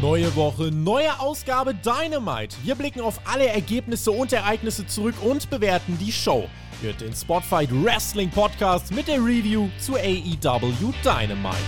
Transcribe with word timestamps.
Neue 0.00 0.34
Woche, 0.34 0.70
neue 0.70 1.20
Ausgabe 1.20 1.74
Dynamite. 1.74 2.56
Wir 2.62 2.74
blicken 2.74 3.02
auf 3.02 3.20
alle 3.26 3.46
Ergebnisse 3.46 4.10
und 4.10 4.32
Ereignisse 4.32 4.86
zurück 4.86 5.16
und 5.20 5.50
bewerten 5.50 5.98
die 5.98 6.10
Show. 6.10 6.48
Hört 6.80 7.02
den 7.02 7.12
Spotfight 7.12 7.68
Wrestling 7.70 8.30
Podcast 8.30 8.94
mit 8.94 9.08
der 9.08 9.18
Review 9.18 9.68
zu 9.78 9.96
AEW 9.96 10.94
Dynamite. 11.04 11.58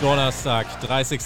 Donnerstag, 0.00 0.80
30. 0.80 1.20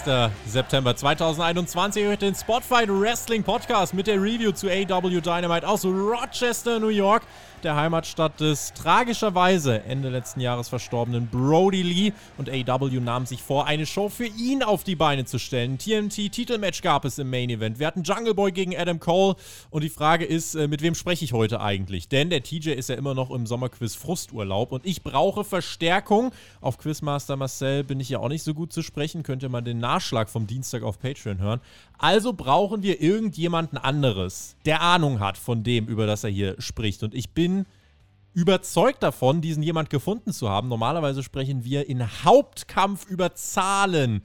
September 0.46 0.96
2021. 0.96 2.02
Ihr 2.02 2.08
hört 2.08 2.22
den 2.22 2.34
Spotfight 2.34 2.88
Wrestling 2.88 3.42
Podcast 3.42 3.92
mit 3.92 4.06
der 4.06 4.16
Review 4.16 4.50
zu 4.52 4.68
AW 4.68 5.20
Dynamite 5.20 5.68
aus 5.68 5.84
Rochester, 5.84 6.80
New 6.80 6.88
York 6.88 7.22
der 7.64 7.76
Heimatstadt 7.76 8.40
des 8.40 8.72
tragischerweise 8.74 9.82
Ende 9.84 10.08
letzten 10.08 10.40
Jahres 10.40 10.68
verstorbenen 10.68 11.28
Brody 11.28 11.82
Lee. 11.82 12.12
Und 12.38 12.50
AW 12.50 13.00
nahm 13.00 13.26
sich 13.26 13.42
vor, 13.42 13.66
eine 13.66 13.86
Show 13.86 14.08
für 14.08 14.26
ihn 14.26 14.62
auf 14.62 14.84
die 14.84 14.96
Beine 14.96 15.24
zu 15.24 15.38
stellen. 15.38 15.78
TNT-Titelmatch 15.78 16.82
gab 16.82 17.04
es 17.04 17.18
im 17.18 17.30
Main 17.30 17.50
Event. 17.50 17.78
Wir 17.78 17.86
hatten 17.86 18.02
Jungle 18.02 18.34
Boy 18.34 18.52
gegen 18.52 18.76
Adam 18.76 19.00
Cole. 19.00 19.36
Und 19.70 19.84
die 19.84 19.88
Frage 19.88 20.24
ist, 20.24 20.54
äh, 20.54 20.68
mit 20.68 20.82
wem 20.82 20.94
spreche 20.94 21.24
ich 21.24 21.32
heute 21.32 21.60
eigentlich? 21.60 22.08
Denn 22.08 22.30
der 22.30 22.42
TJ 22.42 22.70
ist 22.70 22.88
ja 22.88 22.96
immer 22.96 23.14
noch 23.14 23.30
im 23.30 23.46
Sommerquiz 23.46 23.94
Frusturlaub 23.94 24.72
und 24.72 24.86
ich 24.86 25.02
brauche 25.02 25.44
Verstärkung. 25.44 26.32
Auf 26.60 26.78
Quizmaster 26.78 27.36
Marcel 27.36 27.84
bin 27.84 28.00
ich 28.00 28.08
ja 28.08 28.18
auch 28.18 28.28
nicht 28.28 28.42
so 28.42 28.54
gut 28.54 28.72
zu 28.72 28.82
sprechen. 28.82 29.22
Könnt 29.22 29.42
ihr 29.42 29.48
mal 29.48 29.60
den 29.60 29.78
Nachschlag 29.78 30.28
vom 30.28 30.46
Dienstag 30.46 30.82
auf 30.82 30.98
Patreon 31.00 31.38
hören. 31.38 31.60
Also 31.98 32.32
brauchen 32.32 32.82
wir 32.82 33.00
irgendjemanden 33.00 33.78
anderes, 33.78 34.56
der 34.64 34.80
Ahnung 34.80 35.20
hat 35.20 35.38
von 35.38 35.62
dem, 35.62 35.86
über 35.86 36.06
das 36.06 36.24
er 36.24 36.30
hier 36.30 36.60
spricht. 36.60 37.02
Und 37.02 37.14
ich 37.14 37.30
bin 37.30 37.66
überzeugt 38.34 39.02
davon, 39.02 39.40
diesen 39.40 39.62
jemand 39.62 39.90
gefunden 39.90 40.32
zu 40.32 40.48
haben. 40.48 40.68
Normalerweise 40.68 41.22
sprechen 41.22 41.64
wir 41.64 41.88
in 41.88 42.02
Hauptkampf 42.24 43.06
über 43.06 43.34
Zahlen 43.34 44.22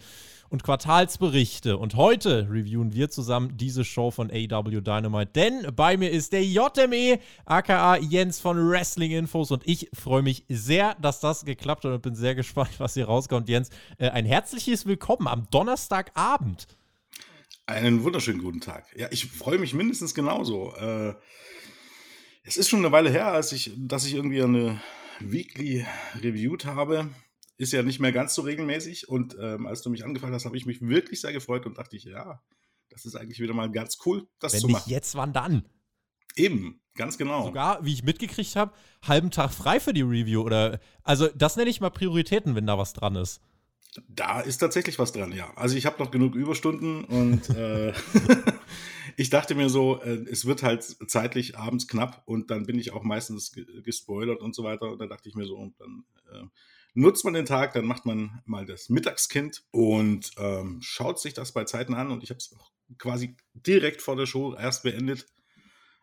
und 0.50 0.64
Quartalsberichte. 0.64 1.78
Und 1.78 1.96
heute 1.96 2.48
reviewen 2.50 2.94
wir 2.94 3.10
zusammen 3.10 3.58
diese 3.58 3.84
Show 3.84 4.12
von 4.12 4.32
AW 4.32 4.82
Dynamite. 4.82 5.32
Denn 5.36 5.68
bei 5.76 5.98
mir 5.98 6.10
ist 6.12 6.34
der 6.34 6.46
JME, 6.46 7.20
aka 7.46 7.98
Jens 7.98 8.40
von 8.40 8.58
Wrestling 8.70 9.12
Infos. 9.12 9.52
Und 9.52 9.68
ich 9.68 9.90
freue 9.94 10.22
mich 10.22 10.46
sehr, 10.48 10.96
dass 11.02 11.20
das 11.20 11.46
geklappt 11.46 11.84
hat 11.86 11.92
und 11.92 12.02
bin 12.02 12.16
sehr 12.16 12.36
gespannt, 12.36 12.72
was 12.78 12.94
hier 12.94 13.06
rauskommt. 13.06 13.50
Jens, 13.50 13.70
äh, 13.98 14.10
ein 14.10 14.26
herzliches 14.26 14.86
Willkommen 14.86 15.28
am 15.28 15.48
Donnerstagabend. 15.52 16.68
Einen 17.68 18.04
wunderschönen 18.06 18.42
guten 18.42 18.62
Tag. 18.62 18.88
Ja, 18.96 19.10
ich 19.12 19.26
freue 19.26 19.60
mich 19.60 19.74
mindestens 19.74 20.16
genauso. 20.16 20.74
Äh, 20.76 21.16
es 22.44 22.56
ist 22.56 22.70
schon 22.70 22.80
eine 22.80 22.94
Weile 22.94 23.10
her, 23.10 23.28
als 23.28 23.52
ich, 23.52 23.74
dass 23.76 24.06
ich 24.06 24.14
irgendwie 24.14 24.42
eine 24.42 24.82
Weekly 25.20 25.86
reviewed 26.16 26.64
habe. 26.64 27.10
Ist 27.58 27.74
ja 27.74 27.84
nicht 27.84 28.00
mehr 28.00 28.14
ganz 28.14 28.34
so 28.36 28.44
regelmäßig. 28.44 29.10
Und 29.10 29.36
ähm, 29.42 29.68
als 29.68 29.82
du 29.82 29.90
mich 29.90 30.06
angefragt 30.06 30.34
hast, 30.34 30.46
habe 30.46 30.56
ich 30.56 30.66
mich 30.66 30.80
wirklich 30.80 31.20
sehr 31.20 31.34
gefreut 31.34 31.66
und 31.66 31.78
dachte 31.78 31.98
ich, 31.98 32.06
ja, 32.06 32.42
das 32.90 33.06
ist 33.06 33.16
eigentlich 33.16 33.42
wieder 33.42 33.54
mal 33.54 33.70
ganz 33.70 33.98
cool, 34.06 34.30
das 34.40 34.54
Wenn 34.54 34.62
zu 34.62 34.68
machen. 34.70 34.84
Nicht 34.86 34.96
jetzt, 34.96 35.16
wann 35.16 35.34
dann? 35.34 35.68
Eben, 36.38 36.80
ganz 36.96 37.18
genau. 37.18 37.48
Sogar, 37.48 37.84
wie 37.84 37.92
ich 37.92 38.04
mitgekriegt 38.04 38.56
habe, 38.56 38.72
halben 39.06 39.30
Tag 39.30 39.52
frei 39.52 39.82
für 39.82 39.94
die 39.94 40.04
Review. 40.04 40.42
Oder 40.42 40.80
also 41.04 41.28
das 41.36 41.58
nenne 41.58 41.70
ich 41.70 41.82
mal 41.82 41.90
Prioritäten, 41.90 42.56
wenn 42.56 42.66
da 42.66 42.78
was 42.78 42.94
dran 42.94 43.18
ist. 43.18 43.42
Da 44.08 44.42
ist 44.42 44.58
tatsächlich 44.58 45.00
was 45.00 45.12
dran, 45.12 45.32
ja. 45.32 45.52
Also 45.56 45.76
ich 45.76 45.86
habe 45.86 46.02
noch 46.04 46.12
genug 46.12 46.36
Überstunden 46.36 47.04
und 47.06 47.50
äh, 47.56 47.94
ich 49.18 49.30
dachte 49.30 49.56
mir 49.56 49.70
so, 49.70 50.02
äh, 50.02 50.26
es 50.30 50.46
wird 50.46 50.64
halt 50.64 50.84
zeitlich 51.10 51.58
abends 51.58 51.88
knapp 51.88 52.24
und 52.26 52.52
dann 52.52 52.66
bin 52.66 52.78
ich 52.80 52.92
auch 52.94 53.04
meistens 53.04 53.52
gespoilert 53.84 54.42
und 54.42 54.56
so 54.56 54.64
weiter. 54.64 54.92
Und 54.92 55.00
da 55.00 55.08
dachte 55.08 55.30
ich 55.30 55.36
mir 55.36 55.46
so, 55.46 55.74
dann 55.80 56.04
äh, 56.32 56.46
nutzt 56.94 57.26
man 57.26 57.34
den 57.34 57.46
Tag, 57.46 57.74
dann 57.74 57.86
macht 57.86 58.06
man 58.06 58.42
mal 58.46 58.66
das 58.66 58.90
Mittagskind 58.90 59.64
und 59.72 60.32
ähm, 60.38 60.80
schaut 60.82 61.20
sich 61.20 61.34
das 61.34 61.52
bei 61.52 61.64
Zeiten 61.64 61.94
an. 61.94 62.12
Und 62.12 62.24
ich 62.24 62.30
habe 62.30 62.38
es 62.38 62.56
quasi 62.98 63.36
direkt 63.54 64.02
vor 64.02 64.16
der 64.16 64.26
Show 64.26 64.54
erst 64.54 64.84
beendet 64.84 65.26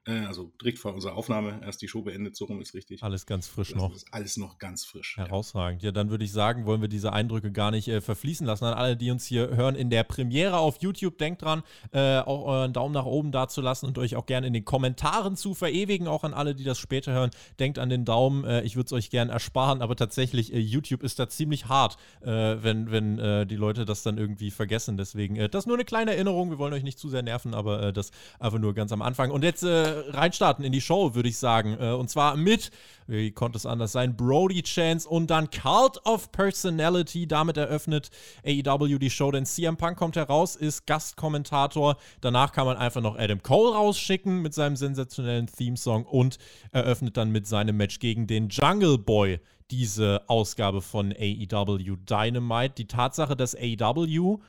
äh, 0.06 0.26
also 0.26 0.52
direkt 0.60 0.78
vor 0.78 0.94
unserer 0.94 1.16
Aufnahme 1.16 1.60
erst 1.64 1.80
die 1.82 1.88
Show 1.88 2.02
beendet, 2.02 2.36
so 2.36 2.44
rum 2.44 2.60
ist 2.60 2.74
richtig. 2.74 3.02
Alles 3.02 3.26
ganz 3.26 3.46
frisch 3.46 3.70
das 3.70 3.78
noch. 3.78 3.94
Ist 3.94 4.06
alles 4.12 4.36
noch 4.36 4.58
ganz 4.58 4.84
frisch. 4.84 5.16
Herausragend. 5.16 5.82
Ja, 5.82 5.92
dann 5.92 6.10
würde 6.10 6.24
ich 6.24 6.32
sagen, 6.32 6.66
wollen 6.66 6.80
wir 6.80 6.88
diese 6.88 7.12
Eindrücke 7.12 7.50
gar 7.52 7.70
nicht 7.70 7.88
äh, 7.88 8.00
verfließen 8.00 8.46
lassen. 8.46 8.64
An 8.64 8.74
alle, 8.74 8.96
die 8.96 9.10
uns 9.10 9.24
hier 9.24 9.48
hören 9.56 9.74
in 9.74 9.90
der 9.90 10.04
Premiere 10.04 10.58
auf 10.58 10.82
YouTube, 10.82 11.18
denkt 11.18 11.42
dran, 11.42 11.62
äh, 11.92 12.18
auch 12.18 12.44
euren 12.44 12.72
Daumen 12.72 12.92
nach 12.92 13.06
oben 13.06 13.32
dazulassen 13.32 13.88
und 13.88 13.98
euch 13.98 14.16
auch 14.16 14.26
gerne 14.26 14.46
in 14.46 14.52
den 14.52 14.64
Kommentaren 14.64 15.36
zu 15.36 15.54
verewigen. 15.54 16.06
Auch 16.06 16.24
an 16.24 16.34
alle, 16.34 16.54
die 16.54 16.64
das 16.64 16.78
später 16.78 17.12
hören, 17.12 17.30
denkt 17.58 17.78
an 17.78 17.88
den 17.88 18.04
Daumen. 18.04 18.44
Äh, 18.44 18.62
ich 18.62 18.76
würde 18.76 18.86
es 18.86 18.92
euch 18.92 19.10
gerne 19.10 19.32
ersparen, 19.32 19.80
aber 19.80 19.96
tatsächlich, 19.96 20.52
äh, 20.52 20.58
YouTube 20.58 21.02
ist 21.02 21.18
da 21.18 21.28
ziemlich 21.28 21.66
hart, 21.66 21.96
äh, 22.20 22.28
wenn, 22.28 22.90
wenn 22.90 23.14
die 23.48 23.56
Leute 23.56 23.84
das 23.84 24.02
dann 24.02 24.18
irgendwie 24.18 24.50
vergessen. 24.50 24.96
Deswegen, 24.96 25.36
das 25.36 25.64
ist 25.64 25.66
nur 25.66 25.76
eine 25.76 25.84
kleine 25.84 26.12
Erinnerung. 26.14 26.50
Wir 26.50 26.58
wollen 26.58 26.72
euch 26.72 26.82
nicht 26.82 26.98
zu 26.98 27.08
sehr 27.08 27.22
nerven, 27.22 27.54
aber 27.54 27.92
das 27.92 28.10
einfach 28.38 28.58
nur 28.58 28.74
ganz 28.74 28.92
am 28.92 29.02
Anfang. 29.02 29.30
Und 29.30 29.44
jetzt 29.44 29.64
reinstarten 30.08 30.64
in 30.64 30.72
die 30.72 30.80
Show, 30.80 31.14
würde 31.14 31.28
ich 31.28 31.38
sagen. 31.38 31.76
Äh, 31.80 31.92
und 31.92 32.10
zwar 32.10 32.36
mit, 32.36 32.70
wie 33.06 33.30
konnte 33.30 33.58
es 33.58 33.66
anders 33.66 33.92
sein, 33.92 34.16
Brody 34.16 34.62
Chance 34.62 35.08
und 35.08 35.28
dann 35.28 35.50
Cult 35.50 36.04
of 36.04 36.32
Personality. 36.32 37.26
Damit 37.26 37.56
eröffnet 37.56 38.10
AEW 38.44 38.98
die 38.98 39.10
Show, 39.10 39.30
denn 39.30 39.46
CM 39.46 39.76
Punk 39.76 39.96
kommt 39.96 40.16
heraus, 40.16 40.56
ist 40.56 40.86
Gastkommentator. 40.86 41.96
Danach 42.20 42.52
kann 42.52 42.66
man 42.66 42.76
einfach 42.76 43.00
noch 43.00 43.18
Adam 43.18 43.42
Cole 43.42 43.74
rausschicken 43.74 44.42
mit 44.42 44.54
seinem 44.54 44.76
sensationellen 44.76 45.46
Theme-Song 45.46 46.04
und 46.04 46.38
eröffnet 46.72 47.16
dann 47.16 47.30
mit 47.30 47.46
seinem 47.46 47.76
Match 47.76 47.98
gegen 47.98 48.26
den 48.26 48.48
Jungle 48.48 48.98
Boy 48.98 49.40
diese 49.70 50.22
Ausgabe 50.28 50.82
von 50.82 51.12
AEW 51.12 51.96
Dynamite. 51.96 52.74
Die 52.76 52.86
Tatsache, 52.86 53.36
dass 53.36 53.56
AEW 53.56 54.40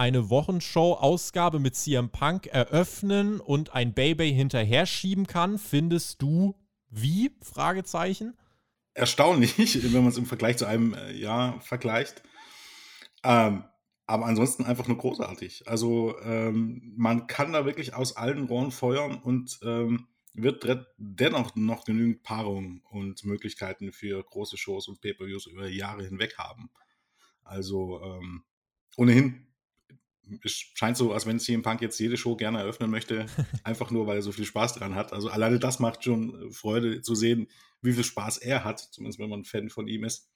eine 0.00 0.30
Wochenshow-Ausgabe 0.30 1.58
mit 1.58 1.76
CM 1.76 2.08
Punk 2.08 2.46
eröffnen 2.46 3.38
und 3.38 3.74
ein 3.74 3.92
Baby 3.92 4.32
hinterher 4.32 4.86
schieben 4.86 5.26
kann, 5.26 5.58
findest 5.58 6.22
du 6.22 6.56
wie? 6.88 7.32
Fragezeichen. 7.42 8.34
Erstaunlich, 8.94 9.58
wenn 9.92 10.00
man 10.00 10.06
es 10.06 10.16
im 10.16 10.24
Vergleich 10.24 10.56
zu 10.56 10.64
einem 10.64 10.94
äh, 10.94 11.12
Jahr 11.12 11.60
vergleicht. 11.60 12.22
Ähm, 13.22 13.64
aber 14.06 14.24
ansonsten 14.24 14.64
einfach 14.64 14.88
nur 14.88 14.96
großartig. 14.96 15.68
Also 15.68 16.18
ähm, 16.22 16.94
man 16.96 17.26
kann 17.26 17.52
da 17.52 17.66
wirklich 17.66 17.92
aus 17.92 18.16
allen 18.16 18.46
Rohren 18.46 18.70
feuern 18.70 19.20
und 19.22 19.60
ähm, 19.62 20.08
wird 20.32 20.66
dennoch 20.96 21.56
noch 21.56 21.84
genügend 21.84 22.22
Paarungen 22.22 22.82
und 22.88 23.22
Möglichkeiten 23.26 23.92
für 23.92 24.24
große 24.24 24.56
Shows 24.56 24.88
und 24.88 25.02
Pay-per-Views 25.02 25.44
über 25.44 25.68
Jahre 25.68 26.04
hinweg 26.04 26.38
haben. 26.38 26.70
Also 27.42 28.00
ähm, 28.02 28.44
ohnehin 28.96 29.49
es 30.44 30.52
scheint 30.52 30.96
so, 30.96 31.12
als 31.12 31.26
wenn 31.26 31.38
CM 31.38 31.62
Punk 31.62 31.80
jetzt 31.80 31.98
jede 31.98 32.16
Show 32.16 32.36
gerne 32.36 32.58
eröffnen 32.58 32.90
möchte, 32.90 33.26
einfach 33.64 33.90
nur, 33.90 34.06
weil 34.06 34.16
er 34.16 34.22
so 34.22 34.32
viel 34.32 34.44
Spaß 34.44 34.74
dran 34.74 34.94
hat. 34.94 35.12
Also 35.12 35.28
alleine 35.28 35.58
das 35.58 35.78
macht 35.78 36.04
schon 36.04 36.48
äh, 36.48 36.52
Freude 36.52 37.02
zu 37.02 37.14
sehen, 37.14 37.48
wie 37.82 37.92
viel 37.92 38.04
Spaß 38.04 38.38
er 38.38 38.64
hat, 38.64 38.80
zumindest 38.80 39.18
wenn 39.18 39.30
man 39.30 39.40
ein 39.40 39.44
Fan 39.44 39.70
von 39.70 39.86
ihm 39.86 40.04
ist. 40.04 40.30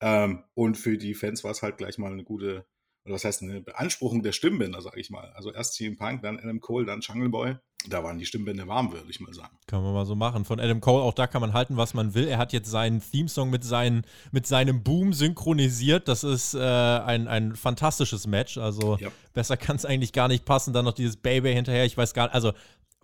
Ähm, 0.00 0.44
und 0.54 0.76
für 0.76 0.98
die 0.98 1.14
Fans 1.14 1.44
war 1.44 1.50
es 1.50 1.62
halt 1.62 1.78
gleich 1.78 1.98
mal 1.98 2.12
eine 2.12 2.24
gute, 2.24 2.66
oder 3.06 3.14
was 3.14 3.24
heißt 3.24 3.42
eine 3.42 3.60
Beanspruchung 3.62 4.22
der 4.22 4.32
Stimmbänder, 4.32 4.82
sag 4.82 4.96
ich 4.98 5.10
mal. 5.10 5.32
Also 5.34 5.52
erst 5.52 5.74
CM 5.74 5.96
Punk, 5.96 6.22
dann 6.22 6.38
Adam 6.38 6.60
Cole, 6.60 6.84
dann 6.84 7.00
Jungle 7.00 7.30
Boy 7.30 7.56
da 7.88 8.02
waren 8.02 8.18
die 8.18 8.26
Stimmbänder 8.26 8.66
warm, 8.66 8.92
würde 8.92 9.08
ich 9.08 9.20
mal 9.20 9.32
sagen. 9.32 9.56
Kann 9.66 9.82
man 9.82 9.92
mal 9.92 10.06
so 10.06 10.14
machen. 10.14 10.44
Von 10.44 10.60
Adam 10.60 10.80
Cole, 10.80 11.02
auch 11.02 11.14
da 11.14 11.26
kann 11.26 11.40
man 11.40 11.52
halten, 11.52 11.76
was 11.76 11.94
man 11.94 12.14
will. 12.14 12.26
Er 12.26 12.38
hat 12.38 12.52
jetzt 12.52 12.70
seinen 12.70 13.00
Theme-Song 13.00 13.50
mit, 13.50 13.64
seinen, 13.64 14.04
mit 14.32 14.46
seinem 14.46 14.82
Boom 14.82 15.12
synchronisiert. 15.12 16.08
Das 16.08 16.24
ist 16.24 16.54
äh, 16.54 16.58
ein, 16.58 17.28
ein 17.28 17.54
fantastisches 17.54 18.26
Match. 18.26 18.58
Also 18.58 18.96
ja. 18.98 19.08
besser 19.34 19.56
kann 19.56 19.76
es 19.76 19.84
eigentlich 19.84 20.12
gar 20.12 20.28
nicht 20.28 20.44
passen. 20.44 20.72
Dann 20.72 20.84
noch 20.84 20.94
dieses 20.94 21.16
Baby 21.16 21.52
hinterher. 21.52 21.84
Ich 21.84 21.96
weiß 21.96 22.14
gar 22.14 22.24
nicht, 22.24 22.34
also 22.34 22.52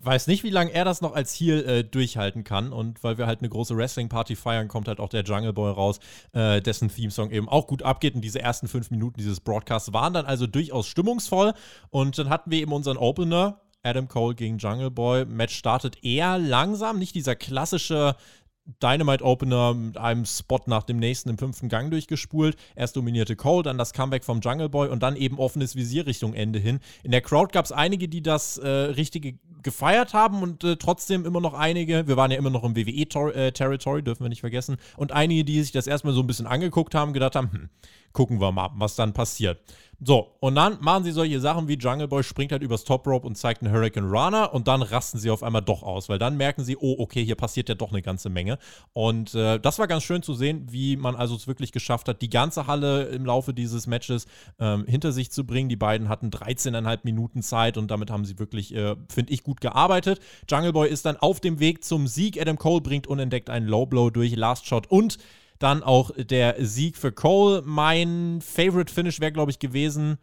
weiß 0.04 0.26
nicht, 0.26 0.42
wie 0.42 0.50
lange 0.50 0.72
er 0.72 0.84
das 0.84 1.00
noch 1.00 1.14
als 1.14 1.34
Heel 1.34 1.64
äh, 1.64 1.84
durchhalten 1.84 2.44
kann. 2.44 2.72
Und 2.72 3.02
weil 3.04 3.18
wir 3.18 3.26
halt 3.26 3.40
eine 3.40 3.48
große 3.48 3.76
Wrestling-Party 3.76 4.36
feiern, 4.36 4.68
kommt 4.68 4.88
halt 4.88 5.00
auch 5.00 5.08
der 5.08 5.22
Jungle 5.22 5.52
Boy 5.52 5.72
raus, 5.72 6.00
äh, 6.32 6.60
dessen 6.60 6.88
Theme-Song 6.88 7.30
eben 7.30 7.48
auch 7.48 7.66
gut 7.66 7.82
abgeht. 7.82 8.14
Und 8.14 8.22
diese 8.22 8.40
ersten 8.40 8.68
fünf 8.68 8.90
Minuten 8.90 9.18
dieses 9.18 9.40
Broadcasts 9.40 9.92
waren 9.92 10.12
dann 10.12 10.26
also 10.26 10.46
durchaus 10.46 10.86
stimmungsvoll. 10.86 11.52
Und 11.90 12.18
dann 12.18 12.28
hatten 12.28 12.50
wir 12.50 12.60
eben 12.60 12.72
unseren 12.72 12.96
Opener 12.96 13.60
Adam 13.82 14.08
Cole 14.08 14.34
gegen 14.34 14.58
Jungle 14.58 14.90
Boy. 14.90 15.24
Match 15.24 15.56
startet 15.56 16.04
eher 16.04 16.38
langsam, 16.38 16.98
nicht 16.98 17.14
dieser 17.14 17.34
klassische 17.34 18.16
Dynamite 18.64 19.24
Opener 19.24 19.74
mit 19.74 19.98
einem 19.98 20.24
Spot 20.24 20.60
nach 20.66 20.84
dem 20.84 20.98
nächsten 20.98 21.30
im 21.30 21.38
fünften 21.38 21.68
Gang 21.68 21.90
durchgespult. 21.90 22.56
Erst 22.76 22.96
dominierte 22.96 23.36
Cole, 23.36 23.64
dann 23.64 23.78
das 23.78 23.92
Comeback 23.92 24.24
vom 24.24 24.40
Jungle 24.40 24.68
Boy 24.68 24.88
und 24.88 25.02
dann 25.02 25.16
eben 25.16 25.38
offenes 25.38 25.74
Visier 25.74 26.06
Richtung 26.06 26.34
Ende 26.34 26.58
hin. 26.58 26.80
In 27.02 27.10
der 27.10 27.20
Crowd 27.20 27.52
gab 27.52 27.64
es 27.64 27.72
einige, 27.72 28.08
die 28.08 28.22
das 28.22 28.58
äh, 28.58 28.68
Richtige 28.68 29.38
gefeiert 29.62 30.14
haben 30.14 30.42
und 30.42 30.64
äh, 30.64 30.76
trotzdem 30.76 31.24
immer 31.24 31.40
noch 31.40 31.54
einige, 31.54 32.06
wir 32.06 32.16
waren 32.16 32.30
ja 32.30 32.38
immer 32.38 32.50
noch 32.50 32.64
im 32.64 32.76
WWE-Territory, 32.76 34.00
äh, 34.00 34.02
dürfen 34.02 34.24
wir 34.24 34.28
nicht 34.28 34.40
vergessen, 34.40 34.76
und 34.96 35.12
einige, 35.12 35.44
die 35.44 35.60
sich 35.60 35.72
das 35.72 35.86
erstmal 35.86 36.14
so 36.14 36.20
ein 36.20 36.26
bisschen 36.26 36.46
angeguckt 36.46 36.94
haben, 36.94 37.12
gedacht 37.12 37.36
haben, 37.36 37.52
hm, 37.52 37.68
gucken 38.12 38.40
wir 38.40 38.52
mal, 38.52 38.70
was 38.74 38.96
dann 38.96 39.12
passiert. 39.12 39.58
So, 40.04 40.32
und 40.40 40.56
dann 40.56 40.78
machen 40.80 41.04
sie 41.04 41.12
solche 41.12 41.38
Sachen 41.38 41.68
wie 41.68 41.74
Jungle 41.74 42.08
Boy 42.08 42.24
springt 42.24 42.50
halt 42.50 42.64
übers 42.64 42.82
Top 42.82 43.06
Rope 43.06 43.24
und 43.24 43.36
zeigt 43.36 43.62
einen 43.62 43.72
Hurricane 43.72 44.10
Runner 44.10 44.52
und 44.52 44.66
dann 44.66 44.82
rasten 44.82 45.20
sie 45.20 45.30
auf 45.30 45.44
einmal 45.44 45.62
doch 45.62 45.84
aus, 45.84 46.08
weil 46.08 46.18
dann 46.18 46.36
merken 46.36 46.64
sie, 46.64 46.76
oh, 46.76 46.96
okay, 46.98 47.24
hier 47.24 47.36
passiert 47.36 47.68
ja 47.68 47.76
doch 47.76 47.92
eine 47.92 48.02
ganze 48.02 48.28
Menge. 48.28 48.58
Und 48.94 49.32
äh, 49.36 49.60
das 49.60 49.78
war 49.78 49.86
ganz 49.86 50.02
schön 50.02 50.24
zu 50.24 50.34
sehen, 50.34 50.66
wie 50.68 50.96
man 50.96 51.14
also 51.14 51.36
es 51.36 51.46
wirklich 51.46 51.70
geschafft 51.70 52.08
hat, 52.08 52.20
die 52.20 52.30
ganze 52.30 52.66
Halle 52.66 53.04
im 53.04 53.24
Laufe 53.24 53.54
dieses 53.54 53.86
Matches 53.86 54.26
ähm, 54.58 54.86
hinter 54.88 55.12
sich 55.12 55.30
zu 55.30 55.46
bringen. 55.46 55.68
Die 55.68 55.76
beiden 55.76 56.08
hatten 56.08 56.30
13,5 56.30 56.98
Minuten 57.04 57.40
Zeit 57.42 57.76
und 57.76 57.88
damit 57.88 58.10
haben 58.10 58.24
sie 58.24 58.40
wirklich, 58.40 58.74
äh, 58.74 58.96
finde 59.08 59.32
ich, 59.32 59.44
gut 59.44 59.60
gearbeitet. 59.60 60.18
Jungle 60.50 60.72
Boy 60.72 60.88
ist 60.88 61.06
dann 61.06 61.16
auf 61.16 61.38
dem 61.38 61.60
Weg 61.60 61.84
zum 61.84 62.08
Sieg. 62.08 62.40
Adam 62.40 62.58
Cole 62.58 62.80
bringt 62.80 63.06
unentdeckt 63.06 63.50
einen 63.50 63.68
Low 63.68 63.86
Blow 63.86 64.10
durch 64.10 64.34
Last 64.34 64.66
Shot 64.66 64.88
und 64.88 65.18
dann 65.62 65.82
auch 65.82 66.10
der 66.16 66.56
Sieg 66.64 66.96
für 66.96 67.12
Cole. 67.12 67.62
Mein 67.64 68.40
Favorite 68.40 68.92
Finish 68.92 69.20
wäre, 69.20 69.32
glaube 69.32 69.50
ich, 69.50 69.58
gewesen, 69.58 70.18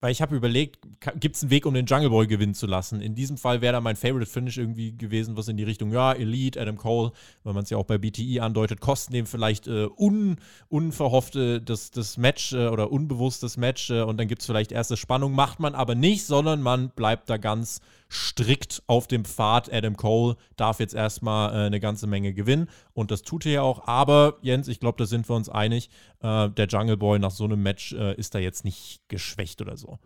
weil 0.00 0.12
ich 0.12 0.22
habe 0.22 0.34
überlegt, 0.34 0.78
gibt 1.20 1.36
es 1.36 1.42
einen 1.42 1.50
Weg, 1.50 1.66
um 1.66 1.74
den 1.74 1.84
Jungle 1.84 2.08
Boy 2.08 2.26
gewinnen 2.26 2.54
zu 2.54 2.66
lassen? 2.66 3.02
In 3.02 3.14
diesem 3.14 3.36
Fall 3.36 3.60
wäre 3.60 3.74
da 3.74 3.80
mein 3.82 3.96
Favorite 3.96 4.30
Finish 4.30 4.56
irgendwie 4.56 4.96
gewesen, 4.96 5.36
was 5.36 5.48
in 5.48 5.58
die 5.58 5.62
Richtung, 5.64 5.92
ja, 5.92 6.14
Elite, 6.14 6.58
Adam 6.58 6.78
Cole, 6.78 7.12
weil 7.44 7.52
man 7.52 7.64
es 7.64 7.70
ja 7.70 7.76
auch 7.76 7.84
bei 7.84 7.98
BTI 7.98 8.40
andeutet, 8.40 8.80
kosten 8.80 9.12
dem 9.12 9.26
vielleicht 9.26 9.66
äh, 9.66 9.88
un, 9.98 10.36
unverhoffte 10.68 11.60
das, 11.60 11.90
das 11.90 12.16
Match 12.16 12.54
äh, 12.54 12.68
oder 12.68 12.90
unbewusstes 12.90 13.58
Match 13.58 13.90
äh, 13.90 14.00
und 14.00 14.16
dann 14.16 14.26
gibt 14.26 14.40
es 14.40 14.46
vielleicht 14.46 14.72
erste 14.72 14.96
Spannung. 14.96 15.32
Macht 15.32 15.60
man 15.60 15.74
aber 15.74 15.94
nicht, 15.94 16.24
sondern 16.24 16.62
man 16.62 16.88
bleibt 16.90 17.28
da 17.28 17.36
ganz 17.36 17.80
strikt 18.10 18.82
auf 18.86 19.06
dem 19.06 19.24
Pfad. 19.24 19.72
Adam 19.72 19.96
Cole 19.96 20.36
darf 20.56 20.80
jetzt 20.80 20.94
erstmal 20.94 21.52
äh, 21.52 21.66
eine 21.66 21.80
ganze 21.80 22.06
Menge 22.06 22.34
gewinnen 22.34 22.68
und 22.92 23.10
das 23.10 23.22
tut 23.22 23.46
er 23.46 23.52
ja 23.52 23.62
auch. 23.62 23.86
Aber 23.86 24.38
Jens, 24.42 24.68
ich 24.68 24.80
glaube, 24.80 24.98
da 24.98 25.06
sind 25.06 25.28
wir 25.28 25.36
uns 25.36 25.48
einig, 25.48 25.90
äh, 26.20 26.50
der 26.50 26.66
Jungle 26.66 26.96
Boy 26.96 27.18
nach 27.18 27.30
so 27.30 27.44
einem 27.44 27.62
Match 27.62 27.92
äh, 27.92 28.14
ist 28.16 28.34
da 28.34 28.38
jetzt 28.38 28.64
nicht 28.64 29.02
geschwächt 29.08 29.60
oder 29.60 29.76
so. 29.76 29.98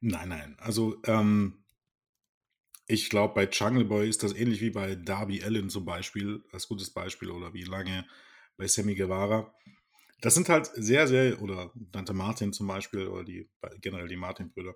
Nein, 0.00 0.28
nein. 0.28 0.56
Also, 0.58 0.96
ähm, 1.04 1.64
ich 2.86 3.08
glaube, 3.08 3.34
bei 3.34 3.48
Jungle 3.48 3.86
Boy 3.86 4.08
ist 4.08 4.22
das 4.22 4.34
ähnlich 4.34 4.60
wie 4.60 4.70
bei 4.70 4.94
Darby 4.94 5.42
Allen 5.42 5.70
zum 5.70 5.86
Beispiel, 5.86 6.44
als 6.52 6.68
gutes 6.68 6.90
Beispiel, 6.90 7.30
oder 7.30 7.54
wie 7.54 7.62
lange 7.62 8.06
bei 8.56 8.66
Sammy 8.66 8.94
Guevara. 8.94 9.54
Das 10.20 10.34
sind 10.34 10.48
halt 10.48 10.70
sehr, 10.74 11.08
sehr, 11.08 11.40
oder 11.40 11.72
Dante 11.74 12.12
Martin 12.12 12.52
zum 12.52 12.66
Beispiel, 12.66 13.08
oder 13.08 13.24
die, 13.24 13.48
generell 13.80 14.08
die 14.08 14.16
Martin-Brüder. 14.16 14.74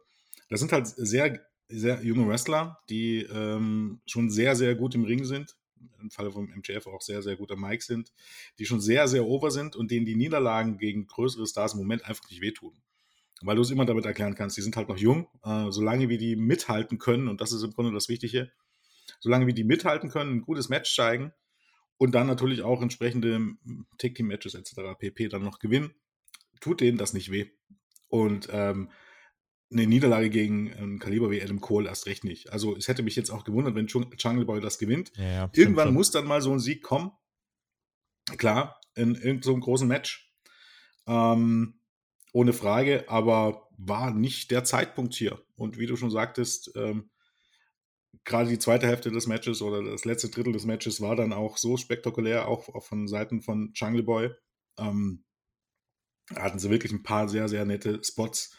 Das 0.49 0.61
sind 0.61 0.73
halt 0.73 0.87
sehr, 0.87 1.39
sehr 1.69 2.03
junge 2.03 2.27
Wrestler, 2.29 2.79
die 2.89 3.23
ähm, 3.23 4.01
schon 4.07 4.31
sehr, 4.31 4.57
sehr 4.57 4.75
gut 4.75 4.95
im 4.95 5.05
Ring 5.05 5.25
sind. 5.25 5.57
Im 6.01 6.11
Falle 6.11 6.33
vom 6.33 6.47
MJF 6.47 6.87
auch 6.87 7.03
sehr, 7.03 7.23
sehr 7.23 7.37
gut 7.37 7.53
am 7.53 7.61
Mike 7.61 7.85
sind, 7.85 8.13
die 8.59 8.67
schon 8.67 8.81
sehr, 8.81 9.07
sehr 9.07 9.27
over 9.27 9.51
sind 9.51 9.77
und 9.77 9.91
denen 9.91 10.07
die 10.07 10.17
Niederlagen 10.17 10.79
gegen 10.79 11.07
größere 11.07 11.47
Stars 11.47 11.75
im 11.75 11.81
Moment 11.81 12.05
einfach 12.05 12.29
nicht 12.31 12.41
wehtun 12.41 12.81
weil 13.43 13.57
du 13.57 13.63
es 13.63 13.71
immer 13.71 13.85
damit 13.85 14.05
erklären 14.05 14.35
kannst, 14.35 14.57
die 14.57 14.63
sind 14.63 14.77
halt 14.77 14.89
noch 14.89 14.97
jung, 14.97 15.29
äh, 15.45 15.71
solange 15.71 16.09
wir 16.09 16.19
die 16.19 16.37
mithalten 16.37 16.99
können, 16.99 17.29
und 17.29 17.41
das 17.41 17.53
ist 17.53 17.63
im 17.63 17.73
Grunde 17.73 17.93
das 17.93 18.09
Wichtige, 18.09 18.51
solange 19.21 19.47
wir 19.47 19.55
die 19.55 19.65
mithalten 19.65 20.11
können, 20.11 20.37
ein 20.37 20.43
gutes 20.43 20.69
Match 20.69 20.95
zeigen 20.95 21.33
und 21.97 22.15
dann 22.15 22.27
natürlich 22.27 22.63
auch 22.63 22.83
entsprechende 22.83 23.55
Tag-Team-Matches 23.99 24.55
etc. 24.55 24.99
pp. 24.99 25.29
dann 25.29 25.43
noch 25.43 25.59
gewinnen, 25.59 25.95
tut 26.61 26.81
denen 26.81 26.99
das 26.99 27.13
nicht 27.13 27.31
weh. 27.31 27.47
Und 28.09 28.49
ähm, 28.51 28.91
eine 29.71 29.87
Niederlage 29.87 30.31
gegen 30.31 30.73
ein 30.73 30.99
Kaliber 30.99 31.31
wie 31.31 31.43
Adam 31.43 31.61
Cole 31.61 31.89
erst 31.89 32.07
recht 32.07 32.25
nicht. 32.25 32.53
Also 32.53 32.77
es 32.77 32.89
hätte 32.89 33.03
mich 33.03 33.17
jetzt 33.17 33.31
auch 33.31 33.45
gewundert, 33.45 33.75
wenn 33.75 33.87
Jungle 33.87 34.45
Boy 34.45 34.61
das 34.61 34.79
gewinnt. 34.79 35.13
Ja, 35.17 35.25
ja, 35.25 35.51
Irgendwann 35.55 35.93
muss 35.93 36.11
dann 36.11 36.27
mal 36.27 36.41
so 36.41 36.53
ein 36.53 36.59
Sieg 36.59 36.83
kommen. 36.83 37.13
Klar, 38.39 38.81
in 38.95 39.15
irgendeinem 39.15 39.43
so 39.43 39.57
großen 39.57 39.89
Match. 39.89 40.33
Ähm, 41.07 41.81
ohne 42.33 42.53
Frage, 42.53 43.05
aber 43.09 43.69
war 43.77 44.11
nicht 44.13 44.51
der 44.51 44.65
Zeitpunkt 44.65 45.15
hier. 45.15 45.43
Und 45.57 45.79
wie 45.79 45.87
du 45.87 45.97
schon 45.97 46.11
sagtest, 46.11 46.73
ähm, 46.77 47.11
gerade 48.25 48.51
die 48.51 48.59
zweite 48.59 48.87
Hälfte 48.87 49.11
des 49.11 49.27
Matches 49.27 49.63
oder 49.63 49.83
das 49.83 50.05
letzte 50.05 50.29
Drittel 50.29 50.53
des 50.53 50.67
Matches 50.67 51.01
war 51.01 51.17
dann 51.17 51.33
auch 51.33 51.57
so 51.57 51.77
spektakulär, 51.77 52.49
auch, 52.49 52.69
auch 52.69 52.85
von 52.85 53.09
Seiten 53.09 53.41
von 53.41 53.73
Jungle 53.75 54.03
Boy. 54.03 54.31
Ähm, 54.79 55.25
hatten 56.35 56.59
sie 56.59 56.71
wirklich 56.71 56.93
ein 56.93 57.03
paar 57.03 57.29
sehr, 57.29 57.49
sehr 57.49 57.65
nette 57.65 58.01
Spots, 58.05 58.55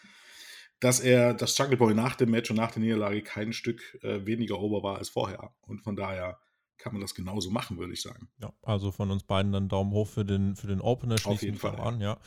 dass 0.79 0.99
er, 0.99 1.33
dass 1.33 1.57
Jungle 1.57 1.77
Boy 1.77 1.93
nach 1.93 2.15
dem 2.15 2.31
Match 2.31 2.49
und 2.49 2.57
nach 2.57 2.71
der 2.71 2.81
Niederlage 2.81 3.21
kein 3.21 3.53
Stück 3.53 3.99
äh, 4.01 4.25
weniger 4.25 4.59
ober 4.59 4.83
war 4.83 4.97
als 4.97 5.09
vorher. 5.09 5.51
Und 5.61 5.81
von 5.81 5.95
daher 5.95 6.39
kann 6.77 6.93
man 6.93 7.01
das 7.01 7.13
genauso 7.13 7.51
machen, 7.51 7.77
würde 7.77 7.93
ich 7.93 8.01
sagen. 8.01 8.29
Ja, 8.41 8.53
also 8.61 8.91
von 8.91 9.11
uns 9.11 9.23
beiden 9.23 9.51
dann 9.51 9.67
Daumen 9.67 9.91
hoch 9.91 10.07
für 10.07 10.23
den, 10.23 10.55
für 10.55 10.67
den 10.67 10.79
Opener. 10.79 11.17
Auf 11.25 11.41
jeden 11.41 11.57
Fall. 11.57 11.75
An, 11.75 11.99
ja. 11.99 12.17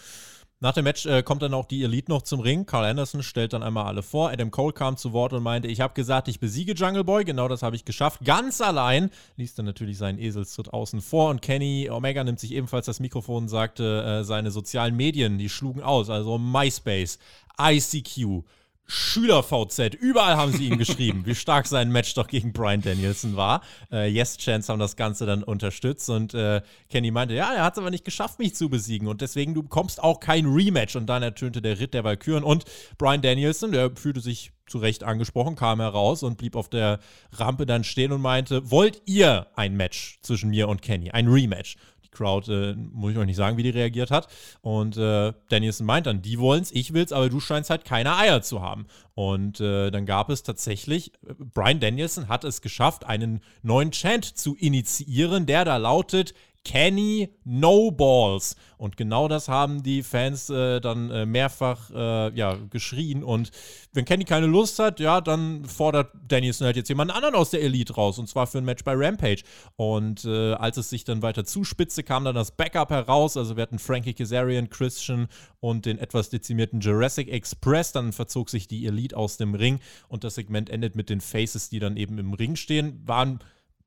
Nach 0.62 0.73
dem 0.73 0.85
Match 0.85 1.06
äh, 1.06 1.25
kommt 1.25 1.43
dann 1.43 1.55
auch 1.55 1.64
die 1.64 1.82
Elite 1.82 2.09
noch 2.09 2.23
zum 2.23 2.38
Ring. 2.38 2.67
Carl 2.67 2.85
Anderson 2.85 3.25
stellt 3.25 3.53
dann 3.53 3.64
einmal 3.64 3.87
alle 3.87 4.00
vor. 4.00 4.31
Adam 4.31 4.53
Cole 4.53 4.73
kam 4.73 4.97
zu 4.97 5.12
Wort 5.12 5.32
und 5.32 5.43
meinte, 5.43 5.67
ich 5.67 5.81
habe 5.81 5.93
gesagt, 5.93 6.29
ich 6.29 6.38
besiege 6.38 6.75
Jungle 6.75 7.03
Boy. 7.03 7.25
Genau 7.25 7.49
das 7.49 7.64
habe 7.64 7.75
ich 7.75 7.85
geschafft. 7.85 8.20
Ganz 8.25 8.61
allein. 8.61 9.11
Ließ 9.37 9.56
dann 9.56 9.67
natürlich 9.67 9.99
seinen 9.99 10.20
Eselstritt 10.20 10.73
außen 10.73 11.00
vor. 11.00 11.31
Und 11.31 11.43
Kenny 11.43 11.91
Omega 11.91 12.23
nimmt 12.23 12.38
sich 12.38 12.53
ebenfalls 12.53 12.87
das 12.87 13.00
Mikrofon 13.00 13.43
und 13.43 13.49
sagte, 13.49 14.05
äh, 14.05 14.23
seine 14.23 14.53
sozialen 14.53 14.94
Medien, 14.97 15.37
die 15.37 15.49
schlugen 15.49 15.82
aus. 15.82 16.09
Also 16.11 16.38
MySpace, 16.38 17.19
ICQ, 17.61 18.44
Schüler-VZ, 18.87 19.94
überall 19.94 20.37
haben 20.37 20.52
sie 20.52 20.69
ihm 20.69 20.79
geschrieben, 20.79 21.23
wie 21.25 21.34
stark 21.34 21.67
sein 21.67 21.90
Match 21.90 22.14
doch 22.14 22.26
gegen 22.26 22.52
Brian 22.52 22.82
Danielson 22.82 23.37
war. 23.37 23.62
Äh, 23.90 24.11
yes 24.11 24.37
Chance 24.37 24.70
haben 24.70 24.81
das 24.81 24.96
Ganze 24.96 25.25
dann 25.25 25.43
unterstützt 25.43 26.11
und 26.11 26.34
äh, 26.34 26.61
Kenny 26.90 27.11
meinte, 27.11 27.34
ja, 27.34 27.52
er 27.55 27.64
hat 27.64 27.75
es 27.75 27.79
aber 27.79 27.90
nicht 27.90 28.05
geschafft, 28.05 28.38
mich 28.38 28.55
zu 28.55 28.69
besiegen 28.69 29.08
und 29.08 29.20
deswegen 29.20 29.55
du 29.55 29.62
bekommst 29.62 30.02
auch 30.02 30.20
kein 30.20 30.46
Rematch. 30.46 30.96
Und 30.96 31.06
dann 31.06 31.23
ertönte 31.23 31.62
der 31.62 31.81
Ritt 31.81 31.94
der 31.94 32.05
Valkyren 32.05 32.44
und 32.44 32.64
Brian 32.99 33.23
Danielson, 33.23 33.73
der 33.73 33.90
fühlte 33.96 34.20
sich 34.20 34.52
zu 34.67 34.79
Recht 34.79 35.05
angesprochen, 35.05 35.55
kam 35.55 35.81
heraus 35.81 36.23
und 36.23 36.38
blieb 36.38 36.56
auf 36.56 36.69
der 36.69 36.99
Rampe 37.32 37.67
dann 37.67 37.85
stehen 37.85 38.12
und 38.12 38.20
meinte, 38.20 38.70
wollt 38.70 39.02
ihr 39.06 39.46
ein 39.55 39.76
Match 39.76 40.19
zwischen 40.23 40.50
mir 40.50 40.69
und 40.69 40.82
Kenny, 40.82 41.11
ein 41.11 41.28
Rematch? 41.28 41.76
Crowd, 42.12 42.53
äh, 42.53 42.75
muss 42.75 43.12
ich 43.12 43.19
euch 43.19 43.26
nicht 43.26 43.37
sagen, 43.37 43.56
wie 43.56 43.62
die 43.62 43.70
reagiert 43.70 44.11
hat. 44.11 44.29
Und 44.61 44.97
äh, 44.97 45.32
Danielson 45.49 45.87
meint 45.87 46.06
dann, 46.06 46.23
die 46.23 46.38
wollen 46.38 46.62
es, 46.62 46.70
ich 46.70 46.93
will 46.93 47.03
es, 47.03 47.12
aber 47.12 47.29
du 47.29 47.41
scheinst 47.41 47.70
halt 47.70 47.85
keine 47.85 48.17
Eier 48.17 48.43
zu 48.43 48.62
haben. 48.62 48.87
Und 49.14 49.61
äh, 49.61 49.91
dann 49.91 50.06
gab 50.06 50.31
es 50.31 50.43
tatsächlich, 50.43 51.12
Brian 51.38 51.81
Danielson 51.81 52.29
hat 52.29 52.44
es 52.44 52.62
geschafft, 52.62 53.05
einen 53.05 53.41
neuen 53.62 53.91
Chant 53.91 54.25
zu 54.25 54.55
initiieren, 54.56 55.47
der 55.47 55.64
da 55.64 55.76
lautet, 55.79 56.35
Kenny 56.64 57.31
No 57.44 57.91
Balls. 57.91 58.56
Und 58.76 58.97
genau 58.97 59.29
das 59.29 59.49
haben 59.49 59.82
die 59.82 60.03
Fans 60.03 60.50
äh, 60.50 60.81
dann 60.81 61.11
äh, 61.11 61.26
mehrfach 61.26 61.91
äh, 61.91 62.35
ja, 62.35 62.56
geschrien. 62.70 63.23
Und 63.23 63.50
wenn 63.93 64.05
Kenny 64.05 64.25
keine 64.25 64.47
Lust 64.47 64.79
hat, 64.79 65.00
ja, 65.00 65.20
dann 65.20 65.64
fordert 65.64 66.12
Danielson 66.26 66.67
halt 66.67 66.76
jetzt 66.76 66.88
jemanden 66.88 67.14
anderen 67.14 67.35
aus 67.35 67.50
der 67.50 67.62
Elite 67.62 67.94
raus. 67.94 68.19
Und 68.19 68.29
zwar 68.29 68.47
für 68.47 68.59
ein 68.59 68.64
Match 68.64 68.85
bei 68.85 68.94
Rampage. 68.94 69.43
Und 69.76 70.25
äh, 70.25 70.54
als 70.54 70.76
es 70.76 70.90
sich 70.90 71.04
dann 71.04 71.23
weiter 71.23 71.45
zuspitzte, 71.45 72.02
kam 72.02 72.25
dann 72.25 72.35
das 72.35 72.52
Backup 72.52 72.90
heraus. 72.90 73.37
Also 73.37 73.57
wir 73.57 73.62
hatten 73.62 73.78
Frankie 73.78 74.14
Kazarian, 74.14 74.71
Christian 74.71 75.28
und 75.61 75.87
den 75.87 75.99
etwas 75.99 76.31
dezimierten 76.31 76.81
Jurassic 76.81 77.28
Express. 77.28 77.92
Dann 77.92 78.12
verzog 78.12 78.50
sich 78.50 78.69
die 78.69 78.87
Elite 78.87 79.16
aus 79.16 79.37
dem 79.37 79.54
Ring. 79.54 79.81
Und 80.09 80.25
das 80.25 80.37
Segment 80.37 80.71
endet 80.71 80.97
mit 80.97 81.09
den 81.09 81.21
Faces, 81.21 81.69
die 81.69 81.78
dann 81.78 81.97
eben 81.97 82.19
im 82.19 82.35
Ring 82.35 82.57
stehen. 82.57 83.00
Waren 83.07 83.40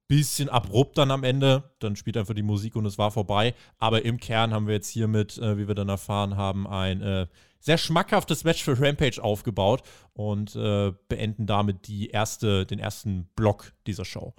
bisschen 0.07 0.50
abrupt 0.50 0.97
dann 0.97 1.12
am 1.12 1.24
Ende. 1.24 1.71
Dann 1.79 1.95
spielt 1.95 2.17
einfach 2.17 2.33
die 2.33 2.43
Musik 2.43 2.75
und 2.75 2.85
es 2.85 2.97
war 2.97 3.12
vorbei. 3.12 3.53
Aber 3.77 4.05
im 4.05 4.17
Kern 4.17 4.53
haben 4.53 4.67
wir 4.67 4.75
jetzt 4.75 4.89
hiermit, 4.89 5.38
äh, 5.38 5.57
wie 5.57 5.67
wir 5.67 5.75
dann 5.75 5.89
erfahren 5.89 6.38
haben, 6.38 6.67
ein 6.67 7.01
äh, 7.01 7.27
sehr 7.59 7.77
schmackhaftes 7.77 8.43
Match 8.43 8.63
für 8.63 8.79
Rampage 8.79 9.24
aufgebaut 9.24 9.81
und 10.13 10.55
äh, 10.55 10.93
beenden 11.07 11.47
damit 11.47 11.88
die 11.88 12.09
erste, 12.09 12.65
den 12.65 12.79
ersten 12.79 13.25
Block 13.35 13.74
dieser 13.88 14.05
Show. 14.05 14.35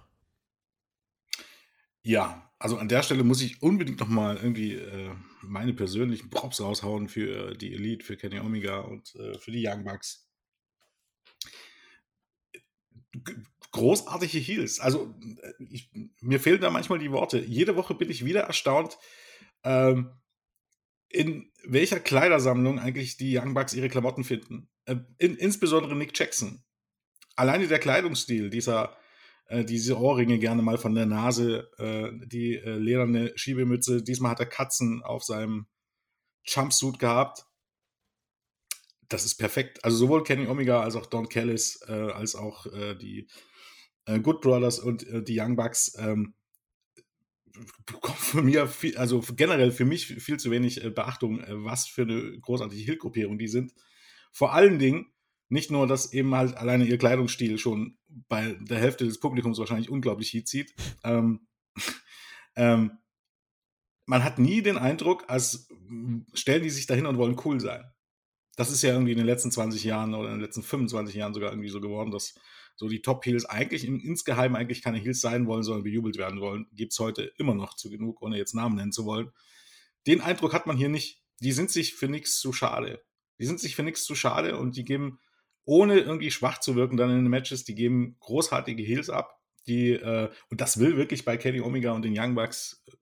Ja, 2.02 2.52
also 2.58 2.78
an 2.78 2.88
der 2.88 3.02
Stelle 3.02 3.24
muss 3.24 3.42
ich 3.42 3.62
unbedingt 3.62 3.98
nochmal 3.98 4.36
irgendwie 4.36 4.74
äh, 4.74 5.10
meine 5.42 5.74
persönlichen 5.74 6.30
Props 6.30 6.60
raushauen 6.60 7.08
für 7.08 7.54
die 7.54 7.74
Elite, 7.74 8.04
für 8.04 8.16
Kenny 8.16 8.38
Omega 8.38 8.78
und 8.78 9.14
äh, 9.16 9.36
für 9.38 9.50
die 9.50 9.66
Young 9.66 9.82
Bucks 9.82 10.26
großartige 13.76 14.38
Heels. 14.38 14.80
Also 14.80 15.14
äh, 15.42 15.52
ich, 15.70 15.90
mir 16.20 16.40
fehlen 16.40 16.60
da 16.60 16.70
manchmal 16.70 16.98
die 16.98 17.12
Worte. 17.12 17.38
Jede 17.38 17.76
Woche 17.76 17.94
bin 17.94 18.10
ich 18.10 18.24
wieder 18.24 18.40
erstaunt, 18.40 18.98
ähm, 19.62 20.10
in 21.08 21.50
welcher 21.64 22.00
Kleidersammlung 22.00 22.78
eigentlich 22.78 23.16
die 23.16 23.38
Young 23.38 23.54
Bucks 23.54 23.74
ihre 23.74 23.88
Klamotten 23.88 24.24
finden. 24.24 24.68
Äh, 24.86 24.96
in, 25.18 25.36
insbesondere 25.36 25.94
Nick 25.94 26.18
Jackson. 26.18 26.64
Alleine 27.36 27.68
der 27.68 27.78
Kleidungsstil, 27.78 28.50
dieser, 28.50 28.96
äh, 29.46 29.64
diese 29.64 29.98
Ohrringe 29.98 30.38
gerne 30.38 30.62
mal 30.62 30.78
von 30.78 30.94
der 30.94 31.06
Nase, 31.06 31.70
äh, 31.78 32.10
die 32.26 32.56
äh, 32.56 32.78
lederne 32.78 33.32
Schiebemütze. 33.36 34.02
Diesmal 34.02 34.32
hat 34.32 34.40
er 34.40 34.46
Katzen 34.46 35.02
auf 35.02 35.22
seinem 35.22 35.66
Jumpsuit 36.44 36.98
gehabt 36.98 37.46
das 39.08 39.24
ist 39.24 39.36
perfekt. 39.36 39.84
Also 39.84 39.96
sowohl 39.96 40.24
Kenny 40.24 40.46
Omega 40.46 40.82
als 40.82 40.96
auch 40.96 41.06
Don 41.06 41.28
Callis, 41.28 41.80
äh, 41.88 41.92
als 41.92 42.34
auch 42.34 42.66
äh, 42.66 42.94
die 42.94 43.28
äh, 44.06 44.20
Good 44.20 44.40
Brothers 44.40 44.78
und 44.78 45.06
äh, 45.06 45.22
die 45.22 45.38
Young 45.38 45.56
Bucks 45.56 45.94
ähm, 45.98 46.34
von 48.04 48.44
mir, 48.44 48.66
viel, 48.66 48.96
also 48.96 49.22
generell 49.34 49.70
für 49.70 49.84
mich 49.84 50.06
viel 50.06 50.38
zu 50.38 50.50
wenig 50.50 50.82
äh, 50.82 50.90
Beachtung, 50.90 51.40
äh, 51.40 51.64
was 51.64 51.86
für 51.86 52.02
eine 52.02 52.38
großartige 52.40 52.82
Hill-Gruppierung 52.82 53.38
die 53.38 53.48
sind. 53.48 53.72
Vor 54.32 54.52
allen 54.52 54.78
Dingen, 54.78 55.12
nicht 55.48 55.70
nur, 55.70 55.86
dass 55.86 56.12
eben 56.12 56.34
halt 56.34 56.56
alleine 56.56 56.84
ihr 56.86 56.98
Kleidungsstil 56.98 57.58
schon 57.58 57.98
bei 58.28 58.56
der 58.60 58.78
Hälfte 58.78 59.04
des 59.04 59.20
Publikums 59.20 59.58
wahrscheinlich 59.58 59.90
unglaublich 59.90 60.32
Heat 60.32 60.48
zieht. 60.48 60.74
Ähm, 61.04 61.46
ähm, 62.56 62.98
man 64.06 64.24
hat 64.24 64.38
nie 64.38 64.62
den 64.62 64.76
Eindruck, 64.76 65.24
als 65.28 65.68
stellen 66.34 66.62
die 66.62 66.70
sich 66.70 66.86
dahin 66.86 67.06
und 67.06 67.18
wollen 67.18 67.40
cool 67.44 67.60
sein. 67.60 67.84
Das 68.56 68.70
ist 68.70 68.82
ja 68.82 68.92
irgendwie 68.92 69.12
in 69.12 69.18
den 69.18 69.26
letzten 69.26 69.50
20 69.50 69.84
Jahren 69.84 70.14
oder 70.14 70.30
in 70.30 70.36
den 70.36 70.44
letzten 70.44 70.62
25 70.62 71.14
Jahren 71.14 71.34
sogar 71.34 71.50
irgendwie 71.50 71.68
so 71.68 71.80
geworden, 71.80 72.10
dass 72.10 72.34
so 72.76 72.88
die 72.88 73.02
Top-Heels 73.02 73.46
eigentlich 73.46 73.84
im, 73.84 74.00
insgeheim 74.00 74.54
eigentlich 74.54 74.82
keine 74.82 74.98
Heels 74.98 75.20
sein 75.20 75.46
wollen, 75.46 75.62
sondern 75.62 75.82
bejubelt 75.82 76.18
werden 76.18 76.40
wollen. 76.40 76.66
Gibt 76.74 76.92
es 76.92 76.98
heute 76.98 77.32
immer 77.38 77.54
noch 77.54 77.74
zu 77.74 77.90
genug, 77.90 78.22
ohne 78.22 78.36
jetzt 78.36 78.54
Namen 78.54 78.76
nennen 78.76 78.92
zu 78.92 79.04
wollen. 79.06 79.30
Den 80.06 80.20
Eindruck 80.20 80.52
hat 80.52 80.66
man 80.66 80.76
hier 80.76 80.88
nicht. 80.88 81.22
Die 81.40 81.52
sind 81.52 81.70
sich 81.70 81.94
für 81.94 82.08
nichts 82.08 82.38
zu 82.38 82.52
schade. 82.52 83.02
Die 83.38 83.46
sind 83.46 83.60
sich 83.60 83.74
für 83.74 83.82
nichts 83.82 84.04
zu 84.04 84.14
schade 84.14 84.56
und 84.56 84.76
die 84.76 84.84
geben, 84.84 85.18
ohne 85.64 85.98
irgendwie 85.98 86.30
schwach 86.30 86.60
zu 86.60 86.76
wirken, 86.76 86.96
dann 86.96 87.10
in 87.10 87.16
den 87.16 87.28
Matches, 87.28 87.64
die 87.64 87.74
geben 87.74 88.16
großartige 88.20 88.82
Heels 88.82 89.10
ab. 89.10 89.40
Die, 89.66 89.90
äh, 89.90 90.30
und 90.48 90.60
das 90.60 90.78
will 90.78 90.96
wirklich 90.96 91.24
bei 91.24 91.36
Kenny 91.36 91.60
Omega 91.60 91.92
und 91.92 92.02
den 92.02 92.16
Young 92.16 92.34
Bucks 92.34 92.84
äh, 92.86 92.92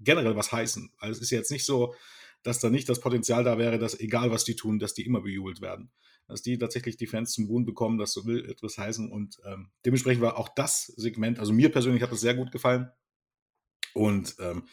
generell 0.00 0.34
was 0.34 0.50
heißen. 0.50 0.92
Also 0.98 1.12
es 1.12 1.22
ist 1.22 1.30
jetzt 1.30 1.52
nicht 1.52 1.64
so, 1.64 1.94
dass 2.42 2.58
da 2.58 2.68
nicht 2.70 2.88
das 2.88 3.00
Potenzial 3.00 3.44
da 3.44 3.58
wäre, 3.58 3.78
dass 3.78 3.98
egal 3.98 4.30
was 4.30 4.44
die 4.44 4.56
tun, 4.56 4.78
dass 4.78 4.94
die 4.94 5.06
immer 5.06 5.20
bejubelt 5.20 5.60
werden. 5.60 5.92
Dass 6.30 6.42
die 6.42 6.58
tatsächlich 6.58 6.96
die 6.96 7.06
Fans 7.06 7.32
zum 7.32 7.48
Boden 7.48 7.66
bekommen, 7.66 7.98
das 7.98 8.24
will 8.24 8.48
etwas 8.48 8.78
heißen. 8.78 9.10
Und 9.10 9.38
ähm, 9.44 9.70
dementsprechend 9.84 10.22
war 10.22 10.38
auch 10.38 10.48
das 10.48 10.86
Segment, 10.86 11.38
also 11.38 11.52
mir 11.52 11.70
persönlich 11.70 12.02
hat 12.02 12.12
das 12.12 12.20
sehr 12.20 12.34
gut 12.34 12.52
gefallen 12.52 12.90
und 13.94 14.36
ähm, 14.40 14.64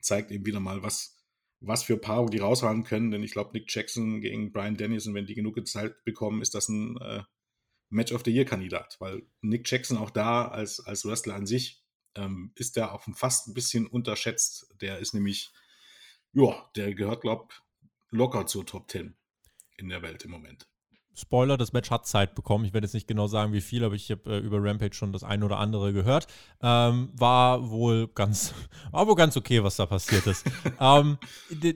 zeigt 0.00 0.30
eben 0.30 0.44
wieder 0.44 0.60
mal, 0.60 0.82
was, 0.82 1.24
was 1.60 1.84
für 1.84 1.96
Paarung 1.96 2.30
die 2.30 2.38
raushauen 2.38 2.84
können. 2.84 3.10
Denn 3.10 3.22
ich 3.22 3.32
glaube, 3.32 3.50
Nick 3.52 3.72
Jackson 3.72 4.20
gegen 4.20 4.52
Brian 4.52 4.76
Dennison, 4.76 5.14
wenn 5.14 5.26
die 5.26 5.34
genug 5.34 5.66
Zeit 5.66 6.04
bekommen, 6.04 6.42
ist 6.42 6.54
das 6.54 6.68
ein 6.68 6.96
äh, 6.98 7.22
Match 7.88 8.12
of 8.12 8.22
the 8.24 8.32
Year-Kandidat. 8.32 8.96
Weil 8.98 9.22
Nick 9.40 9.70
Jackson 9.70 9.96
auch 9.96 10.10
da 10.10 10.48
als, 10.48 10.80
als 10.80 11.04
Wrestler 11.04 11.34
an 11.34 11.46
sich 11.46 11.82
ähm, 12.16 12.52
ist 12.56 12.76
der 12.76 12.92
auch 12.92 13.02
fast 13.14 13.48
ein 13.48 13.54
bisschen 13.54 13.86
unterschätzt. 13.86 14.74
Der 14.80 14.98
ist 14.98 15.14
nämlich 15.14 15.52
ja, 16.34 16.68
der 16.74 16.94
gehört, 16.94 17.22
glaube 17.22 17.54
locker 18.10 18.46
zur 18.46 18.66
Top 18.66 18.90
10 18.90 19.16
in 19.76 19.88
der 19.88 20.02
Welt 20.02 20.24
im 20.24 20.32
Moment. 20.32 20.68
Spoiler, 21.14 21.56
das 21.56 21.72
Match 21.72 21.90
hat 21.90 22.06
Zeit 22.06 22.34
bekommen. 22.34 22.64
Ich 22.64 22.74
werde 22.74 22.86
jetzt 22.86 22.94
nicht 22.94 23.06
genau 23.06 23.26
sagen, 23.26 23.52
wie 23.52 23.60
viel, 23.60 23.84
aber 23.84 23.94
ich 23.94 24.10
habe 24.10 24.34
äh, 24.34 24.38
über 24.38 24.62
Rampage 24.62 24.94
schon 24.94 25.12
das 25.12 25.22
eine 25.22 25.44
oder 25.44 25.58
andere 25.58 25.92
gehört. 25.92 26.26
Ähm, 26.60 27.10
war 27.14 27.70
wohl 27.70 28.08
ganz, 28.08 28.52
war 28.90 29.06
wohl 29.06 29.14
ganz 29.14 29.36
okay, 29.36 29.62
was 29.62 29.76
da 29.76 29.86
passiert 29.86 30.26
ist. 30.26 30.44
ähm, 30.80 31.18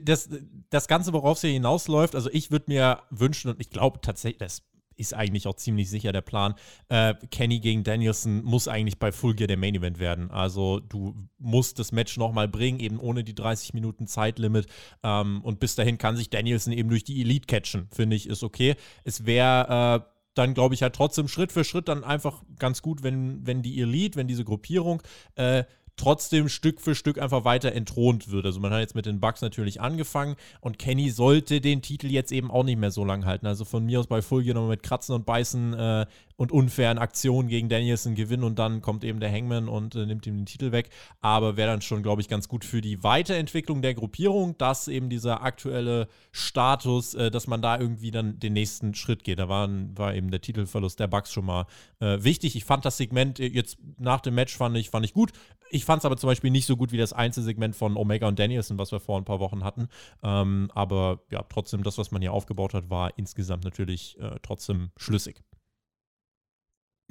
das, 0.03 0.29
das 0.69 0.87
Ganze, 0.87 1.13
worauf 1.13 1.37
es 1.37 1.41
hier 1.41 1.51
hinausläuft, 1.51 2.15
also 2.15 2.29
ich 2.31 2.51
würde 2.51 2.65
mir 2.67 3.01
wünschen, 3.09 3.49
und 3.51 3.61
ich 3.61 3.69
glaube 3.69 4.01
tatsächlich, 4.01 4.39
das 4.39 4.63
ist 4.99 5.13
eigentlich 5.13 5.47
auch 5.47 5.55
ziemlich 5.55 5.89
sicher 5.89 6.11
der 6.11 6.21
Plan. 6.21 6.55
Äh, 6.89 7.15
Kenny 7.31 7.59
gegen 7.59 7.83
Danielson 7.83 8.43
muss 8.43 8.67
eigentlich 8.67 8.99
bei 8.99 9.11
Full 9.11 9.35
Gear 9.35 9.47
der 9.47 9.57
Main 9.57 9.75
Event 9.75 9.99
werden. 9.99 10.29
Also 10.31 10.79
du 10.79 11.15
musst 11.37 11.79
das 11.79 11.91
Match 11.91 12.17
nochmal 12.17 12.47
bringen, 12.47 12.79
eben 12.79 12.99
ohne 12.99 13.23
die 13.23 13.35
30 13.35 13.73
Minuten 13.73 14.07
Zeitlimit. 14.07 14.67
Ähm, 15.03 15.41
und 15.43 15.59
bis 15.59 15.75
dahin 15.75 15.97
kann 15.97 16.15
sich 16.15 16.29
Danielson 16.29 16.73
eben 16.73 16.89
durch 16.89 17.03
die 17.03 17.21
Elite 17.21 17.47
catchen, 17.47 17.87
finde 17.91 18.15
ich, 18.15 18.27
ist 18.27 18.43
okay. 18.43 18.75
Es 19.03 19.25
wäre 19.25 20.05
äh, 20.05 20.19
dann 20.39 20.53
glaube 20.53 20.73
ich 20.73 20.81
halt 20.81 20.95
trotzdem 20.95 21.27
Schritt 21.27 21.51
für 21.51 21.63
Schritt 21.63 21.87
dann 21.87 22.03
einfach 22.03 22.43
ganz 22.57 22.81
gut, 22.81 23.03
wenn, 23.03 23.45
wenn 23.45 23.61
die 23.61 23.81
Elite, 23.81 24.17
wenn 24.17 24.27
diese 24.27 24.45
Gruppierung 24.45 25.01
äh, 25.35 25.65
trotzdem 25.99 26.49
Stück 26.49 26.81
für 26.81 26.95
Stück 26.95 27.19
einfach 27.19 27.45
weiter 27.45 27.73
entthront 27.73 28.31
wird. 28.31 28.45
Also 28.45 28.59
man 28.59 28.71
hat 28.71 28.79
jetzt 28.79 28.95
mit 28.95 29.05
den 29.05 29.19
Bugs 29.19 29.41
natürlich 29.41 29.81
angefangen 29.81 30.35
und 30.61 30.79
Kenny 30.79 31.09
sollte 31.09 31.61
den 31.61 31.81
Titel 31.81 32.07
jetzt 32.07 32.31
eben 32.31 32.49
auch 32.49 32.63
nicht 32.63 32.79
mehr 32.79 32.91
so 32.91 33.05
lang 33.05 33.25
halten. 33.25 33.45
Also 33.45 33.65
von 33.65 33.85
mir 33.85 33.99
aus 33.99 34.07
bei 34.07 34.21
Full 34.21 34.45
nochmal 34.45 34.69
mit 34.69 34.83
Kratzen 34.83 35.13
und 35.13 35.25
Beißen 35.25 35.73
äh, 35.73 36.05
und 36.39 36.53
unfairen 36.53 36.97
Aktionen 36.97 37.49
gegen 37.49 37.67
Danielson 37.67 38.15
gewinnen 38.15 38.45
und 38.45 38.57
dann 38.59 38.81
kommt 38.81 39.03
eben 39.03 39.19
der 39.19 39.29
Hangman 39.29 39.67
und 39.67 39.95
äh, 39.95 40.05
nimmt 40.05 40.25
ihm 40.25 40.37
den 40.37 40.45
Titel 40.45 40.71
weg. 40.71 40.89
Aber 41.19 41.57
wäre 41.57 41.69
dann 41.69 41.81
schon, 41.81 42.01
glaube 42.01 42.21
ich, 42.21 42.29
ganz 42.29 42.47
gut 42.47 42.63
für 42.63 42.79
die 42.79 43.03
Weiterentwicklung 43.03 43.81
der 43.81 43.93
Gruppierung, 43.93 44.57
dass 44.57 44.87
eben 44.87 45.09
dieser 45.09 45.43
aktuelle 45.43 46.07
Status, 46.31 47.13
äh, 47.13 47.29
dass 47.29 47.47
man 47.47 47.61
da 47.61 47.77
irgendwie 47.77 48.11
dann 48.11 48.39
den 48.39 48.53
nächsten 48.53 48.95
Schritt 48.95 49.25
geht. 49.25 49.39
Da 49.39 49.49
war, 49.49 49.69
war 49.95 50.15
eben 50.15 50.31
der 50.31 50.39
Titelverlust 50.39 51.01
der 51.01 51.07
Bugs 51.07 51.33
schon 51.33 51.43
mal 51.43 51.65
äh, 51.99 52.23
wichtig. 52.23 52.55
Ich 52.55 52.63
fand 52.63 52.85
das 52.85 52.95
Segment 52.95 53.41
äh, 53.41 53.47
jetzt 53.47 53.77
nach 53.97 54.21
dem 54.21 54.35
Match 54.35 54.55
fand 54.55 54.77
ich, 54.77 54.89
fand 54.89 55.05
ich 55.05 55.13
gut. 55.13 55.33
Ich 55.71 55.83
fand 55.89 56.01
es 56.01 56.05
aber 56.05 56.17
zum 56.17 56.27
Beispiel 56.27 56.51
nicht 56.51 56.67
so 56.67 56.77
gut 56.77 56.91
wie 56.91 56.97
das 56.97 57.13
Einzelsegment 57.13 57.75
von 57.75 57.97
Omega 57.97 58.27
und 58.27 58.37
Danielson, 58.37 58.77
was 58.77 58.91
wir 58.91 58.99
vor 58.99 59.17
ein 59.17 59.25
paar 59.25 59.39
Wochen 59.39 59.63
hatten. 59.63 59.87
Ähm, 60.21 60.69
aber 60.75 61.23
ja, 61.31 61.41
trotzdem, 61.49 61.81
das, 61.81 61.97
was 61.97 62.11
man 62.11 62.21
hier 62.21 62.31
aufgebaut 62.31 62.75
hat, 62.75 62.91
war 62.91 63.17
insgesamt 63.17 63.63
natürlich 63.63 64.15
äh, 64.19 64.35
trotzdem 64.43 64.91
schlüssig. 64.97 65.41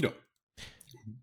Ja, 0.00 0.12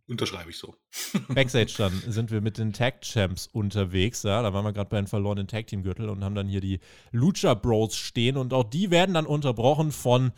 unterschreibe 0.06 0.50
ich 0.50 0.58
so. 0.58 0.76
Backstage 1.30 1.76
dann 1.78 1.94
sind 2.06 2.30
wir 2.30 2.42
mit 2.42 2.58
den 2.58 2.74
Tag 2.74 3.02
Champs 3.04 3.48
unterwegs. 3.48 4.24
Ja, 4.24 4.42
da 4.42 4.54
waren 4.54 4.66
wir 4.66 4.74
gerade 4.74 4.90
bei 4.90 4.98
den 4.98 5.08
verlorenen 5.08 5.48
Tag 5.48 5.68
Team 5.68 5.82
Gürtel 5.82 6.10
und 6.10 6.26
haben 6.26 6.36
dann 6.36 6.50
hier 6.50 6.60
die 6.60 6.82
Lucha 7.12 7.54
Bros 7.54 7.96
stehen 7.96 8.36
und 8.36 8.54
auch 8.54 8.66
die 8.66 8.92
werden 8.92 9.14
dann 9.14 9.26
unterbrochen 9.26 9.94
von 9.94 10.34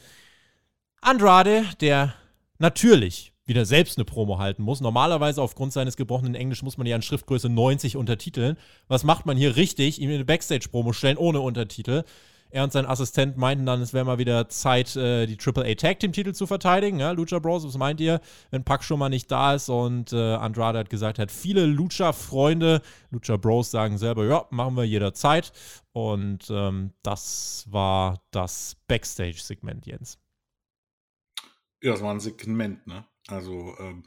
Andrade, 1.01 1.65
der 1.81 2.13
natürlich 2.59 3.33
wieder 3.47 3.65
selbst 3.65 3.97
eine 3.97 4.05
Promo 4.05 4.37
halten 4.37 4.61
muss. 4.61 4.81
Normalerweise 4.81 5.41
aufgrund 5.41 5.73
seines 5.73 5.97
gebrochenen 5.97 6.35
Englisch 6.35 6.61
muss 6.61 6.77
man 6.77 6.85
ja 6.85 6.95
in 6.95 7.01
Schriftgröße 7.01 7.49
90 7.49 7.97
untertiteln. 7.97 8.57
Was 8.87 9.03
macht 9.03 9.25
man 9.25 9.37
hier 9.37 9.55
richtig? 9.55 9.99
Ihm 9.99 10.11
eine 10.11 10.25
Backstage-Promo 10.25 10.93
stellen 10.93 11.17
ohne 11.17 11.39
Untertitel. 11.39 12.03
Er 12.49 12.63
und 12.63 12.71
sein 12.71 12.85
Assistent 12.85 13.35
meinten 13.37 13.65
dann, 13.65 13.81
es 13.81 13.93
wäre 13.93 14.05
mal 14.05 14.19
wieder 14.19 14.47
Zeit, 14.47 14.95
äh, 14.95 15.25
die 15.25 15.37
AAA 15.37 15.75
Tag 15.75 15.99
Team 15.99 16.13
Titel 16.13 16.33
zu 16.33 16.47
verteidigen. 16.47 16.99
Ja, 16.99 17.11
Lucha 17.11 17.39
Bros, 17.39 17.65
was 17.65 17.77
meint 17.77 17.99
ihr, 17.99 18.21
wenn 18.51 18.63
Pack 18.63 18.83
schon 18.83 18.99
mal 18.99 19.09
nicht 19.09 19.29
da 19.31 19.53
ist? 19.55 19.69
Und 19.69 20.13
äh, 20.13 20.35
Andrade 20.35 20.79
hat 20.79 20.89
gesagt, 20.89 21.19
er 21.19 21.23
hat 21.23 21.31
viele 21.31 21.65
Lucha-Freunde. 21.65 22.81
Lucha 23.11 23.35
Bros 23.35 23.71
sagen 23.71 23.97
selber, 23.97 24.25
ja, 24.25 24.45
machen 24.49 24.77
wir 24.77 24.85
jederzeit. 24.85 25.51
Und 25.91 26.49
ähm, 26.49 26.93
das 27.03 27.65
war 27.69 28.21
das 28.31 28.77
Backstage-Segment, 28.87 29.85
Jens. 29.85 30.17
Ja, 31.81 31.91
das 31.91 32.01
war 32.01 32.13
ein 32.13 32.19
Segment, 32.19 32.87
ne? 32.87 33.05
Also, 33.27 33.75
ähm, 33.79 34.03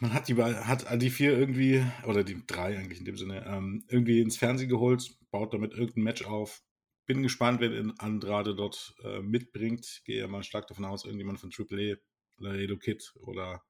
man 0.00 0.12
hat 0.14 0.28
die, 0.28 0.36
hat 0.36 1.02
die 1.02 1.10
vier 1.10 1.36
irgendwie, 1.36 1.84
oder 2.06 2.24
die 2.24 2.46
drei 2.46 2.78
eigentlich 2.78 3.00
in 3.00 3.04
dem 3.04 3.16
Sinne, 3.16 3.44
ähm, 3.46 3.84
irgendwie 3.88 4.20
ins 4.20 4.36
Fernsehen 4.36 4.68
geholt, 4.68 5.10
baut 5.30 5.52
damit 5.52 5.72
irgendein 5.72 6.04
Match 6.04 6.24
auf. 6.24 6.62
Bin 7.06 7.22
gespannt, 7.22 7.60
wer 7.60 7.70
Andrade 7.98 8.54
dort 8.54 8.94
äh, 9.02 9.20
mitbringt. 9.20 10.02
Gehe 10.04 10.28
mal 10.28 10.42
stark 10.42 10.66
davon 10.66 10.84
aus, 10.84 11.04
irgendjemand 11.04 11.40
von 11.40 11.50
AAA, 11.50 11.96
Laredo 12.38 12.76
Kid 12.76 13.14
oder 13.20 13.62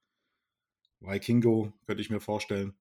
Vikingo, 1.01 1.73
könnte 1.87 2.03
ich 2.03 2.11
mir 2.11 2.21
vorstellen. 2.21 2.77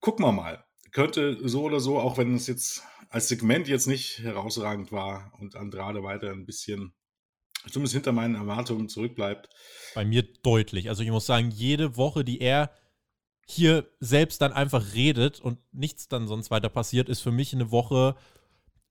Gucken 0.00 0.24
wir 0.24 0.32
mal. 0.32 0.64
Könnte 0.92 1.36
so 1.48 1.62
oder 1.62 1.80
so, 1.80 1.98
auch 1.98 2.18
wenn 2.18 2.34
es 2.34 2.46
jetzt 2.46 2.82
als 3.08 3.28
Segment 3.28 3.68
jetzt 3.68 3.86
nicht 3.86 4.18
herausragend 4.18 4.92
war 4.92 5.32
und 5.38 5.56
Andrade 5.56 6.02
weiter 6.02 6.30
ein 6.30 6.46
bisschen 6.46 6.94
zumindest 7.68 7.94
hinter 7.94 8.12
meinen 8.12 8.34
Erwartungen 8.34 8.88
zurückbleibt. 8.88 9.48
Bei 9.94 10.04
mir 10.04 10.22
deutlich. 10.42 10.88
Also 10.88 11.02
ich 11.02 11.10
muss 11.10 11.26
sagen, 11.26 11.50
jede 11.50 11.96
Woche, 11.96 12.24
die 12.24 12.40
er 12.40 12.70
hier 13.46 13.86
selbst 13.98 14.40
dann 14.40 14.52
einfach 14.52 14.94
redet 14.94 15.40
und 15.40 15.58
nichts 15.72 16.08
dann 16.08 16.28
sonst 16.28 16.50
weiter 16.50 16.68
passiert, 16.68 17.08
ist 17.08 17.20
für 17.20 17.32
mich 17.32 17.52
eine 17.52 17.70
Woche, 17.70 18.14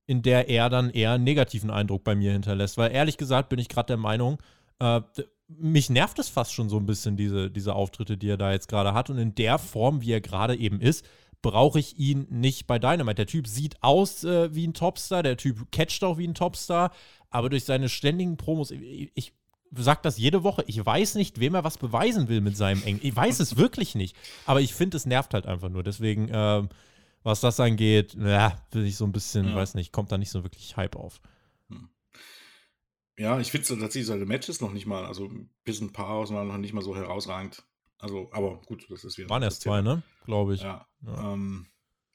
in 0.05 0.21
der 0.21 0.49
er 0.49 0.69
dann 0.69 0.89
eher 0.89 1.13
einen 1.13 1.23
negativen 1.23 1.71
Eindruck 1.71 2.03
bei 2.03 2.15
mir 2.15 2.33
hinterlässt. 2.33 2.77
Weil 2.77 2.91
ehrlich 2.91 3.17
gesagt 3.17 3.49
bin 3.49 3.59
ich 3.59 3.69
gerade 3.69 3.87
der 3.87 3.97
Meinung, 3.97 4.41
äh, 4.79 5.01
mich 5.47 5.89
nervt 5.89 6.19
es 6.19 6.29
fast 6.29 6.53
schon 6.53 6.69
so 6.69 6.77
ein 6.77 6.85
bisschen, 6.85 7.17
diese, 7.17 7.49
diese 7.49 7.73
Auftritte, 7.73 8.17
die 8.17 8.29
er 8.29 8.37
da 8.37 8.51
jetzt 8.51 8.67
gerade 8.67 8.93
hat. 8.93 9.09
Und 9.09 9.17
in 9.17 9.33
der 9.35 9.57
Form, 9.57 10.01
wie 10.01 10.11
er 10.11 10.21
gerade 10.21 10.55
eben 10.55 10.79
ist, 10.81 11.05
brauche 11.41 11.79
ich 11.79 11.97
ihn 11.97 12.27
nicht 12.29 12.67
bei 12.67 12.79
Dynamite. 12.79 13.15
Der 13.15 13.27
Typ 13.27 13.47
sieht 13.47 13.81
aus 13.81 14.23
äh, 14.23 14.53
wie 14.53 14.67
ein 14.67 14.73
Topstar, 14.73 15.23
der 15.23 15.37
Typ 15.37 15.71
catcht 15.71 16.03
auch 16.03 16.17
wie 16.17 16.27
ein 16.27 16.33
Topstar, 16.33 16.91
aber 17.29 17.49
durch 17.49 17.63
seine 17.63 17.89
ständigen 17.89 18.37
Promos, 18.37 18.71
ich, 18.71 19.11
ich 19.13 19.33
sage 19.71 19.99
das 20.03 20.17
jede 20.17 20.43
Woche, 20.43 20.63
ich 20.67 20.83
weiß 20.83 21.15
nicht, 21.15 21.39
wem 21.39 21.55
er 21.55 21.63
was 21.63 21.77
beweisen 21.77 22.27
will 22.27 22.41
mit 22.41 22.57
seinem 22.57 22.83
Eng. 22.83 22.99
Ich 23.03 23.15
weiß 23.15 23.39
es 23.39 23.57
wirklich 23.57 23.95
nicht, 23.95 24.15
aber 24.45 24.61
ich 24.61 24.73
finde, 24.73 24.97
es 24.97 25.05
nervt 25.05 25.33
halt 25.33 25.45
einfach 25.45 25.69
nur. 25.69 25.83
Deswegen, 25.83 26.29
äh, 26.29 26.67
was 27.23 27.41
das 27.41 27.59
angeht, 27.59 28.15
ja, 28.15 28.57
will 28.71 28.85
ich 28.85 28.97
so 28.97 29.05
ein 29.05 29.11
bisschen, 29.11 29.49
ja. 29.49 29.55
weiß 29.55 29.75
nicht, 29.75 29.91
kommt 29.91 30.11
da 30.11 30.17
nicht 30.17 30.31
so 30.31 30.43
wirklich 30.43 30.75
Hype 30.77 30.95
auf. 30.95 31.21
Hm. 31.69 31.89
Ja, 33.17 33.39
ich 33.39 33.51
finde 33.51 33.67
tatsächlich 33.67 34.07
seine 34.07 34.25
Matches 34.25 34.61
noch 34.61 34.71
nicht 34.71 34.85
mal, 34.85 35.05
also 35.05 35.29
bis 35.63 35.81
ein 35.81 35.93
paar 35.93 36.29
waren 36.29 36.47
noch 36.47 36.57
nicht 36.57 36.73
mal 36.73 36.83
so 36.83 36.95
herausragend. 36.95 37.63
Also, 37.99 38.29
aber 38.31 38.61
gut, 38.65 38.85
das 38.89 39.03
ist 39.03 39.17
wieder. 39.17 39.29
Waren 39.29 39.43
erst 39.43 39.61
zwei, 39.61 39.81
ne? 39.81 40.03
Glaube 40.25 40.55
ich. 40.55 40.61
Ja. 40.61 40.87
Ja. 41.05 41.33
Ähm, 41.33 41.67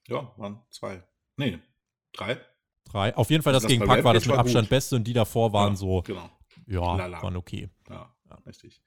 ja, 0.09 0.33
waren 0.37 0.63
zwei. 0.71 1.03
Nee, 1.37 1.59
drei. 2.13 2.41
Drei. 2.85 3.15
Auf 3.17 3.31
jeden 3.31 3.43
Fall, 3.43 3.53
das, 3.53 3.63
das 3.63 3.71
gegen 3.71 3.85
Pack 3.85 4.05
war 4.05 4.15
das 4.15 4.27
mit 4.27 4.37
Abstand 4.37 4.67
gut. 4.67 4.71
beste 4.71 4.97
und 4.97 5.05
die 5.05 5.13
davor 5.13 5.53
waren 5.53 5.73
ja, 5.73 5.77
so. 5.77 6.03
Genau. 6.03 6.31
Ja, 6.67 6.97
Lala. 6.97 7.23
waren 7.23 7.37
okay. 7.37 7.71
Ja, 7.89 8.15
richtig. 8.47 8.83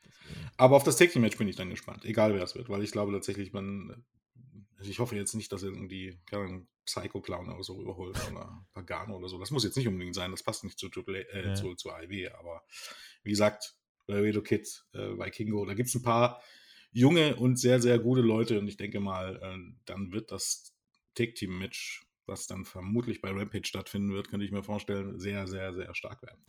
Aber 0.58 0.76
auf 0.76 0.84
das 0.84 0.98
Take-Match 0.98 1.38
bin 1.38 1.48
ich 1.48 1.56
dann 1.56 1.70
gespannt, 1.70 2.06
egal 2.06 2.34
wer 2.34 2.44
es 2.44 2.56
wird, 2.56 2.70
weil 2.70 2.84
ich 2.84 2.92
glaube 2.92 3.12
tatsächlich, 3.14 3.54
man 3.54 4.06
also 4.78 4.92
ich 4.92 5.00
hoffe 5.00 5.16
jetzt 5.16 5.34
nicht, 5.34 5.52
dass 5.52 5.64
er 5.64 5.70
irgendwie 5.70 6.20
Psycho-Clown 6.86 7.50
oder 7.50 7.64
so 7.64 7.82
überholt 7.82 8.18
oder 8.32 8.66
Pagano 8.74 9.18
oder 9.18 9.28
so. 9.28 9.40
Das 9.40 9.52
muss 9.52 9.64
jetzt 9.64 9.76
nicht 9.76 9.88
unbedingt 9.88 10.16
sein, 10.16 10.32
das 10.32 10.44
passt 10.44 10.64
nicht 10.64 10.78
zu, 10.78 10.88
äh, 10.88 11.48
ja. 11.48 11.54
zu, 11.56 11.76
zu 11.76 11.92
AIW, 11.92 12.30
aber 12.30 12.64
wie 13.24 13.32
gesagt, 13.32 13.76
Laredo 14.08 14.42
Kid, 14.42 14.86
äh, 14.94 15.18
Vikingo, 15.18 15.66
da 15.66 15.74
gibt 15.74 15.90
es 15.90 15.96
ein 15.96 16.04
paar 16.04 16.42
junge 16.92 17.36
und 17.36 17.60
sehr, 17.60 17.82
sehr 17.82 18.00
gute 18.00 18.22
Leute 18.22 18.60
und 18.60 18.68
ich 18.68 18.78
denke 18.78 19.00
mal, 19.00 19.38
äh, 19.42 19.74
dann 19.86 20.12
wird 20.12 20.32
das 20.32 20.74
Take-Team-Match, 21.16 22.06
was 22.26 22.48
dann 22.48 22.66
vermutlich 22.66 23.22
bei 23.22 23.32
Rampage 23.32 23.66
stattfinden 23.66 24.14
wird, 24.14 24.30
könnte 24.30 24.46
ich 24.46 24.52
mir 24.52 24.64
vorstellen, 24.64 25.20
sehr, 25.20 25.48
sehr, 25.48 25.74
sehr 25.74 25.94
stark 25.96 26.22
werden. 26.24 26.44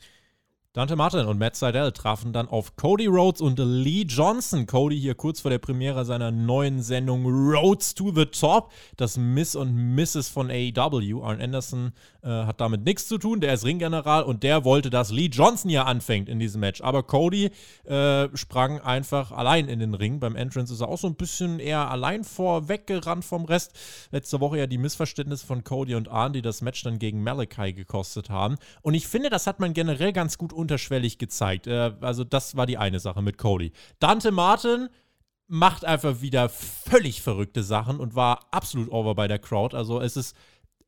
Dante 0.74 0.96
Martin 0.96 1.24
und 1.24 1.38
Matt 1.38 1.56
Seidel 1.56 1.92
trafen 1.92 2.34
dann 2.34 2.46
auf 2.46 2.76
Cody 2.76 3.06
Rhodes 3.06 3.40
und 3.40 3.58
Lee 3.58 4.02
Johnson. 4.02 4.66
Cody 4.66 5.00
hier 5.00 5.14
kurz 5.14 5.40
vor 5.40 5.50
der 5.50 5.56
Premiere 5.56 6.04
seiner 6.04 6.30
neuen 6.30 6.82
Sendung 6.82 7.24
Rhodes 7.24 7.94
to 7.94 8.12
the 8.14 8.26
Top. 8.26 8.70
Das 8.98 9.16
Miss 9.16 9.56
und 9.56 9.74
Mrs. 9.96 10.28
von 10.28 10.50
AEW. 10.50 11.22
Arn 11.22 11.40
Anderson 11.40 11.92
äh, 12.22 12.28
hat 12.28 12.60
damit 12.60 12.84
nichts 12.84 13.08
zu 13.08 13.16
tun. 13.16 13.40
Der 13.40 13.54
ist 13.54 13.64
Ringgeneral 13.64 14.24
und 14.24 14.42
der 14.42 14.66
wollte, 14.66 14.90
dass 14.90 15.10
Lee 15.10 15.30
Johnson 15.32 15.70
hier 15.70 15.86
anfängt 15.86 16.28
in 16.28 16.38
diesem 16.38 16.60
Match. 16.60 16.82
Aber 16.82 17.02
Cody 17.02 17.50
äh, 17.86 18.28
sprang 18.34 18.78
einfach 18.78 19.32
allein 19.32 19.68
in 19.68 19.78
den 19.78 19.94
Ring. 19.94 20.20
Beim 20.20 20.36
Entrance 20.36 20.70
ist 20.74 20.82
er 20.82 20.88
auch 20.88 20.98
so 20.98 21.06
ein 21.06 21.14
bisschen 21.14 21.60
eher 21.60 21.90
allein 21.90 22.24
vorweggerannt 22.24 23.24
vom 23.24 23.46
Rest. 23.46 23.72
Letzte 24.10 24.38
Woche 24.40 24.58
ja 24.58 24.66
die 24.66 24.76
Missverständnisse 24.76 25.46
von 25.46 25.64
Cody 25.64 25.94
und 25.94 26.08
Arn, 26.08 26.34
die 26.34 26.42
das 26.42 26.60
Match 26.60 26.82
dann 26.82 26.98
gegen 26.98 27.22
Malachi 27.22 27.72
gekostet 27.72 28.28
haben. 28.28 28.56
Und 28.82 28.92
ich 28.92 29.08
finde, 29.08 29.30
das 29.30 29.46
hat 29.46 29.60
man 29.60 29.72
generell 29.72 30.12
ganz 30.12 30.36
gut 30.36 30.52
unterschwellig 30.58 31.18
gezeigt. 31.18 31.66
Äh, 31.66 31.94
also 32.00 32.24
das 32.24 32.56
war 32.56 32.66
die 32.66 32.76
eine 32.76 33.00
Sache 33.00 33.22
mit 33.22 33.38
Cody. 33.38 33.72
Dante 33.98 34.32
Martin 34.32 34.88
macht 35.46 35.84
einfach 35.84 36.20
wieder 36.20 36.50
völlig 36.50 37.22
verrückte 37.22 37.62
Sachen 37.62 38.00
und 38.00 38.14
war 38.14 38.48
absolut 38.50 38.90
over 38.90 39.14
bei 39.14 39.28
der 39.28 39.38
Crowd. 39.38 39.74
Also 39.74 40.00
es 40.00 40.16
ist, 40.16 40.36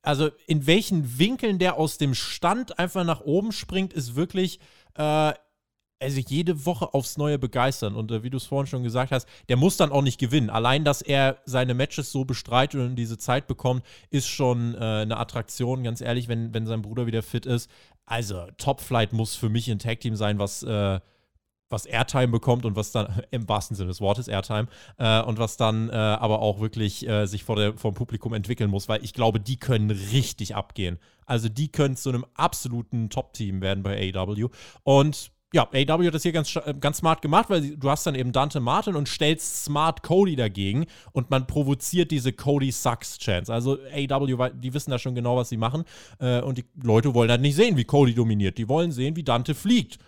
also 0.02 0.30
in 0.46 0.66
welchen 0.66 1.18
Winkeln 1.18 1.58
der 1.58 1.76
aus 1.76 1.96
dem 1.96 2.14
Stand 2.14 2.78
einfach 2.78 3.04
nach 3.04 3.22
oben 3.22 3.52
springt, 3.52 3.94
ist 3.94 4.16
wirklich, 4.16 4.60
äh, 4.96 5.32
also 6.00 6.20
jede 6.26 6.64
Woche 6.64 6.94
aufs 6.94 7.18
Neue 7.18 7.38
begeistern. 7.38 7.94
Und 7.94 8.10
äh, 8.10 8.22
wie 8.22 8.30
du 8.30 8.38
es 8.38 8.46
vorhin 8.46 8.66
schon 8.66 8.82
gesagt 8.82 9.12
hast, 9.12 9.28
der 9.48 9.56
muss 9.56 9.76
dann 9.76 9.92
auch 9.92 10.02
nicht 10.02 10.18
gewinnen. 10.18 10.50
Allein, 10.50 10.84
dass 10.84 11.02
er 11.02 11.38
seine 11.44 11.74
Matches 11.74 12.10
so 12.10 12.24
bestreitet 12.24 12.80
und 12.80 12.96
diese 12.96 13.18
Zeit 13.18 13.46
bekommt, 13.46 13.84
ist 14.10 14.26
schon 14.26 14.74
äh, 14.74 14.78
eine 14.78 15.18
Attraktion, 15.18 15.84
ganz 15.84 16.00
ehrlich, 16.00 16.28
wenn, 16.28 16.54
wenn 16.54 16.66
sein 16.66 16.82
Bruder 16.82 17.06
wieder 17.06 17.22
fit 17.22 17.46
ist. 17.46 17.70
Also, 18.06 18.46
Top 18.56 18.80
Flight 18.80 19.12
muss 19.12 19.36
für 19.36 19.50
mich 19.50 19.70
ein 19.70 19.78
Tag-Team 19.78 20.16
sein, 20.16 20.38
was, 20.38 20.62
äh, 20.62 21.00
was 21.68 21.86
Airtime 21.86 22.28
bekommt 22.28 22.64
und 22.64 22.76
was 22.76 22.92
dann, 22.92 23.22
im 23.30 23.46
wahrsten 23.48 23.76
Sinne 23.76 23.88
des 23.88 24.00
Wortes 24.00 24.26
Airtime, 24.26 24.68
äh, 24.96 25.22
und 25.22 25.38
was 25.38 25.58
dann 25.58 25.90
äh, 25.90 25.92
aber 25.92 26.40
auch 26.40 26.60
wirklich 26.60 27.06
äh, 27.06 27.26
sich 27.26 27.44
vor 27.44 27.56
der, 27.56 27.76
vom 27.76 27.94
Publikum 27.94 28.32
entwickeln 28.32 28.70
muss, 28.70 28.88
weil 28.88 29.04
ich 29.04 29.12
glaube, 29.12 29.38
die 29.38 29.58
können 29.58 29.90
richtig 29.90 30.56
abgehen. 30.56 30.98
Also, 31.26 31.50
die 31.50 31.70
können 31.70 31.94
zu 31.94 32.08
einem 32.08 32.24
absoluten 32.34 33.10
Top-Team 33.10 33.60
werden 33.60 33.82
bei 33.82 34.12
AW. 34.14 34.48
Und 34.82 35.30
ja, 35.52 35.68
AW 35.72 36.06
hat 36.06 36.14
das 36.14 36.22
hier 36.22 36.32
ganz, 36.32 36.54
äh, 36.56 36.74
ganz 36.78 36.98
smart 36.98 37.22
gemacht, 37.22 37.50
weil 37.50 37.76
du 37.76 37.90
hast 37.90 38.06
dann 38.06 38.14
eben 38.14 38.32
Dante 38.32 38.60
Martin 38.60 38.94
und 38.94 39.08
stellst 39.08 39.64
Smart 39.64 40.02
Cody 40.02 40.36
dagegen 40.36 40.86
und 41.12 41.30
man 41.30 41.46
provoziert 41.46 42.10
diese 42.10 42.32
Cody 42.32 42.70
Sucks 42.70 43.18
Chance. 43.18 43.52
Also 43.52 43.78
AW, 43.92 44.50
die 44.54 44.74
wissen 44.74 44.90
da 44.90 44.98
schon 44.98 45.14
genau, 45.14 45.36
was 45.36 45.48
sie 45.48 45.56
machen 45.56 45.84
äh, 46.20 46.40
und 46.40 46.58
die 46.58 46.64
Leute 46.82 47.14
wollen 47.14 47.30
halt 47.30 47.40
nicht 47.40 47.56
sehen, 47.56 47.76
wie 47.76 47.84
Cody 47.84 48.14
dominiert. 48.14 48.58
Die 48.58 48.68
wollen 48.68 48.92
sehen, 48.92 49.16
wie 49.16 49.24
Dante 49.24 49.54
fliegt. 49.54 49.98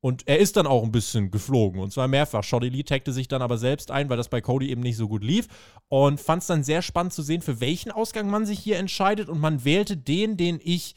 Und 0.00 0.28
er 0.28 0.38
ist 0.38 0.56
dann 0.56 0.68
auch 0.68 0.84
ein 0.84 0.92
bisschen 0.92 1.32
geflogen 1.32 1.80
und 1.80 1.92
zwar 1.92 2.06
mehrfach. 2.06 2.44
Shoddy 2.44 2.68
Lee 2.68 2.84
tagte 2.84 3.12
sich 3.12 3.26
dann 3.26 3.42
aber 3.42 3.58
selbst 3.58 3.90
ein, 3.90 4.08
weil 4.08 4.16
das 4.16 4.28
bei 4.28 4.40
Cody 4.40 4.70
eben 4.70 4.80
nicht 4.80 4.96
so 4.96 5.08
gut 5.08 5.24
lief 5.24 5.48
und 5.88 6.20
fand 6.20 6.42
es 6.42 6.46
dann 6.46 6.62
sehr 6.62 6.82
spannend 6.82 7.12
zu 7.12 7.22
sehen, 7.22 7.42
für 7.42 7.60
welchen 7.60 7.90
Ausgang 7.90 8.30
man 8.30 8.46
sich 8.46 8.60
hier 8.60 8.78
entscheidet 8.78 9.28
und 9.28 9.40
man 9.40 9.64
wählte 9.64 9.96
den, 9.96 10.36
den 10.36 10.60
ich 10.62 10.94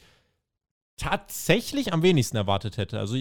tatsächlich 0.96 1.92
am 1.92 2.02
wenigsten 2.02 2.36
erwartet 2.36 2.76
hätte. 2.76 2.98
Also 2.98 3.16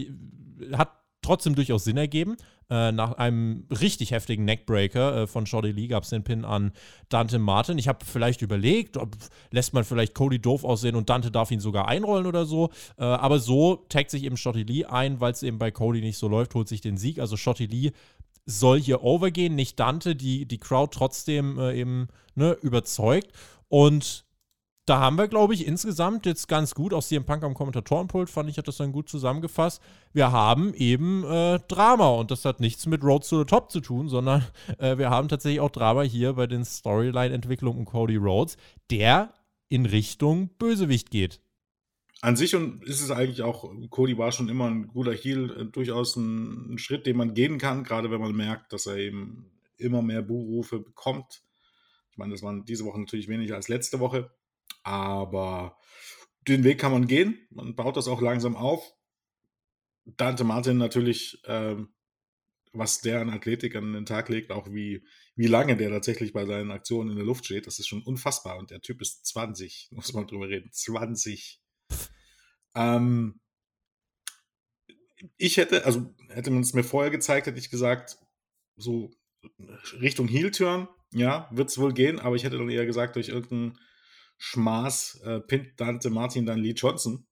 hat 0.74 0.92
trotzdem 1.22 1.56
durchaus 1.56 1.84
Sinn 1.84 1.98
ergeben. 1.98 2.36
Äh, 2.70 2.92
nach 2.92 3.14
einem 3.14 3.66
richtig 3.70 4.12
heftigen 4.12 4.46
Neckbreaker 4.46 5.24
äh, 5.24 5.28
von 5.28 5.46
Shorty 5.46 5.72
Lee 5.72 5.88
gab 5.88 6.04
es 6.04 6.10
den 6.10 6.24
Pin 6.24 6.46
an 6.46 6.72
Dante 7.10 7.38
Martin. 7.38 7.78
Ich 7.78 7.88
habe 7.88 8.06
vielleicht 8.06 8.42
überlegt, 8.42 8.98
ob, 8.98 9.16
lässt 9.52 9.74
man 9.74 9.84
vielleicht 9.84 10.16
Cody 10.16 10.40
doof 10.40 10.64
aussehen 10.64 10.96
und 10.96 11.10
Dante 11.10 11.32
darf 11.32 11.52
ihn 11.52 11.60
sogar 11.60 11.88
einrollen 11.88 12.26
oder 12.26 12.46
so. 12.46 12.70
Äh, 12.98 13.04
aber 13.04 13.40
so 13.40 13.86
taggt 13.90 14.10
sich 14.10 14.24
eben 14.24 14.38
Shorty 14.38 14.64
Lee 14.64 14.86
ein, 14.86 15.20
weil 15.20 15.34
es 15.34 15.44
eben 15.44 15.58
bei 15.60 15.70
Cody 15.70 16.02
nicht 16.02 16.18
so 16.18 16.28
läuft, 16.28 16.56
holt 16.56 16.68
sich 16.68 16.82
den 16.82 16.98
Sieg. 16.98 17.20
Also 17.20 17.38
Shorty 17.38 17.66
Lee 17.66 17.92
soll 18.46 18.80
hier 18.80 19.04
overgehen, 19.04 19.56
nicht 19.56 19.80
Dante, 19.80 20.16
die 20.16 20.46
die 20.46 20.58
Crowd 20.58 20.92
trotzdem 20.96 21.60
äh, 21.60 21.78
eben 21.78 22.08
ne, 22.36 22.58
überzeugt. 22.62 23.32
Und 23.68 24.26
da 24.86 25.00
haben 25.00 25.18
wir, 25.18 25.28
glaube 25.28 25.54
ich, 25.54 25.68
insgesamt 25.68 26.26
jetzt 26.26 26.48
ganz 26.48 26.74
gut, 26.74 26.94
aus 26.94 27.08
CM 27.08 27.24
Punk 27.24 27.44
am 27.44 27.54
Kommentatorenpult 27.54 28.30
fand 28.30 28.50
ich, 28.50 28.58
hat 28.58 28.68
das 28.68 28.78
dann 28.78 28.92
gut 28.92 29.10
zusammengefasst. 29.10 29.82
Wir 30.12 30.32
haben 30.32 30.74
eben 30.74 31.24
äh, 31.24 31.60
Drama 31.68 32.10
und 32.10 32.32
das 32.32 32.46
hat 32.46 32.60
nichts 32.60 32.88
mit 32.88 33.04
Road 33.04 33.28
to 33.28 33.40
the 33.40 33.46
Top 33.46 33.72
zu 33.72 33.80
tun, 33.80 34.10
sondern 34.10 34.44
äh, 34.80 34.98
wir 34.98 35.10
haben 35.10 35.30
tatsächlich 35.30 35.60
auch 35.60 35.70
Drama 35.70 36.02
hier 36.02 36.34
bei 36.34 36.48
den 36.48 36.66
Storyline-Entwicklungen 36.66 37.86
Cody 37.86 38.16
Rhodes, 38.16 38.58
der 38.90 39.34
in 39.70 39.86
Richtung 39.86 40.50
Bösewicht 40.58 41.12
geht. 41.12 41.42
An 42.22 42.36
sich 42.36 42.56
und 42.56 42.84
ist 42.84 43.02
es 43.02 43.12
eigentlich 43.12 43.44
auch, 43.44 43.72
Cody 43.90 44.18
war 44.18 44.32
schon 44.32 44.50
immer 44.50 44.66
ein 44.66 44.88
guter 44.88 45.14
Heal, 45.14 45.62
äh, 45.62 45.66
durchaus 45.66 46.16
ein, 46.16 46.74
ein 46.74 46.78
Schritt, 46.80 47.06
den 47.06 47.18
man 47.18 47.36
gehen 47.36 47.60
kann, 47.60 47.84
gerade 47.84 48.10
wenn 48.10 48.22
man 48.22 48.36
merkt, 48.36 48.74
dass 48.74 48.88
er 48.88 48.98
eben 48.98 49.52
immer 49.78 50.02
mehr 50.02 50.24
Buhrufe 50.24 50.80
bekommt. 50.80 51.44
Ich 52.12 52.18
meine, 52.18 52.34
das 52.34 52.42
waren 52.42 52.66
diese 52.66 52.86
Woche 52.86 53.00
natürlich 53.00 53.28
weniger 53.28 53.56
als 53.56 53.70
letzte 53.70 54.00
Woche. 54.00 54.32
Aber 54.84 55.78
den 56.48 56.64
Weg 56.64 56.80
kann 56.80 56.92
man 56.92 57.08
gehen. 57.08 57.48
Man 57.50 57.76
baut 57.76 57.98
das 57.98 58.08
auch 58.08 58.22
langsam 58.22 58.56
auf. 58.56 58.94
Dante 60.06 60.44
Martin 60.44 60.78
natürlich, 60.78 61.42
ähm, 61.46 61.94
was 62.74 63.02
der 63.02 63.22
an 63.22 63.30
Athletik 63.30 63.76
an 63.76 63.94
den 63.94 64.06
Tag 64.06 64.30
legt, 64.30 64.52
auch 64.52 64.72
wie, 64.72 65.06
wie 65.36 65.48
lange 65.48 65.78
der 65.78 65.90
tatsächlich 65.90 66.34
bei 66.34 66.46
seinen 66.46 66.72
Aktionen 66.72 67.12
in 67.12 67.18
der 67.18 67.26
Luft 67.26 67.46
steht, 67.46 67.68
das 67.68 67.80
ist 67.80 67.88
schon 67.88 68.02
unfassbar. 68.02 68.58
Und 68.58 68.72
der 68.72 68.82
Typ 68.82 69.02
ist 69.02 69.26
20, 69.26 69.90
muss 69.92 70.14
man 70.14 70.28
drüber 70.28 70.50
reden. 70.50 70.72
20. 70.72 71.62
Ähm, 72.74 73.40
ich 75.38 75.58
hätte, 75.58 75.86
also 75.86 76.14
hätte 76.30 76.50
man 76.52 76.62
es 76.62 76.74
mir 76.74 76.84
vorher 76.84 77.12
gezeigt, 77.12 77.46
hätte 77.46 77.60
ich 77.60 77.70
gesagt, 77.70 78.18
so 78.76 79.12
Richtung 80.00 80.28
Heel-Turn, 80.28 80.88
ja, 81.14 81.50
wird 81.52 81.70
es 81.70 81.78
wohl 81.78 81.94
gehen, 81.94 82.20
aber 82.20 82.36
ich 82.36 82.44
hätte 82.44 82.58
dann 82.58 82.70
eher 82.70 82.86
gesagt, 82.86 83.16
durch 83.16 83.30
irgendeinen 83.30 83.78
Schmaß 84.44 85.22
äh, 85.24 85.40
pinnt 85.40 85.80
Dante 85.80 86.10
Martin 86.10 86.48
dann 86.48 86.58
Lee 86.58 86.72
Johnson. 86.72 87.28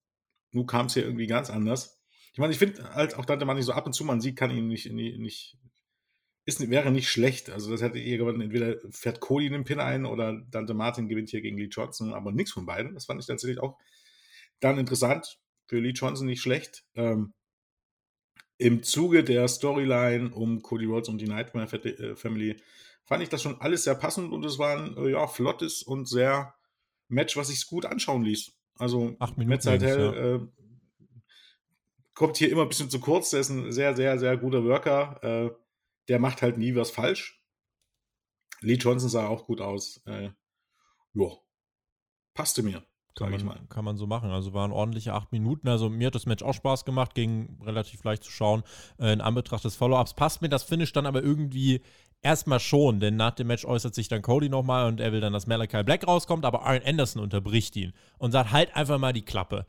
Nun 0.52 0.67
kam 0.67 0.86
es 0.86 0.93
hier 0.93 1.04
irgendwie 1.04 1.26
ganz 1.26 1.50
anders. 1.50 2.00
Ich 2.34 2.38
meine, 2.38 2.54
ich 2.54 2.60
finde 2.60 2.93
halt 2.93 3.15
auch 3.15 3.26
Dante 3.26 3.45
Martin 3.45 3.63
so 3.63 3.72
ab 3.72 3.88
und 3.88 3.93
zu, 3.93 4.06
man 4.06 4.22
sieht, 4.22 4.36
kann 4.36 4.52
ihn 4.52 4.67
nicht, 4.67 4.91
nicht 4.91 5.58
ist, 6.45 6.69
wäre 6.69 6.91
nicht 6.91 7.10
schlecht. 7.10 7.50
Also 7.50 7.72
das 7.72 7.82
hätte 7.82 7.98
ihr 7.98 8.19
gewonnen, 8.19 8.41
entweder 8.41 8.76
fährt 8.91 9.22
Cody 9.22 9.50
den 9.50 9.63
Pin 9.63 9.80
ein 9.80 10.06
oder 10.06 10.39
Dante 10.52 10.76
Martin 10.76 11.08
gewinnt 11.08 11.30
hier 11.30 11.41
gegen 11.41 11.58
Lee 11.58 11.69
Johnson, 11.72 12.13
aber 12.13 12.32
nichts 12.32 12.52
von 12.52 12.67
beiden. 12.67 12.93
Das 12.93 13.06
fand 13.06 13.19
ich 13.19 13.26
tatsächlich 13.26 13.60
auch 13.60 13.76
dann 14.60 14.78
interessant. 14.78 15.39
Für 15.65 15.80
Lee 15.80 15.93
Johnson 15.95 16.28
nicht 16.28 16.43
schlecht. 16.43 16.84
Ähm, 16.93 17.34
Im 18.60 18.84
Zuge 18.84 19.24
der 19.24 19.48
Storyline 19.48 20.30
um 20.30 20.62
Cody 20.62 20.86
Rhodes 20.86 21.10
und 21.10 21.17
die 21.19 21.28
Nightmare 21.28 21.76
äh, 21.76 22.15
Family 22.15 22.62
fand 23.04 23.24
ich 23.24 23.30
das 23.30 23.41
schon 23.41 23.60
alles 23.62 23.86
sehr 23.86 23.95
passend 23.95 24.32
und 24.32 24.45
es 24.45 24.60
war 24.60 24.78
ein 24.78 24.95
äh, 24.95 25.10
ja, 25.10 25.26
flottes 25.26 25.82
und 25.82 26.08
sehr 26.08 26.54
Match, 27.10 27.36
was 27.36 27.48
sich 27.48 27.67
gut 27.67 27.86
anschauen 27.86 28.24
ließ. 28.24 28.54
Also 28.78 29.15
Acht 29.19 29.38
Minuten 29.38 29.50
Matt 29.50 29.63
Seidel 29.63 30.00
ja. 30.00 30.36
äh, 30.36 30.48
kommt 32.15 32.38
hier 32.38 32.50
immer 32.52 32.62
ein 32.62 32.69
bisschen 32.69 32.89
zu 32.89 33.00
kurz. 33.00 33.32
Der 33.32 33.41
ist 33.41 33.50
ein 33.50 33.72
sehr, 33.72 33.95
sehr, 33.95 34.17
sehr 34.17 34.38
guter 34.38 34.63
Worker. 34.63 35.19
Äh, 35.22 35.52
der 36.08 36.19
macht 36.19 36.41
halt 36.41 36.58
nie 36.58 36.76
was 36.76 36.91
falsch. 36.91 37.43
Lee 38.62 38.76
Johnson 38.76 39.10
sah 39.10 39.28
auch 39.28 39.45
gut 39.45 39.62
aus. 39.62 40.02
Äh, 40.06 40.30
ja, 41.13 41.30
passte 42.34 42.63
mir. 42.63 42.84
Kann 43.15 43.45
man, 43.45 43.67
kann 43.67 43.84
man 43.84 43.98
so 43.98 44.08
machen. 44.08 44.30
Also 44.30 44.54
waren 44.54 44.72
ordentliche 44.72 45.13
acht 45.13 45.32
Minuten. 45.32 45.67
Also 45.67 45.89
mir 45.89 46.08
hat 46.08 46.15
das 46.15 46.26
Match 46.26 46.43
auch 46.43 46.54
Spaß 46.54 46.86
gemacht, 46.86 47.15
ging 47.15 47.60
relativ 47.63 48.04
leicht 48.04 48.24
zu 48.24 48.32
schauen. 48.32 48.63
Äh, 48.98 49.12
in 49.12 49.22
Anbetracht 49.22 49.65
des 49.65 49.76
Follow-ups 49.76 50.13
passt 50.13 50.41
mir 50.41 50.48
das 50.50 50.63
Finish 50.63 50.93
dann 50.93 51.06
aber 51.06 51.22
irgendwie 51.22 51.82
Erstmal 52.21 52.60
schon, 52.60 52.99
denn 52.99 53.15
nach 53.15 53.32
dem 53.32 53.47
Match 53.47 53.63
äußert 53.63 53.95
sich 53.95 54.10
dann 54.10 54.21
Cody 54.21 54.49
nochmal 54.49 54.88
und 54.88 54.99
er 54.99 55.13
will 55.13 55.21
dann, 55.21 55.32
dass 55.32 55.47
Malachi 55.47 55.84
Black 55.84 56.05
rauskommt, 56.05 56.43
aber 56.43 56.63
Arn 56.63 56.82
Anderson 56.86 57.21
unterbricht 57.21 57.75
ihn 57.77 57.93
und 58.17 58.34
sagt, 58.34 58.51
halt 58.51 58.75
einfach 58.75 58.97
mal 58.97 59.13
die 59.13 59.23
Klappe. 59.23 59.65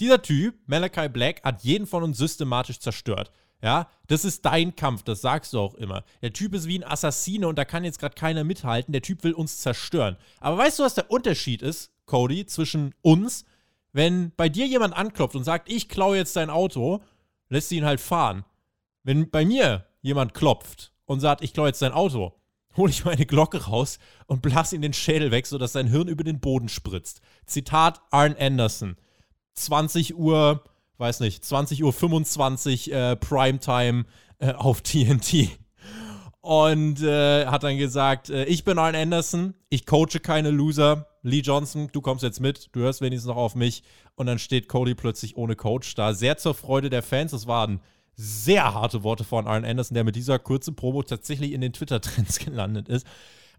Dieser 0.00 0.22
Typ, 0.22 0.54
Malachi 0.66 1.10
Black, 1.10 1.44
hat 1.44 1.62
jeden 1.62 1.86
von 1.86 2.02
uns 2.02 2.16
systematisch 2.16 2.80
zerstört. 2.80 3.32
Ja, 3.62 3.90
das 4.06 4.24
ist 4.24 4.46
dein 4.46 4.74
Kampf, 4.74 5.02
das 5.02 5.20
sagst 5.20 5.52
du 5.52 5.60
auch 5.60 5.74
immer. 5.74 6.04
Der 6.22 6.32
Typ 6.32 6.54
ist 6.54 6.66
wie 6.66 6.78
ein 6.78 6.90
Assassine 6.90 7.46
und 7.46 7.58
da 7.58 7.66
kann 7.66 7.84
jetzt 7.84 7.98
gerade 7.98 8.14
keiner 8.14 8.42
mithalten. 8.42 8.92
Der 8.92 9.02
Typ 9.02 9.22
will 9.22 9.34
uns 9.34 9.58
zerstören. 9.58 10.16
Aber 10.40 10.56
weißt 10.56 10.78
du, 10.78 10.84
was 10.84 10.94
der 10.94 11.10
Unterschied 11.10 11.60
ist, 11.60 11.92
Cody, 12.06 12.46
zwischen 12.46 12.94
uns? 13.02 13.44
Wenn 13.92 14.32
bei 14.36 14.48
dir 14.48 14.66
jemand 14.66 14.96
anklopft 14.96 15.36
und 15.36 15.44
sagt, 15.44 15.70
ich 15.70 15.90
klaue 15.90 16.16
jetzt 16.16 16.36
dein 16.36 16.48
Auto, 16.48 17.02
lässt 17.50 17.70
du 17.70 17.74
ihn 17.74 17.84
halt 17.84 18.00
fahren. 18.00 18.46
Wenn 19.02 19.30
bei 19.30 19.44
mir 19.44 19.84
jemand 20.00 20.32
klopft 20.32 20.92
und 21.10 21.18
sagt, 21.18 21.42
ich 21.42 21.52
klaue 21.52 21.66
jetzt 21.66 21.82
dein 21.82 21.90
Auto, 21.90 22.34
hole 22.76 22.88
ich 22.88 23.04
meine 23.04 23.26
Glocke 23.26 23.64
raus 23.64 23.98
und 24.28 24.42
blase 24.42 24.76
ihn 24.76 24.82
den 24.82 24.92
Schädel 24.92 25.32
weg, 25.32 25.44
sodass 25.44 25.72
sein 25.72 25.88
Hirn 25.88 26.06
über 26.06 26.22
den 26.22 26.38
Boden 26.38 26.68
spritzt. 26.68 27.20
Zitat 27.46 28.00
Arn 28.12 28.36
Anderson. 28.38 28.96
20 29.54 30.16
Uhr, 30.16 30.62
weiß 30.98 31.18
nicht, 31.18 31.44
20 31.44 31.82
Uhr 31.82 31.92
25 31.92 32.92
äh, 32.92 33.16
Primetime 33.16 34.04
äh, 34.38 34.52
auf 34.52 34.82
TNT. 34.82 35.48
Und 36.42 37.02
äh, 37.02 37.46
hat 37.46 37.64
dann 37.64 37.76
gesagt, 37.76 38.30
äh, 38.30 38.44
ich 38.44 38.62
bin 38.62 38.78
Arn 38.78 38.94
Anderson, 38.94 39.54
ich 39.68 39.86
coache 39.86 40.20
keine 40.22 40.50
Loser. 40.50 41.08
Lee 41.22 41.40
Johnson, 41.40 41.88
du 41.90 42.00
kommst 42.00 42.22
jetzt 42.22 42.40
mit, 42.40 42.68
du 42.70 42.80
hörst 42.80 43.00
wenigstens 43.00 43.26
noch 43.26 43.36
auf 43.36 43.56
mich. 43.56 43.82
Und 44.14 44.26
dann 44.26 44.38
steht 44.38 44.68
Cody 44.68 44.94
plötzlich 44.94 45.36
ohne 45.36 45.56
Coach 45.56 45.96
da. 45.96 46.14
Sehr 46.14 46.38
zur 46.38 46.54
Freude 46.54 46.88
der 46.88 47.02
Fans. 47.02 47.32
Das 47.32 47.48
waren 47.48 47.80
sehr 48.20 48.74
harte 48.74 49.02
Worte 49.02 49.24
von 49.24 49.46
Arn 49.46 49.64
Anderson, 49.64 49.94
der 49.94 50.04
mit 50.04 50.14
dieser 50.14 50.38
kurzen 50.38 50.76
Promo 50.76 51.02
tatsächlich 51.02 51.52
in 51.52 51.62
den 51.62 51.72
Twitter-Trends 51.72 52.38
gelandet 52.44 52.88
ist. 52.88 53.06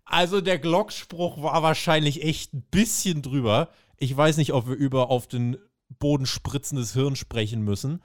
Also 0.06 0.42
der 0.42 0.60
Glockspruch 0.60 1.42
war 1.42 1.64
wahrscheinlich 1.64 2.24
echt 2.24 2.54
ein 2.54 2.64
bisschen 2.70 3.22
drüber. 3.22 3.70
Ich 3.98 4.16
weiß 4.16 4.38
nicht, 4.38 4.54
ob 4.54 4.68
wir 4.68 4.76
über 4.76 5.10
auf 5.10 5.28
den 5.28 5.58
Boden 6.00 6.26
spritzendes 6.26 6.94
Hirn 6.94 7.16
sprechen 7.16 7.62
müssen. 7.62 8.02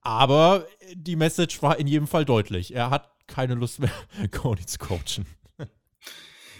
Aber 0.00 0.66
die 0.94 1.16
Message 1.16 1.60
war 1.62 1.78
in 1.78 1.86
jedem 1.86 2.06
Fall 2.06 2.24
deutlich. 2.24 2.74
Er 2.74 2.90
hat 2.90 3.10
keine 3.26 3.54
Lust 3.54 3.80
mehr, 3.80 3.92
Cody 4.30 4.66
zu 4.66 4.78
coachen. 4.78 5.26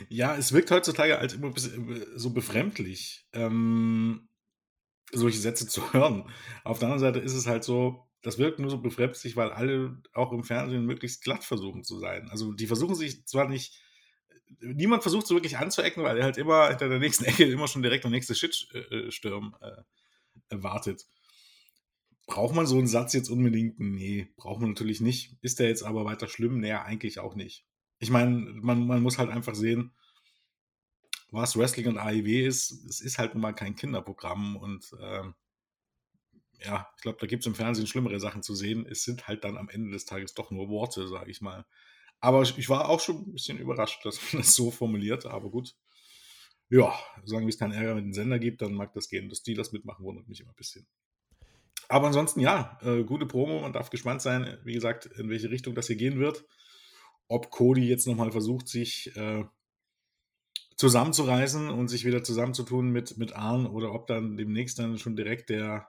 Ja, 0.08 0.34
es 0.34 0.52
wirkt 0.52 0.70
heutzutage 0.70 1.18
als 1.18 1.34
immer 1.34 1.52
so 2.16 2.30
befremdlich, 2.30 3.26
ähm, 3.32 4.28
solche 5.12 5.38
Sätze 5.38 5.66
zu 5.66 5.92
hören. 5.92 6.28
Auf 6.64 6.78
der 6.78 6.88
anderen 6.88 7.00
Seite 7.00 7.18
ist 7.18 7.34
es 7.34 7.46
halt 7.46 7.64
so, 7.64 8.09
das 8.22 8.38
wirkt 8.38 8.58
nur 8.58 8.70
so 8.70 8.78
befremdlich, 8.78 9.36
weil 9.36 9.50
alle 9.50 10.02
auch 10.12 10.32
im 10.32 10.44
Fernsehen 10.44 10.84
möglichst 10.84 11.22
glatt 11.22 11.44
versuchen 11.44 11.84
zu 11.84 11.98
sein. 11.98 12.28
Also 12.30 12.52
die 12.52 12.66
versuchen 12.66 12.94
sich 12.94 13.26
zwar 13.26 13.48
nicht, 13.48 13.80
niemand 14.60 15.02
versucht 15.02 15.26
so 15.26 15.34
wirklich 15.34 15.58
anzuecken, 15.58 16.02
weil 16.02 16.18
er 16.18 16.24
halt 16.24 16.36
immer 16.36 16.68
hinter 16.68 16.88
der 16.88 16.98
nächsten 16.98 17.24
Ecke 17.26 17.44
immer 17.44 17.68
schon 17.68 17.82
direkt 17.82 18.04
der 18.04 18.10
nächste 18.10 18.34
Shitsturm 18.34 19.56
äh, 19.60 19.66
äh, 19.66 19.82
erwartet. 20.48 21.06
Braucht 22.26 22.54
man 22.54 22.66
so 22.66 22.78
einen 22.78 22.86
Satz 22.86 23.12
jetzt 23.12 23.30
unbedingt? 23.30 23.80
Nee, 23.80 24.28
braucht 24.36 24.60
man 24.60 24.70
natürlich 24.70 25.00
nicht. 25.00 25.36
Ist 25.40 25.58
der 25.58 25.68
jetzt 25.68 25.82
aber 25.82 26.04
weiter 26.04 26.28
schlimm? 26.28 26.60
Nee, 26.60 26.72
eigentlich 26.72 27.18
auch 27.18 27.34
nicht. 27.34 27.64
Ich 27.98 28.10
meine, 28.10 28.30
man, 28.30 28.86
man 28.86 29.02
muss 29.02 29.18
halt 29.18 29.30
einfach 29.30 29.54
sehen, 29.54 29.92
was 31.30 31.56
Wrestling 31.56 31.88
und 31.88 31.98
AIW 31.98 32.46
ist. 32.46 32.70
Es 32.88 33.00
ist 33.00 33.18
halt 33.18 33.34
nun 33.34 33.42
mal 33.42 33.52
kein 33.52 33.74
Kinderprogramm 33.74 34.56
und 34.56 34.94
ähm, 35.00 35.34
ja, 36.64 36.88
ich 36.96 37.02
glaube, 37.02 37.18
da 37.20 37.26
gibt 37.26 37.42
es 37.42 37.46
im 37.46 37.54
Fernsehen 37.54 37.86
schlimmere 37.86 38.20
Sachen 38.20 38.42
zu 38.42 38.54
sehen. 38.54 38.86
Es 38.88 39.02
sind 39.02 39.28
halt 39.28 39.44
dann 39.44 39.56
am 39.56 39.68
Ende 39.68 39.90
des 39.90 40.04
Tages 40.04 40.34
doch 40.34 40.50
nur 40.50 40.68
Worte, 40.68 41.08
sage 41.08 41.30
ich 41.30 41.40
mal. 41.40 41.64
Aber 42.20 42.42
ich 42.42 42.68
war 42.68 42.88
auch 42.88 43.00
schon 43.00 43.16
ein 43.16 43.32
bisschen 43.32 43.58
überrascht, 43.58 44.04
dass 44.04 44.20
man 44.32 44.42
das 44.42 44.54
so 44.54 44.70
formuliert, 44.70 45.26
aber 45.26 45.50
gut. 45.50 45.74
Ja, 46.68 46.94
wir 47.24 47.48
es 47.48 47.58
keinen 47.58 47.72
Ärger 47.72 47.96
mit 47.96 48.04
dem 48.04 48.12
Sender 48.12 48.38
gibt, 48.38 48.62
dann 48.62 48.74
mag 48.74 48.92
das 48.92 49.08
gehen. 49.08 49.28
Dass 49.28 49.42
die 49.42 49.54
das 49.54 49.72
mitmachen, 49.72 50.04
wundert 50.04 50.28
mich 50.28 50.40
immer 50.40 50.50
ein 50.50 50.56
bisschen. 50.56 50.86
Aber 51.88 52.06
ansonsten, 52.06 52.38
ja, 52.38 52.78
äh, 52.82 53.02
gute 53.02 53.26
Promo. 53.26 53.62
Man 53.62 53.72
darf 53.72 53.90
gespannt 53.90 54.22
sein, 54.22 54.58
wie 54.62 54.74
gesagt, 54.74 55.06
in 55.06 55.28
welche 55.28 55.50
Richtung 55.50 55.74
das 55.74 55.88
hier 55.88 55.96
gehen 55.96 56.20
wird. 56.20 56.44
Ob 57.26 57.50
Cody 57.50 57.88
jetzt 57.88 58.06
nochmal 58.06 58.30
versucht, 58.30 58.68
sich 58.68 59.16
äh, 59.16 59.44
zusammenzureißen 60.76 61.68
und 61.70 61.88
sich 61.88 62.04
wieder 62.04 62.22
zusammenzutun 62.22 62.90
mit, 62.90 63.18
mit 63.18 63.34
Arn 63.34 63.66
oder 63.66 63.92
ob 63.92 64.06
dann 64.06 64.36
demnächst 64.36 64.78
dann 64.78 64.98
schon 64.98 65.16
direkt 65.16 65.50
der 65.50 65.88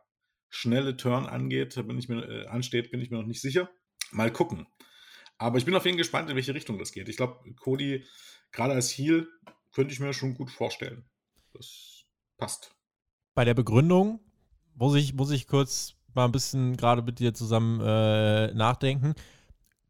schnelle 0.51 0.97
Turn 0.97 1.25
angeht, 1.25 1.75
bin 1.87 1.97
ich 1.97 2.09
mir, 2.09 2.23
äh, 2.23 2.45
ansteht, 2.47 2.91
bin 2.91 3.01
ich 3.01 3.09
mir 3.09 3.17
noch 3.17 3.25
nicht 3.25 3.41
sicher. 3.41 3.71
Mal 4.11 4.31
gucken. 4.31 4.67
Aber 5.37 5.57
ich 5.57 5.65
bin 5.65 5.73
auf 5.73 5.85
jeden 5.85 5.95
Fall 5.95 6.03
gespannt, 6.03 6.29
in 6.29 6.35
welche 6.35 6.53
Richtung 6.53 6.77
das 6.77 6.91
geht. 6.91 7.09
Ich 7.09 7.17
glaube, 7.17 7.39
Cody, 7.55 8.05
gerade 8.51 8.73
als 8.73 8.91
Heal, 8.91 9.27
könnte 9.73 9.93
ich 9.93 9.99
mir 9.99 10.13
schon 10.13 10.35
gut 10.35 10.51
vorstellen. 10.51 11.09
Das 11.53 12.03
passt. 12.37 12.75
Bei 13.33 13.45
der 13.45 13.53
Begründung 13.53 14.19
muss 14.75 14.95
ich, 14.95 15.13
muss 15.13 15.31
ich 15.31 15.47
kurz 15.47 15.95
mal 16.13 16.25
ein 16.25 16.31
bisschen 16.31 16.75
gerade 16.77 17.01
mit 17.01 17.19
dir 17.19 17.33
zusammen 17.33 17.79
äh, 17.81 18.53
nachdenken. 18.53 19.15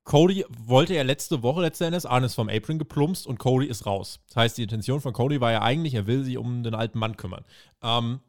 Cody 0.04 0.46
wollte 0.50 0.94
ja 0.94 1.04
letzte 1.04 1.44
Woche 1.44 1.62
letzten 1.62 1.86
Endes, 1.86 2.06
Arne 2.06 2.30
vom 2.30 2.50
Apron 2.50 2.80
geplumpst 2.80 3.28
und 3.28 3.40
Cody 3.40 3.68
ist 3.68 3.86
raus. 3.86 4.20
Das 4.28 4.36
heißt, 4.36 4.58
die 4.58 4.64
Intention 4.64 5.02
von 5.02 5.14
Cody 5.14 5.42
war 5.42 5.52
ja 5.52 5.62
eigentlich, 5.62 5.94
er 5.94 6.08
will 6.08 6.24
sich 6.24 6.38
um 6.38 6.64
den 6.64 6.76
alten 6.76 6.98
Mann 6.98 7.18
kümmern. 7.18 7.46
Ähm, 7.82 8.20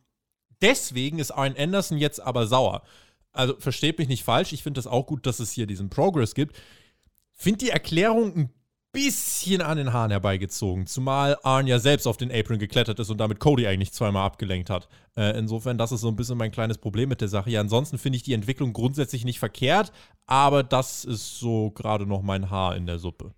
Deswegen 0.63 1.19
ist 1.19 1.33
Arn 1.33 1.55
Anderson 1.59 1.99
jetzt 1.99 2.21
aber 2.21 2.47
sauer. 2.47 2.83
Also 3.33 3.55
versteht 3.59 3.99
mich 3.99 4.09
nicht 4.09 4.25
falsch, 4.25 4.53
ich 4.53 4.63
finde 4.63 4.79
das 4.79 4.87
auch 4.87 5.07
gut, 5.07 5.27
dass 5.27 5.41
es 5.41 5.53
hier 5.53 5.67
diesen 5.67 5.91
Progress 5.91 6.35
gibt. 6.35 6.57
Finde 7.33 7.59
die 7.59 7.71
Erklärung 7.71 8.37
ein 8.37 8.51
bisschen 8.93 9.63
an 9.63 9.79
den 9.79 9.93
Haaren 9.93 10.11
herbeigezogen, 10.11 10.87
zumal 10.87 11.39
Arn 11.43 11.67
ja 11.67 11.79
selbst 11.79 12.07
auf 12.07 12.19
den 12.19 12.31
Apron 12.31 12.59
geklettert 12.59 13.01
ist 13.01 13.09
und 13.09 13.19
damit 13.19 13.41
Cody 13.41 13.67
eigentlich 13.67 13.93
zweimal 13.93 14.27
abgelenkt 14.27 14.69
hat. 14.69 14.89
Äh, 15.17 15.39
insofern, 15.39 15.79
das 15.79 15.93
ist 15.93 16.03
so 16.03 16.09
ein 16.09 16.17
bisschen 16.17 16.37
mein 16.37 16.53
kleines 16.53 16.77
Problem 16.77 17.09
mit 17.09 17.23
der 17.23 17.29
Sache. 17.29 17.51
Ja, 17.51 17.61
ansonsten 17.61 17.97
finde 17.97 18.17
ich 18.17 18.23
die 18.23 18.35
Entwicklung 18.35 18.75
grundsätzlich 18.75 19.25
nicht 19.25 19.39
verkehrt, 19.39 19.93
aber 20.27 20.63
das 20.63 21.07
ist 21.07 21.39
so 21.39 21.71
gerade 21.71 22.07
noch 22.07 22.23
mein 22.23 22.51
Haar 22.51 22.77
in 22.77 22.87
der 22.87 22.99
Suppe. 22.99 23.35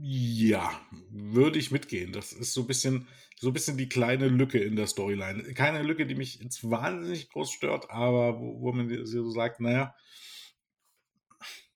Ja, 0.00 0.70
würde 1.10 1.58
ich 1.58 1.72
mitgehen. 1.72 2.12
Das 2.12 2.32
ist 2.32 2.54
so 2.54 2.62
ein 2.62 2.66
bisschen, 2.66 3.06
so 3.40 3.48
ein 3.48 3.52
bisschen 3.52 3.76
die 3.76 3.88
kleine 3.88 4.28
Lücke 4.28 4.58
in 4.58 4.76
der 4.76 4.86
Storyline. 4.86 5.42
Keine 5.54 5.82
Lücke, 5.82 6.06
die 6.06 6.14
mich 6.14 6.40
jetzt 6.40 6.68
wahnsinnig 6.68 7.28
groß 7.30 7.50
stört, 7.50 7.90
aber 7.90 8.38
wo, 8.38 8.60
wo 8.60 8.72
man 8.72 9.06
so 9.06 9.30
sagt, 9.30 9.60
naja. 9.60 9.94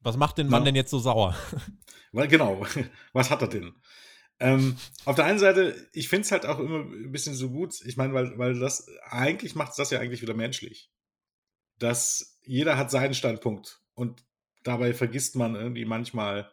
Was 0.01 0.17
macht 0.17 0.39
den 0.39 0.49
Mann 0.49 0.63
na, 0.63 0.67
denn 0.67 0.77
jetzt 0.77 0.91
so 0.91 0.99
sauer? 0.99 1.37
Weil, 2.13 2.29
genau, 2.29 2.65
was 3.13 3.31
hat 3.31 3.43
er 3.43 3.49
denn? 3.49 3.75
Ähm, 4.41 4.77
auf 5.05 5.17
der 5.17 5.25
einen 5.25 5.41
Seite, 5.41 5.89
ich 5.93 6.09
finde 6.09 6.23
es 6.23 6.33
halt 6.33 6.47
auch 6.47 6.61
immer 6.61 6.81
ein 6.81 7.11
bisschen 7.11 7.35
so 7.35 7.51
gut, 7.51 7.75
ich 7.85 7.97
meine, 7.97 8.15
weil, 8.15 8.39
weil 8.39 8.59
das, 8.59 8.87
eigentlich 9.03 9.57
macht 9.57 9.71
es 9.71 9.77
das 9.77 9.91
ja 9.91 9.99
eigentlich 9.99 10.23
wieder 10.23 10.35
menschlich. 10.35 10.93
Dass 11.79 12.39
jeder 12.45 12.77
hat 12.77 12.91
seinen 12.91 13.15
Standpunkt 13.15 13.83
und 13.95 14.25
dabei 14.63 14.95
vergisst 14.95 15.35
man 15.35 15.57
irgendwie 15.57 15.85
manchmal, 15.85 16.51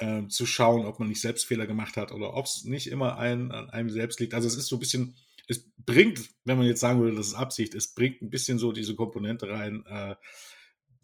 äh, 0.00 0.26
zu 0.28 0.46
schauen, 0.46 0.86
ob 0.86 0.98
man 0.98 1.08
nicht 1.08 1.20
selbst 1.20 1.46
Fehler 1.46 1.66
gemacht 1.66 1.96
hat 1.96 2.12
oder 2.12 2.34
ob 2.34 2.46
es 2.46 2.64
nicht 2.64 2.88
immer 2.88 3.18
ein, 3.18 3.52
an 3.52 3.70
einem 3.70 3.90
selbst 3.90 4.18
liegt. 4.18 4.34
Also 4.34 4.48
es 4.48 4.56
ist 4.56 4.66
so 4.66 4.76
ein 4.76 4.80
bisschen, 4.80 5.14
es 5.46 5.70
bringt, 5.78 6.30
wenn 6.44 6.58
man 6.58 6.66
jetzt 6.66 6.80
sagen 6.80 7.00
würde, 7.00 7.16
das 7.16 7.28
ist 7.28 7.34
Absicht, 7.34 7.74
es 7.74 7.94
bringt 7.94 8.22
ein 8.22 8.30
bisschen 8.30 8.58
so 8.58 8.72
diese 8.72 8.94
Komponente 8.94 9.48
rein, 9.48 9.84
äh, 9.86 10.14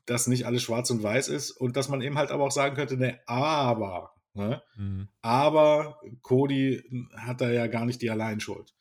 dass 0.06 0.28
nicht 0.28 0.46
alles 0.46 0.62
schwarz 0.62 0.90
und 0.90 1.02
weiß 1.02 1.28
ist 1.28 1.50
und 1.50 1.76
dass 1.76 1.88
man 1.88 2.00
eben 2.00 2.16
halt 2.16 2.30
aber 2.30 2.44
auch 2.44 2.52
sagen 2.52 2.76
könnte, 2.76 2.96
ne, 2.96 3.20
aber, 3.26 4.14
ne? 4.34 4.62
Mhm. 4.76 5.08
aber 5.20 6.00
Cody 6.22 6.82
hat 7.16 7.40
da 7.40 7.50
ja 7.50 7.66
gar 7.66 7.84
nicht 7.84 8.00
die 8.02 8.10
Alleinschuld. 8.10 8.72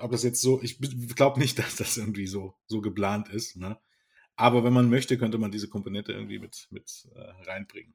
Ob 0.00 0.12
das 0.12 0.22
jetzt 0.22 0.40
so, 0.40 0.62
ich 0.62 0.78
glaube 1.16 1.40
nicht, 1.40 1.58
dass 1.58 1.76
das 1.76 1.96
irgendwie 1.96 2.26
so, 2.26 2.54
so 2.66 2.80
geplant 2.80 3.28
ist, 3.28 3.56
ne? 3.56 3.78
Aber 4.36 4.64
wenn 4.64 4.72
man 4.72 4.88
möchte, 4.88 5.18
könnte 5.18 5.38
man 5.38 5.50
diese 5.50 5.68
Komponente 5.68 6.12
irgendwie 6.12 6.38
mit, 6.38 6.66
mit 6.70 7.06
äh, 7.14 7.50
reinbringen. 7.50 7.94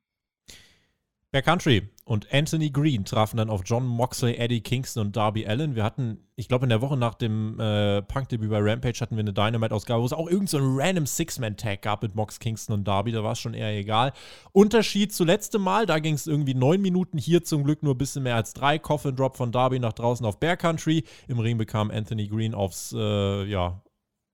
Bear 1.32 1.42
Country 1.42 1.90
und 2.06 2.34
Anthony 2.34 2.70
Green 2.70 3.04
trafen 3.04 3.36
dann 3.36 3.50
auf 3.50 3.64
John 3.66 3.86
Moxley, 3.86 4.38
Eddie 4.38 4.62
Kingston 4.62 5.08
und 5.08 5.16
Darby 5.18 5.46
Allen. 5.46 5.76
Wir 5.76 5.84
hatten, 5.84 6.20
ich 6.38 6.48
glaube, 6.48 6.66
in 6.66 6.70
der 6.70 6.80
Woche 6.80 6.96
nach 6.96 7.16
dem 7.16 7.60
äh, 7.60 8.02
Punk-Debüt 8.02 8.50
bei 8.50 8.60
Rampage 8.62 9.02
hatten 9.02 9.18
wir 9.18 9.24
eine 9.24 9.34
Dynamite-Ausgabe, 9.34 10.02
wo 10.02 10.06
es 10.06 10.14
auch 10.14 10.28
irgendein 10.28 10.48
so 10.48 10.60
random 10.62 11.06
Six-Man-Tag 11.06 11.82
gab 11.82 12.02
mit 12.02 12.16
Mox, 12.16 12.40
Kingston 12.40 12.76
und 12.76 12.88
Darby. 12.88 13.12
Da 13.12 13.26
war 13.26 13.34
es 13.34 13.40
schon 13.40 13.54
eher 13.54 13.78
egal. 13.78 14.14
Unterschied 14.54 15.14
zu 15.14 15.26
letztem 15.26 15.64
Mal, 15.64 15.86
da 15.86 16.00
ging 16.00 16.14
es 16.14 16.28
irgendwie 16.28 16.54
neun 16.54 16.82
Minuten, 16.82 17.18
hier 17.18 17.44
zum 17.44 17.66
Glück 17.66 17.84
nur 17.84 17.96
ein 17.96 17.98
bisschen 17.98 18.24
mehr 18.24 18.36
als 18.36 18.54
drei. 18.54 18.80
Coffin 18.80 19.18
Drop 19.18 19.36
von 19.36 19.52
Darby 19.52 19.80
nach 19.80 19.94
draußen 19.94 20.26
auf 20.26 20.40
Bear 20.40 20.56
Country. 20.56 21.04
Im 21.28 21.40
Ring 21.40 21.58
bekam 21.58 21.92
Anthony 21.92 22.28
Green 22.30 22.56
aufs, 22.56 22.96
äh, 22.98 23.44
ja, 23.44 23.82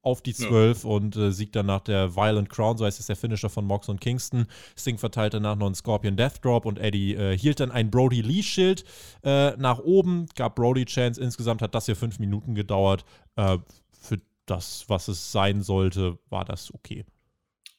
auf 0.03 0.21
die 0.21 0.33
12 0.33 0.83
ja. 0.83 0.89
und 0.89 1.15
äh, 1.15 1.31
siegt 1.31 1.55
dann 1.55 1.65
nach 1.65 1.79
der 1.79 2.15
Violent 2.15 2.49
Crown, 2.49 2.77
so 2.77 2.85
heißt 2.85 2.99
es 2.99 3.07
der 3.07 3.15
Finisher 3.15 3.49
von 3.49 3.65
Mox 3.65 3.87
und 3.87 4.01
Kingston. 4.01 4.45
Sting 4.77 4.97
verteilt 4.97 5.33
danach 5.33 5.55
noch 5.55 5.65
einen 5.65 5.75
Scorpion 5.75 6.17
Death 6.17 6.43
Drop 6.43 6.65
und 6.65 6.77
Eddie 6.77 7.15
äh, 7.15 7.37
hielt 7.37 7.61
dann 7.61 7.71
ein 7.71 7.89
Brody 7.89 8.21
Lee 8.21 8.43
Schild 8.43 8.83
äh, 9.23 9.55
nach 9.55 9.79
oben, 9.79 10.27
gab 10.35 10.55
Brody 10.55 10.85
Chance. 10.85 11.21
Insgesamt 11.21 11.61
hat 11.61 11.73
das 11.73 11.85
hier 11.85 11.95
fünf 11.95 12.19
Minuten 12.19 12.53
gedauert. 12.53 13.05
Äh, 13.37 13.57
für 13.91 14.19
das, 14.45 14.83
was 14.89 15.07
es 15.07 15.31
sein 15.31 15.63
sollte, 15.63 16.19
war 16.29 16.43
das 16.43 16.73
okay. 16.73 17.05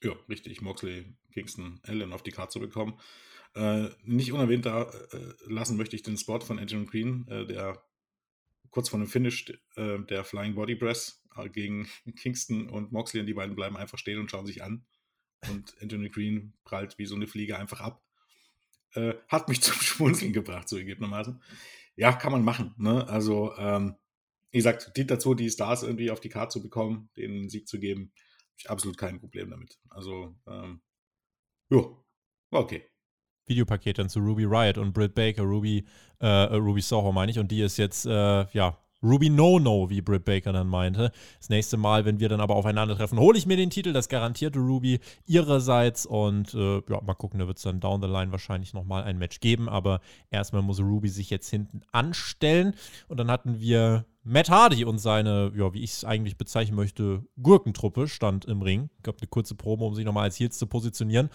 Ja, 0.03 0.13
richtig. 0.29 0.63
Moxley, 0.63 1.05
Kingston, 1.33 1.79
Allen 1.83 2.15
auf 2.15 2.23
die 2.23 2.31
Karte 2.31 2.55
zu 2.55 2.61
bekommen. 2.61 2.99
Äh, 3.55 3.91
nicht 4.03 4.33
unerwähnt 4.33 4.65
da 4.65 4.85
äh, 4.85 5.35
lassen 5.47 5.77
möchte 5.77 5.95
ich 5.95 6.03
den 6.03 6.17
Spot 6.17 6.41
von 6.41 6.59
Adrian 6.59 6.87
Green, 6.87 7.27
der 7.27 7.83
kurz 8.75 8.89
vor 8.89 8.99
dem 8.99 9.07
Finish 9.07 9.53
der 9.77 10.25
Flying 10.25 10.57
Body 10.57 10.75
Press 10.75 11.25
äh, 11.37 11.49
gegen 11.49 11.89
Kingston 12.17 12.69
und 12.69 12.93
Moxley 12.93 13.21
und 13.21 13.27
die 13.27 13.35
beiden 13.35 13.55
bleiben 13.55 13.77
einfach 13.77 13.99
stehen 13.99 14.19
und 14.19 14.31
schauen 14.31 14.47
sich 14.47 14.63
an. 14.63 14.85
Und 15.49 15.77
Anthony 15.81 16.09
Green 16.09 16.55
prallt 16.65 16.99
wie 16.99 17.07
so 17.07 17.15
eine 17.15 17.27
Fliege 17.27 17.59
einfach 17.59 17.81
ab. 17.81 18.03
Äh, 18.95 19.15
hat 19.29 19.49
mich 19.49 19.61
zum 19.63 19.75
Schmunzeln 19.75 20.33
gebracht, 20.33 20.69
so 20.69 20.77
ergebnermaßen. 20.77 21.43
Ja, 21.97 22.13
kann 22.13 22.33
man 22.33 22.45
machen. 22.45 22.75
Ne? 22.77 23.07
Also, 23.09 23.55
ähm, 23.57 23.97
wie 24.51 24.59
gesagt, 24.59 24.93
die 24.97 25.07
dazu, 25.07 25.35
die 25.35 25.51
Stars 25.51 25.83
irgendwie 25.83 26.11
auf 26.11 26.21
die 26.21 26.29
Karte 26.29 26.55
zu 26.55 26.63
bekommen, 26.63 27.09
einen 27.17 27.49
Sieg 27.49 27.69
zu 27.69 27.79
geben, 27.79 28.13
habe 28.15 28.57
ich 28.59 28.71
absolut 28.71 28.99
kein 28.99 29.21
Problem 29.21 29.51
damit. 29.51 29.79
Also, 29.91 30.35
ähm, 30.47 30.81
jo, 31.71 32.05
okay. 32.51 32.89
Videopaket 33.47 33.99
dann 33.99 34.09
zu 34.09 34.21
Ruby 34.21 34.45
Riot 34.45 34.79
und 34.79 34.93
Britt 34.93 35.15
Baker, 35.15 35.43
Ruby, 35.43 35.85
äh, 36.21 36.27
Ruby 36.27 36.81
Soho 36.81 37.13
meine 37.13 37.31
ich, 37.31 37.39
und 37.39 37.51
die 37.51 37.61
ist 37.61 37.77
jetzt, 37.77 38.07
äh, 38.07 38.47
ja, 38.53 38.79
Ruby 39.05 39.29
No 39.29 39.59
No, 39.59 39.91
wie 39.91 40.01
Britt 40.01 40.25
Baker 40.25 40.53
dann 40.53 40.67
meinte. 40.67 41.13
Das 41.39 41.51
nächste 41.51 41.77
Mal, 41.77 42.05
wenn 42.07 42.21
wir 42.21 42.29
dann 42.31 42.41
aber 42.41 42.57
aufeinandertreffen, 42.57 43.19
hole 43.19 43.37
ich 43.37 43.47
mir 43.47 43.57
den 43.57 43.71
Titel, 43.71 43.93
das 43.93 44.09
garantierte 44.09 44.59
Ruby 44.59 44.99
ihrerseits 45.27 46.07
und 46.07 46.55
äh, 46.55 46.81
ja, 46.89 47.01
mal 47.03 47.15
gucken, 47.15 47.39
da 47.39 47.47
wird 47.47 47.59
es 47.59 47.65
dann 47.65 47.81
down 47.81 48.01
the 48.01 48.09
line 48.09 48.33
wahrscheinlich 48.33 48.73
nochmal 48.73 49.05
ein 49.05 49.19
Match 49.19 49.41
geben, 49.41 49.69
aber 49.69 50.01
erstmal 50.31 50.63
muss 50.63 50.81
Ruby 50.81 51.11
sich 51.11 51.29
jetzt 51.29 51.51
hinten 51.51 51.83
anstellen 51.93 52.75
und 53.09 53.21
dann 53.21 53.31
hatten 53.31 53.61
wir 53.61 54.07
Matt 54.27 54.49
Hardy 54.49 54.87
und 54.87 54.97
seine, 54.97 55.53
ja, 55.55 55.75
wie 55.75 55.83
ich 55.83 55.93
es 55.93 56.05
eigentlich 56.07 56.39
bezeichnen 56.39 56.77
möchte, 56.77 57.27
Gurkentruppe 57.43 58.09
stand 58.09 58.47
im 58.47 58.63
Ring. 58.63 58.89
Ich 58.97 59.03
glaube, 59.03 59.19
eine 59.21 59.29
kurze 59.29 59.55
Promo, 59.55 59.87
um 59.87 59.95
sich 59.95 60.07
nochmal 60.07 60.25
als 60.25 60.41
Heels 60.41 60.57
zu 60.57 60.67
positionieren. 60.67 61.29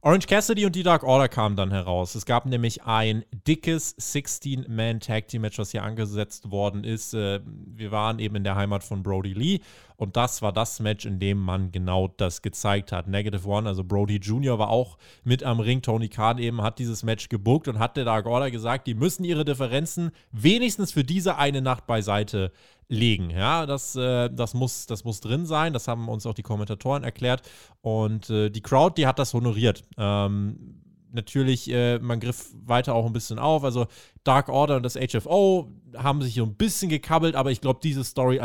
Orange 0.00 0.28
Cassidy 0.28 0.64
und 0.64 0.76
die 0.76 0.84
Dark 0.84 1.02
Order 1.02 1.28
kamen 1.28 1.56
dann 1.56 1.72
heraus. 1.72 2.14
Es 2.14 2.24
gab 2.24 2.46
nämlich 2.46 2.84
ein 2.84 3.24
dickes 3.48 3.96
16-Man-Tag-Team-Match, 3.98 5.58
was 5.58 5.72
hier 5.72 5.82
angesetzt 5.82 6.52
worden 6.52 6.84
ist. 6.84 7.14
Äh, 7.14 7.40
wir 7.44 7.90
waren 7.90 8.20
eben 8.20 8.36
in 8.36 8.44
der 8.44 8.54
Heimat 8.54 8.84
von 8.84 9.02
Brody 9.02 9.32
Lee 9.32 9.60
und 9.98 10.16
das 10.16 10.42
war 10.42 10.52
das 10.52 10.78
Match, 10.78 11.04
in 11.06 11.18
dem 11.18 11.38
man 11.38 11.72
genau 11.72 12.06
das 12.06 12.40
gezeigt 12.40 12.92
hat. 12.92 13.08
Negative 13.08 13.46
One, 13.48 13.68
also 13.68 13.82
Brody 13.82 14.16
Jr. 14.18 14.56
war 14.56 14.68
auch 14.68 14.96
mit 15.24 15.42
am 15.42 15.58
Ring. 15.58 15.82
Tony 15.82 16.08
Khan 16.08 16.38
eben 16.38 16.62
hat 16.62 16.78
dieses 16.78 17.02
Match 17.02 17.28
gebuckt 17.28 17.66
und 17.66 17.80
hat 17.80 17.96
der 17.96 18.04
Dark 18.04 18.26
Order 18.26 18.52
gesagt, 18.52 18.86
die 18.86 18.94
müssen 18.94 19.24
ihre 19.24 19.44
Differenzen 19.44 20.12
wenigstens 20.30 20.92
für 20.92 21.02
diese 21.02 21.36
eine 21.36 21.62
Nacht 21.62 21.88
beiseite 21.88 22.52
legen. 22.88 23.30
Ja, 23.30 23.66
das, 23.66 23.96
äh, 23.96 24.30
das, 24.30 24.54
muss, 24.54 24.86
das 24.86 25.02
muss 25.02 25.18
drin 25.20 25.46
sein. 25.46 25.72
Das 25.72 25.88
haben 25.88 26.08
uns 26.08 26.26
auch 26.26 26.34
die 26.34 26.42
Kommentatoren 26.42 27.02
erklärt. 27.02 27.42
Und 27.80 28.30
äh, 28.30 28.50
die 28.50 28.62
Crowd, 28.62 28.94
die 28.96 29.06
hat 29.08 29.18
das 29.18 29.34
honoriert. 29.34 29.82
Ähm, 29.96 30.80
natürlich, 31.12 31.70
äh, 31.70 31.98
man 31.98 32.20
griff 32.20 32.50
weiter 32.64 32.94
auch 32.94 33.06
ein 33.06 33.12
bisschen 33.12 33.38
auf. 33.38 33.64
Also 33.64 33.86
Dark 34.24 34.48
Order 34.48 34.76
und 34.76 34.82
das 34.82 34.94
HFO 34.94 35.72
haben 35.96 36.22
sich 36.22 36.34
so 36.34 36.44
ein 36.44 36.54
bisschen 36.54 36.88
gekabbelt, 36.90 37.34
aber 37.34 37.50
ich 37.50 37.60
glaube, 37.60 37.80
diese 37.82 38.04
Story, 38.04 38.40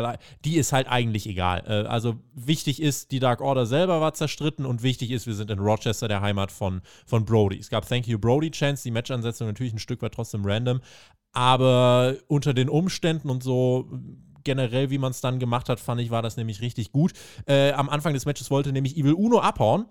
die 0.46 0.58
ist 0.58 0.72
halt 0.72 0.88
eigentlich 0.88 1.28
egal. 1.28 1.64
Äh, 1.68 1.88
also 1.88 2.16
wichtig 2.34 2.82
ist, 2.82 3.12
die 3.12 3.20
Dark 3.20 3.42
Order 3.42 3.66
selber 3.66 4.02
war 4.02 4.14
zerstritten 4.14 4.66
und 4.66 4.84
wichtig 4.84 5.12
ist, 5.12 5.28
wir 5.28 5.34
sind 5.34 5.52
in 5.52 5.60
Rochester, 5.60 6.08
der 6.08 6.22
Heimat 6.22 6.52
von, 6.52 6.82
von 7.06 7.26
Brody. 7.26 7.58
Es 7.58 7.70
gab 7.70 7.88
Thank 7.88 8.08
You 8.08 8.18
Brody 8.18 8.52
Chance, 8.52 8.84
die 8.84 8.92
Matchansetzung 8.92 9.48
natürlich 9.48 9.74
ein 9.74 9.80
Stück 9.80 10.02
weit 10.02 10.14
trotzdem 10.14 10.46
random, 10.46 10.80
aber 11.34 12.16
unter 12.28 12.54
den 12.54 12.70
Umständen 12.70 13.30
und 13.30 13.44
so 13.44 13.90
generell, 14.44 14.90
wie 14.90 14.98
man 14.98 15.12
es 15.12 15.22
dann 15.22 15.40
gemacht 15.40 15.70
hat, 15.70 15.80
fand 15.80 16.02
ich, 16.02 16.12
war 16.12 16.22
das 16.22 16.38
nämlich 16.38 16.62
richtig 16.62 16.92
gut. 16.92 17.14
Äh, 17.46 17.72
am 17.72 17.90
Anfang 17.90 18.14
des 18.14 18.26
Matches 18.26 18.52
wollte 18.52 18.72
nämlich 18.72 18.98
Evil 18.98 19.14
Uno 19.14 19.40
abhauen. 19.40 19.86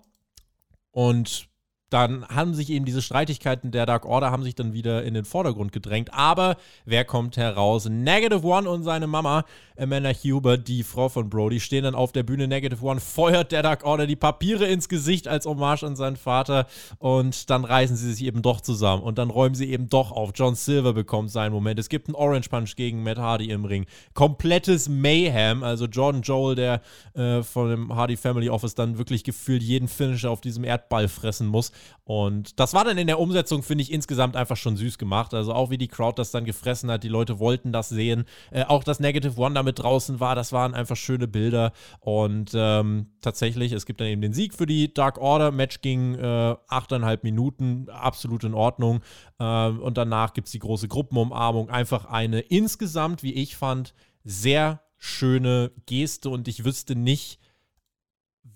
Und 0.91 1.49
dann 1.93 2.27
haben 2.27 2.55
sich 2.55 2.71
eben 2.71 2.85
diese 2.85 3.03
Streitigkeiten 3.03 3.69
der 3.69 3.85
Dark 3.85 4.05
Order 4.05 4.31
haben 4.31 4.43
sich 4.43 4.55
dann 4.55 4.73
wieder 4.73 5.03
in 5.03 5.13
den 5.13 5.25
Vordergrund 5.25 5.71
gedrängt. 5.71 6.11
Aber 6.11 6.57
wer 6.85 7.05
kommt 7.05 7.37
heraus? 7.37 7.87
Negative 7.87 8.43
One 8.43 8.67
und 8.67 8.83
seine 8.83 9.05
Mama, 9.05 9.45
Amanda 9.77 10.09
Huber, 10.09 10.57
die 10.57 10.83
Frau 10.83 11.09
von 11.09 11.29
Brody, 11.29 11.59
stehen 11.59 11.83
dann 11.83 11.93
auf 11.93 12.11
der 12.11 12.23
Bühne. 12.23 12.47
Negative 12.47 12.83
One 12.83 12.99
feuert 12.99 13.51
der 13.51 13.61
Dark 13.61 13.83
Order 13.85 14.07
die 14.07 14.15
Papiere 14.15 14.65
ins 14.65 14.89
Gesicht 14.89 15.27
als 15.27 15.45
Hommage 15.45 15.83
an 15.83 15.95
seinen 15.95 16.15
Vater. 16.15 16.65
Und 16.97 17.51
dann 17.51 17.63
reißen 17.63 17.95
sie 17.95 18.11
sich 18.11 18.25
eben 18.25 18.41
doch 18.41 18.61
zusammen. 18.61 19.03
Und 19.03 19.19
dann 19.19 19.29
räumen 19.29 19.53
sie 19.53 19.69
eben 19.69 19.87
doch 19.87 20.11
auf. 20.11 20.31
John 20.33 20.55
Silver 20.55 20.93
bekommt 20.93 21.29
seinen 21.29 21.53
Moment. 21.53 21.79
Es 21.79 21.89
gibt 21.89 22.07
einen 22.07 22.15
Orange 22.15 22.49
Punch 22.49 22.75
gegen 22.75 23.03
Matt 23.03 23.19
Hardy 23.19 23.51
im 23.51 23.65
Ring. 23.65 23.85
Komplettes 24.15 24.89
Mayhem. 24.89 25.61
Also 25.63 25.85
Jordan 25.85 26.23
Joel, 26.23 26.55
der 26.55 26.81
äh, 27.13 27.43
von 27.43 27.69
dem 27.69 27.95
Hardy 27.95 28.17
Family 28.17 28.49
Office 28.49 28.73
dann 28.73 28.97
wirklich 28.97 29.23
gefühlt 29.23 29.61
jeden 29.61 29.87
Finisher 29.87 30.31
auf 30.31 30.41
diesem 30.41 30.63
Erdball 30.63 31.07
fressen 31.07 31.47
muss. 31.47 31.71
Und 32.05 32.59
das 32.59 32.73
war 32.73 32.83
dann 32.83 32.97
in 32.97 33.07
der 33.07 33.19
Umsetzung, 33.19 33.63
finde 33.63 33.81
ich, 33.81 33.91
insgesamt 33.91 34.35
einfach 34.35 34.57
schon 34.57 34.75
süß 34.75 34.97
gemacht. 34.97 35.33
Also 35.33 35.53
auch 35.53 35.69
wie 35.69 35.77
die 35.77 35.87
Crowd 35.87 36.19
das 36.19 36.31
dann 36.31 36.43
gefressen 36.43 36.91
hat, 36.91 37.03
die 37.03 37.09
Leute 37.09 37.39
wollten 37.39 37.71
das 37.71 37.89
sehen. 37.89 38.25
Äh, 38.51 38.65
auch 38.65 38.83
das 38.83 38.99
Negative 38.99 39.39
One 39.39 39.55
damit 39.55 39.79
draußen 39.79 40.19
war, 40.19 40.35
das 40.35 40.51
waren 40.51 40.73
einfach 40.73 40.97
schöne 40.97 41.27
Bilder. 41.27 41.71
Und 41.99 42.51
ähm, 42.53 43.07
tatsächlich, 43.21 43.71
es 43.71 43.85
gibt 43.85 44.01
dann 44.01 44.07
eben 44.07 44.21
den 44.21 44.33
Sieg 44.33 44.53
für 44.53 44.65
die 44.65 44.93
Dark 44.93 45.17
Order. 45.17 45.51
Match 45.51 45.81
ging 45.81 46.15
äh, 46.15 46.21
8,5 46.21 47.19
Minuten, 47.23 47.87
absolut 47.89 48.43
in 48.43 48.53
Ordnung. 48.53 49.01
Äh, 49.39 49.69
und 49.69 49.97
danach 49.97 50.33
gibt 50.33 50.47
es 50.47 50.51
die 50.51 50.59
große 50.59 50.87
Gruppenumarmung. 50.87 51.69
Einfach 51.69 52.05
eine 52.05 52.41
insgesamt, 52.41 53.23
wie 53.23 53.33
ich 53.33 53.55
fand, 53.55 53.93
sehr 54.25 54.81
schöne 54.97 55.71
Geste. 55.85 56.29
Und 56.29 56.47
ich 56.47 56.65
wüsste 56.65 56.95
nicht, 56.95 57.39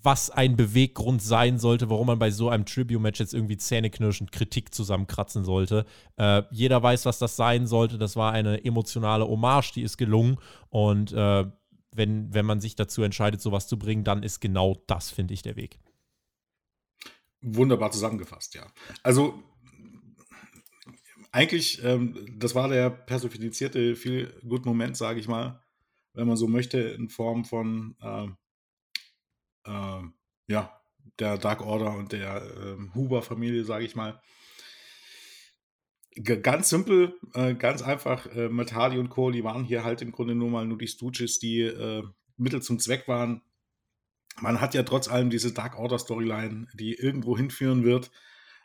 was 0.02 0.30
ein 0.30 0.56
Beweggrund 0.56 1.22
sein 1.22 1.58
sollte, 1.58 1.90
warum 1.90 2.06
man 2.06 2.18
bei 2.18 2.30
so 2.30 2.48
einem 2.48 2.64
Tribute-Match 2.64 3.20
jetzt 3.20 3.34
irgendwie 3.34 3.56
zähneknirschend 3.56 4.32
Kritik 4.32 4.74
zusammenkratzen 4.74 5.44
sollte. 5.44 5.86
Äh, 6.16 6.42
jeder 6.50 6.82
weiß, 6.82 7.04
was 7.04 7.18
das 7.18 7.36
sein 7.36 7.66
sollte. 7.66 7.98
Das 7.98 8.16
war 8.16 8.32
eine 8.32 8.64
emotionale 8.64 9.26
Hommage, 9.26 9.72
die 9.72 9.82
ist 9.82 9.96
gelungen. 9.96 10.38
Und 10.70 11.12
äh, 11.12 11.46
wenn, 11.92 12.32
wenn 12.32 12.46
man 12.46 12.60
sich 12.60 12.76
dazu 12.76 13.02
entscheidet, 13.02 13.40
sowas 13.40 13.66
zu 13.66 13.78
bringen, 13.78 14.04
dann 14.04 14.22
ist 14.22 14.40
genau 14.40 14.82
das, 14.86 15.10
finde 15.10 15.34
ich, 15.34 15.42
der 15.42 15.56
Weg. 15.56 15.78
Wunderbar 17.40 17.90
zusammengefasst, 17.90 18.54
ja. 18.54 18.66
Also 19.02 19.42
eigentlich, 21.32 21.82
ähm, 21.84 22.16
das 22.36 22.54
war 22.54 22.68
der 22.68 22.90
personifizierte 22.90 23.96
viel 23.96 24.32
gut 24.46 24.64
Moment, 24.64 24.96
sage 24.96 25.20
ich 25.20 25.28
mal, 25.28 25.62
wenn 26.14 26.26
man 26.26 26.36
so 26.36 26.48
möchte, 26.48 26.78
in 26.78 27.08
Form 27.08 27.44
von 27.44 27.96
äh, 28.00 28.28
äh, 29.68 30.02
ja, 30.52 30.80
der 31.18 31.38
Dark 31.38 31.60
Order 31.60 31.96
und 31.96 32.12
der 32.12 32.42
äh, 32.42 32.76
Huber-Familie, 32.94 33.64
sage 33.64 33.84
ich 33.84 33.96
mal. 33.96 34.20
G 36.12 36.40
ganz 36.40 36.68
simpel, 36.68 37.14
äh, 37.34 37.54
ganz 37.54 37.82
einfach, 37.82 38.26
äh, 38.26 38.48
Hardy 38.72 38.98
und 38.98 39.08
Co., 39.08 39.30
die 39.30 39.44
waren 39.44 39.64
hier 39.64 39.84
halt 39.84 40.02
im 40.02 40.12
Grunde 40.12 40.34
nur 40.34 40.50
mal 40.50 40.66
nur 40.66 40.78
die 40.78 40.88
Stooges, 40.88 41.38
die 41.38 41.60
äh, 41.60 42.02
Mittel 42.36 42.62
zum 42.62 42.78
Zweck 42.78 43.06
waren. 43.08 43.42
Man 44.40 44.60
hat 44.60 44.74
ja 44.74 44.82
trotz 44.84 45.08
allem 45.08 45.30
diese 45.30 45.52
Dark 45.52 45.78
Order-Storyline, 45.78 46.68
die 46.74 46.94
irgendwo 46.94 47.36
hinführen 47.36 47.84
wird, 47.84 48.10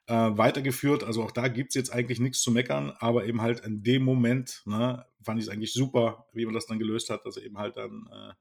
äh, 0.08 0.14
weitergeführt. 0.14 1.04
Also 1.04 1.24
auch 1.24 1.32
da 1.32 1.48
gibt 1.48 1.70
es 1.70 1.76
jetzt 1.76 1.92
eigentlich 1.92 2.20
nichts 2.20 2.42
zu 2.42 2.52
meckern, 2.52 2.94
aber 3.00 3.26
eben 3.26 3.42
halt 3.42 3.62
in 3.62 3.84
dem 3.84 4.04
Moment 4.04 4.62
ne, 4.66 5.06
fand 5.24 5.40
ich 5.40 5.48
es 5.48 5.52
eigentlich 5.52 5.74
super, 5.74 6.28
wie 6.34 6.46
man 6.46 6.54
das 6.54 6.68
dann 6.68 6.80
gelöst 6.80 7.10
hat, 7.10 7.26
dass 7.26 7.38
eben 7.38 7.58
halt 7.58 7.78
dann 7.78 8.08
äh, 8.12 8.34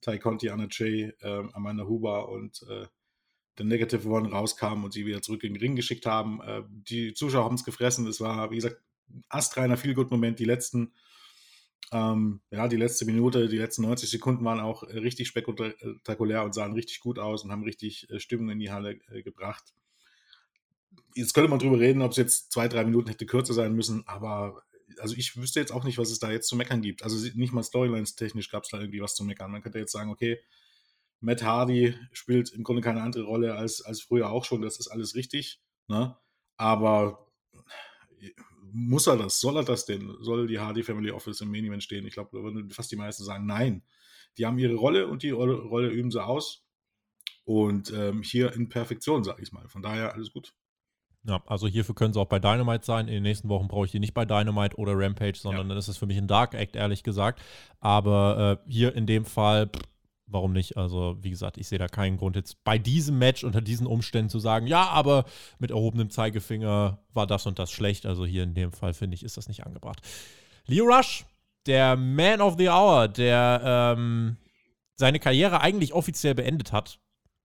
Ty 0.00 0.18
Conti, 0.18 0.50
Anna 0.50 0.68
Jay, 0.70 1.12
äh, 1.20 1.42
Amanda 1.52 1.84
Huber 1.84 2.28
und 2.28 2.62
äh, 2.68 2.86
der 3.58 3.66
Negative 3.66 4.08
One 4.08 4.30
rauskamen 4.30 4.84
und 4.84 4.92
sie 4.92 5.04
wieder 5.04 5.22
zurück 5.22 5.44
in 5.44 5.54
den 5.54 5.60
Ring 5.60 5.76
geschickt 5.76 6.06
haben. 6.06 6.40
Äh, 6.42 6.62
die 6.68 7.12
Zuschauer 7.14 7.44
haben 7.44 7.56
es 7.56 7.64
gefressen. 7.64 8.06
Es 8.06 8.20
war, 8.20 8.50
wie 8.50 8.56
gesagt, 8.56 8.80
ein 9.10 9.24
astreiner 9.28 9.76
Feelgood-Moment. 9.76 10.38
Die 10.38 10.44
letzten, 10.44 10.92
ähm, 11.92 12.40
ja, 12.50 12.68
die 12.68 12.76
letzte 12.76 13.04
Minute, 13.04 13.48
die 13.48 13.58
letzten 13.58 13.82
90 13.82 14.08
Sekunden 14.08 14.44
waren 14.44 14.60
auch 14.60 14.84
äh, 14.84 14.98
richtig 14.98 15.28
spektakulär 15.28 16.44
und 16.44 16.54
sahen 16.54 16.72
richtig 16.72 17.00
gut 17.00 17.18
aus 17.18 17.44
und 17.44 17.50
haben 17.50 17.64
richtig 17.64 18.08
äh, 18.10 18.20
Stimmung 18.20 18.50
in 18.50 18.60
die 18.60 18.70
Halle 18.70 19.00
äh, 19.10 19.22
gebracht. 19.22 19.74
Jetzt 21.14 21.34
könnte 21.34 21.50
man 21.50 21.58
drüber 21.58 21.80
reden, 21.80 22.02
ob 22.02 22.12
es 22.12 22.16
jetzt 22.16 22.52
zwei, 22.52 22.68
drei 22.68 22.84
Minuten 22.84 23.08
hätte 23.08 23.26
kürzer 23.26 23.54
sein 23.54 23.74
müssen, 23.74 24.06
aber 24.06 24.62
also 24.98 25.14
ich 25.16 25.36
wüsste 25.36 25.60
jetzt 25.60 25.72
auch 25.72 25.84
nicht, 25.84 25.98
was 25.98 26.10
es 26.10 26.18
da 26.18 26.30
jetzt 26.30 26.48
zu 26.48 26.56
meckern 26.56 26.82
gibt. 26.82 27.02
Also 27.02 27.16
nicht 27.34 27.52
mal 27.52 27.62
Storylines-technisch 27.62 28.50
gab 28.50 28.64
es 28.64 28.70
da 28.70 28.80
irgendwie 28.80 29.00
was 29.00 29.14
zu 29.14 29.24
meckern. 29.24 29.50
Man 29.50 29.62
könnte 29.62 29.78
jetzt 29.78 29.92
sagen, 29.92 30.10
okay, 30.10 30.40
Matt 31.20 31.42
Hardy 31.42 31.94
spielt 32.12 32.50
im 32.50 32.62
Grunde 32.62 32.82
keine 32.82 33.02
andere 33.02 33.24
Rolle 33.24 33.54
als, 33.54 33.82
als 33.82 34.00
früher 34.00 34.30
auch 34.30 34.44
schon, 34.44 34.62
das 34.62 34.78
ist 34.78 34.88
alles 34.88 35.14
richtig. 35.14 35.60
Ne? 35.88 36.16
Aber 36.56 37.26
muss 38.72 39.06
er 39.06 39.16
das? 39.16 39.40
Soll 39.40 39.56
er 39.56 39.64
das 39.64 39.86
denn? 39.86 40.16
Soll 40.20 40.46
die 40.46 40.58
Hardy 40.58 40.82
Family 40.82 41.10
Office 41.10 41.40
im 41.40 41.50
Main 41.50 41.64
Event 41.64 41.82
stehen? 41.82 42.06
Ich 42.06 42.14
glaube, 42.14 42.30
da 42.32 42.42
würden 42.42 42.70
fast 42.70 42.90
die 42.90 42.96
meisten 42.96 43.24
sagen, 43.24 43.46
nein. 43.46 43.82
Die 44.36 44.46
haben 44.46 44.58
ihre 44.58 44.74
Rolle 44.74 45.08
und 45.08 45.22
die 45.22 45.30
Rolle 45.30 45.88
üben 45.88 46.10
sie 46.10 46.22
aus. 46.22 46.64
Und 47.44 47.90
ähm, 47.92 48.22
hier 48.22 48.52
in 48.52 48.68
Perfektion, 48.68 49.24
sage 49.24 49.42
ich 49.42 49.52
mal. 49.52 49.68
Von 49.68 49.82
daher 49.82 50.12
alles 50.14 50.32
gut. 50.32 50.54
Ja, 51.24 51.42
also 51.46 51.66
hierfür 51.66 51.94
können 51.94 52.14
sie 52.14 52.20
auch 52.20 52.26
bei 52.26 52.38
Dynamite 52.38 52.84
sein. 52.84 53.08
In 53.08 53.14
den 53.14 53.22
nächsten 53.22 53.48
Wochen 53.48 53.68
brauche 53.68 53.86
ich 53.86 53.92
die 53.92 53.98
nicht 53.98 54.14
bei 54.14 54.24
Dynamite 54.24 54.76
oder 54.76 54.92
Rampage, 54.94 55.38
sondern 55.38 55.66
ja. 55.66 55.68
dann 55.70 55.78
ist 55.78 55.88
es 55.88 55.98
für 55.98 56.06
mich 56.06 56.16
ein 56.16 56.28
Dark 56.28 56.54
Act, 56.54 56.76
ehrlich 56.76 57.02
gesagt. 57.02 57.42
Aber 57.80 58.60
äh, 58.66 58.70
hier 58.70 58.94
in 58.94 59.06
dem 59.06 59.24
Fall, 59.24 59.66
pff, 59.66 59.82
warum 60.26 60.52
nicht? 60.52 60.76
Also, 60.76 61.16
wie 61.20 61.30
gesagt, 61.30 61.58
ich 61.58 61.68
sehe 61.68 61.78
da 61.78 61.88
keinen 61.88 62.16
Grund, 62.16 62.36
jetzt 62.36 62.62
bei 62.64 62.78
diesem 62.78 63.18
Match 63.18 63.44
unter 63.44 63.60
diesen 63.60 63.86
Umständen 63.86 64.30
zu 64.30 64.38
sagen, 64.38 64.66
ja, 64.66 64.86
aber 64.88 65.24
mit 65.58 65.70
erhobenem 65.70 66.10
Zeigefinger 66.10 66.98
war 67.12 67.26
das 67.26 67.46
und 67.46 67.58
das 67.58 67.70
schlecht. 67.70 68.06
Also 68.06 68.24
hier 68.24 68.44
in 68.44 68.54
dem 68.54 68.72
Fall, 68.72 68.94
finde 68.94 69.14
ich, 69.14 69.22
ist 69.22 69.36
das 69.36 69.48
nicht 69.48 69.66
angebracht. 69.66 70.00
Leo 70.66 70.84
Rush, 70.84 71.24
der 71.66 71.96
Man 71.96 72.40
of 72.40 72.56
the 72.58 72.68
Hour, 72.68 73.08
der 73.08 73.96
ähm, 73.96 74.36
seine 74.94 75.18
Karriere 75.18 75.60
eigentlich 75.60 75.92
offiziell 75.92 76.34
beendet 76.34 76.72
hat. 76.72 76.98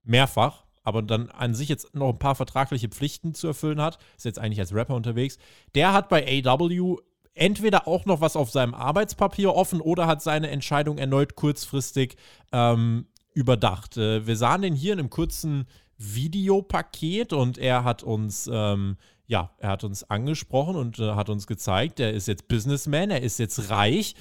Mehrfach 0.04 0.63
aber 0.84 1.02
dann 1.02 1.30
an 1.30 1.56
sich 1.56 1.70
jetzt 1.70 1.94
noch 1.96 2.10
ein 2.10 2.20
paar 2.20 2.36
vertragliche 2.36 2.90
Pflichten 2.90 3.34
zu 3.34 3.48
erfüllen 3.48 3.82
hat, 3.82 3.98
ist 4.18 4.26
jetzt 4.26 4.40
eigentlich 4.40 4.60
als 4.60 4.74
Rapper 4.74 4.96
unterwegs, 4.96 5.38
der 5.76 5.94
hat 5.94 6.10
bei 6.10 6.44
AW 6.46 6.98
entweder 7.34 7.88
auch 7.88 8.06
noch 8.06 8.22
was 8.22 8.36
auf 8.36 8.52
seinem 8.52 8.74
Arbeitspapier 8.74 9.54
offen 9.54 9.82
oder 9.82 10.06
hat 10.06 10.22
seine 10.22 10.50
Entscheidung 10.50 10.98
erneut 10.98 11.36
kurzfristig 11.36 12.16
ähm, 12.52 13.08
überdacht. 13.34 13.98
Äh, 13.98 14.28
wir 14.28 14.38
sahen 14.38 14.62
den 14.62 14.76
hier 14.76 14.94
in 14.94 15.00
einem 15.00 15.10
kurzen 15.10 15.66
Videopaket 15.98 17.34
und 17.34 17.58
er 17.58 17.84
hat 17.84 18.04
uns 18.04 18.50
ähm, 18.52 18.98
ja, 19.26 19.52
er 19.58 19.70
hat 19.70 19.84
uns 19.84 20.10
angesprochen 20.10 20.76
und 20.76 21.00
äh, 21.00 21.14
hat 21.14 21.30
uns 21.30 21.48
gezeigt, 21.48 22.00
er 22.00 22.12
ist 22.12 22.28
jetzt 22.28 22.48
Businessman, 22.48 23.10
er 23.10 23.22
ist 23.22 23.40
jetzt 23.40 23.70
reich, 23.70 24.16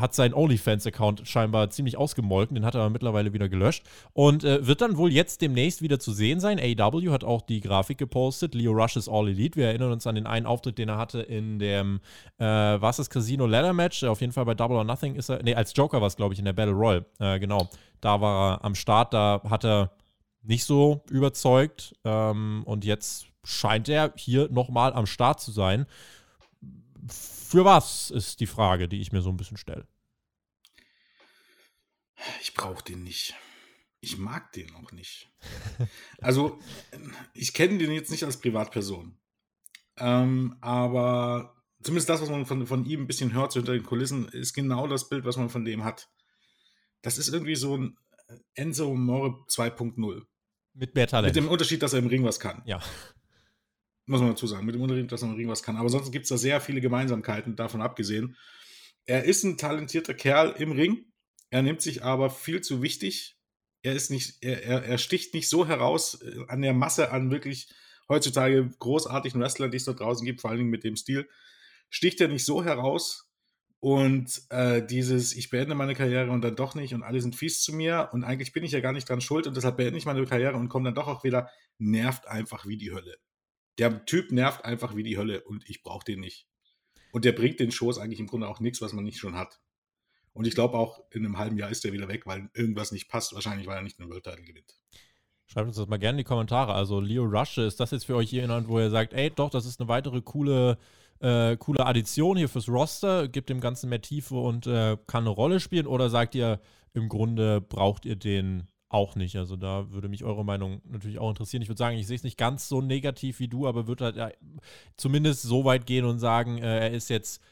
hat 0.00 0.14
seinen 0.14 0.34
OnlyFans-Account 0.34 1.26
scheinbar 1.26 1.70
ziemlich 1.70 1.96
ausgemolken, 1.96 2.54
den 2.54 2.64
hat 2.64 2.74
er 2.74 2.82
aber 2.82 2.90
mittlerweile 2.90 3.32
wieder 3.32 3.48
gelöscht 3.48 3.84
und 4.12 4.44
äh, 4.44 4.66
wird 4.66 4.80
dann 4.80 4.96
wohl 4.96 5.12
jetzt 5.12 5.40
demnächst 5.42 5.82
wieder 5.82 5.98
zu 5.98 6.12
sehen 6.12 6.40
sein. 6.40 6.58
AW 6.58 7.10
hat 7.10 7.24
auch 7.24 7.42
die 7.42 7.60
Grafik 7.60 7.98
gepostet, 7.98 8.54
Leo 8.54 8.72
Rush 8.72 8.96
ist 8.96 9.08
All 9.08 9.28
Elite. 9.28 9.56
Wir 9.56 9.66
erinnern 9.66 9.92
uns 9.92 10.06
an 10.06 10.14
den 10.14 10.26
einen 10.26 10.46
Auftritt, 10.46 10.78
den 10.78 10.88
er 10.88 10.98
hatte 10.98 11.20
in 11.20 11.58
dem, 11.58 12.00
äh, 12.38 12.44
was 12.44 12.98
das 12.98 13.10
Casino 13.10 13.46
Ladder 13.46 13.72
Match, 13.72 14.04
auf 14.04 14.20
jeden 14.20 14.32
Fall 14.32 14.44
bei 14.44 14.54
Double 14.54 14.76
or 14.76 14.84
Nothing 14.84 15.14
ist 15.14 15.28
er, 15.28 15.42
nee, 15.42 15.54
als 15.54 15.72
Joker 15.74 16.00
war 16.00 16.08
es, 16.08 16.16
glaube 16.16 16.34
ich, 16.34 16.38
in 16.38 16.44
der 16.44 16.52
Battle 16.52 16.74
Royal, 16.74 17.04
äh, 17.18 17.38
genau. 17.38 17.68
Da 18.00 18.20
war 18.20 18.54
er 18.54 18.64
am 18.64 18.74
Start, 18.74 19.12
da 19.12 19.42
hat 19.48 19.64
er 19.64 19.90
nicht 20.42 20.64
so 20.64 21.02
überzeugt 21.10 21.96
ähm, 22.04 22.62
und 22.64 22.84
jetzt 22.84 23.26
scheint 23.44 23.88
er 23.88 24.12
hier 24.16 24.48
nochmal 24.50 24.92
am 24.92 25.06
Start 25.06 25.40
zu 25.40 25.50
sein 25.50 25.86
für 27.48 27.64
was 27.64 28.10
ist 28.10 28.40
die 28.40 28.46
Frage, 28.46 28.88
die 28.88 29.00
ich 29.00 29.10
mir 29.10 29.22
so 29.22 29.30
ein 29.30 29.36
bisschen 29.36 29.56
stelle. 29.56 29.88
Ich 32.42 32.52
brauche 32.54 32.84
den 32.84 33.02
nicht. 33.02 33.34
Ich 34.00 34.18
mag 34.18 34.52
den 34.52 34.74
auch 34.74 34.92
nicht. 34.92 35.30
also, 36.20 36.58
ich 37.32 37.54
kenne 37.54 37.78
den 37.78 37.92
jetzt 37.92 38.10
nicht 38.10 38.24
als 38.24 38.38
Privatperson. 38.38 39.18
Ähm, 39.96 40.56
aber 40.60 41.56
zumindest 41.82 42.08
das, 42.08 42.20
was 42.20 42.28
man 42.28 42.44
von, 42.44 42.66
von 42.66 42.84
ihm 42.84 43.02
ein 43.02 43.06
bisschen 43.06 43.32
hört, 43.32 43.52
so 43.52 43.60
hinter 43.60 43.72
den 43.72 43.82
Kulissen, 43.82 44.28
ist 44.28 44.52
genau 44.52 44.86
das 44.86 45.08
Bild, 45.08 45.24
was 45.24 45.36
man 45.36 45.48
von 45.48 45.64
dem 45.64 45.84
hat. 45.84 46.08
Das 47.02 47.18
ist 47.18 47.28
irgendwie 47.28 47.56
so 47.56 47.76
ein 47.76 47.96
Enzo 48.54 48.94
More 48.94 49.44
2.0. 49.48 50.22
Mit 50.74 50.94
mehr 50.94 51.06
Talent. 51.06 51.34
Mit 51.34 51.44
dem 51.44 51.50
Unterschied, 51.50 51.82
dass 51.82 51.94
er 51.94 52.00
im 52.00 52.08
Ring 52.08 52.24
was 52.24 52.38
kann. 52.38 52.62
Ja 52.66 52.80
muss 54.08 54.20
man 54.20 54.30
dazu 54.30 54.46
sagen, 54.46 54.66
mit 54.66 54.74
dem 54.74 54.82
Unterricht, 54.82 55.12
dass 55.12 55.22
er 55.22 55.28
im 55.28 55.34
Ring 55.34 55.48
was 55.48 55.62
kann. 55.62 55.76
Aber 55.76 55.88
sonst 55.88 56.10
gibt 56.10 56.24
es 56.24 56.30
da 56.30 56.38
sehr 56.38 56.60
viele 56.60 56.80
Gemeinsamkeiten, 56.80 57.56
davon 57.56 57.82
abgesehen. 57.82 58.36
Er 59.06 59.24
ist 59.24 59.44
ein 59.44 59.56
talentierter 59.58 60.14
Kerl 60.14 60.54
im 60.58 60.72
Ring, 60.72 61.04
er 61.50 61.62
nimmt 61.62 61.80
sich 61.80 62.02
aber 62.02 62.30
viel 62.30 62.60
zu 62.60 62.82
wichtig. 62.82 63.36
Er 63.82 63.94
ist 63.94 64.10
nicht, 64.10 64.38
er, 64.42 64.64
er, 64.64 64.84
er 64.84 64.98
sticht 64.98 65.34
nicht 65.34 65.48
so 65.48 65.66
heraus 65.66 66.20
äh, 66.22 66.44
an 66.48 66.62
der 66.62 66.74
Masse 66.74 67.10
an 67.10 67.30
wirklich 67.30 67.68
heutzutage 68.08 68.70
großartigen 68.78 69.40
Wrestlern, 69.40 69.70
die 69.70 69.76
es 69.76 69.84
dort 69.84 70.00
draußen 70.00 70.24
gibt, 70.24 70.40
vor 70.40 70.50
allen 70.50 70.58
Dingen 70.58 70.70
mit 70.70 70.84
dem 70.84 70.96
Stil, 70.96 71.28
sticht 71.90 72.20
er 72.20 72.28
nicht 72.28 72.44
so 72.44 72.64
heraus. 72.64 73.30
Und 73.80 74.42
äh, 74.50 74.84
dieses, 74.84 75.36
ich 75.36 75.50
beende 75.50 75.76
meine 75.76 75.94
Karriere 75.94 76.32
und 76.32 76.42
dann 76.42 76.56
doch 76.56 76.74
nicht 76.74 76.94
und 76.94 77.04
alle 77.04 77.20
sind 77.20 77.36
fies 77.36 77.62
zu 77.62 77.72
mir 77.72 78.08
und 78.12 78.24
eigentlich 78.24 78.52
bin 78.52 78.64
ich 78.64 78.72
ja 78.72 78.80
gar 78.80 78.92
nicht 78.92 79.08
dran 79.08 79.20
schuld 79.20 79.46
und 79.46 79.56
deshalb 79.56 79.76
beende 79.76 79.98
ich 79.98 80.04
meine 80.04 80.24
Karriere 80.24 80.56
und 80.56 80.68
komme 80.68 80.86
dann 80.86 80.96
doch 80.96 81.06
auch 81.06 81.22
wieder, 81.22 81.48
nervt 81.78 82.26
einfach 82.26 82.66
wie 82.66 82.76
die 82.76 82.90
Hölle 82.90 83.18
der 83.78 84.04
Typ 84.04 84.32
nervt 84.32 84.64
einfach 84.64 84.96
wie 84.96 85.02
die 85.02 85.16
Hölle 85.16 85.42
und 85.44 85.68
ich 85.68 85.82
brauche 85.82 86.04
den 86.04 86.20
nicht. 86.20 86.46
Und 87.12 87.24
der 87.24 87.32
bringt 87.32 87.60
den 87.60 87.70
Shows 87.70 87.98
eigentlich 87.98 88.20
im 88.20 88.26
Grunde 88.26 88.48
auch 88.48 88.60
nichts, 88.60 88.80
was 88.80 88.92
man 88.92 89.04
nicht 89.04 89.18
schon 89.18 89.36
hat. 89.36 89.60
Und 90.32 90.46
ich 90.46 90.54
glaube 90.54 90.76
auch, 90.76 91.02
in 91.10 91.24
einem 91.24 91.38
halben 91.38 91.56
Jahr 91.56 91.70
ist 91.70 91.84
der 91.84 91.92
wieder 91.92 92.08
weg, 92.08 92.26
weil 92.26 92.50
irgendwas 92.54 92.92
nicht 92.92 93.08
passt. 93.08 93.34
Wahrscheinlich, 93.34 93.66
weil 93.66 93.76
er 93.76 93.82
nicht 93.82 93.98
einen 93.98 94.10
World 94.10 94.24
Title 94.24 94.44
gewinnt. 94.44 94.74
Schreibt 95.46 95.66
uns 95.66 95.76
das 95.76 95.88
mal 95.88 95.96
gerne 95.96 96.18
in 96.18 96.24
die 96.24 96.28
Kommentare. 96.28 96.74
Also 96.74 97.00
Leo 97.00 97.24
Rush, 97.24 97.58
ist 97.58 97.80
das 97.80 97.90
jetzt 97.90 98.04
für 98.04 98.16
euch 98.16 98.30
jemand, 98.30 98.68
wo 98.68 98.78
ihr 98.78 98.90
sagt, 98.90 99.14
ey, 99.14 99.30
doch, 99.30 99.50
das 99.50 99.64
ist 99.64 99.80
eine 99.80 99.88
weitere 99.88 100.20
coole, 100.20 100.78
äh, 101.20 101.56
coole 101.56 101.86
Addition 101.86 102.36
hier 102.36 102.48
fürs 102.48 102.68
Roster, 102.68 103.26
gibt 103.28 103.48
dem 103.48 103.60
Ganzen 103.60 103.88
mehr 103.88 104.02
Tiefe 104.02 104.34
und 104.36 104.66
äh, 104.66 104.96
kann 105.06 105.24
eine 105.24 105.30
Rolle 105.30 105.58
spielen? 105.58 105.86
Oder 105.86 106.10
sagt 106.10 106.34
ihr, 106.34 106.60
im 106.92 107.08
Grunde 107.08 107.60
braucht 107.60 108.04
ihr 108.04 108.16
den 108.16 108.68
auch 108.88 109.16
nicht. 109.16 109.36
Also 109.36 109.56
da 109.56 109.90
würde 109.90 110.08
mich 110.08 110.24
eure 110.24 110.44
Meinung 110.44 110.80
natürlich 110.84 111.18
auch 111.18 111.28
interessieren. 111.28 111.62
Ich 111.62 111.68
würde 111.68 111.78
sagen, 111.78 111.96
ich 111.96 112.06
sehe 112.06 112.16
es 112.16 112.22
nicht 112.22 112.38
ganz 112.38 112.68
so 112.68 112.80
negativ 112.80 113.38
wie 113.38 113.48
du, 113.48 113.66
aber 113.66 113.86
würde 113.86 114.04
halt 114.04 114.16
ja, 114.16 114.30
zumindest 114.96 115.42
so 115.42 115.64
weit 115.64 115.86
gehen 115.86 116.04
und 116.04 116.18
sagen, 116.18 116.58
äh, 116.58 116.80
er 116.80 116.90
ist 116.90 117.10
jetzt 117.10 117.42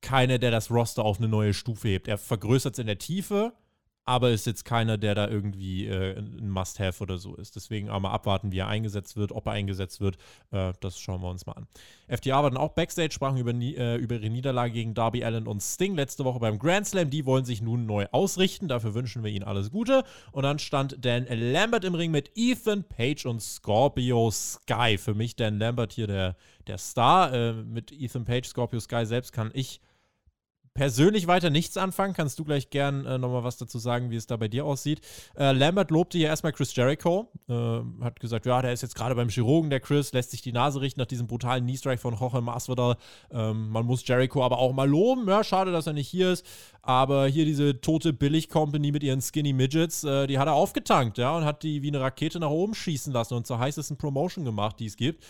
keiner, 0.00 0.38
der 0.38 0.50
das 0.50 0.70
Roster 0.70 1.04
auf 1.04 1.18
eine 1.18 1.28
neue 1.28 1.54
Stufe 1.54 1.88
hebt. 1.88 2.08
Er 2.08 2.18
vergrößert 2.18 2.74
es 2.74 2.78
in 2.78 2.86
der 2.86 2.98
Tiefe, 2.98 3.54
aber 4.04 4.30
ist 4.30 4.46
jetzt 4.46 4.64
keiner, 4.64 4.98
der 4.98 5.14
da 5.14 5.28
irgendwie 5.28 5.86
äh, 5.86 6.18
ein 6.18 6.50
Must-Have 6.50 7.02
oder 7.02 7.18
so 7.18 7.34
ist. 7.36 7.56
Deswegen 7.56 7.88
auch 7.88 8.00
mal 8.00 8.10
abwarten, 8.12 8.52
wie 8.52 8.58
er 8.58 8.68
eingesetzt 8.68 9.16
wird, 9.16 9.32
ob 9.32 9.46
er 9.46 9.52
eingesetzt 9.52 10.00
wird. 10.00 10.16
Äh, 10.50 10.72
das 10.80 10.98
schauen 10.98 11.22
wir 11.22 11.30
uns 11.30 11.46
mal 11.46 11.52
an. 11.52 11.66
FTA 12.08 12.42
war 12.42 12.50
dann 12.50 12.58
auch 12.58 12.72
Backstage, 12.72 13.12
sprachen 13.12 13.38
über, 13.38 13.52
äh, 13.52 13.96
über 13.96 14.16
ihre 14.16 14.28
Niederlage 14.28 14.72
gegen 14.74 14.94
Darby 14.94 15.24
Allen 15.24 15.46
und 15.46 15.62
Sting 15.62 15.94
letzte 15.94 16.24
Woche 16.24 16.38
beim 16.38 16.58
Grand 16.58 16.86
Slam. 16.86 17.08
Die 17.08 17.24
wollen 17.24 17.46
sich 17.46 17.62
nun 17.62 17.86
neu 17.86 18.06
ausrichten. 18.12 18.68
Dafür 18.68 18.94
wünschen 18.94 19.24
wir 19.24 19.30
ihnen 19.30 19.44
alles 19.44 19.70
Gute. 19.70 20.04
Und 20.32 20.42
dann 20.42 20.58
stand 20.58 21.04
Dan 21.04 21.26
Lambert 21.26 21.84
im 21.84 21.94
Ring 21.94 22.10
mit 22.10 22.30
Ethan 22.34 22.84
Page 22.84 23.24
und 23.24 23.40
Scorpio 23.40 24.30
Sky. 24.30 24.98
Für 24.98 25.14
mich 25.14 25.36
Dan 25.36 25.58
Lambert 25.58 25.92
hier 25.92 26.06
der, 26.06 26.36
der 26.66 26.76
Star. 26.76 27.32
Äh, 27.32 27.52
mit 27.54 27.90
Ethan 27.90 28.26
Page, 28.26 28.46
Scorpio 28.46 28.80
Sky 28.80 29.06
selbst 29.06 29.32
kann 29.32 29.50
ich 29.54 29.80
persönlich 30.74 31.28
weiter 31.28 31.50
nichts 31.50 31.76
anfangen. 31.76 32.14
Kannst 32.14 32.38
du 32.38 32.44
gleich 32.44 32.68
gern 32.68 33.06
äh, 33.06 33.16
nochmal 33.16 33.44
was 33.44 33.56
dazu 33.56 33.78
sagen, 33.78 34.10
wie 34.10 34.16
es 34.16 34.26
da 34.26 34.36
bei 34.36 34.48
dir 34.48 34.64
aussieht. 34.64 35.00
Äh, 35.38 35.52
Lambert 35.52 35.92
lobte 35.92 36.18
hier 36.18 36.26
erstmal 36.26 36.52
Chris 36.52 36.74
Jericho. 36.74 37.30
Äh, 37.48 37.80
hat 38.02 38.18
gesagt, 38.18 38.44
ja, 38.44 38.60
der 38.60 38.72
ist 38.72 38.82
jetzt 38.82 38.96
gerade 38.96 39.14
beim 39.14 39.28
Chirurgen, 39.28 39.70
der 39.70 39.80
Chris, 39.80 40.12
lässt 40.12 40.32
sich 40.32 40.42
die 40.42 40.52
Nase 40.52 40.80
richten 40.80 41.00
nach 41.00 41.06
diesem 41.06 41.28
brutalen 41.28 41.64
Knee-Strike 41.64 42.00
von 42.00 42.16
Jorge 42.16 42.40
Masvidal. 42.40 42.96
Ähm, 43.30 43.70
man 43.70 43.86
muss 43.86 44.06
Jericho 44.06 44.44
aber 44.44 44.58
auch 44.58 44.72
mal 44.72 44.88
loben. 44.88 45.28
Ja, 45.28 45.44
schade, 45.44 45.70
dass 45.70 45.86
er 45.86 45.92
nicht 45.92 46.08
hier 46.08 46.32
ist. 46.32 46.44
Aber 46.82 47.26
hier 47.26 47.44
diese 47.44 47.80
tote 47.80 48.12
Billig-Company 48.12 48.90
mit 48.90 49.04
ihren 49.04 49.22
Skinny 49.22 49.52
Midgets, 49.52 50.02
äh, 50.02 50.26
die 50.26 50.38
hat 50.38 50.48
er 50.48 50.54
aufgetankt, 50.54 51.18
ja, 51.18 51.36
und 51.36 51.44
hat 51.44 51.62
die 51.62 51.82
wie 51.82 51.88
eine 51.88 52.00
Rakete 52.00 52.40
nach 52.40 52.50
oben 52.50 52.74
schießen 52.74 53.12
lassen 53.12 53.34
und 53.34 53.46
zur 53.46 53.60
heißesten 53.60 53.96
Promotion 53.96 54.44
gemacht, 54.44 54.80
die 54.80 54.86
es 54.86 54.96
gibt. 54.96 55.22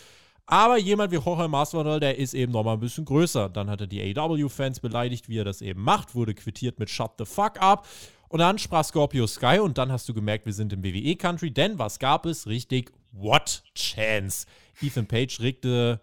Aber 0.47 0.77
jemand 0.77 1.11
wie 1.11 1.15
Jorge 1.15 1.47
Masvidal, 1.47 1.99
der 1.99 2.17
ist 2.17 2.33
eben 2.33 2.51
nochmal 2.51 2.75
ein 2.75 2.79
bisschen 2.79 3.05
größer. 3.05 3.49
Dann 3.49 3.69
hat 3.69 3.81
er 3.81 3.87
die 3.87 4.17
AW-Fans 4.17 4.79
beleidigt, 4.79 5.27
wie 5.27 5.39
er 5.39 5.43
das 5.43 5.61
eben 5.61 5.81
macht, 5.81 6.13
wurde 6.13 6.35
quittiert 6.35 6.77
mit 6.77 6.89
Shut 6.89 7.11
the 7.17 7.25
fuck 7.25 7.59
up. 7.61 7.87
Und 8.29 8.39
dann 8.39 8.57
sprach 8.59 8.83
Scorpio 8.83 9.27
Sky 9.27 9.59
und 9.59 9.77
dann 9.77 9.91
hast 9.91 10.09
du 10.09 10.13
gemerkt, 10.13 10.45
wir 10.45 10.53
sind 10.53 10.73
im 10.73 10.83
WWE-Country, 10.83 11.51
denn 11.51 11.79
was 11.79 11.99
gab 11.99 12.25
es? 12.25 12.47
Richtig, 12.47 12.91
what 13.11 13.63
chance? 13.75 14.45
Ethan 14.81 15.07
Page 15.07 15.39
regte 15.39 16.01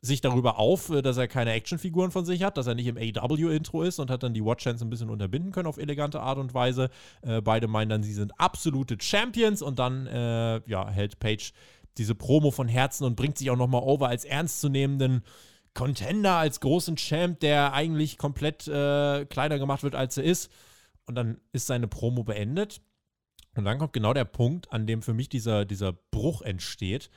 sich 0.00 0.20
darüber 0.20 0.58
auf, 0.58 0.90
äh, 0.90 1.00
dass 1.00 1.16
er 1.16 1.28
keine 1.28 1.52
Actionfiguren 1.52 2.10
von 2.10 2.24
sich 2.24 2.42
hat, 2.42 2.56
dass 2.56 2.66
er 2.66 2.74
nicht 2.74 2.88
im 2.88 2.96
AW-Intro 2.96 3.82
ist 3.82 4.00
und 4.00 4.10
hat 4.10 4.22
dann 4.22 4.34
die 4.34 4.44
Watch 4.44 4.64
Chance 4.64 4.84
ein 4.84 4.90
bisschen 4.90 5.10
unterbinden 5.10 5.52
können 5.52 5.68
auf 5.68 5.78
elegante 5.78 6.20
Art 6.20 6.38
und 6.38 6.54
Weise. 6.54 6.90
Äh, 7.22 7.40
beide 7.40 7.68
meinen 7.68 7.88
dann, 7.88 8.02
sie 8.02 8.12
sind 8.12 8.32
absolute 8.38 8.96
Champions 9.00 9.62
und 9.62 9.78
dann 9.78 10.06
äh, 10.08 10.60
ja, 10.66 10.88
hält 10.90 11.20
Page 11.20 11.52
diese 11.98 12.14
Promo 12.14 12.50
von 12.50 12.68
Herzen 12.68 13.04
und 13.04 13.16
bringt 13.16 13.38
sich 13.38 13.50
auch 13.50 13.56
nochmal 13.56 13.82
over 13.82 14.08
als 14.08 14.24
ernstzunehmenden 14.24 15.22
Contender, 15.74 16.36
als 16.36 16.60
großen 16.60 16.96
Champ, 16.96 17.40
der 17.40 17.72
eigentlich 17.72 18.18
komplett 18.18 18.68
äh, 18.68 19.24
kleiner 19.26 19.58
gemacht 19.58 19.82
wird, 19.82 19.94
als 19.94 20.16
er 20.16 20.24
ist. 20.24 20.50
Und 21.06 21.14
dann 21.14 21.40
ist 21.52 21.66
seine 21.66 21.88
Promo 21.88 22.24
beendet. 22.24 22.80
Und 23.54 23.64
dann 23.64 23.78
kommt 23.78 23.92
genau 23.92 24.14
der 24.14 24.24
Punkt, 24.24 24.72
an 24.72 24.86
dem 24.86 25.02
für 25.02 25.14
mich 25.14 25.28
dieser, 25.28 25.64
dieser 25.64 25.92
Bruch 25.92 26.42
entsteht. 26.42 27.10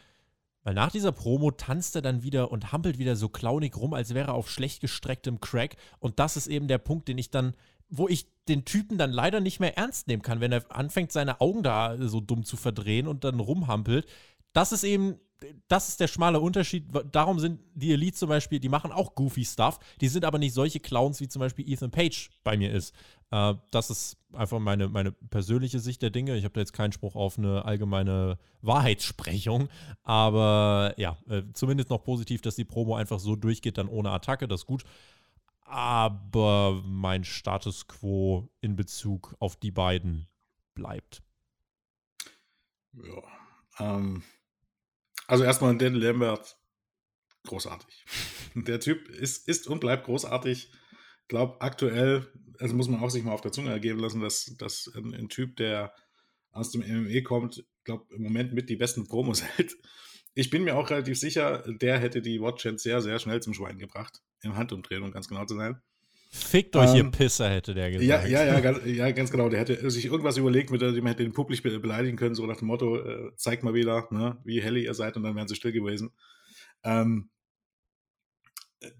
Weil 0.64 0.74
nach 0.74 0.92
dieser 0.92 1.12
Promo 1.12 1.52
tanzt 1.52 1.96
er 1.96 2.02
dann 2.02 2.24
wieder 2.24 2.52
und 2.52 2.72
hampelt 2.72 2.98
wieder 2.98 3.16
so 3.16 3.30
clownig 3.30 3.78
rum, 3.78 3.94
als 3.94 4.14
wäre 4.14 4.30
er 4.30 4.34
auf 4.34 4.50
schlecht 4.50 4.82
gestrecktem 4.82 5.40
Crack. 5.40 5.76
Und 6.00 6.20
das 6.20 6.38
ist 6.38 6.48
eben 6.48 6.68
der 6.68 6.80
Punkt, 6.80 7.08
den 7.08 7.18
ich 7.18 7.30
dann, 7.30 7.54
wo 7.90 8.08
ich 8.08 8.28
den 8.48 8.66
Typen 8.66 8.98
dann 8.98 9.12
leider 9.12 9.42
nicht 9.42 9.60
mehr 9.60 9.78
ernst 9.78 10.08
nehmen 10.08 10.24
kann, 10.24 10.40
wenn 10.40 10.52
er 10.52 10.64
anfängt, 10.76 11.12
seine 11.12 11.40
Augen 11.40 11.62
da 11.62 11.96
so 12.00 12.20
dumm 12.20 12.44
zu 12.44 12.58
verdrehen 12.58 13.08
und 13.08 13.24
dann 13.24 13.40
rumhampelt 13.40 14.08
das 14.56 14.72
ist 14.72 14.86
eben, 14.86 15.20
das 15.68 15.90
ist 15.90 16.00
der 16.00 16.08
schmale 16.08 16.40
Unterschied. 16.40 16.86
Darum 17.12 17.40
sind 17.40 17.60
die 17.74 17.92
Elite 17.92 18.16
zum 18.16 18.30
Beispiel, 18.30 18.60
die 18.60 18.70
machen 18.70 18.94
auch 18.94 19.14
goofy 19.14 19.44
Stuff, 19.44 19.80
die 20.00 20.08
sind 20.08 20.24
aber 20.24 20.40
nicht 20.40 20.54
solche 20.54 20.80
Clowns, 20.80 21.20
wie 21.20 21.28
zum 21.28 21.42
Beispiel 21.42 21.70
Ethan 21.70 21.92
Page 21.92 22.30
bei 22.46 22.56
mir 22.56 22.72
ist. 22.72 22.96
Äh, 23.32 23.56
das 23.72 23.90
ist 23.90 24.18
einfach 24.32 24.60
meine, 24.60 24.88
meine 24.88 25.12
persönliche 25.12 25.80
Sicht 25.80 26.02
der 26.02 26.10
Dinge. 26.10 26.38
Ich 26.38 26.46
habe 26.46 26.54
da 26.54 26.62
jetzt 26.62 26.72
keinen 26.72 26.94
Spruch 26.94 27.16
auf 27.16 27.38
eine 27.38 27.66
allgemeine 27.66 28.38
Wahrheitssprechung, 28.62 29.68
aber 30.04 30.94
ja, 30.98 31.18
äh, 31.28 31.44
zumindest 31.54 31.90
noch 31.90 32.04
positiv, 32.04 32.42
dass 32.42 32.56
die 32.56 32.66
Promo 32.66 32.96
einfach 32.96 33.20
so 33.20 33.36
durchgeht, 33.36 33.78
dann 33.78 33.90
ohne 33.90 34.12
Attacke, 34.12 34.48
das 34.48 34.62
ist 34.62 34.68
gut. 34.68 34.84
Aber 35.66 36.82
mein 36.86 37.26
Status 37.26 37.88
quo 37.88 38.48
in 38.62 38.78
Bezug 38.78 39.36
auf 39.40 39.58
die 39.58 39.72
beiden 39.72 40.28
bleibt. 40.76 41.24
Ja, 42.94 43.24
ähm, 43.80 44.24
also 45.28 45.44
erstmal 45.44 45.78
Dan 45.78 45.96
Lambert, 45.96 46.58
großartig. 47.46 48.06
Der 48.56 48.80
Typ 48.80 49.10
ist, 49.10 49.48
ist 49.48 49.68
und 49.68 49.80
bleibt 49.80 50.06
großartig. 50.06 50.72
Ich 50.72 51.28
glaube, 51.28 51.60
aktuell, 51.62 52.28
also 52.60 52.76
muss 52.76 52.88
man 52.88 53.02
auch 53.02 53.10
sich 53.10 53.24
mal 53.24 53.34
auf 53.34 53.42
der 53.42 53.52
Zunge 53.52 53.72
ergeben 53.72 54.00
lassen, 54.00 54.22
dass, 54.22 54.56
dass 54.58 54.92
ein, 54.96 55.14
ein 55.14 55.30
Typ, 55.30 55.56
der 55.58 55.94
aus 56.52 56.72
dem 56.72 56.82
MME 56.82 57.24
kommt, 57.24 57.66
glaube 57.84 58.06
im 58.16 58.24
Moment 58.24 58.54
mit 58.54 58.70
die 58.70 58.76
besten 58.76 59.08
Promos 59.08 59.44
hält. 59.58 59.76
Ich 60.34 60.50
bin 60.50 60.64
mir 60.64 60.76
auch 60.76 60.90
relativ 60.90 61.18
sicher, 61.18 61.64
der 61.68 61.98
hätte 61.98 62.22
die 62.22 62.42
Watchchance 62.42 62.84
sehr, 62.84 63.02
sehr 63.02 63.20
schnell 63.20 63.42
zum 63.42 63.54
Schwein 63.54 63.78
gebracht. 63.78 64.22
Im 64.42 64.58
Handumdrehen, 64.58 65.04
um 65.04 65.12
ganz 65.12 65.30
genau 65.30 65.46
zu 65.46 65.56
sein. 65.56 65.82
Fickt 66.36 66.76
euch, 66.76 66.90
ähm, 66.92 66.98
ihr 66.98 67.12
Pisser, 67.12 67.50
hätte 67.50 67.74
der 67.74 67.92
gesagt. 67.92 68.06
Ja, 68.06 68.26
ja, 68.26 68.46
ja, 68.46 68.60
ganz, 68.60 68.86
ja, 68.86 69.10
ganz 69.12 69.32
genau. 69.32 69.48
Der 69.48 69.62
hätte 69.62 69.90
sich 69.90 70.06
irgendwas 70.06 70.36
überlegt, 70.36 70.70
mit 70.70 70.82
dem 70.82 71.06
er 71.06 71.12
hätte 71.12 71.24
den 71.24 71.32
publik 71.32 71.64
beleidigen 71.64 72.18
können, 72.18 72.36
so 72.36 72.46
nach 72.46 72.58
dem 72.58 72.68
Motto, 72.68 72.98
äh, 72.98 73.34
zeigt 73.38 73.64
mal 73.64 73.74
wieder, 73.74 74.06
ne, 74.12 74.38
wie 74.44 74.62
helly 74.62 74.84
ihr 74.84 74.94
seid, 74.94 75.16
und 75.16 75.24
dann 75.24 75.38
wären 75.38 75.48
sie 75.48 75.56
still 75.56 75.72
gewesen. 75.72 76.12
Ähm, 76.84 77.30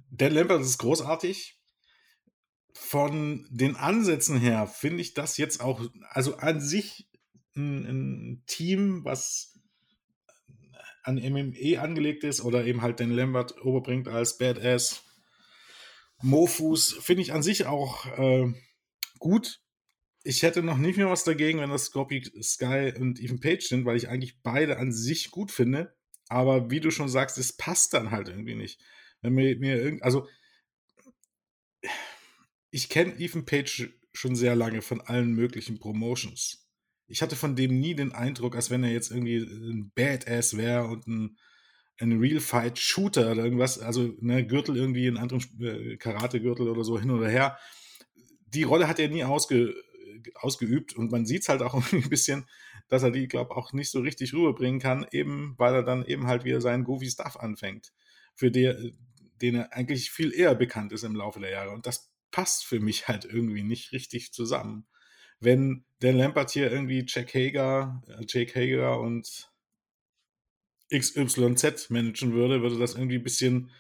Dan 0.10 0.32
Lambert 0.32 0.62
ist 0.62 0.78
großartig. 0.78 1.60
Von 2.74 3.46
den 3.50 3.76
Ansätzen 3.76 4.38
her 4.40 4.66
finde 4.68 5.02
ich 5.02 5.14
das 5.14 5.36
jetzt 5.36 5.62
auch, 5.62 5.82
also 6.12 6.38
an 6.38 6.62
sich 6.62 7.10
ein, 7.58 7.86
ein 7.86 8.44
Team, 8.48 9.04
was 9.04 9.60
an 11.04 11.16
MME 11.16 11.82
angelegt 11.82 12.24
ist 12.24 12.42
oder 12.42 12.66
eben 12.66 12.82
halt 12.82 13.02
den 13.02 13.12
Lambert 13.12 13.56
überbringt 13.62 14.08
als 14.08 14.38
Badass 14.38 15.05
Mofus, 16.22 16.94
finde 16.94 17.22
ich 17.22 17.34
an 17.34 17.44
sich 17.44 17.66
auch 17.66 18.06
äh, 18.18 18.54
gut. 19.20 19.62
Ich 20.24 20.42
hätte 20.44 20.64
noch 20.64 20.78
nicht 20.78 20.98
mehr 20.98 21.10
was 21.10 21.24
dagegen, 21.24 21.60
wenn 21.60 21.70
das 21.70 21.86
Scorpio 21.86 22.22
Sky 22.42 22.94
und 23.00 23.20
Even 23.20 23.40
Page 23.40 23.68
sind, 23.68 23.86
weil 23.86 23.98
ich 23.98 24.10
eigentlich 24.10 24.42
beide 24.42 24.78
an 24.78 24.92
sich 24.92 25.30
gut 25.30 25.52
finde. 25.52 25.96
Aber 26.28 26.72
wie 26.72 26.80
du 26.80 26.90
schon 26.90 27.10
sagst, 27.10 27.38
es 27.38 27.54
passt 27.54 27.94
dann 27.94 28.12
halt 28.12 28.30
irgendwie 28.30 28.56
nicht. 28.56 28.82
Wenn 29.22 29.34
mir, 29.34 29.56
mir 29.58 29.78
irgend, 29.78 30.04
also 30.04 30.28
ich 32.72 32.90
kenne 32.90 33.18
Ethan 33.20 33.46
Page 33.46 33.94
schon 34.14 34.36
sehr 34.36 34.56
lange 34.56 34.82
von 34.82 35.02
allen 35.02 35.34
möglichen 35.34 35.80
Promotions. 35.80 36.68
Ich 37.08 37.22
hatte 37.22 37.36
von 37.36 37.56
dem 37.56 37.80
nie 37.80 37.96
den 37.96 38.12
Eindruck, 38.12 38.56
als 38.56 38.70
wenn 38.70 38.84
er 38.84 38.92
jetzt 38.92 39.12
irgendwie 39.12 39.38
ein 39.38 39.92
Badass 39.94 40.58
wäre 40.58 40.88
und 40.88 41.08
ein, 41.08 41.38
ein 42.00 42.20
Real 42.20 42.40
Fight 42.40 42.78
Shooter 42.78 43.32
oder 43.32 43.44
irgendwas, 43.44 43.80
also 43.80 44.14
ne, 44.20 44.46
Gürtel 44.46 44.76
irgendwie 44.76 45.08
in 45.08 45.18
anderen 45.18 45.42
äh, 45.62 45.98
Karate-Gürtel 45.98 46.68
oder 46.68 46.84
so 46.84 47.00
hin 47.00 47.12
oder 47.12 47.30
her. 47.30 47.58
Die 48.48 48.64
Rolle 48.64 48.88
hat 48.88 49.00
er 49.00 49.08
nie 49.08 49.24
ausge, 49.24 49.74
ausgeübt 50.36 50.94
und 50.94 51.12
man 51.12 51.26
sieht 51.26 51.44
es 51.44 51.50
halt 51.50 51.62
auch 51.62 51.74
ein 51.94 52.10
bisschen, 52.10 52.46
dass 52.88 53.04
er 53.04 53.12
die, 53.12 53.28
glaube 53.28 53.52
ich, 53.52 53.58
auch 53.58 53.74
nicht 53.74 53.92
so 53.92 54.02
richtig 54.02 54.34
rüberbringen 54.34 54.80
kann, 54.80 55.06
eben 55.12 55.56
weil 55.58 55.74
er 55.74 55.84
dann 55.84 56.06
eben 56.06 56.28
halt 56.28 56.44
wieder 56.44 56.62
seinen 56.62 56.84
Goofy 56.84 57.10
Stuff 57.10 57.38
anfängt, 57.38 57.94
für 58.36 58.52
der, 58.52 58.78
den 59.42 59.56
er 59.56 59.74
eigentlich 59.74 60.12
viel 60.12 60.34
eher 60.34 60.56
bekannt 60.56 60.92
ist 60.92 61.04
im 61.04 61.16
Laufe 61.16 61.40
der 61.40 61.52
Jahre. 61.52 61.72
Und 61.72 61.86
das 61.86 62.12
passt 62.32 62.66
für 62.66 62.80
mich 62.80 63.08
halt 63.08 63.26
irgendwie 63.26 63.64
nicht 63.64 63.92
richtig 63.94 64.34
zusammen. 64.34 64.86
Wenn 65.40 65.86
Dan 66.00 66.18
Lampert 66.18 66.52
hier 66.52 66.72
irgendwie 66.72 67.06
Jack 67.08 67.34
Hager, 67.34 68.02
äh, 68.08 68.26
Jake 68.28 68.60
Hager 68.60 69.00
und 69.00 69.52
XYZ 70.90 71.90
managen 71.90 72.34
würde, 72.34 72.62
würde 72.62 72.78
das 72.78 72.96
irgendwie 72.96 73.18
ein 73.18 73.24
bisschen, 73.24 73.72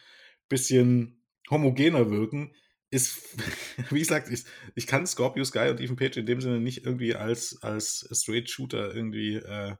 bisschen 0.50 1.24
homogener 1.50 2.10
wirken. 2.10 2.54
Ist, 2.90 3.22
wie 3.90 4.00
gesagt, 4.00 4.30
ich, 4.30 4.46
ich 4.76 4.88
kann 4.88 5.06
Scorpio 5.06 5.44
Sky 5.44 5.70
und 5.70 5.80
Ethan 5.80 5.96
Page 5.96 6.18
in 6.18 6.26
dem 6.26 6.42
Sinne 6.42 6.60
nicht 6.60 6.86
irgendwie 6.86 7.16
als, 7.16 7.62
als 7.62 8.08
Straight 8.12 8.50
Shooter 8.50 8.94
irgendwie 8.94 9.36
äh, 9.36 9.76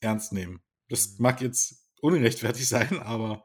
ernst 0.00 0.32
nehmen. 0.32 0.62
Das 0.88 1.18
mhm. 1.18 1.22
mag 1.22 1.40
jetzt 1.40 1.88
unrechtfertig 2.00 2.68
sein, 2.68 3.00
aber 3.00 3.44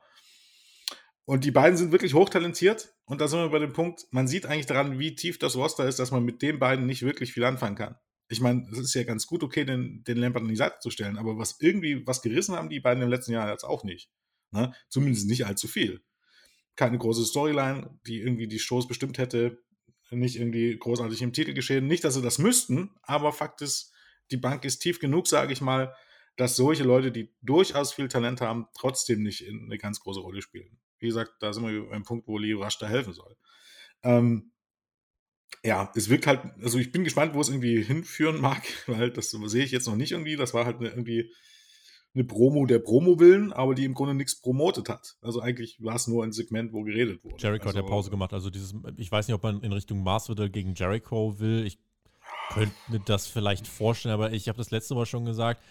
und 1.29 1.45
die 1.45 1.51
beiden 1.51 1.77
sind 1.77 1.91
wirklich 1.91 2.15
hochtalentiert. 2.15 2.91
Und 3.05 3.21
da 3.21 3.27
sind 3.27 3.37
wir 3.37 3.49
bei 3.49 3.59
dem 3.59 3.71
Punkt, 3.71 4.07
man 4.09 4.27
sieht 4.27 4.47
eigentlich 4.47 4.65
daran, 4.65 4.97
wie 4.97 5.13
tief 5.13 5.37
das 5.37 5.55
Roster 5.55 5.87
ist, 5.87 5.99
dass 5.99 6.09
man 6.09 6.25
mit 6.25 6.41
den 6.41 6.57
beiden 6.57 6.87
nicht 6.87 7.03
wirklich 7.03 7.33
viel 7.33 7.43
anfangen 7.43 7.75
kann. 7.75 7.99
Ich 8.29 8.41
meine, 8.41 8.67
es 8.71 8.77
ist 8.77 8.93
ja 8.93 9.03
ganz 9.03 9.25
gut, 9.25 9.43
okay, 9.43 9.65
den, 9.65 10.03
den 10.03 10.17
Lampert 10.17 10.43
an 10.43 10.49
die 10.49 10.55
Seite 10.55 10.77
zu 10.79 10.91
stellen, 10.91 11.17
aber 11.17 11.37
was 11.37 11.59
irgendwie, 11.59 12.05
was 12.05 12.21
gerissen 12.21 12.55
haben 12.55 12.69
die 12.69 12.79
beiden 12.79 13.03
im 13.03 13.09
letzten 13.09 13.33
Jahr 13.33 13.49
jetzt 13.49 13.63
auch 13.63 13.83
nicht. 13.83 14.09
Ne? 14.51 14.73
Zumindest 14.87 15.27
nicht 15.27 15.45
allzu 15.45 15.67
viel. 15.67 16.01
Keine 16.75 16.97
große 16.97 17.25
Storyline, 17.25 17.99
die 18.05 18.21
irgendwie 18.21 18.47
die 18.47 18.59
Shows 18.59 18.87
bestimmt 18.87 19.17
hätte, 19.17 19.61
nicht 20.11 20.37
irgendwie 20.37 20.77
großartig 20.77 21.21
im 21.21 21.33
Titel 21.33 21.53
geschehen. 21.53 21.87
Nicht, 21.87 22.03
dass 22.03 22.13
sie 22.13 22.21
das 22.21 22.37
müssten, 22.37 22.91
aber 23.01 23.33
Fakt 23.33 23.61
ist, 23.61 23.93
die 24.31 24.37
Bank 24.37 24.63
ist 24.63 24.79
tief 24.79 24.99
genug, 24.99 25.27
sage 25.27 25.53
ich 25.53 25.61
mal, 25.61 25.93
dass 26.35 26.55
solche 26.55 26.83
Leute, 26.83 27.11
die 27.11 27.33
durchaus 27.41 27.93
viel 27.93 28.07
Talent 28.07 28.41
haben, 28.41 28.67
trotzdem 28.73 29.23
nicht 29.23 29.45
eine 29.47 29.77
ganz 29.77 29.99
große 29.99 30.21
Rolle 30.21 30.41
spielen. 30.41 30.79
Wie 30.99 31.07
gesagt, 31.07 31.33
da 31.41 31.51
sind 31.51 31.67
wir 31.67 31.89
beim 31.89 32.03
Punkt, 32.03 32.27
wo 32.27 32.37
Leo 32.37 32.61
Rasch 32.61 32.77
da 32.77 32.87
helfen 32.87 33.13
soll. 33.13 33.35
Ähm, 34.03 34.51
ja, 35.63 35.91
es 35.95 36.09
wirkt 36.09 36.27
halt, 36.27 36.41
also 36.61 36.77
ich 36.77 36.91
bin 36.91 37.03
gespannt, 37.03 37.33
wo 37.33 37.41
es 37.41 37.49
irgendwie 37.49 37.83
hinführen 37.83 38.39
mag, 38.39 38.61
weil 38.87 39.11
das 39.11 39.31
sehe 39.31 39.63
ich 39.63 39.71
jetzt 39.71 39.87
noch 39.87 39.95
nicht 39.95 40.11
irgendwie. 40.11 40.35
Das 40.35 40.53
war 40.53 40.65
halt 40.65 40.77
eine, 40.77 40.89
irgendwie 40.89 41.31
eine 42.15 42.23
Promo 42.23 42.65
der 42.65 42.79
Promo 42.79 43.19
willen, 43.19 43.53
aber 43.53 43.75
die 43.75 43.85
im 43.85 43.93
Grunde 43.93 44.15
nichts 44.15 44.39
promotet 44.41 44.89
hat. 44.89 45.17
Also 45.21 45.41
eigentlich 45.41 45.77
war 45.81 45.95
es 45.95 46.07
nur 46.07 46.23
ein 46.23 46.31
Segment, 46.31 46.73
wo 46.73 46.83
geredet 46.83 47.23
wurde. 47.23 47.35
Jericho 47.37 47.67
also, 47.67 47.77
hat 47.77 47.85
ja 47.85 47.89
Pause 47.89 48.09
gemacht. 48.09 48.33
Also 48.33 48.49
dieses, 48.49 48.73
ich 48.97 49.11
weiß 49.11 49.27
nicht, 49.27 49.35
ob 49.35 49.43
man 49.43 49.61
in 49.61 49.71
Richtung 49.71 50.01
Masvidal 50.01 50.49
gegen 50.49 50.73
Jericho 50.73 51.39
will. 51.39 51.65
Ich 51.65 51.77
könnte 52.51 52.75
mir 52.87 52.99
das 52.99 53.27
vielleicht 53.27 53.67
vorstellen, 53.67 54.13
aber 54.13 54.31
ich 54.31 54.47
habe 54.47 54.57
das 54.57 54.71
letzte 54.71 54.95
Mal 54.95 55.05
schon 55.05 55.25
gesagt, 55.25 55.61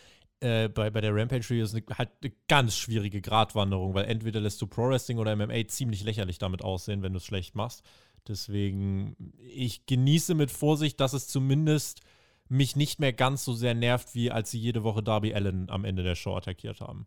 äh, 0.41 0.69
bei, 0.69 0.91
bei 0.91 1.01
der 1.01 1.15
Rampage 1.15 1.51
Review 1.51 1.65
ist 1.65 1.75
eine, 1.75 1.85
halt 1.97 2.11
eine 2.23 2.33
ganz 2.47 2.77
schwierige 2.77 3.21
Gratwanderung, 3.21 3.95
weil 3.95 4.05
entweder 4.05 4.41
lässt 4.41 4.63
du 4.63 4.69
Pro 4.69 4.89
Wrestling 4.89 5.19
oder 5.19 5.35
MMA 5.35 5.67
ziemlich 5.67 6.05
lächerlich 6.05 6.39
damit 6.39 6.63
aussehen, 6.63 7.03
wenn 7.03 7.13
du 7.13 7.17
es 7.17 7.25
schlecht 7.25 7.57
machst. 7.57 7.83
Deswegen, 8.27 9.17
ich 9.39 9.87
genieße 9.87 10.35
mit 10.35 10.51
Vorsicht, 10.51 11.01
dass 11.01 11.13
es 11.13 11.29
zumindest 11.29 12.01
mich 12.49 12.77
nicht 12.77 12.99
mehr 12.99 13.13
ganz 13.13 13.45
so 13.45 13.55
sehr 13.55 13.75
nervt, 13.75 14.15
wie 14.15 14.31
als 14.31 14.51
sie 14.51 14.59
jede 14.59 14.83
Woche 14.83 15.03
Darby 15.03 15.35
Allen 15.35 15.71
am 15.71 15.85
Ende 15.85 16.03
der 16.03 16.15
Show 16.15 16.35
attackiert 16.37 16.81
haben. 16.81 17.07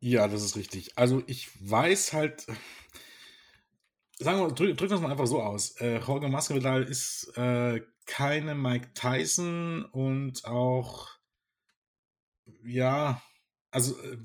Ja, 0.00 0.26
das 0.26 0.42
ist 0.42 0.56
richtig. 0.56 0.98
Also 0.98 1.22
ich 1.26 1.48
weiß 1.60 2.12
halt, 2.12 2.46
sagen 4.18 4.40
wir, 4.40 4.48
drücken 4.48 4.76
drück 4.76 4.90
das 4.90 5.00
mal 5.00 5.12
einfach 5.12 5.26
so 5.26 5.40
aus. 5.40 5.76
Äh, 5.80 5.98
Jorge 5.98 6.28
Masvidal 6.28 6.82
ist 6.82 7.32
äh, 7.36 7.80
keine 8.06 8.56
Mike 8.56 8.94
Tyson 8.94 9.84
und 9.84 10.44
auch 10.44 11.08
ja, 12.64 13.22
also 13.70 14.00
äh, 14.02 14.18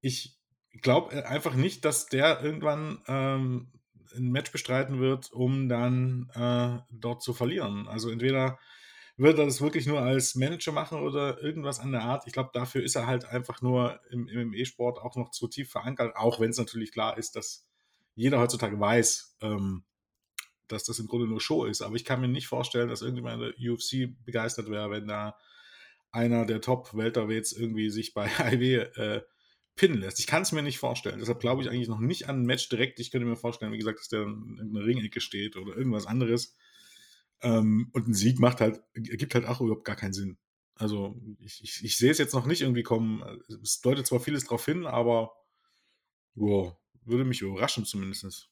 ich 0.00 0.38
glaube 0.80 1.14
äh, 1.14 1.22
einfach 1.22 1.54
nicht, 1.54 1.84
dass 1.84 2.06
der 2.06 2.42
irgendwann 2.42 3.02
ähm, 3.06 3.72
ein 4.16 4.30
Match 4.30 4.52
bestreiten 4.52 5.00
wird, 5.00 5.32
um 5.32 5.68
dann 5.68 6.30
äh, 6.34 6.80
dort 6.90 7.22
zu 7.22 7.34
verlieren. 7.34 7.88
Also 7.88 8.10
entweder 8.10 8.58
wird 9.16 9.38
er 9.38 9.44
das 9.44 9.60
wirklich 9.60 9.86
nur 9.86 10.00
als 10.00 10.34
Manager 10.34 10.72
machen 10.72 11.00
oder 11.00 11.42
irgendwas 11.42 11.80
an 11.80 11.92
der 11.92 12.02
Art. 12.02 12.26
Ich 12.26 12.32
glaube, 12.32 12.50
dafür 12.52 12.82
ist 12.82 12.96
er 12.96 13.06
halt 13.06 13.24
einfach 13.26 13.60
nur 13.60 14.00
im, 14.10 14.26
im 14.28 14.54
E-Sport 14.54 14.98
auch 14.98 15.16
noch 15.16 15.30
zu 15.30 15.48
tief 15.48 15.70
verankert, 15.70 16.16
auch 16.16 16.40
wenn 16.40 16.50
es 16.50 16.58
natürlich 16.58 16.92
klar 16.92 17.18
ist, 17.18 17.36
dass 17.36 17.66
jeder 18.14 18.40
heutzutage 18.40 18.78
weiß, 18.78 19.36
ähm, 19.42 19.84
dass 20.68 20.84
das 20.84 20.98
im 20.98 21.06
Grunde 21.06 21.26
nur 21.26 21.40
Show 21.40 21.64
ist. 21.64 21.82
Aber 21.82 21.96
ich 21.96 22.04
kann 22.04 22.20
mir 22.20 22.28
nicht 22.28 22.46
vorstellen, 22.46 22.88
dass 22.88 23.02
irgendjemand 23.02 23.42
in 23.42 23.52
der 23.52 23.72
UFC 23.72 24.14
begeistert 24.24 24.70
wäre, 24.70 24.90
wenn 24.90 25.06
da 25.06 25.36
einer 26.10 26.46
der 26.46 26.60
Top-Welterweights 26.60 27.52
irgendwie 27.52 27.90
sich 27.90 28.14
bei 28.14 28.26
IW 28.52 28.76
äh, 28.76 29.22
pinnen 29.74 29.98
lässt. 29.98 30.18
Ich 30.18 30.26
kann 30.26 30.42
es 30.42 30.52
mir 30.52 30.62
nicht 30.62 30.78
vorstellen. 30.78 31.18
Deshalb 31.18 31.40
glaube 31.40 31.62
ich 31.62 31.68
eigentlich 31.68 31.88
noch 31.88 32.00
nicht 32.00 32.28
an 32.28 32.42
ein 32.42 32.46
Match 32.46 32.68
direkt. 32.68 33.00
Ich 33.00 33.10
könnte 33.10 33.26
mir 33.26 33.36
vorstellen, 33.36 33.72
wie 33.72 33.78
gesagt, 33.78 34.00
dass 34.00 34.08
der 34.08 34.22
in 34.22 34.70
einer 34.70 34.84
Ringecke 34.84 35.20
steht 35.20 35.56
oder 35.56 35.76
irgendwas 35.76 36.06
anderes. 36.06 36.56
Ähm, 37.40 37.88
und 37.92 38.08
ein 38.08 38.14
Sieg 38.14 38.38
macht 38.38 38.60
halt, 38.60 38.80
ergibt 38.94 39.34
halt 39.34 39.46
auch 39.46 39.60
überhaupt 39.60 39.84
gar 39.84 39.96
keinen 39.96 40.12
Sinn. 40.12 40.38
Also 40.74 41.20
ich, 41.38 41.62
ich, 41.62 41.84
ich 41.84 41.96
sehe 41.96 42.10
es 42.10 42.18
jetzt 42.18 42.34
noch 42.34 42.46
nicht 42.46 42.62
irgendwie 42.62 42.82
kommen. 42.82 43.22
Es 43.62 43.80
deutet 43.80 44.06
zwar 44.06 44.20
vieles 44.20 44.44
darauf 44.44 44.64
hin, 44.64 44.86
aber 44.86 45.32
wow, 46.34 46.76
würde 47.04 47.24
mich 47.24 47.40
überraschen 47.40 47.84
zumindest. 47.84 48.50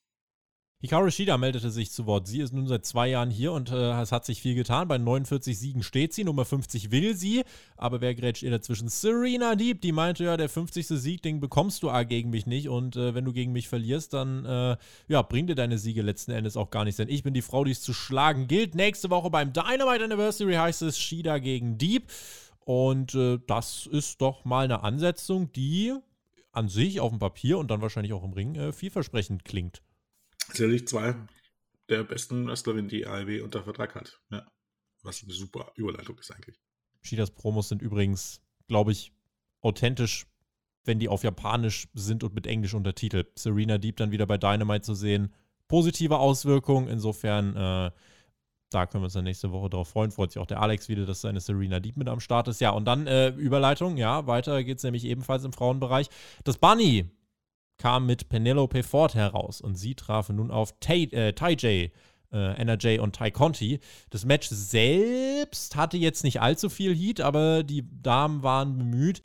Hikaru 0.82 1.10
Shida 1.10 1.36
meldete 1.36 1.70
sich 1.70 1.90
zu 1.90 2.06
Wort. 2.06 2.26
Sie 2.26 2.40
ist 2.40 2.54
nun 2.54 2.66
seit 2.66 2.86
zwei 2.86 3.08
Jahren 3.08 3.30
hier 3.30 3.52
und 3.52 3.70
äh, 3.70 4.00
es 4.00 4.12
hat 4.12 4.24
sich 4.24 4.40
viel 4.40 4.54
getan. 4.54 4.88
Bei 4.88 4.96
49 4.96 5.58
Siegen 5.58 5.82
steht 5.82 6.14
sie, 6.14 6.24
Nummer 6.24 6.46
50 6.46 6.90
will 6.90 7.14
sie. 7.14 7.44
Aber 7.76 8.00
wer 8.00 8.14
grätscht 8.14 8.42
ihr 8.42 8.50
dazwischen? 8.50 8.88
Serena 8.88 9.56
Deep, 9.56 9.82
die 9.82 9.92
meinte 9.92 10.24
ja, 10.24 10.38
der 10.38 10.48
50. 10.48 10.86
Sieg, 10.86 11.20
den 11.20 11.38
bekommst 11.38 11.82
du 11.82 11.90
A 11.90 12.04
gegen 12.04 12.30
mich 12.30 12.46
nicht. 12.46 12.70
Und 12.70 12.96
äh, 12.96 13.14
wenn 13.14 13.26
du 13.26 13.34
gegen 13.34 13.52
mich 13.52 13.68
verlierst, 13.68 14.14
dann 14.14 14.46
äh, 14.46 14.78
ja, 15.06 15.20
bring 15.20 15.46
dir 15.46 15.54
deine 15.54 15.76
Siege 15.76 16.00
letzten 16.00 16.30
Endes 16.30 16.56
auch 16.56 16.70
gar 16.70 16.84
nichts. 16.84 16.96
Denn 16.96 17.10
ich 17.10 17.22
bin 17.22 17.34
die 17.34 17.42
Frau, 17.42 17.62
die 17.64 17.72
es 17.72 17.82
zu 17.82 17.92
schlagen 17.92 18.46
gilt. 18.46 18.74
Nächste 18.74 19.10
Woche 19.10 19.28
beim 19.28 19.52
Dynamite 19.52 20.04
Anniversary 20.04 20.54
heißt 20.54 20.80
es 20.80 20.98
Shida 20.98 21.40
gegen 21.40 21.76
Deep. 21.76 22.04
Und 22.64 23.14
äh, 23.14 23.38
das 23.46 23.84
ist 23.84 24.22
doch 24.22 24.46
mal 24.46 24.64
eine 24.64 24.82
Ansetzung, 24.82 25.52
die 25.52 25.92
an 26.52 26.68
sich 26.68 27.00
auf 27.00 27.10
dem 27.10 27.18
Papier 27.18 27.58
und 27.58 27.70
dann 27.70 27.82
wahrscheinlich 27.82 28.14
auch 28.14 28.24
im 28.24 28.32
Ring 28.32 28.54
äh, 28.54 28.72
vielversprechend 28.72 29.44
klingt. 29.44 29.82
Sicherlich 30.52 30.86
zwei 30.88 31.14
der 31.90 32.04
besten 32.04 32.46
Wrestlerinnen, 32.46 32.88
die 32.88 33.06
ALW 33.06 33.40
unter 33.42 33.62
Vertrag 33.62 33.94
hat. 33.94 34.20
Ja. 34.30 34.46
Was 35.02 35.22
eine 35.22 35.32
super 35.32 35.72
Überleitung 35.76 36.18
ist 36.18 36.30
eigentlich. 36.30 36.60
Shidas 37.02 37.30
Promos 37.30 37.68
sind 37.68 37.82
übrigens, 37.82 38.42
glaube 38.68 38.92
ich, 38.92 39.12
authentisch, 39.60 40.26
wenn 40.84 40.98
die 40.98 41.08
auf 41.08 41.24
Japanisch 41.24 41.88
sind 41.94 42.22
und 42.22 42.34
mit 42.34 42.46
Englisch 42.46 42.74
untertitelt. 42.74 43.38
Serena 43.38 43.78
Deep 43.78 43.96
dann 43.96 44.10
wieder 44.10 44.26
bei 44.26 44.38
Dynamite 44.38 44.82
zu 44.82 44.94
sehen. 44.94 45.32
Positive 45.68 46.18
Auswirkungen. 46.18 46.88
Insofern, 46.88 47.56
äh, 47.56 47.90
da 48.70 48.86
können 48.86 49.02
wir 49.02 49.06
uns 49.06 49.14
dann 49.14 49.24
nächste 49.24 49.50
Woche 49.52 49.70
drauf 49.70 49.88
freuen. 49.88 50.10
Freut 50.10 50.32
sich 50.32 50.40
auch 50.40 50.46
der 50.46 50.60
Alex 50.60 50.88
wieder, 50.88 51.06
dass 51.06 51.22
seine 51.22 51.40
Serena 51.40 51.80
Deep 51.80 51.96
mit 51.96 52.08
am 52.08 52.20
Start 52.20 52.48
ist. 52.48 52.60
Ja, 52.60 52.70
und 52.70 52.84
dann 52.84 53.06
äh, 53.06 53.28
Überleitung. 53.30 53.96
Ja, 53.96 54.26
weiter 54.26 54.62
geht 54.64 54.78
es 54.78 54.84
nämlich 54.84 55.04
ebenfalls 55.04 55.44
im 55.44 55.52
Frauenbereich. 55.52 56.08
Das 56.44 56.58
Bunny 56.58 57.10
kam 57.80 58.06
mit 58.06 58.28
Penelope 58.28 58.82
Ford 58.82 59.14
heraus 59.14 59.60
und 59.60 59.76
sie 59.76 59.94
trafen 59.94 60.36
nun 60.36 60.50
auf 60.50 60.74
Tay, 60.80 61.04
äh, 61.04 61.32
Ty 61.32 61.52
J, 61.54 61.90
äh, 62.32 62.62
NRJ 62.62 62.98
und 62.98 63.16
Ty 63.16 63.30
Conti. 63.30 63.80
Das 64.10 64.24
Match 64.26 64.48
selbst 64.48 65.76
hatte 65.76 65.96
jetzt 65.96 66.22
nicht 66.22 66.42
allzu 66.42 66.68
viel 66.68 66.94
Heat, 66.94 67.20
aber 67.20 67.62
die 67.62 67.84
Damen 68.02 68.42
waren 68.42 68.76
bemüht. 68.76 69.22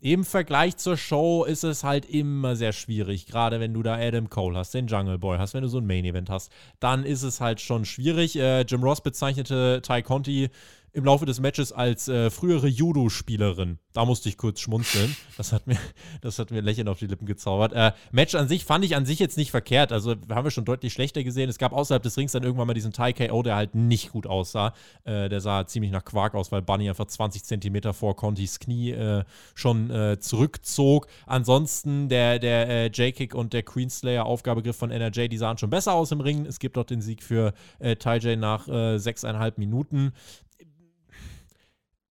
im 0.00 0.24
Vergleich 0.24 0.76
zur 0.76 0.98
Show 0.98 1.44
ist 1.44 1.64
es 1.64 1.82
halt 1.82 2.04
immer 2.04 2.56
sehr 2.56 2.74
schwierig. 2.74 3.24
Gerade 3.24 3.58
wenn 3.58 3.72
du 3.72 3.82
da 3.82 3.94
Adam 3.94 4.28
Cole 4.28 4.58
hast, 4.58 4.74
den 4.74 4.86
Jungle 4.86 5.18
Boy 5.18 5.38
hast, 5.38 5.54
wenn 5.54 5.62
du 5.62 5.68
so 5.68 5.78
ein 5.78 5.86
Main 5.86 6.04
Event 6.04 6.28
hast, 6.28 6.52
dann 6.78 7.04
ist 7.04 7.22
es 7.22 7.40
halt 7.40 7.62
schon 7.62 7.86
schwierig. 7.86 8.36
Äh, 8.36 8.62
Jim 8.62 8.82
Ross 8.82 9.00
bezeichnete 9.00 9.80
Ty 9.82 10.02
Conti 10.02 10.50
im 10.94 11.04
Laufe 11.04 11.26
des 11.26 11.40
Matches 11.40 11.72
als 11.72 12.06
äh, 12.08 12.30
frühere 12.30 12.68
Judo-Spielerin. 12.68 13.78
Da 13.92 14.04
musste 14.04 14.28
ich 14.28 14.38
kurz 14.38 14.60
schmunzeln. 14.60 15.14
Das 15.36 15.52
hat 15.52 15.66
mir, 15.66 15.76
das 16.20 16.38
hat 16.38 16.52
mir 16.52 16.60
Lächeln 16.60 16.86
auf 16.86 17.00
die 17.00 17.08
Lippen 17.08 17.26
gezaubert. 17.26 17.72
Äh, 17.72 17.92
Match 18.12 18.36
an 18.36 18.46
sich 18.46 18.64
fand 18.64 18.84
ich 18.84 18.94
an 18.94 19.04
sich 19.04 19.18
jetzt 19.18 19.36
nicht 19.36 19.50
verkehrt. 19.50 19.90
Also 19.90 20.14
haben 20.30 20.44
wir 20.44 20.52
schon 20.52 20.64
deutlich 20.64 20.92
schlechter 20.92 21.24
gesehen. 21.24 21.50
Es 21.50 21.58
gab 21.58 21.72
außerhalb 21.72 22.02
des 22.02 22.16
Rings 22.16 22.30
dann 22.30 22.44
irgendwann 22.44 22.68
mal 22.68 22.74
diesen 22.74 22.92
Thai 22.92 23.12
KO, 23.12 23.42
der 23.42 23.56
halt 23.56 23.74
nicht 23.74 24.12
gut 24.12 24.28
aussah. 24.28 24.72
Äh, 25.02 25.28
der 25.28 25.40
sah 25.40 25.66
ziemlich 25.66 25.90
nach 25.90 26.04
Quark 26.04 26.36
aus, 26.36 26.52
weil 26.52 26.62
Bunny 26.62 26.88
einfach 26.88 27.06
20 27.06 27.42
Zentimeter 27.42 27.92
vor 27.92 28.14
Contis 28.14 28.60
Knie 28.60 28.92
äh, 28.92 29.24
schon 29.56 29.90
äh, 29.90 30.20
zurückzog. 30.20 31.08
Ansonsten 31.26 32.08
der, 32.08 32.38
der 32.38 32.68
äh, 32.68 32.86
J-Kick 32.86 33.34
und 33.34 33.52
der 33.52 33.64
Queenslayer 33.64 34.26
Aufgabegriff 34.26 34.76
von 34.76 34.92
NRJ, 34.92 35.26
die 35.26 35.38
sahen 35.38 35.58
schon 35.58 35.70
besser 35.70 35.94
aus 35.94 36.12
im 36.12 36.20
Ring. 36.20 36.46
Es 36.46 36.60
gibt 36.60 36.76
dort 36.76 36.90
den 36.90 37.00
Sieg 37.00 37.20
für 37.20 37.52
äh, 37.80 37.96
Ty 37.96 38.18
J 38.18 38.38
nach 38.38 38.64
sechseinhalb 38.96 39.58
Minuten 39.58 40.12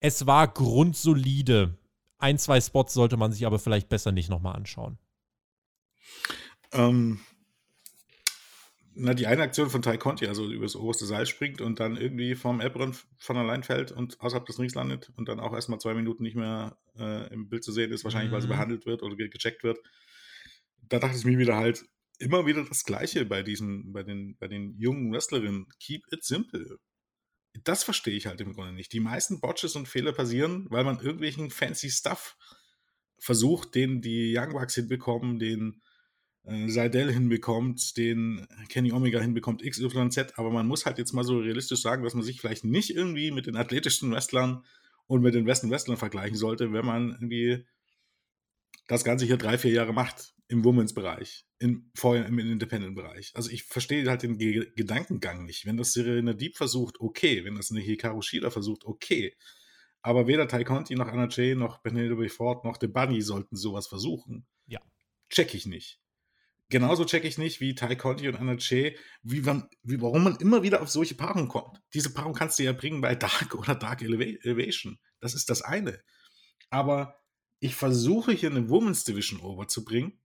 es 0.02 0.26
war 0.26 0.48
grundsolide. 0.48 1.78
Ein, 2.18 2.36
zwei 2.36 2.60
Spots 2.60 2.92
sollte 2.92 3.16
man 3.16 3.32
sich 3.32 3.46
aber 3.46 3.58
vielleicht 3.58 3.88
besser 3.88 4.12
nicht 4.12 4.28
nochmal 4.28 4.56
anschauen. 4.56 4.98
Ähm, 6.72 7.20
na, 8.94 9.14
die 9.14 9.28
eine 9.28 9.42
Aktion 9.42 9.70
von 9.70 9.80
Ty 9.80 9.98
Conti, 9.98 10.26
also 10.26 10.50
übers 10.50 10.74
oberste 10.74 11.06
Seil 11.06 11.26
springt 11.26 11.60
und 11.60 11.78
dann 11.78 11.96
irgendwie 11.96 12.34
vom 12.34 12.60
Apron 12.60 12.96
von 13.16 13.36
allein 13.36 13.62
fällt 13.62 13.92
und 13.92 14.20
außerhalb 14.20 14.44
des 14.44 14.58
Rings 14.58 14.74
landet 14.74 15.12
und 15.16 15.28
dann 15.28 15.38
auch 15.38 15.54
erstmal 15.54 15.78
zwei 15.78 15.94
Minuten 15.94 16.24
nicht 16.24 16.36
mehr 16.36 16.76
äh, 16.98 17.32
im 17.32 17.48
Bild 17.48 17.62
zu 17.62 17.72
sehen 17.72 17.92
ist, 17.92 18.02
wahrscheinlich, 18.02 18.30
mhm. 18.30 18.34
weil 18.34 18.42
sie 18.42 18.48
mhm. 18.48 18.52
behandelt 18.52 18.86
wird 18.86 19.02
oder 19.02 19.14
ge 19.14 19.28
gecheckt 19.28 19.62
wird. 19.62 19.78
Da 20.88 20.98
dachte 20.98 21.16
ich 21.16 21.24
mir 21.24 21.38
wieder 21.38 21.56
halt, 21.56 21.84
immer 22.18 22.44
wieder 22.44 22.64
das 22.64 22.84
Gleiche 22.84 23.24
bei 23.24 23.44
diesen, 23.44 23.92
bei 23.92 24.02
den, 24.02 24.36
bei 24.36 24.48
den 24.48 24.76
jungen 24.78 25.12
Wrestlerinnen. 25.12 25.68
Keep 25.78 26.12
it 26.12 26.24
simple 26.24 26.78
das 27.64 27.84
verstehe 27.84 28.14
ich 28.14 28.26
halt 28.26 28.40
im 28.40 28.54
Grunde 28.54 28.72
nicht. 28.72 28.92
Die 28.92 29.00
meisten 29.00 29.40
Botches 29.40 29.76
und 29.76 29.88
Fehler 29.88 30.12
passieren, 30.12 30.66
weil 30.70 30.84
man 30.84 31.00
irgendwelchen 31.00 31.50
fancy 31.50 31.90
Stuff 31.90 32.36
versucht, 33.18 33.74
den 33.74 34.00
die 34.00 34.34
Young 34.36 34.52
Bucks 34.52 34.74
hinbekommen, 34.74 35.38
den 35.38 35.82
äh, 36.44 36.68
Seidel 36.68 37.12
hinbekommt, 37.12 37.96
den 37.96 38.46
Kenny 38.68 38.92
Omega 38.92 39.20
hinbekommt, 39.20 39.62
XYZ, 39.62 40.34
aber 40.36 40.50
man 40.50 40.66
muss 40.66 40.86
halt 40.86 40.98
jetzt 40.98 41.12
mal 41.12 41.24
so 41.24 41.38
realistisch 41.38 41.82
sagen, 41.82 42.02
dass 42.02 42.14
man 42.14 42.24
sich 42.24 42.40
vielleicht 42.40 42.64
nicht 42.64 42.90
irgendwie 42.90 43.30
mit 43.30 43.46
den 43.46 43.56
athletischsten 43.56 44.10
Wrestlern 44.10 44.64
und 45.06 45.22
mit 45.22 45.34
den 45.34 45.44
besten 45.44 45.70
Wrestlern 45.70 45.96
vergleichen 45.96 46.36
sollte, 46.36 46.72
wenn 46.72 46.86
man 46.86 47.10
irgendwie 47.10 47.66
das 48.88 49.04
Ganze 49.04 49.24
hier 49.26 49.36
drei, 49.36 49.58
vier 49.58 49.72
Jahre 49.72 49.92
macht 49.92 50.34
im 50.52 50.64
Women's-Bereich, 50.64 51.46
in, 51.58 51.90
vorher 51.94 52.26
im 52.26 52.38
Independent-Bereich. 52.38 53.32
Also 53.34 53.50
ich 53.50 53.64
verstehe 53.64 54.08
halt 54.08 54.22
den 54.22 54.38
Ge 54.38 54.70
Gedankengang 54.76 55.44
nicht. 55.44 55.66
Wenn 55.66 55.76
das 55.76 55.92
Serena 55.92 56.34
Deep 56.34 56.56
versucht, 56.56 57.00
okay. 57.00 57.44
Wenn 57.44 57.56
das 57.56 57.70
eine 57.70 57.80
Hikaru 57.80 58.22
Shida 58.22 58.50
versucht, 58.50 58.84
okay. 58.84 59.34
Aber 60.02 60.26
weder 60.26 60.46
Tai 60.46 60.64
Conti 60.64 60.94
noch 60.94 61.08
Anna 61.08 61.28
Jay 61.28 61.54
noch 61.54 61.82
Penelope 61.82 62.28
Ford 62.28 62.64
noch 62.64 62.76
The 62.80 62.88
Bunny 62.88 63.22
sollten 63.22 63.56
sowas 63.56 63.86
versuchen. 63.86 64.46
Ja. 64.66 64.80
Check 65.30 65.54
ich 65.54 65.66
nicht. 65.66 66.00
Genauso 66.68 67.04
check 67.04 67.24
ich 67.24 67.38
nicht, 67.38 67.60
wie 67.60 67.74
Tai 67.74 67.96
Conti 67.96 68.28
und 68.28 68.36
Anna 68.36 68.56
Jay, 68.58 68.96
wie, 69.22 69.40
man, 69.40 69.68
wie, 69.82 70.00
warum 70.00 70.24
man 70.24 70.36
immer 70.36 70.62
wieder 70.62 70.82
auf 70.82 70.90
solche 70.90 71.14
Paarungen 71.14 71.48
kommt. 71.48 71.80
Diese 71.94 72.12
Paarung 72.12 72.34
kannst 72.34 72.58
du 72.58 72.62
ja 72.62 72.72
bringen 72.72 73.00
bei 73.00 73.14
Dark 73.14 73.54
oder 73.58 73.74
Dark 73.74 74.02
Elevation. 74.02 74.98
Das 75.20 75.34
ist 75.34 75.50
das 75.50 75.62
eine. 75.62 76.02
Aber 76.68 77.20
ich 77.60 77.74
versuche 77.74 78.32
hier 78.32 78.50
eine 78.50 78.68
Women's 78.68 79.04
Division 79.04 79.40
overzubringen 79.40 80.18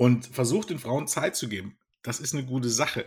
und 0.00 0.24
versucht 0.24 0.70
den 0.70 0.78
Frauen 0.78 1.06
Zeit 1.08 1.36
zu 1.36 1.46
geben. 1.46 1.76
Das 2.00 2.20
ist 2.20 2.32
eine 2.32 2.46
gute 2.46 2.70
Sache. 2.70 3.04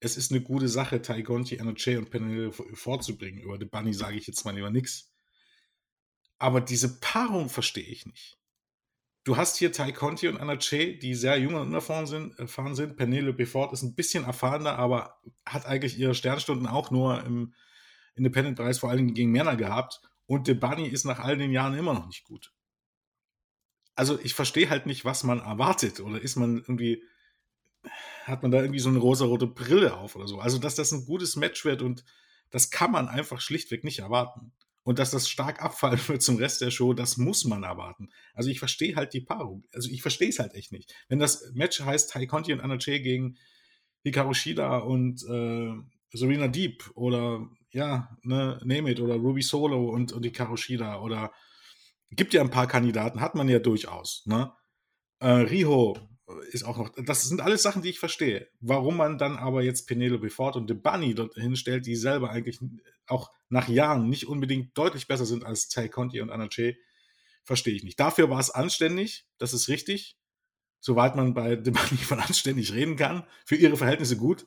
Es 0.00 0.16
ist 0.16 0.32
eine 0.32 0.40
gute 0.40 0.66
Sache, 0.66 1.02
Tai 1.02 1.22
Conti, 1.22 1.60
Anoche 1.60 1.98
und 1.98 2.08
Penelope 2.08 2.74
vorzubringen. 2.74 3.42
Über 3.42 3.58
The 3.58 3.66
Bunny 3.66 3.92
sage 3.92 4.16
ich 4.16 4.26
jetzt 4.28 4.42
mal 4.46 4.54
lieber 4.54 4.70
nichts. 4.70 5.12
Aber 6.38 6.62
diese 6.62 6.98
Paarung 7.00 7.50
verstehe 7.50 7.84
ich 7.84 8.06
nicht. 8.06 8.38
Du 9.24 9.36
hast 9.36 9.58
hier 9.58 9.72
Tai 9.72 9.92
Conti 9.92 10.26
und 10.26 10.38
Anna 10.38 10.56
Che, 10.56 10.96
die 10.96 11.14
sehr 11.14 11.36
jung 11.36 11.52
und 11.52 11.66
unerfahren 11.68 12.06
sind. 12.06 12.38
Erfahren 12.38 12.74
sind. 12.74 12.96
Penelope 12.96 13.44
Ford 13.44 13.74
ist 13.74 13.82
ein 13.82 13.94
bisschen 13.94 14.24
erfahrener, 14.24 14.78
aber 14.78 15.20
hat 15.44 15.66
eigentlich 15.66 15.98
ihre 15.98 16.14
Sternstunden 16.14 16.66
auch 16.66 16.90
nur 16.90 17.22
im 17.24 17.52
Independent-Preis 18.14 18.78
vor 18.78 18.88
allem 18.88 19.12
gegen 19.12 19.32
Männer 19.32 19.56
gehabt. 19.56 20.00
Und 20.24 20.46
The 20.46 20.54
Bunny 20.54 20.88
ist 20.88 21.04
nach 21.04 21.18
all 21.18 21.36
den 21.36 21.52
Jahren 21.52 21.76
immer 21.76 21.92
noch 21.92 22.06
nicht 22.06 22.24
gut 22.24 22.54
also 23.94 24.18
ich 24.20 24.34
verstehe 24.34 24.70
halt 24.70 24.86
nicht, 24.86 25.04
was 25.04 25.24
man 25.24 25.40
erwartet. 25.40 26.00
Oder 26.00 26.20
ist 26.20 26.36
man 26.36 26.58
irgendwie, 26.58 27.02
hat 28.24 28.42
man 28.42 28.50
da 28.50 28.60
irgendwie 28.60 28.80
so 28.80 28.88
eine 28.88 28.98
rosa-rote 28.98 29.46
Brille 29.46 29.96
auf 29.96 30.16
oder 30.16 30.28
so. 30.28 30.38
Also, 30.38 30.58
dass 30.58 30.74
das 30.74 30.92
ein 30.92 31.04
gutes 31.04 31.36
Match 31.36 31.64
wird 31.64 31.82
und 31.82 32.04
das 32.50 32.70
kann 32.70 32.92
man 32.92 33.08
einfach 33.08 33.40
schlichtweg 33.40 33.84
nicht 33.84 34.00
erwarten. 34.00 34.52
Und 34.84 34.98
dass 34.98 35.12
das 35.12 35.28
stark 35.28 35.62
abfallen 35.62 36.00
wird 36.08 36.22
zum 36.22 36.36
Rest 36.36 36.60
der 36.60 36.70
Show, 36.70 36.92
das 36.92 37.16
muss 37.16 37.44
man 37.44 37.62
erwarten. 37.62 38.10
Also 38.34 38.50
ich 38.50 38.58
verstehe 38.58 38.96
halt 38.96 39.14
die 39.14 39.20
Paarung. 39.20 39.64
Also 39.72 39.88
ich 39.90 40.02
verstehe 40.02 40.28
es 40.28 40.38
halt 40.38 40.54
echt 40.54 40.72
nicht. 40.72 40.94
Wenn 41.08 41.18
das 41.18 41.50
Match 41.54 41.80
heißt 41.80 42.10
Tai 42.10 42.26
Conti 42.26 42.52
und 42.52 42.60
Anna 42.60 42.78
Che 42.78 43.00
gegen 43.00 43.36
Hikaru 44.04 44.34
Shida 44.34 44.78
und 44.78 45.22
äh, 45.22 45.72
Serena 46.12 46.48
Deep 46.48 46.90
oder 46.94 47.48
ja, 47.70 48.16
ne, 48.22 48.60
Name 48.64 48.90
It 48.90 49.00
oder 49.00 49.14
Ruby 49.14 49.42
Solo 49.42 49.90
und, 49.90 50.12
und 50.12 50.24
Hikaru 50.24 50.56
Shida 50.56 51.00
oder 51.00 51.32
gibt 52.16 52.34
ja 52.34 52.40
ein 52.40 52.50
paar 52.50 52.66
Kandidaten, 52.66 53.20
hat 53.20 53.34
man 53.34 53.48
ja 53.48 53.58
durchaus. 53.58 54.22
Ne? 54.26 54.52
Äh, 55.20 55.28
Riho 55.28 55.96
ist 56.50 56.64
auch 56.64 56.76
noch, 56.76 56.90
das 56.96 57.28
sind 57.28 57.40
alles 57.40 57.62
Sachen, 57.62 57.82
die 57.82 57.90
ich 57.90 57.98
verstehe. 57.98 58.48
Warum 58.60 58.96
man 58.96 59.18
dann 59.18 59.36
aber 59.36 59.62
jetzt 59.62 59.86
Penelope 59.86 60.30
Ford 60.30 60.56
und 60.56 60.68
The 60.68 60.74
Bunny 60.74 61.14
dort 61.14 61.34
hinstellt, 61.34 61.86
die 61.86 61.96
selber 61.96 62.30
eigentlich 62.30 62.60
auch 63.06 63.30
nach 63.48 63.68
Jahren 63.68 64.08
nicht 64.08 64.26
unbedingt 64.26 64.76
deutlich 64.76 65.06
besser 65.08 65.26
sind 65.26 65.44
als 65.44 65.68
Tay 65.68 65.88
Conti 65.88 66.20
und 66.20 66.30
Anna 66.30 66.48
Che, 66.48 66.76
verstehe 67.44 67.74
ich 67.74 67.84
nicht. 67.84 67.98
Dafür 67.98 68.30
war 68.30 68.40
es 68.40 68.50
anständig, 68.50 69.26
das 69.38 69.52
ist 69.52 69.68
richtig. 69.68 70.16
Soweit 70.80 71.14
man 71.14 71.34
bei 71.34 71.60
The 71.62 71.70
Bunny 71.70 72.02
von 72.02 72.20
anständig 72.20 72.72
reden 72.72 72.96
kann. 72.96 73.24
Für 73.44 73.56
ihre 73.56 73.76
Verhältnisse 73.76 74.16
gut. 74.16 74.46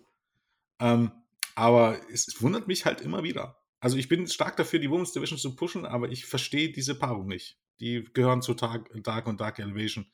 Ähm, 0.80 1.12
aber 1.56 1.98
es, 2.12 2.28
es 2.28 2.42
wundert 2.42 2.68
mich 2.68 2.86
halt 2.86 3.02
immer 3.02 3.24
wieder. 3.24 3.58
Also 3.86 3.98
ich 3.98 4.10
bin 4.10 4.26
stark 4.26 4.58
dafür, 4.58 4.80
die 4.80 4.90
Women's 4.90 5.12
Division 5.12 5.38
zu 5.38 5.56
pushen, 5.56 5.86
aber 5.86 6.10
ich 6.10 6.26
verstehe 6.26 6.72
diese 6.72 6.96
Paarung 6.96 7.28
nicht. 7.28 7.60
Die 7.80 8.04
gehören 8.16 8.42
zu 8.42 8.56
Dark, 8.56 8.90
Dark 9.04 9.28
und 9.28 9.40
Dark 9.40 9.60
Elevation. 9.60 10.08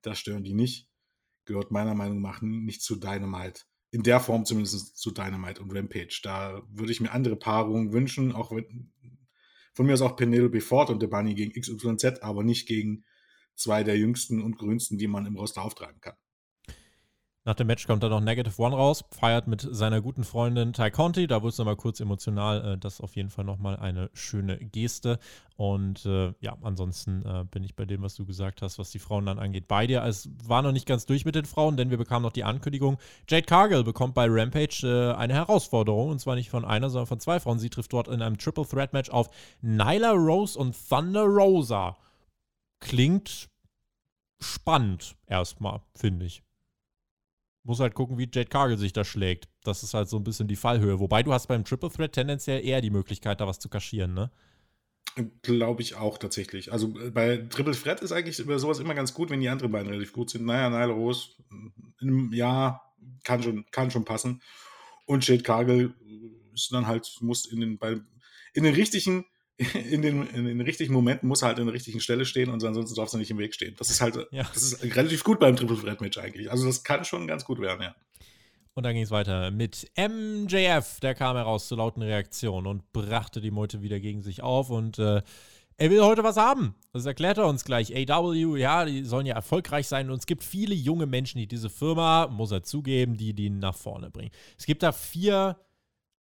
Da 0.00 0.14
stören 0.14 0.42
die 0.42 0.54
nicht. 0.54 0.88
Gehört 1.44 1.70
meiner 1.70 1.94
Meinung 1.94 2.22
nach 2.22 2.40
nicht 2.40 2.80
zu 2.80 2.96
Dynamite. 2.96 3.64
In 3.90 4.04
der 4.04 4.20
Form 4.20 4.46
zumindest 4.46 4.96
zu 4.96 5.10
Dynamite 5.10 5.60
und 5.60 5.76
Rampage. 5.76 6.20
Da 6.22 6.62
würde 6.70 6.92
ich 6.92 7.02
mir 7.02 7.12
andere 7.12 7.36
Paarungen 7.36 7.92
wünschen, 7.92 8.32
auch 8.32 8.52
wenn, 8.52 8.90
von 9.74 9.84
mir 9.84 9.92
aus 9.92 10.00
auch 10.00 10.16
Penelope 10.16 10.62
Ford 10.62 10.88
und 10.88 11.02
The 11.02 11.06
Bunny 11.06 11.34
gegen 11.34 11.52
XYZ, 11.52 12.22
aber 12.22 12.42
nicht 12.42 12.66
gegen 12.66 13.04
zwei 13.54 13.84
der 13.84 13.98
jüngsten 13.98 14.40
und 14.40 14.56
grünsten, 14.56 14.96
die 14.96 15.08
man 15.08 15.26
im 15.26 15.36
Roster 15.36 15.60
auftragen 15.60 16.00
kann. 16.00 16.16
Nach 17.46 17.54
dem 17.54 17.66
Match 17.66 17.86
kommt 17.86 18.02
dann 18.02 18.10
noch 18.10 18.22
Negative 18.22 18.58
One 18.62 18.74
raus, 18.74 19.04
feiert 19.10 19.48
mit 19.48 19.60
seiner 19.60 20.00
guten 20.00 20.24
Freundin 20.24 20.72
Ty 20.72 20.90
Conti. 20.90 21.26
Da 21.26 21.42
wurde 21.42 21.50
es 21.50 21.58
nochmal 21.58 21.76
kurz 21.76 22.00
emotional. 22.00 22.72
Äh, 22.72 22.78
das 22.78 22.94
ist 22.94 23.00
auf 23.02 23.16
jeden 23.16 23.28
Fall 23.28 23.44
nochmal 23.44 23.76
eine 23.76 24.08
schöne 24.14 24.56
Geste. 24.56 25.18
Und 25.56 26.06
äh, 26.06 26.32
ja, 26.40 26.56
ansonsten 26.62 27.22
äh, 27.26 27.44
bin 27.44 27.62
ich 27.62 27.76
bei 27.76 27.84
dem, 27.84 28.00
was 28.00 28.14
du 28.14 28.24
gesagt 28.24 28.62
hast, 28.62 28.78
was 28.78 28.90
die 28.92 28.98
Frauen 28.98 29.26
dann 29.26 29.38
angeht, 29.38 29.68
bei 29.68 29.86
dir. 29.86 30.02
Es 30.04 30.30
war 30.46 30.62
noch 30.62 30.72
nicht 30.72 30.86
ganz 30.86 31.04
durch 31.04 31.26
mit 31.26 31.34
den 31.34 31.44
Frauen, 31.44 31.76
denn 31.76 31.90
wir 31.90 31.98
bekamen 31.98 32.22
noch 32.22 32.32
die 32.32 32.44
Ankündigung, 32.44 32.96
Jade 33.28 33.44
Cargill 33.44 33.84
bekommt 33.84 34.14
bei 34.14 34.26
Rampage 34.26 34.86
äh, 34.86 35.14
eine 35.14 35.34
Herausforderung. 35.34 36.08
Und 36.08 36.20
zwar 36.20 36.36
nicht 36.36 36.48
von 36.48 36.64
einer, 36.64 36.88
sondern 36.88 37.08
von 37.08 37.20
zwei 37.20 37.40
Frauen. 37.40 37.58
Sie 37.58 37.68
trifft 37.68 37.92
dort 37.92 38.08
in 38.08 38.22
einem 38.22 38.38
Triple 38.38 38.66
Threat 38.66 38.94
Match 38.94 39.10
auf 39.10 39.28
Nyla 39.60 40.12
Rose 40.12 40.58
und 40.58 40.74
Thunder 40.88 41.24
Rosa. 41.24 41.98
Klingt 42.80 43.50
spannend 44.40 45.14
erstmal, 45.26 45.82
finde 45.94 46.24
ich. 46.24 46.43
Muss 47.64 47.80
halt 47.80 47.94
gucken, 47.94 48.18
wie 48.18 48.28
Jade 48.30 48.50
Cargill 48.50 48.76
sich 48.76 48.92
da 48.92 49.04
schlägt. 49.04 49.48
Das 49.62 49.82
ist 49.82 49.94
halt 49.94 50.08
so 50.08 50.18
ein 50.18 50.24
bisschen 50.24 50.46
die 50.46 50.56
Fallhöhe. 50.56 51.00
Wobei 51.00 51.22
du 51.22 51.32
hast 51.32 51.46
beim 51.46 51.64
Triple 51.64 51.90
Threat 51.90 52.12
tendenziell 52.12 52.64
eher 52.64 52.82
die 52.82 52.90
Möglichkeit, 52.90 53.40
da 53.40 53.46
was 53.46 53.58
zu 53.58 53.70
kaschieren, 53.70 54.12
ne? 54.12 54.30
Glaube 55.42 55.80
ich 55.80 55.94
auch 55.94 56.18
tatsächlich. 56.18 56.72
Also 56.72 56.98
äh, 56.98 57.10
bei 57.10 57.38
Triple 57.38 57.74
Threat 57.74 58.00
ist 58.00 58.12
eigentlich 58.12 58.38
über 58.38 58.58
sowas 58.58 58.80
immer 58.80 58.94
ganz 58.94 59.14
gut, 59.14 59.30
wenn 59.30 59.40
die 59.40 59.48
anderen 59.48 59.72
beiden 59.72 59.88
relativ 59.88 60.12
gut 60.12 60.28
sind. 60.28 60.44
Naja, 60.44 60.68
Nile 60.68 60.92
Rose, 60.92 61.30
ja, 62.32 62.82
kann 63.22 63.42
schon, 63.42 63.64
kann 63.70 63.90
schon 63.90 64.04
passen. 64.04 64.42
Und 65.06 65.26
Jade 65.26 65.42
Cargill 65.42 65.94
ist 66.52 66.72
dann 66.72 66.86
halt, 66.86 67.16
muss 67.20 67.46
in 67.46 67.60
den, 67.60 67.78
bei, 67.78 68.00
in 68.54 68.64
den 68.64 68.74
richtigen 68.74 69.24
in 69.56 70.02
den, 70.02 70.26
in 70.28 70.44
den 70.46 70.60
richtigen 70.60 70.92
Momenten 70.92 71.28
muss 71.28 71.42
er 71.42 71.48
halt 71.48 71.58
in 71.58 71.66
der 71.66 71.74
richtigen 71.74 72.00
Stelle 72.00 72.24
stehen 72.24 72.50
und 72.50 72.64
ansonsten 72.64 72.96
darf 72.96 73.12
er 73.12 73.18
nicht 73.18 73.30
im 73.30 73.38
Weg 73.38 73.54
stehen. 73.54 73.74
Das 73.78 73.88
ist 73.90 74.00
halt, 74.00 74.16
ja. 74.32 74.42
das 74.52 74.62
ist 74.62 74.82
relativ 74.82 75.22
gut 75.22 75.38
beim 75.38 75.54
Triple 75.54 75.78
Threat 75.78 76.00
Match 76.00 76.18
eigentlich. 76.18 76.50
Also 76.50 76.66
das 76.66 76.82
kann 76.82 77.04
schon 77.04 77.26
ganz 77.26 77.44
gut 77.44 77.60
werden, 77.60 77.82
ja. 77.82 77.94
Und 78.74 78.82
dann 78.82 78.94
ging 78.94 79.04
es 79.04 79.12
weiter 79.12 79.52
mit 79.52 79.88
MJF. 79.96 80.98
Der 81.00 81.14
kam 81.14 81.36
heraus 81.36 81.68
zu 81.68 81.76
lauten 81.76 82.02
Reaktionen 82.02 82.66
und 82.66 82.92
brachte 82.92 83.40
die 83.40 83.52
Meute 83.52 83.82
wieder 83.82 84.00
gegen 84.00 84.20
sich 84.20 84.42
auf. 84.42 84.68
Und 84.68 84.98
äh, 84.98 85.22
er 85.76 85.90
will 85.90 86.02
heute 86.02 86.24
was 86.24 86.36
haben. 86.36 86.74
Das 86.92 87.06
erklärt 87.06 87.38
er 87.38 87.46
uns 87.46 87.64
gleich. 87.64 87.94
AW, 87.94 88.56
ja, 88.58 88.84
die 88.84 89.04
sollen 89.04 89.26
ja 89.26 89.36
erfolgreich 89.36 89.86
sein 89.86 90.10
und 90.10 90.18
es 90.18 90.26
gibt 90.26 90.42
viele 90.42 90.74
junge 90.74 91.06
Menschen, 91.06 91.38
die 91.38 91.46
diese 91.46 91.70
Firma, 91.70 92.26
muss 92.26 92.50
er 92.50 92.64
zugeben, 92.64 93.16
die 93.16 93.32
die 93.32 93.50
nach 93.50 93.76
vorne 93.76 94.10
bringen. 94.10 94.32
Es 94.58 94.66
gibt 94.66 94.82
da 94.82 94.90
vier 94.90 95.56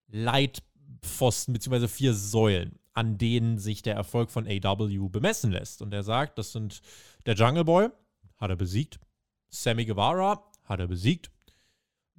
Leitpfosten 0.07 1.53
beziehungsweise 1.53 1.87
vier 1.87 2.13
Säulen, 2.15 2.78
an 2.93 3.17
denen 3.17 3.57
sich 3.57 3.81
der 3.81 3.95
Erfolg 3.95 4.31
von 4.31 4.47
AW 4.47 5.09
bemessen 5.09 5.51
lässt. 5.51 5.81
Und 5.81 5.93
er 5.93 6.03
sagt, 6.03 6.37
das 6.37 6.51
sind 6.51 6.81
der 7.25 7.35
Jungle 7.35 7.65
Boy, 7.65 7.89
hat 8.37 8.49
er 8.49 8.55
besiegt. 8.55 8.99
Sammy 9.49 9.85
Guevara 9.85 10.43
hat 10.65 10.79
er 10.79 10.87
besiegt. 10.87 11.31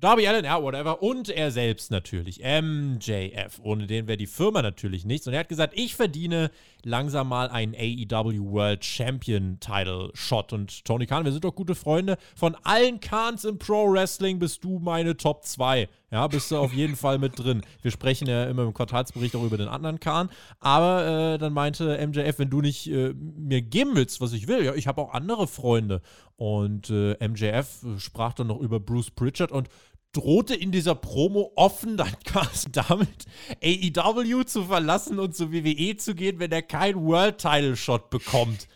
Darby 0.00 0.26
Allen, 0.26 0.46
ja, 0.46 0.62
whatever. 0.62 1.02
Und 1.02 1.28
er 1.28 1.50
selbst 1.50 1.90
natürlich. 1.90 2.40
MJF. 2.40 3.60
Ohne 3.62 3.86
den 3.86 4.08
wäre 4.08 4.16
die 4.16 4.26
Firma 4.26 4.62
natürlich 4.62 5.04
nichts. 5.04 5.26
Und 5.26 5.34
er 5.34 5.40
hat 5.40 5.50
gesagt, 5.50 5.74
ich 5.76 5.94
verdiene 5.94 6.50
langsam 6.84 7.28
mal 7.28 7.50
einen 7.50 7.74
AEW 7.74 8.50
World 8.50 8.82
Champion 8.82 9.60
Title 9.60 10.10
Shot. 10.14 10.54
Und 10.54 10.86
Tony 10.86 11.04
Khan, 11.04 11.26
wir 11.26 11.32
sind 11.32 11.44
doch 11.44 11.54
gute 11.54 11.74
Freunde. 11.74 12.16
Von 12.34 12.56
allen 12.62 13.00
Khans 13.00 13.44
im 13.44 13.58
Pro 13.58 13.92
Wrestling 13.92 14.38
bist 14.38 14.64
du 14.64 14.78
meine 14.78 15.18
Top 15.18 15.44
2. 15.44 15.86
Ja, 16.12 16.26
bist 16.26 16.50
du 16.50 16.56
auf 16.56 16.72
jeden 16.72 16.96
Fall 16.96 17.18
mit 17.18 17.38
drin. 17.38 17.62
Wir 17.82 17.92
sprechen 17.92 18.26
ja 18.26 18.44
immer 18.46 18.64
im 18.64 18.74
Quartalsbericht 18.74 19.36
auch 19.36 19.44
über 19.44 19.56
den 19.56 19.68
anderen 19.68 20.00
Khan. 20.00 20.28
Aber 20.58 21.34
äh, 21.34 21.38
dann 21.38 21.52
meinte 21.52 22.04
MJF, 22.04 22.40
wenn 22.40 22.50
du 22.50 22.60
nicht 22.60 22.88
äh, 22.88 23.14
mir 23.14 23.62
geben 23.62 23.92
willst, 23.94 24.20
was 24.20 24.32
ich 24.32 24.48
will, 24.48 24.64
ja, 24.64 24.74
ich 24.74 24.88
habe 24.88 25.00
auch 25.00 25.12
andere 25.12 25.46
Freunde. 25.46 26.02
Und 26.36 26.90
äh, 26.90 27.16
MJF 27.26 27.84
sprach 27.98 28.32
dann 28.32 28.48
noch 28.48 28.58
über 28.58 28.80
Bruce 28.80 29.12
Pritchard 29.12 29.52
und 29.52 29.68
drohte 30.12 30.56
in 30.56 30.72
dieser 30.72 30.96
Promo 30.96 31.52
offen 31.54 31.96
dann 31.96 32.12
quasi 32.24 32.66
damit, 32.72 33.26
AEW 33.62 34.44
zu 34.44 34.64
verlassen 34.64 35.20
und 35.20 35.36
zu 35.36 35.52
WWE 35.52 35.96
zu 35.96 36.16
gehen, 36.16 36.40
wenn 36.40 36.50
er 36.50 36.62
keinen 36.62 37.00
World 37.04 37.38
Title 37.38 37.76
Shot 37.76 38.10
bekommt. 38.10 38.66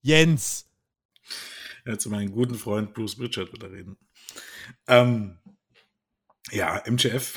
Jens. 0.00 0.68
Ja, 1.84 1.98
zu 1.98 2.10
meinem 2.10 2.30
guten 2.30 2.54
Freund 2.54 2.94
Bruce 2.94 3.18
Richard 3.18 3.52
wieder 3.52 3.72
reden. 3.72 3.96
Ähm, 4.86 5.38
ja, 6.52 6.82
MJF. 6.86 7.34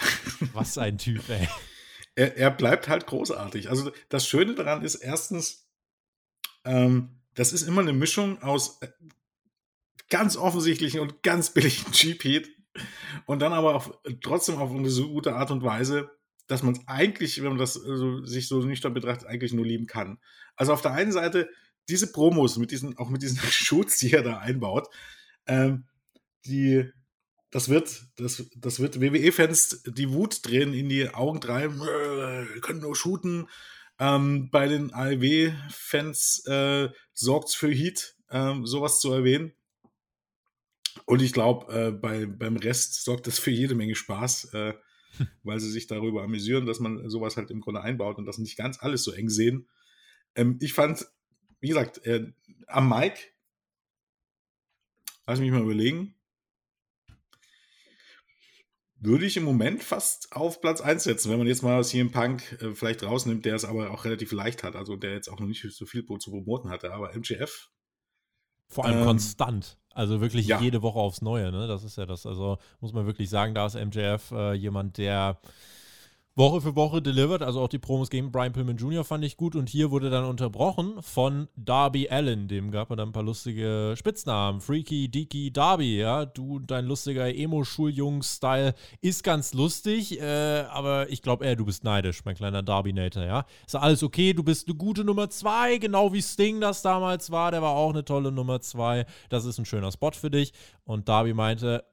Was 0.54 0.78
ein 0.78 0.98
Typ, 0.98 1.28
ey. 1.30 1.48
Er, 2.16 2.38
er, 2.38 2.52
bleibt 2.52 2.88
halt 2.88 3.08
großartig. 3.08 3.70
Also 3.70 3.92
das 4.10 4.28
Schöne 4.28 4.56
daran 4.56 4.84
ist 4.84 4.96
erstens, 4.96 5.68
ähm, 6.64 7.22
das 7.34 7.52
ist 7.52 7.64
immer 7.64 7.82
eine 7.82 7.94
Mischung 7.94 8.42
aus 8.42 8.82
äh, 8.82 8.88
ganz 10.10 10.38
offensichtlichen 10.38 11.00
und 11.00 11.24
ganz 11.24 11.50
billigen 11.54 11.92
Cheap 11.92 12.24
Heat 12.24 12.50
und 13.26 13.40
dann 13.40 13.54
aber 13.54 13.76
auf, 13.76 13.98
trotzdem 14.22 14.58
auf 14.58 14.72
eine 14.72 14.90
so 14.90 15.10
gute 15.10 15.36
Art 15.36 15.52
und 15.52 15.64
Weise, 15.64 16.10
dass 16.48 16.64
man 16.64 16.76
es 16.76 16.88
eigentlich, 16.88 17.42
wenn 17.42 17.50
man 17.50 17.58
das 17.58 17.76
also, 17.78 18.24
sich 18.24 18.48
so 18.48 18.62
nüchtern 18.62 18.94
betrachtet, 18.94 19.28
eigentlich 19.28 19.54
nur 19.54 19.66
lieben 19.66 19.88
kann. 19.88 20.20
Also 20.56 20.74
auf 20.74 20.82
der 20.82 20.92
einen 20.92 21.12
Seite 21.12 21.50
diese 21.90 22.12
Promos 22.12 22.58
mit 22.58 22.72
diesen, 22.72 22.98
auch 22.98 23.10
mit 23.10 23.22
diesen 23.22 23.40
Shoots, 23.40 23.98
die 23.98 24.14
er 24.14 24.24
da 24.24 24.38
einbaut, 24.38 24.88
ähm, 25.48 25.86
die, 26.46 26.92
das 27.56 27.70
wird, 27.70 28.04
das, 28.18 28.44
das 28.58 28.82
wird 28.82 29.00
WWE-Fans 29.00 29.84
die 29.88 30.12
Wut 30.12 30.46
drehen, 30.46 30.74
in 30.74 30.90
die 30.90 31.08
Augen 31.08 31.40
treiben, 31.40 31.82
äh, 31.82 32.60
können 32.60 32.82
nur 32.82 32.98
shooten. 32.98 33.48
Ähm, 33.98 34.50
bei 34.52 34.68
den 34.68 34.94
AEW-Fans 34.94 36.46
äh, 36.48 36.90
sorgt 37.14 37.48
es 37.48 37.56
für 37.56 37.72
Heat, 37.72 38.18
ähm, 38.30 38.66
sowas 38.66 39.00
zu 39.00 39.10
erwähnen. 39.14 39.54
Und 41.06 41.22
ich 41.22 41.32
glaube, 41.32 41.74
äh, 41.74 41.92
bei, 41.92 42.26
beim 42.26 42.58
Rest 42.58 43.06
sorgt 43.06 43.26
das 43.26 43.40
für 43.40 43.52
jede 43.52 43.74
Menge 43.74 43.96
Spaß, 43.96 44.54
äh, 44.54 44.74
weil 45.44 45.62
sie 45.62 45.72
sich 45.72 45.88
darüber 45.88 46.24
amüsieren, 46.24 46.66
dass 46.66 46.82
man 46.82 47.10
sowas 47.10 47.38
halt 47.38 47.52
im 47.52 47.62
Grunde 47.62 47.80
einbaut 47.80 48.18
und 48.18 48.26
das 48.26 48.38
nicht 48.38 48.58
ganz 48.58 48.82
alles 48.82 49.06
so 49.06 49.14
eng 49.14 49.30
sehen. 49.30 49.70
Ähm, 50.36 50.60
ich 50.62 50.74
fand, 50.74 51.08
wie 51.62 51.70
gesagt, 51.70 52.06
äh, 52.06 52.34
am 52.68 52.90
Mike, 52.90 53.22
lass 55.26 55.40
mich 55.40 55.52
mal 55.52 55.62
überlegen, 55.62 56.16
würde 59.00 59.26
ich 59.26 59.38
im 59.38 59.44
Moment 59.44 59.84
fast 59.84 60.32
auf 60.32 60.62
Platz 60.62 60.82
1 60.82 61.04
setzen, 61.04 61.32
wenn 61.32 61.38
man 61.38 61.48
jetzt 61.48 61.64
mal 61.64 61.84
CM 61.84 62.12
Punk 62.12 62.62
äh, 62.62 62.74
vielleicht 62.74 63.04
rausnimmt, 63.04 63.46
der 63.46 63.56
es 63.56 63.66
aber 63.66 63.92
auch 63.92 64.06
relativ 64.06 64.32
leicht 64.32 64.64
hat, 64.64 64.76
also 64.76 64.96
der 64.96 65.14
jetzt 65.14 65.30
auch 65.30 65.40
noch 65.40 65.48
nicht 65.48 65.66
so 65.70 65.86
viel 65.86 66.06
zu 66.06 66.32
promoten 66.32 66.70
hatte, 66.70 66.94
aber 66.94 67.14
MGF. 67.14 67.70
Vor 68.68 68.86
allem 68.86 69.00
ähm, 69.00 69.06
konstant. 69.06 69.78
Also 69.92 70.20
wirklich 70.20 70.48
ja. 70.48 70.60
jede 70.60 70.82
Woche 70.82 71.00
aufs 71.00 71.22
Neue, 71.22 71.52
ne? 71.52 71.68
Das 71.68 71.84
ist 71.84 71.98
ja 71.98 72.06
das. 72.06 72.26
Also 72.26 72.58
muss 72.82 72.92
man 72.92 73.06
wirklich 73.06 73.30
sagen, 73.30 73.54
da 73.54 73.66
ist 73.66 73.76
MJF 73.76 74.32
äh, 74.32 74.54
jemand, 74.54 74.98
der 74.98 75.40
Woche 76.38 76.60
für 76.60 76.76
Woche 76.76 77.02
delivered. 77.02 77.42
Also 77.42 77.62
auch 77.62 77.70
die 77.70 77.80
Promos 77.80 78.10
gegen 78.10 78.30
Brian 78.30 78.52
Pillman 78.52 78.76
Jr. 78.76 79.06
fand 79.06 79.24
ich 79.24 79.38
gut. 79.38 79.56
Und 79.56 79.70
hier 79.70 79.90
wurde 79.90 80.10
dann 80.10 80.26
unterbrochen 80.26 81.02
von 81.02 81.48
Darby 81.56 82.10
Allen. 82.10 82.50
Dem 82.50 82.72
gab 82.72 82.90
er 82.90 82.98
dann 82.98 83.10
ein 83.10 83.12
paar 83.14 83.24
lustige 83.24 83.94
Spitznamen. 83.96 84.60
Freaky, 84.60 85.08
Deaky, 85.08 85.54
Darby. 85.54 85.98
Ja, 85.98 86.26
du, 86.26 86.60
dein 86.60 86.88
lustiger 86.88 87.34
Emo-Schuljungs-Style 87.34 88.74
ist 89.00 89.24
ganz 89.24 89.54
lustig. 89.54 90.20
Äh, 90.20 90.66
aber 90.70 91.10
ich 91.10 91.22
glaube 91.22 91.46
eher, 91.46 91.56
du 91.56 91.64
bist 91.64 91.86
neidisch, 91.86 92.26
mein 92.26 92.36
kleiner 92.36 92.64
Darby-Nator. 92.64 93.24
Ja, 93.24 93.46
ist 93.66 93.76
alles 93.76 94.04
okay. 94.04 94.34
Du 94.34 94.44
bist 94.44 94.68
eine 94.68 94.76
gute 94.76 95.06
Nummer 95.06 95.30
zwei. 95.30 95.78
Genau 95.78 96.12
wie 96.12 96.22
Sting 96.22 96.60
das 96.60 96.82
damals 96.82 97.32
war. 97.32 97.52
Der 97.52 97.62
war 97.62 97.72
auch 97.72 97.92
eine 97.92 98.04
tolle 98.04 98.34
Nummer 98.34 98.60
zwei. 98.60 99.06
Das 99.30 99.46
ist 99.46 99.58
ein 99.58 99.66
schöner 99.66 99.94
Spot 99.94 100.12
für 100.12 100.30
dich. 100.30 100.52
Und 100.84 101.08
Darby 101.08 101.34
meinte, 101.34 101.86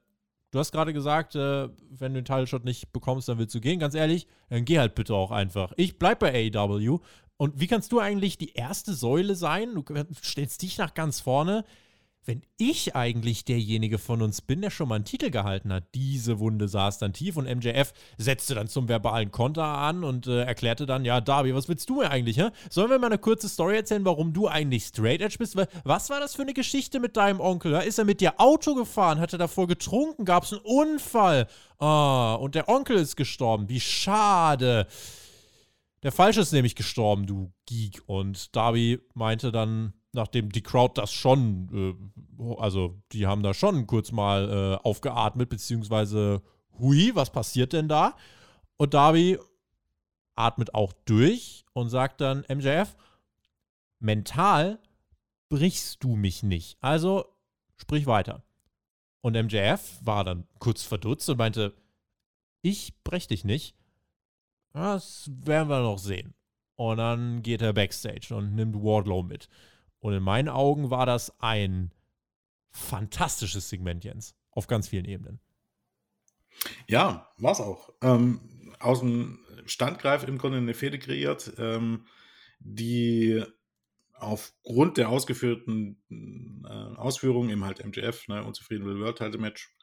Du 0.53 0.59
hast 0.59 0.71
gerade 0.71 0.93
gesagt, 0.93 1.33
äh, 1.33 1.67
wenn 1.89 2.13
du 2.13 2.21
den 2.21 2.25
Title-Shot 2.25 2.63
nicht 2.63 2.93
bekommst, 2.93 3.27
dann 3.27 3.39
willst 3.39 3.55
du 3.55 3.59
gehen. 3.59 3.79
Ganz 3.79 3.95
ehrlich, 3.95 4.27
dann 4.49 4.65
geh 4.65 4.77
halt 4.77 4.93
bitte 4.93 5.15
auch 5.15 5.31
einfach. 5.31 5.73
Ich 5.77 5.97
bleib 5.97 6.19
bei 6.19 6.51
AEW. 6.53 6.99
Und 7.37 7.59
wie 7.59 7.65
kannst 7.65 7.91
du 7.91 7.99
eigentlich 7.99 8.37
die 8.37 8.53
erste 8.53 8.93
Säule 8.93 9.33
sein? 9.33 9.73
Du 9.73 9.83
stellst 10.23 10.61
dich 10.61 10.77
nach 10.77 10.93
ganz 10.93 11.21
vorne 11.21 11.65
wenn 12.25 12.41
ich 12.57 12.95
eigentlich 12.95 13.45
derjenige 13.45 13.97
von 13.97 14.21
uns 14.21 14.41
bin, 14.41 14.61
der 14.61 14.69
schon 14.69 14.87
mal 14.87 14.95
einen 14.95 15.05
Titel 15.05 15.29
gehalten 15.29 15.73
hat. 15.73 15.83
Diese 15.93 16.39
Wunde 16.39 16.67
saß 16.67 16.97
dann 16.97 17.13
tief 17.13 17.37
und 17.37 17.45
MJF 17.45 17.93
setzte 18.17 18.55
dann 18.55 18.67
zum 18.67 18.87
verbalen 18.87 19.31
Konter 19.31 19.65
an 19.65 20.03
und 20.03 20.27
äh, 20.27 20.43
erklärte 20.43 20.85
dann, 20.85 21.05
ja, 21.05 21.21
Darby, 21.21 21.53
was 21.53 21.67
willst 21.67 21.89
du 21.89 22.01
mir 22.01 22.09
eigentlich, 22.09 22.37
hä? 22.37 22.49
Sollen 22.69 22.89
wir 22.89 22.99
mal 22.99 23.07
eine 23.07 23.17
kurze 23.17 23.49
Story 23.49 23.75
erzählen, 23.75 24.05
warum 24.05 24.33
du 24.33 24.47
eigentlich 24.47 24.85
Straight 24.85 25.21
Edge 25.21 25.37
bist? 25.37 25.57
Was 25.83 26.09
war 26.09 26.19
das 26.19 26.35
für 26.35 26.43
eine 26.43 26.53
Geschichte 26.53 26.99
mit 26.99 27.17
deinem 27.17 27.39
Onkel? 27.39 27.73
Ja? 27.73 27.79
Ist 27.79 27.99
er 27.99 28.05
mit 28.05 28.21
dir 28.21 28.39
Auto 28.39 28.75
gefahren? 28.75 29.19
Hat 29.19 29.33
er 29.33 29.39
davor 29.39 29.67
getrunken? 29.67 30.25
Gab 30.25 30.43
es 30.43 30.53
einen 30.53 30.61
Unfall? 30.61 31.47
Ah, 31.79 32.35
und 32.35 32.55
der 32.55 32.69
Onkel 32.69 32.97
ist 32.97 33.17
gestorben. 33.17 33.67
Wie 33.67 33.79
schade. 33.79 34.87
Der 36.03 36.11
Falsche 36.11 36.41
ist 36.41 36.51
nämlich 36.51 36.75
gestorben, 36.75 37.25
du 37.25 37.51
Geek. 37.65 38.01
Und 38.05 38.55
Darby 38.55 38.99
meinte 39.13 39.51
dann, 39.51 39.93
nachdem 40.13 40.51
die 40.51 40.61
Crowd 40.61 40.99
das 40.99 41.11
schon, 41.11 41.97
äh, 42.39 42.53
also 42.57 43.01
die 43.11 43.27
haben 43.27 43.43
da 43.43 43.53
schon 43.53 43.87
kurz 43.87 44.11
mal 44.11 44.49
äh, 44.49 44.87
aufgeatmet, 44.87 45.49
beziehungsweise, 45.49 46.41
hui, 46.79 47.11
was 47.15 47.31
passiert 47.31 47.73
denn 47.73 47.87
da? 47.87 48.15
Und 48.77 48.93
Darby 48.93 49.39
atmet 50.35 50.73
auch 50.73 50.93
durch 51.05 51.65
und 51.73 51.89
sagt 51.89 52.21
dann, 52.21 52.45
MJF, 52.49 52.95
mental 53.99 54.79
brichst 55.49 56.03
du 56.03 56.15
mich 56.15 56.43
nicht. 56.43 56.77
Also 56.81 57.25
sprich 57.75 58.05
weiter. 58.05 58.43
Und 59.21 59.33
MJF 59.33 59.99
war 60.01 60.23
dann 60.23 60.47
kurz 60.59 60.83
verdutzt 60.83 61.29
und 61.29 61.37
meinte, 61.37 61.73
ich 62.61 62.93
brech 63.03 63.27
dich 63.27 63.45
nicht. 63.45 63.75
Das 64.73 65.29
werden 65.31 65.69
wir 65.69 65.81
noch 65.81 65.99
sehen. 65.99 66.33
Und 66.75 66.97
dann 66.97 67.43
geht 67.43 67.61
er 67.61 67.73
backstage 67.73 68.33
und 68.35 68.55
nimmt 68.55 68.75
Wardlow 68.75 69.23
mit. 69.23 69.47
Und 70.03 70.13
in 70.13 70.21
meinen 70.21 70.49
Augen 70.49 70.89
war 70.89 71.05
das 71.05 71.39
ein 71.39 71.93
fantastisches 72.71 73.69
Segment, 73.69 74.03
Jens, 74.03 74.35
auf 74.51 74.67
ganz 74.67 74.89
vielen 74.89 75.05
Ebenen. 75.05 75.39
Ja, 76.89 77.31
war 77.37 77.53
es 77.53 77.61
auch. 77.61 77.89
Ähm, 78.01 78.73
aus 78.81 78.99
dem 78.99 79.39
Standgreif 79.65 80.27
im 80.27 80.37
Grunde 80.37 80.57
eine 80.57 80.73
Fehde 80.73 80.99
kreiert, 80.99 81.53
ähm, 81.57 82.05
die 82.59 83.45
aufgrund 84.11 84.97
der 84.97 85.07
ausgeführten 85.07 86.03
äh, 86.65 86.97
Ausführungen, 86.97 87.49
eben 87.49 87.63
halt 87.63 87.85
MJF, 87.85 88.27
ne, 88.27 88.43
unzufrieden 88.43 88.85
mit 88.85 88.99
World 88.99 89.19
Title 89.19 89.39
Match, 89.39 89.73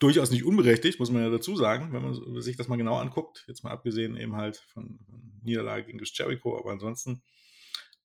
durchaus 0.00 0.32
nicht 0.32 0.44
unberechtigt, 0.44 0.98
muss 0.98 1.12
man 1.12 1.22
ja 1.22 1.30
dazu 1.30 1.54
sagen, 1.54 1.92
wenn 1.92 2.02
man 2.02 2.42
sich 2.42 2.56
das 2.56 2.66
mal 2.66 2.74
genau 2.74 2.96
anguckt. 2.96 3.44
Jetzt 3.46 3.62
mal 3.62 3.70
abgesehen 3.70 4.16
eben 4.16 4.34
halt 4.34 4.56
von, 4.56 4.98
Niederlage 5.44 5.86
gegen 5.86 6.00
Jericho, 6.02 6.58
aber 6.58 6.72
ansonsten 6.72 7.22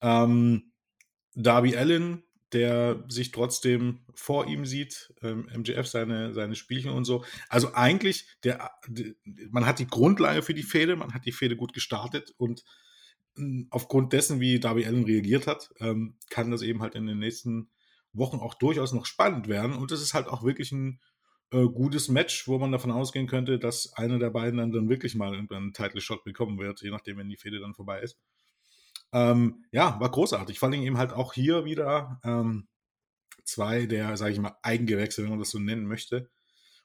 ähm, 0.02 0.71
Darby 1.36 1.76
Allen, 1.76 2.24
der 2.54 3.04
sich 3.08 3.32
trotzdem 3.32 4.00
vor 4.14 4.48
ihm 4.48 4.66
sieht, 4.66 5.14
ähm, 5.22 5.48
MJF 5.56 5.88
seine, 5.88 6.34
seine 6.34 6.56
Spielchen 6.56 6.92
und 6.92 7.06
so. 7.06 7.24
Also 7.48 7.74
eigentlich, 7.74 8.28
der, 8.44 8.72
der, 8.88 9.14
man 9.50 9.66
hat 9.66 9.80
die 9.80 9.88
Grundlage 9.88 10.42
für 10.42 10.54
die 10.54 10.64
Fehde, 10.64 10.96
man 10.96 11.14
hat 11.14 11.26
die 11.26 11.32
Fehde 11.32 11.56
gut 11.56 11.74
gestartet 11.74 12.34
und 12.38 12.64
äh, 13.38 13.66
aufgrund 13.70 14.12
dessen, 14.14 14.40
wie 14.40 14.60
Darby 14.60 14.86
Allen 14.86 15.06
reagiert 15.06 15.48
hat, 15.48 15.70
ähm, 15.80 16.18
kann 16.30 16.52
das 16.52 16.62
eben 16.62 16.82
halt 16.82 16.96
in 16.96 17.08
den 17.08 17.20
nächsten 17.20 17.70
Wochen 18.14 18.38
auch 18.38 18.56
durchaus 18.56 18.92
noch 18.92 19.06
spannend 19.06 19.48
werden. 19.48 19.76
Und 19.76 19.92
es 19.92 20.02
ist 20.02 20.14
halt 20.14 20.28
auch 20.28 20.44
wirklich 20.44 20.74
ein 20.74 21.00
äh, 21.52 21.66
gutes 21.66 22.10
Match, 22.10 22.48
wo 22.48 22.58
man 22.58 22.72
davon 22.72 22.92
ausgehen 22.92 23.28
könnte, 23.28 23.60
dass 23.60 23.94
einer 23.94 24.20
der 24.20 24.30
beiden 24.30 24.58
dann, 24.58 24.72
dann 24.72 24.90
wirklich 24.90 25.16
mal 25.16 25.34
einen 25.34 25.74
Title-Shot 25.74 26.24
bekommen 26.24 26.58
wird, 26.60 26.82
je 26.82 26.92
nachdem, 26.92 27.18
wenn 27.18 27.30
die 27.30 27.38
Fehde 27.38 27.60
dann 27.60 27.74
vorbei 27.74 28.02
ist. 28.02 28.18
Ähm, 29.14 29.66
ja, 29.72 30.00
war 30.00 30.10
großartig. 30.10 30.60
Vor 30.60 30.70
allem 30.70 30.82
eben 30.82 30.98
halt 30.98 31.14
auch 31.14 31.34
hier 31.34 31.66
wieder 31.66 32.20
ähm, 32.24 32.68
zwei 33.44 33.86
der, 33.86 34.16
sage 34.18 34.34
ich 34.34 34.40
mal, 34.40 34.58
Eigengewächse, 34.64 35.24
wenn 35.24 35.30
man 35.30 35.40
das 35.40 35.50
so 35.50 35.60
nennen 35.60 35.86
möchte, 35.86 36.30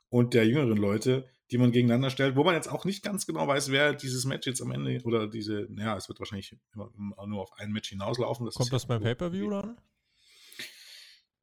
und 0.09 0.35
der 0.35 0.47
jüngeren 0.47 0.77
Leute, 0.77 1.29
die 1.51 1.59
man 1.59 1.73
gegeneinander 1.73 2.11
stellt, 2.11 2.37
wo 2.37 2.45
man 2.45 2.55
jetzt 2.55 2.69
auch 2.69 2.85
nicht 2.85 3.03
ganz 3.03 3.27
genau 3.27 3.47
weiß, 3.47 3.71
wer 3.71 3.93
dieses 3.93 4.25
Match 4.25 4.47
jetzt 4.47 4.63
am 4.63 4.73
Ende 4.73 5.01
oder 5.05 5.29
diese, 5.29 5.67
naja, 5.71 5.97
es 5.97 6.09
wird 6.09 6.19
wahrscheinlich 6.19 6.57
nur 6.75 7.41
auf 7.41 7.53
ein 7.59 7.73
Match 7.73 7.89
hinauslaufen. 7.91 8.47
Das 8.47 8.55
Kommt 8.55 8.73
das 8.73 8.87
beim 8.87 9.03
Pay-Per-View 9.03 9.51
dann? 9.51 9.77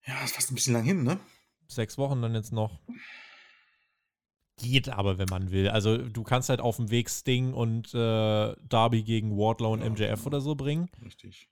Ja, 0.06 0.24
ist 0.24 0.36
fast 0.36 0.52
ein 0.52 0.56
bisschen 0.56 0.74
lang 0.74 0.84
hin, 0.84 1.04
ne? 1.04 1.20
Sechs 1.68 1.98
Wochen 1.98 2.22
dann 2.22 2.36
jetzt 2.36 2.52
noch. 2.52 2.82
Geht 4.62 4.90
aber, 4.90 5.18
wenn 5.18 5.30
man 5.30 5.52
will. 5.52 5.70
Also 5.70 5.98
du 5.98 6.24
kannst 6.24 6.50
halt 6.50 6.62
auf 6.62 6.78
dem 6.78 6.92
Weg 6.92 7.10
Sting 7.10 7.54
und 7.54 7.94
äh, 7.94 8.54
Darby 8.70 9.04
gegen 9.04 9.36
Wardlow 9.36 9.74
und 9.74 9.82
ja, 9.82 9.90
MJF 9.90 10.20
genau. 10.20 10.28
oder 10.28 10.42
so 10.42 10.56
bringen. 10.56 10.90
Richtig. 11.04 11.50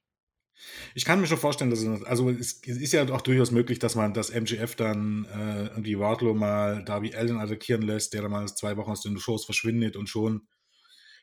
Ich 0.94 1.06
kann 1.06 1.20
mir 1.20 1.28
schon 1.28 1.40
vorstellen, 1.40 1.72
dass 1.72 1.80
es, 1.80 2.04
also 2.04 2.30
es 2.30 2.62
ist 2.62 2.94
ja 2.94 3.10
auch 3.10 3.22
durchaus 3.22 3.50
möglich, 3.50 3.80
dass 3.80 3.96
man 3.96 4.14
das 4.14 4.30
MGF 4.30 4.76
dann 4.76 5.26
äh, 5.26 5.68
irgendwie 5.68 5.98
Wardlow 5.98 6.36
mal 6.36 6.84
Darby 6.86 7.16
Allen 7.16 7.40
attackieren 7.40 7.82
lässt, 7.82 8.14
der 8.14 8.22
dann 8.22 8.32
mal 8.32 8.48
zwei 8.48 8.78
Wochen 8.78 8.92
aus 8.92 9.02
den 9.02 9.18
Shows 9.18 9.46
verschwindet 9.46 9.96
und 9.96 10.08
schon 10.08 10.48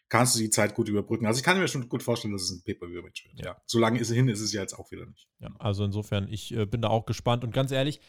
kannst 0.09 0.35
du 0.35 0.41
die 0.41 0.51
Zeit 0.51 0.75
gut 0.75 0.89
überbrücken. 0.89 1.27
Also 1.27 1.39
ich 1.39 1.45
kann 1.45 1.59
mir 1.59 1.69
schon 1.69 1.89
gut 1.89 2.03
vorstellen, 2.03 2.33
dass 2.33 2.43
es 2.43 2.51
ein 2.51 2.63
Pay-Per-View-Match 2.65 3.27
wird. 3.27 3.39
Ja. 3.39 3.53
ja. 3.53 3.63
Solange 3.67 3.99
ist 4.01 4.09
es 4.09 4.17
hin, 4.17 4.29
ist 4.29 4.41
es 4.41 4.53
ja 4.53 4.63
jetzt 4.63 4.73
auch 4.75 4.91
wieder 4.91 5.07
nicht. 5.07 5.29
Ja, 5.39 5.51
also 5.59 5.85
insofern, 5.85 6.29
ich 6.29 6.53
äh, 6.55 6.67
bin 6.67 6.83
da 6.83 6.89
auch 6.89 7.07
gespannt 7.07 7.45
und 7.45 7.53
ganz 7.53 7.71
ehrlich, 7.71 8.01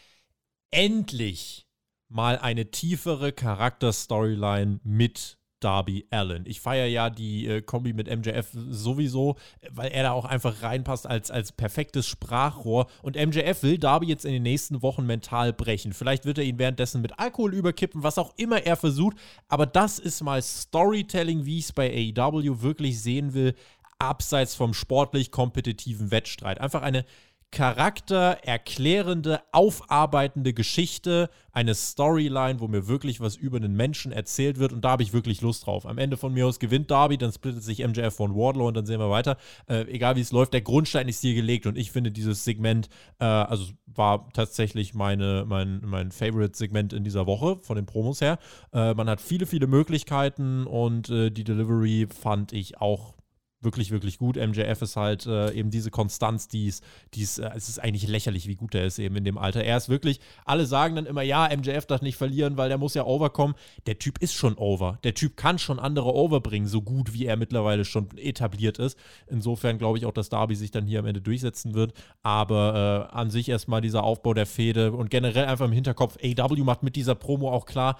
endlich 0.71 1.68
mal 2.09 2.37
eine 2.37 2.71
tiefere 2.71 3.31
Charakter-Storyline 3.31 4.79
mit 4.83 5.39
Darby 5.59 6.07
Allen. 6.09 6.45
Ich 6.45 6.61
feiere 6.61 6.87
ja 6.87 7.09
die 7.09 7.47
äh, 7.47 7.61
Kombi 7.61 7.93
mit 7.93 8.07
MJF 8.07 8.47
sowieso, 8.53 9.35
weil 9.69 9.91
er 9.91 10.03
da 10.03 10.11
auch 10.11 10.25
einfach 10.25 10.61
reinpasst 10.61 11.05
als, 11.05 11.31
als 11.31 11.51
perfektes 11.51 12.07
Sprachrohr. 12.07 12.87
Und 13.01 13.15
MJF 13.15 13.63
will 13.63 13.77
Darby 13.77 14.07
jetzt 14.07 14.25
in 14.25 14.31
den 14.31 14.43
nächsten 14.43 14.81
Wochen 14.81 15.05
mental 15.05 15.53
brechen. 15.53 15.93
Vielleicht 15.93 16.25
wird 16.25 16.37
er 16.37 16.45
ihn 16.45 16.59
währenddessen 16.59 17.01
mit 17.01 17.19
Alkohol 17.19 17.53
überkippen, 17.53 18.03
was 18.03 18.17
auch 18.17 18.33
immer 18.37 18.63
er 18.65 18.75
versucht. 18.75 19.17
Aber 19.47 19.65
das 19.65 19.99
ist 19.99 20.23
mal 20.23 20.41
Storytelling, 20.41 21.45
wie 21.45 21.59
ich 21.59 21.65
es 21.65 21.73
bei 21.73 22.13
AEW 22.15 22.61
wirklich 22.61 23.01
sehen 23.01 23.33
will, 23.33 23.53
abseits 23.99 24.55
vom 24.55 24.73
sportlich 24.73 25.29
kompetitiven 25.29 26.09
Wettstreit. 26.09 26.61
Einfach 26.61 26.81
eine 26.81 27.05
charaktererklärende, 27.51 29.41
aufarbeitende 29.51 30.53
Geschichte, 30.53 31.29
eine 31.51 31.73
Storyline, 31.73 32.59
wo 32.59 32.67
mir 32.67 32.87
wirklich 32.87 33.19
was 33.21 33.35
über 33.35 33.59
den 33.59 33.75
Menschen 33.75 34.11
erzählt 34.11 34.59
wird 34.59 34.71
und 34.71 34.85
da 34.85 34.91
habe 34.91 35.03
ich 35.03 35.13
wirklich 35.13 35.41
Lust 35.41 35.65
drauf. 35.65 35.85
Am 35.85 35.97
Ende 35.97 36.15
von 36.15 36.33
mir 36.33 36.45
aus 36.45 36.59
gewinnt 36.59 36.91
Darby, 36.91 37.17
dann 37.17 37.31
splittet 37.31 37.63
sich 37.63 37.85
MJF 37.85 38.13
von 38.13 38.35
Wardlow 38.35 38.67
und 38.67 38.77
dann 38.77 38.85
sehen 38.85 38.99
wir 38.99 39.09
weiter. 39.09 39.37
Äh, 39.67 39.81
egal 39.91 40.15
wie 40.15 40.21
es 40.21 40.31
läuft, 40.31 40.53
der 40.53 40.61
Grundstein 40.61 41.07
ist 41.07 41.21
hier 41.21 41.33
gelegt 41.33 41.65
und 41.65 41.77
ich 41.77 41.91
finde 41.91 42.11
dieses 42.11 42.43
Segment, 42.45 42.87
äh, 43.19 43.25
also 43.25 43.65
war 43.87 44.29
tatsächlich 44.33 44.93
meine, 44.93 45.45
mein, 45.47 45.81
mein 45.83 46.11
Favorite-Segment 46.11 46.93
in 46.93 47.03
dieser 47.03 47.25
Woche 47.25 47.57
von 47.63 47.75
den 47.75 47.85
Promos 47.85 48.21
her. 48.21 48.37
Äh, 48.73 48.93
man 48.93 49.09
hat 49.09 49.21
viele, 49.21 49.45
viele 49.45 49.67
Möglichkeiten 49.67 50.67
und 50.67 51.09
äh, 51.09 51.31
die 51.31 51.43
Delivery 51.43 52.07
fand 52.09 52.53
ich 52.53 52.79
auch 52.79 53.18
wirklich, 53.61 53.91
wirklich 53.91 54.17
gut. 54.17 54.37
MJF 54.37 54.81
ist 54.81 54.95
halt 54.95 55.25
äh, 55.25 55.51
eben 55.51 55.69
diese 55.69 55.91
Konstanz, 55.91 56.47
die 56.47 56.67
ist, 56.67 56.83
die 57.13 57.23
ist, 57.23 57.39
äh, 57.39 57.49
es 57.55 57.69
ist 57.69 57.79
eigentlich 57.79 58.07
lächerlich, 58.07 58.47
wie 58.47 58.55
gut 58.55 58.75
er 58.75 58.85
ist 58.85 58.99
eben 58.99 59.15
in 59.15 59.23
dem 59.23 59.37
Alter. 59.37 59.63
Er 59.63 59.77
ist 59.77 59.89
wirklich, 59.89 60.19
alle 60.45 60.65
sagen 60.65 60.95
dann 60.95 61.05
immer, 61.05 61.21
ja, 61.21 61.49
MJF 61.55 61.85
darf 61.85 62.01
nicht 62.01 62.15
verlieren, 62.15 62.57
weil 62.57 62.69
der 62.69 62.77
muss 62.77 62.93
ja 62.93 63.05
overkommen. 63.05 63.55
Der 63.85 63.99
Typ 63.99 64.19
ist 64.19 64.33
schon 64.33 64.55
over. 64.55 64.99
Der 65.03 65.13
Typ 65.13 65.35
kann 65.35 65.59
schon 65.59 65.79
andere 65.79 66.13
overbringen, 66.13 66.67
so 66.67 66.81
gut 66.81 67.13
wie 67.13 67.25
er 67.25 67.37
mittlerweile 67.37 67.85
schon 67.85 68.09
etabliert 68.17 68.79
ist. 68.79 68.97
Insofern 69.27 69.77
glaube 69.77 69.97
ich 69.97 70.05
auch, 70.05 70.13
dass 70.13 70.29
Darby 70.29 70.55
sich 70.55 70.71
dann 70.71 70.85
hier 70.85 70.99
am 70.99 71.05
Ende 71.05 71.21
durchsetzen 71.21 71.73
wird. 71.73 71.93
Aber 72.23 73.09
äh, 73.11 73.15
an 73.15 73.29
sich 73.29 73.49
erstmal 73.49 73.81
dieser 73.81 74.03
Aufbau 74.03 74.33
der 74.33 74.45
Fehde 74.45 74.93
und 74.93 75.09
generell 75.09 75.45
einfach 75.45 75.65
im 75.65 75.71
Hinterkopf, 75.71 76.17
AW 76.23 76.63
macht 76.63 76.83
mit 76.83 76.95
dieser 76.95 77.15
Promo 77.15 77.51
auch 77.51 77.65
klar, 77.65 77.99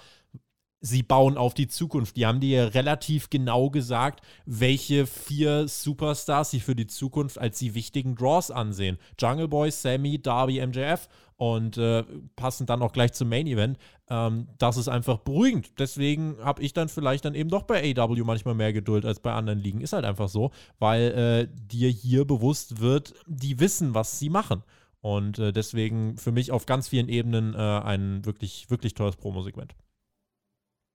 sie 0.80 1.02
bauen 1.02 1.36
auf 1.36 1.54
die 1.54 1.68
Zukunft. 1.68 2.16
Die 2.16 2.26
haben 2.26 2.40
dir 2.40 2.74
relativ 2.74 3.30
genau 3.30 3.70
gesagt, 3.70 4.24
welche 4.46 5.06
vier 5.06 5.68
Superstars 5.68 6.50
sie 6.50 6.60
für 6.60 6.74
die 6.74 6.86
Zukunft 6.86 7.38
als 7.38 7.58
die 7.58 7.74
wichtigen 7.74 8.14
Draws 8.16 8.50
ansehen. 8.50 8.98
Jungle 9.18 9.48
Boy, 9.48 9.70
Sammy, 9.70 10.20
Darby, 10.20 10.64
MJF 10.66 11.08
und 11.36 11.78
äh, 11.78 12.04
passen 12.36 12.66
dann 12.66 12.82
auch 12.82 12.92
gleich 12.92 13.12
zum 13.12 13.28
Main 13.28 13.46
Event. 13.46 13.78
Ähm, 14.08 14.48
das 14.58 14.76
ist 14.76 14.88
einfach 14.88 15.18
beruhigend. 15.18 15.78
Deswegen 15.78 16.36
habe 16.42 16.62
ich 16.62 16.72
dann 16.72 16.88
vielleicht 16.88 17.24
dann 17.24 17.34
eben 17.34 17.48
doch 17.48 17.62
bei 17.62 17.94
AW 17.96 18.22
manchmal 18.24 18.54
mehr 18.54 18.72
Geduld 18.72 19.04
als 19.04 19.20
bei 19.20 19.32
anderen 19.32 19.58
Ligen. 19.58 19.80
Ist 19.80 19.92
halt 19.92 20.04
einfach 20.04 20.28
so, 20.28 20.50
weil 20.78 21.02
äh, 21.12 21.48
dir 21.66 21.88
hier 21.88 22.26
bewusst 22.26 22.80
wird, 22.80 23.14
die 23.26 23.58
wissen, 23.58 23.94
was 23.94 24.18
sie 24.18 24.28
machen. 24.28 24.62
Und 25.00 25.38
äh, 25.38 25.52
deswegen 25.52 26.18
für 26.18 26.32
mich 26.32 26.52
auf 26.52 26.66
ganz 26.66 26.88
vielen 26.88 27.08
Ebenen 27.08 27.54
äh, 27.54 27.56
ein 27.56 28.24
wirklich, 28.26 28.68
wirklich 28.68 28.92
tolles 28.92 29.16
Promo-Segment. 29.16 29.74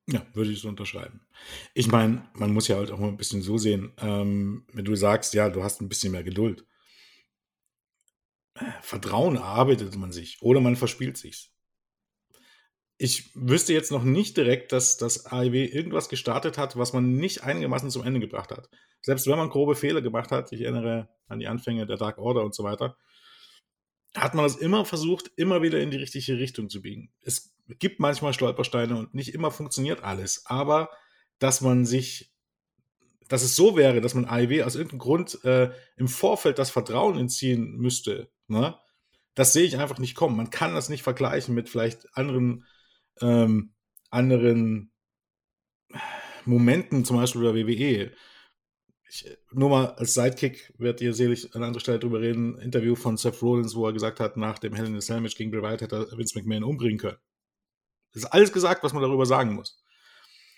Ja, 0.07 0.23
würde 0.33 0.51
ich 0.51 0.61
so 0.61 0.69
unterschreiben. 0.69 1.21
Ich 1.73 1.87
meine, 1.87 2.29
man 2.33 2.53
muss 2.53 2.67
ja 2.67 2.75
halt 2.75 2.91
auch 2.91 2.99
mal 2.99 3.07
ein 3.07 3.17
bisschen 3.17 3.41
so 3.41 3.57
sehen, 3.57 3.91
ähm, 3.97 4.65
wenn 4.71 4.85
du 4.85 4.95
sagst, 4.95 5.33
ja, 5.33 5.49
du 5.49 5.63
hast 5.63 5.81
ein 5.81 5.89
bisschen 5.89 6.11
mehr 6.11 6.23
Geduld. 6.23 6.65
Vertrauen 8.81 9.35
erarbeitet 9.35 9.95
man 9.97 10.11
sich 10.11 10.41
oder 10.41 10.61
man 10.61 10.75
verspielt 10.75 11.17
sich's. 11.17 11.51
Ich 12.97 13.31
wüsste 13.35 13.73
jetzt 13.73 13.91
noch 13.91 14.03
nicht 14.03 14.37
direkt, 14.37 14.71
dass 14.71 14.95
das 14.95 15.25
AEW 15.25 15.65
irgendwas 15.65 16.07
gestartet 16.07 16.57
hat, 16.57 16.77
was 16.77 16.93
man 16.93 17.15
nicht 17.15 17.43
einigermaßen 17.43 17.89
zum 17.89 18.03
Ende 18.03 18.21
gebracht 18.21 18.51
hat. 18.51 18.69
Selbst 19.01 19.27
wenn 19.27 19.37
man 19.37 19.49
grobe 19.49 19.75
Fehler 19.75 20.01
gemacht 20.01 20.31
hat, 20.31 20.53
ich 20.53 20.61
erinnere 20.61 21.09
an 21.27 21.39
die 21.39 21.47
Anfänge 21.47 21.85
der 21.87 21.97
Dark 21.97 22.19
Order 22.19 22.45
und 22.45 22.55
so 22.55 22.63
weiter, 22.63 22.95
hat 24.15 24.33
man 24.33 24.45
das 24.45 24.55
immer 24.55 24.85
versucht, 24.85 25.31
immer 25.35 25.61
wieder 25.61 25.81
in 25.81 25.91
die 25.91 25.97
richtige 25.97 26.39
Richtung 26.39 26.69
zu 26.69 26.81
biegen. 26.81 27.11
Es 27.21 27.54
gibt 27.67 27.99
manchmal 27.99 28.33
Stolpersteine 28.33 28.97
und 28.97 29.13
nicht 29.13 29.33
immer 29.33 29.51
funktioniert 29.51 30.03
alles, 30.03 30.45
aber 30.45 30.89
dass 31.39 31.61
man 31.61 31.85
sich, 31.85 32.33
dass 33.27 33.43
es 33.43 33.55
so 33.55 33.75
wäre, 33.75 34.01
dass 34.01 34.13
man 34.13 34.25
AIW 34.25 34.63
aus 34.63 34.75
irgendeinem 34.75 34.99
Grund 34.99 35.43
äh, 35.43 35.71
im 35.97 36.07
Vorfeld 36.07 36.59
das 36.59 36.69
Vertrauen 36.69 37.17
entziehen 37.17 37.77
müsste, 37.77 38.29
ne? 38.47 38.77
das 39.33 39.51
sehe 39.51 39.65
ich 39.65 39.77
einfach 39.77 39.97
nicht 39.97 40.15
kommen. 40.15 40.37
Man 40.37 40.49
kann 40.49 40.75
das 40.75 40.89
nicht 40.89 41.03
vergleichen 41.03 41.55
mit 41.55 41.69
vielleicht 41.69 42.15
anderen, 42.15 42.65
ähm, 43.19 43.73
anderen 44.09 44.91
Momenten, 46.45 47.03
zum 47.03 47.17
Beispiel 47.17 47.41
bei 47.41 47.55
WWE 47.55 48.11
ich, 49.15 49.37
nur 49.51 49.69
mal 49.69 49.85
als 49.95 50.13
Sidekick 50.13 50.73
werdet 50.77 51.01
ihr 51.01 51.13
sicherlich 51.13 51.55
an 51.55 51.63
anderer 51.63 51.79
Stelle 51.79 51.99
drüber 51.99 52.21
reden, 52.21 52.57
Interview 52.59 52.95
von 52.95 53.17
Seth 53.17 53.41
Rollins, 53.41 53.75
wo 53.75 53.85
er 53.85 53.93
gesagt 53.93 54.19
hat, 54.19 54.37
nach 54.37 54.59
dem 54.59 54.73
Hell 54.73 54.87
in 54.87 54.99
Cell 55.01 55.21
Match 55.21 55.35
gegen 55.35 55.51
Bray 55.51 55.61
Wyatt 55.61 55.81
hätte 55.81 56.07
er 56.11 56.17
Vince 56.17 56.37
McMahon 56.37 56.63
umbringen 56.63 56.97
können. 56.97 57.17
Das 58.15 58.23
ist 58.23 58.29
alles 58.29 58.51
gesagt, 58.51 58.83
was 58.83 58.93
man 58.93 59.03
darüber 59.03 59.25
sagen 59.25 59.53
muss. 59.53 59.83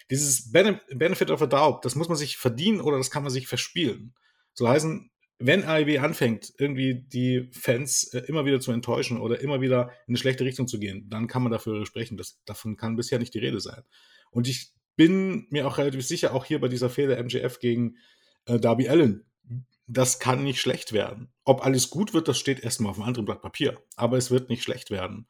Dieses 0.09 0.51
Benefit 0.51 1.31
of 1.31 1.41
a 1.41 1.47
Doubt, 1.47 1.83
das 1.83 1.95
muss 1.95 2.07
man 2.07 2.17
sich 2.17 2.37
verdienen 2.37 2.79
oder 2.79 2.97
das 2.97 3.11
kann 3.11 3.23
man 3.23 3.31
sich 3.31 3.47
verspielen. 3.47 4.13
So 4.53 4.69
heißen, 4.69 5.11
wenn 5.39 5.65
AEW 5.65 5.99
anfängt, 5.99 6.53
irgendwie 6.57 6.95
die 6.95 7.49
Fans 7.51 8.05
äh, 8.13 8.19
immer 8.27 8.45
wieder 8.45 8.59
zu 8.59 8.71
enttäuschen 8.71 9.19
oder 9.19 9.41
immer 9.41 9.59
wieder 9.59 9.89
in 10.07 10.11
eine 10.11 10.17
schlechte 10.17 10.45
Richtung 10.45 10.67
zu 10.67 10.79
gehen, 10.79 11.09
dann 11.09 11.27
kann 11.27 11.43
man 11.43 11.51
dafür 11.51 11.85
sprechen. 11.85 12.17
Das, 12.17 12.39
davon 12.45 12.77
kann 12.77 12.95
bisher 12.95 13.19
nicht 13.19 13.33
die 13.33 13.39
Rede 13.39 13.59
sein. 13.59 13.83
Und 14.31 14.47
ich 14.47 14.71
bin 14.95 15.45
mir 15.49 15.67
auch 15.67 15.77
relativ 15.77 16.05
sicher, 16.05 16.33
auch 16.33 16.45
hier 16.45 16.59
bei 16.59 16.67
dieser 16.67 16.89
Fehler 16.89 17.21
MJF 17.21 17.59
gegen 17.59 17.97
äh, 18.45 18.59
Darby 18.59 18.89
Allen. 18.89 19.25
Das 19.85 20.19
kann 20.19 20.43
nicht 20.43 20.59
schlecht 20.59 20.91
werden. 20.91 21.31
Ob 21.43 21.63
alles 21.63 21.89
gut 21.89 22.13
wird, 22.13 22.27
das 22.27 22.39
steht 22.39 22.61
erstmal 22.61 22.91
auf 22.91 22.97
einem 22.97 23.07
anderen 23.07 23.25
Blatt 23.25 23.41
Papier. 23.41 23.81
Aber 23.95 24.17
es 24.17 24.31
wird 24.31 24.49
nicht 24.49 24.63
schlecht 24.63 24.89
werden. 24.89 25.27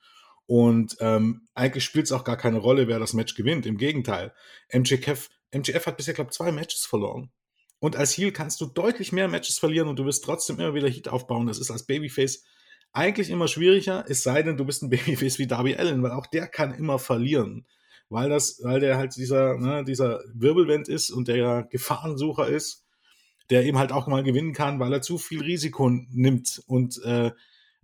Und 0.47 0.97
ähm, 1.01 1.47
eigentlich 1.53 1.83
spielt 1.83 2.05
es 2.05 2.11
auch 2.11 2.23
gar 2.23 2.37
keine 2.37 2.57
Rolle, 2.57 2.87
wer 2.87 2.99
das 2.99 3.13
Match 3.13 3.35
gewinnt. 3.35 3.65
Im 3.65 3.77
Gegenteil. 3.77 4.33
MJF, 4.73 5.29
MJF 5.53 5.85
hat 5.85 5.97
bisher, 5.97 6.13
glaube 6.13 6.29
ich, 6.31 6.37
zwei 6.37 6.51
Matches 6.51 6.85
verloren. 6.85 7.31
Und 7.79 7.95
als 7.95 8.17
Heel 8.17 8.31
kannst 8.31 8.59
du 8.61 8.65
deutlich 8.65 9.11
mehr 9.11 9.27
Matches 9.27 9.59
verlieren 9.59 9.87
und 9.87 9.99
du 9.99 10.05
wirst 10.05 10.23
trotzdem 10.23 10.59
immer 10.59 10.73
wieder 10.73 10.89
Heat 10.89 11.09
aufbauen. 11.09 11.47
Das 11.47 11.59
ist 11.59 11.69
als 11.69 11.85
Babyface 11.85 12.43
eigentlich 12.93 13.29
immer 13.29 13.47
schwieriger, 13.47 14.05
es 14.07 14.23
sei 14.23 14.41
denn, 14.41 14.57
du 14.57 14.65
bist 14.65 14.81
ein 14.81 14.89
Babyface 14.89 15.37
wie 15.37 15.47
Darby 15.47 15.75
Allen, 15.75 16.01
weil 16.01 16.11
auch 16.11 16.25
der 16.25 16.47
kann 16.47 16.73
immer 16.73 16.97
verlieren. 16.97 17.67
Weil 18.09 18.29
das, 18.29 18.61
weil 18.63 18.79
der 18.79 18.97
halt 18.97 19.15
dieser, 19.17 19.57
ne, 19.57 19.83
dieser 19.83 20.23
Wirbelwind 20.33 20.87
ist 20.87 21.11
und 21.11 21.27
der 21.27 21.67
Gefahrensucher 21.69 22.47
ist 22.47 22.87
der 23.49 23.63
eben 23.63 23.77
halt 23.77 23.91
auch 23.91 24.07
mal 24.07 24.23
gewinnen 24.23 24.53
kann, 24.53 24.79
weil 24.79 24.93
er 24.93 25.01
zu 25.01 25.17
viel 25.17 25.41
Risiko 25.41 25.89
nimmt 25.89 26.61
und 26.67 27.01
äh, 27.03 27.31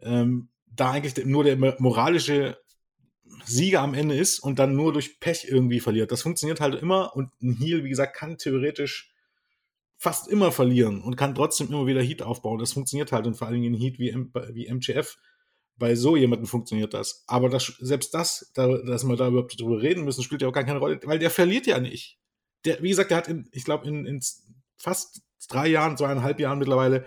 ähm, 0.02 0.50
da 0.76 0.92
eigentlich 0.92 1.26
nur 1.26 1.44
der 1.44 1.58
moralische 1.80 2.58
Sieger 3.46 3.82
am 3.82 3.94
Ende 3.94 4.16
ist 4.16 4.40
und 4.40 4.60
dann 4.60 4.76
nur 4.76 4.94
durch 4.94 5.20
Pech 5.20 5.48
irgendwie 5.50 5.80
verliert. 5.80 6.12
Das 6.12 6.22
funktioniert 6.22 6.62
halt 6.62 6.82
immer 6.82 7.16
und 7.16 7.30
ein 7.42 7.58
Heal, 7.58 7.84
wie 7.84 7.90
gesagt, 7.90 8.16
kann 8.16 8.38
theoretisch 8.38 9.14
fast 9.98 10.28
immer 10.28 10.52
verlieren 10.52 11.02
und 11.02 11.16
kann 11.16 11.36
trotzdem 11.36 11.70
immer 11.70 11.88
wieder 11.88 12.02
Heat 12.02 12.22
aufbauen. 12.22 12.60
Das 12.60 12.74
funktioniert 12.74 13.12
halt 13.12 13.26
und 13.26 13.36
vor 13.36 13.48
allen 13.48 13.62
Dingen 13.62 13.74
Heat 13.74 14.00
wie, 14.00 14.10
M 14.10 14.32
wie 14.52 14.68
MGF. 14.68 15.18
Bei 15.76 15.96
so 15.96 16.16
jemandem 16.16 16.46
funktioniert 16.46 16.94
das. 16.94 17.24
Aber 17.26 17.50
das, 17.50 17.66
selbst 17.80 18.14
das, 18.14 18.52
da, 18.54 18.68
dass 18.68 19.06
wir 19.06 19.16
da 19.16 19.30
überhaupt 19.30 19.60
drüber 19.60 19.82
reden 19.82 20.04
müssen, 20.04 20.22
spielt 20.22 20.42
ja 20.42 20.48
auch 20.48 20.54
gar 20.54 20.66
keine 20.66 20.80
Rolle, 20.80 21.00
weil 21.06 21.20
der 21.20 21.32
verliert 21.32 21.66
ja 21.66 21.80
nicht. 21.80 22.20
Der, 22.66 22.82
wie 22.84 22.90
gesagt, 22.90 23.12
der 23.12 23.18
hat, 23.18 23.28
in, 23.28 23.50
ich 23.52 23.64
glaube, 23.64 23.88
in, 23.88 24.06
in 24.06 24.22
fast 24.78 25.22
drei 25.50 25.68
Jahren, 25.68 25.98
zweieinhalb 25.98 26.40
Jahren 26.40 26.60
mittlerweile 26.60 27.06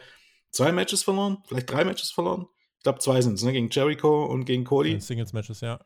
zwei 0.51 0.73
Matches 0.73 1.03
verloren, 1.03 1.39
vielleicht 1.47 1.71
drei 1.71 1.85
Matches 1.85 2.11
verloren. 2.11 2.47
Ich 2.87 2.89
glaube, 2.89 3.01
zwei 3.01 3.21
sind 3.21 3.35
es, 3.35 3.43
ne? 3.43 3.53
Gegen 3.53 3.69
Jericho 3.69 4.27
und 4.27 4.45
gegen 4.45 4.63
Cody. 4.63 5.01
Singles-Matches, 5.01 5.61
ja. 5.61 5.81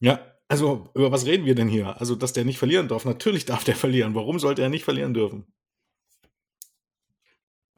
Ja, 0.00 0.20
also 0.48 0.88
über 0.94 1.12
was 1.12 1.24
reden 1.24 1.46
wir 1.46 1.54
denn 1.54 1.68
hier? 1.68 2.00
Also, 2.00 2.16
dass 2.16 2.32
der 2.32 2.44
nicht 2.44 2.58
verlieren 2.58 2.88
darf. 2.88 3.04
Natürlich 3.04 3.44
darf 3.44 3.62
der 3.62 3.76
verlieren. 3.76 4.16
Warum 4.16 4.40
sollte 4.40 4.62
er 4.62 4.68
nicht 4.68 4.82
verlieren 4.82 5.14
dürfen? 5.14 5.46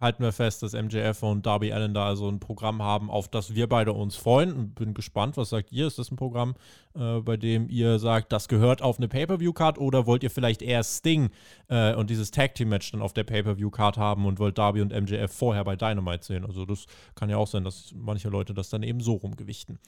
Halten 0.02 0.22
wir 0.22 0.32
fest, 0.32 0.62
dass 0.62 0.72
MJF 0.74 1.22
und 1.22 1.46
Darby 1.46 1.72
Allen 1.72 1.94
da 1.94 2.06
also 2.06 2.28
ein 2.28 2.40
Programm 2.40 2.82
haben, 2.82 3.08
auf 3.08 3.28
das 3.28 3.54
wir 3.54 3.68
beide 3.68 3.92
uns 3.92 4.16
freuen. 4.16 4.74
Bin 4.74 4.92
gespannt, 4.92 5.36
was 5.36 5.50
sagt 5.50 5.72
ihr? 5.72 5.86
Ist 5.86 5.98
das 5.98 6.10
ein 6.10 6.16
Programm, 6.16 6.54
äh, 6.94 7.20
bei 7.20 7.36
dem 7.36 7.68
ihr 7.70 7.98
sagt, 7.98 8.32
das 8.32 8.48
gehört 8.48 8.82
auf 8.82 8.98
eine 8.98 9.08
Pay-Per-View-Card 9.08 9.78
oder 9.78 10.06
wollt 10.06 10.24
ihr 10.24 10.30
vielleicht 10.30 10.60
eher 10.60 10.82
Sting 10.82 11.30
äh, 11.68 11.94
und 11.94 12.10
dieses 12.10 12.32
Tag-Team-Match 12.32 12.90
dann 12.90 13.00
auf 13.00 13.12
der 13.12 13.24
Pay-Per-View-Card 13.24 13.96
haben 13.96 14.26
und 14.26 14.38
wollt 14.38 14.58
Darby 14.58 14.82
und 14.82 14.92
MJF 14.92 15.32
vorher 15.32 15.64
bei 15.64 15.76
Dynamite 15.76 16.24
sehen? 16.24 16.44
Also 16.44 16.66
das 16.66 16.86
kann 17.14 17.30
ja 17.30 17.36
auch 17.36 17.46
sein, 17.46 17.64
dass 17.64 17.92
manche 17.94 18.28
Leute 18.28 18.52
das 18.52 18.68
dann 18.68 18.82
eben 18.82 19.00
so 19.00 19.14
rumgewichten. 19.14 19.78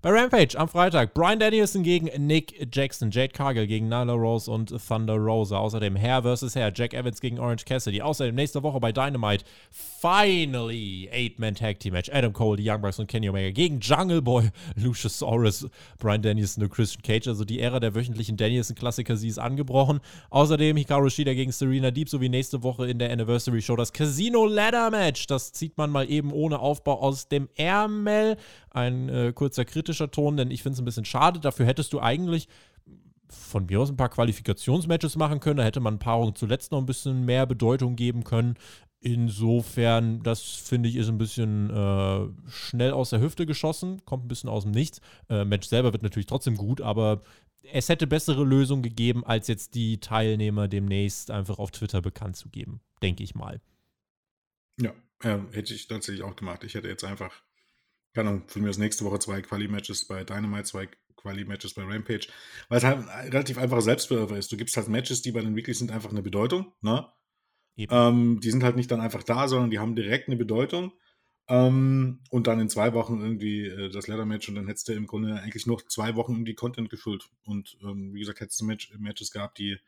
Bei 0.00 0.10
Rampage 0.10 0.56
am 0.56 0.68
Freitag 0.68 1.12
Brian 1.12 1.40
Danielson 1.40 1.82
gegen 1.82 2.08
Nick 2.24 2.68
Jackson, 2.72 3.10
Jade 3.10 3.32
Cargill 3.32 3.66
gegen 3.66 3.88
Nyla 3.88 4.12
Rose 4.12 4.48
und 4.48 4.72
Thunder 4.86 5.16
Rosa. 5.16 5.58
Außerdem 5.58 5.96
Hair 5.96 6.22
vs. 6.22 6.54
Hair, 6.54 6.70
Jack 6.72 6.94
Evans 6.94 7.20
gegen 7.20 7.40
Orange 7.40 7.64
Cassidy. 7.64 8.00
Außerdem 8.00 8.36
nächste 8.36 8.62
Woche 8.62 8.78
bei 8.78 8.92
Dynamite 8.92 9.44
finally 9.72 11.08
Eight-Man 11.10 11.56
Tag 11.56 11.80
Team 11.80 11.94
Match. 11.94 12.08
Adam 12.12 12.32
Cole, 12.32 12.58
die 12.58 12.70
Young 12.70 12.80
Bucks 12.80 13.00
und 13.00 13.08
Kenny 13.08 13.28
Omega 13.28 13.50
gegen 13.50 13.80
Jungle 13.80 14.22
Boy, 14.22 14.50
Lucius 14.76 15.18
Soros, 15.18 15.66
Brian 15.98 16.22
Danielson 16.22 16.62
und 16.62 16.70
Christian 16.70 17.02
Cage. 17.02 17.26
Also 17.26 17.44
die 17.44 17.58
Ära 17.58 17.80
der 17.80 17.96
wöchentlichen 17.96 18.36
Danielson-Klassiker, 18.36 19.16
sie 19.16 19.26
ist 19.26 19.40
angebrochen. 19.40 19.98
Außerdem 20.30 20.76
Hikaru 20.76 21.10
Shida 21.10 21.34
gegen 21.34 21.50
Serena 21.50 21.90
Deep 21.90 22.08
sowie 22.08 22.28
nächste 22.28 22.62
Woche 22.62 22.88
in 22.88 23.00
der 23.00 23.10
Anniversary 23.10 23.60
Show 23.60 23.74
das 23.74 23.92
Casino 23.92 24.46
Ladder 24.46 24.92
Match. 24.92 25.26
Das 25.26 25.52
zieht 25.52 25.76
man 25.76 25.90
mal 25.90 26.08
eben 26.08 26.32
ohne 26.32 26.60
Aufbau 26.60 27.00
aus 27.00 27.26
dem 27.26 27.48
Ärmel. 27.56 28.36
Ein 28.70 29.08
äh, 29.08 29.32
kurzer 29.34 29.64
kritischer 29.64 30.10
Ton, 30.10 30.36
denn 30.36 30.50
ich 30.50 30.62
finde 30.62 30.74
es 30.74 30.78
ein 30.80 30.84
bisschen 30.84 31.04
schade. 31.04 31.40
Dafür 31.40 31.66
hättest 31.66 31.92
du 31.92 32.00
eigentlich 32.00 32.48
von 33.30 33.66
mir 33.66 33.80
aus 33.80 33.90
ein 33.90 33.96
paar 33.96 34.08
Qualifikationsmatches 34.08 35.16
machen 35.16 35.40
können. 35.40 35.58
Da 35.58 35.64
hätte 35.64 35.80
man 35.80 35.98
Paarungen 35.98 36.34
zuletzt 36.34 36.72
noch 36.72 36.78
ein 36.78 36.86
bisschen 36.86 37.24
mehr 37.24 37.46
Bedeutung 37.46 37.96
geben 37.96 38.24
können. 38.24 38.54
Insofern, 39.00 40.22
das 40.22 40.42
finde 40.42 40.88
ich, 40.88 40.96
ist 40.96 41.08
ein 41.08 41.18
bisschen 41.18 41.70
äh, 41.70 42.50
schnell 42.50 42.92
aus 42.92 43.10
der 43.10 43.20
Hüfte 43.20 43.46
geschossen, 43.46 44.04
kommt 44.04 44.24
ein 44.24 44.28
bisschen 44.28 44.50
aus 44.50 44.64
dem 44.64 44.72
Nichts. 44.72 45.00
Äh, 45.28 45.44
Match 45.44 45.68
selber 45.68 45.92
wird 45.92 46.02
natürlich 46.02 46.26
trotzdem 46.26 46.56
gut, 46.56 46.80
aber 46.80 47.22
es 47.62 47.88
hätte 47.88 48.06
bessere 48.06 48.44
Lösungen 48.44 48.82
gegeben, 48.82 49.24
als 49.24 49.46
jetzt 49.46 49.74
die 49.74 50.00
Teilnehmer 50.00 50.66
demnächst 50.66 51.30
einfach 51.30 51.58
auf 51.58 51.70
Twitter 51.70 52.02
bekannt 52.02 52.36
zu 52.36 52.48
geben, 52.48 52.80
denke 53.02 53.22
ich 53.22 53.36
mal. 53.36 53.60
Ja, 54.80 54.92
äh, 55.22 55.38
hätte 55.52 55.74
ich 55.74 55.86
tatsächlich 55.86 56.24
auch 56.24 56.34
gemacht. 56.34 56.64
Ich 56.64 56.74
hätte 56.74 56.88
jetzt 56.88 57.04
einfach 57.04 57.42
keine 58.14 58.30
Ahnung, 58.30 58.48
von 58.48 58.62
mir 58.62 58.70
aus 58.70 58.78
nächste 58.78 59.04
Woche 59.04 59.18
zwei 59.18 59.42
Quali-Matches 59.42 60.06
bei 60.06 60.24
Dynamite, 60.24 60.64
zwei 60.64 60.88
Quali-Matches 61.16 61.74
bei 61.74 61.82
Rampage, 61.82 62.28
weil 62.68 62.78
es 62.78 62.84
halt 62.84 63.06
relativ 63.32 63.58
einfacher 63.58 63.82
Selbstbewerber 63.82 64.36
ist. 64.36 64.50
Du 64.50 64.56
gibst 64.56 64.76
halt 64.76 64.88
Matches, 64.88 65.22
die 65.22 65.32
bei 65.32 65.40
den 65.40 65.56
Weeklies 65.56 65.78
sind, 65.78 65.92
einfach 65.92 66.10
eine 66.10 66.22
Bedeutung, 66.22 66.72
ne? 66.80 67.08
Ähm, 67.90 68.40
die 68.40 68.50
sind 68.50 68.64
halt 68.64 68.74
nicht 68.74 68.90
dann 68.90 69.00
einfach 69.00 69.22
da, 69.22 69.46
sondern 69.46 69.70
die 69.70 69.78
haben 69.78 69.94
direkt 69.94 70.28
eine 70.28 70.36
Bedeutung. 70.36 70.92
Ähm, 71.48 72.20
und 72.30 72.46
dann 72.46 72.60
in 72.60 72.68
zwei 72.68 72.92
Wochen 72.92 73.20
irgendwie 73.20 73.66
äh, 73.66 73.88
das 73.88 74.08
Leather-Match 74.08 74.48
und 74.48 74.56
dann 74.56 74.66
hättest 74.66 74.88
du 74.88 74.92
im 74.92 75.06
Grunde 75.06 75.40
eigentlich 75.40 75.66
noch 75.66 75.82
zwei 75.82 76.14
Wochen 76.16 76.32
irgendwie 76.32 76.54
Content 76.54 76.90
gefüllt. 76.90 77.30
Und 77.44 77.78
ähm, 77.82 78.12
wie 78.12 78.20
gesagt, 78.20 78.40
hättest 78.40 78.60
du 78.60 78.64
Match 78.66 78.92
Matches 78.98 79.30
gehabt, 79.30 79.58
die, 79.58 79.78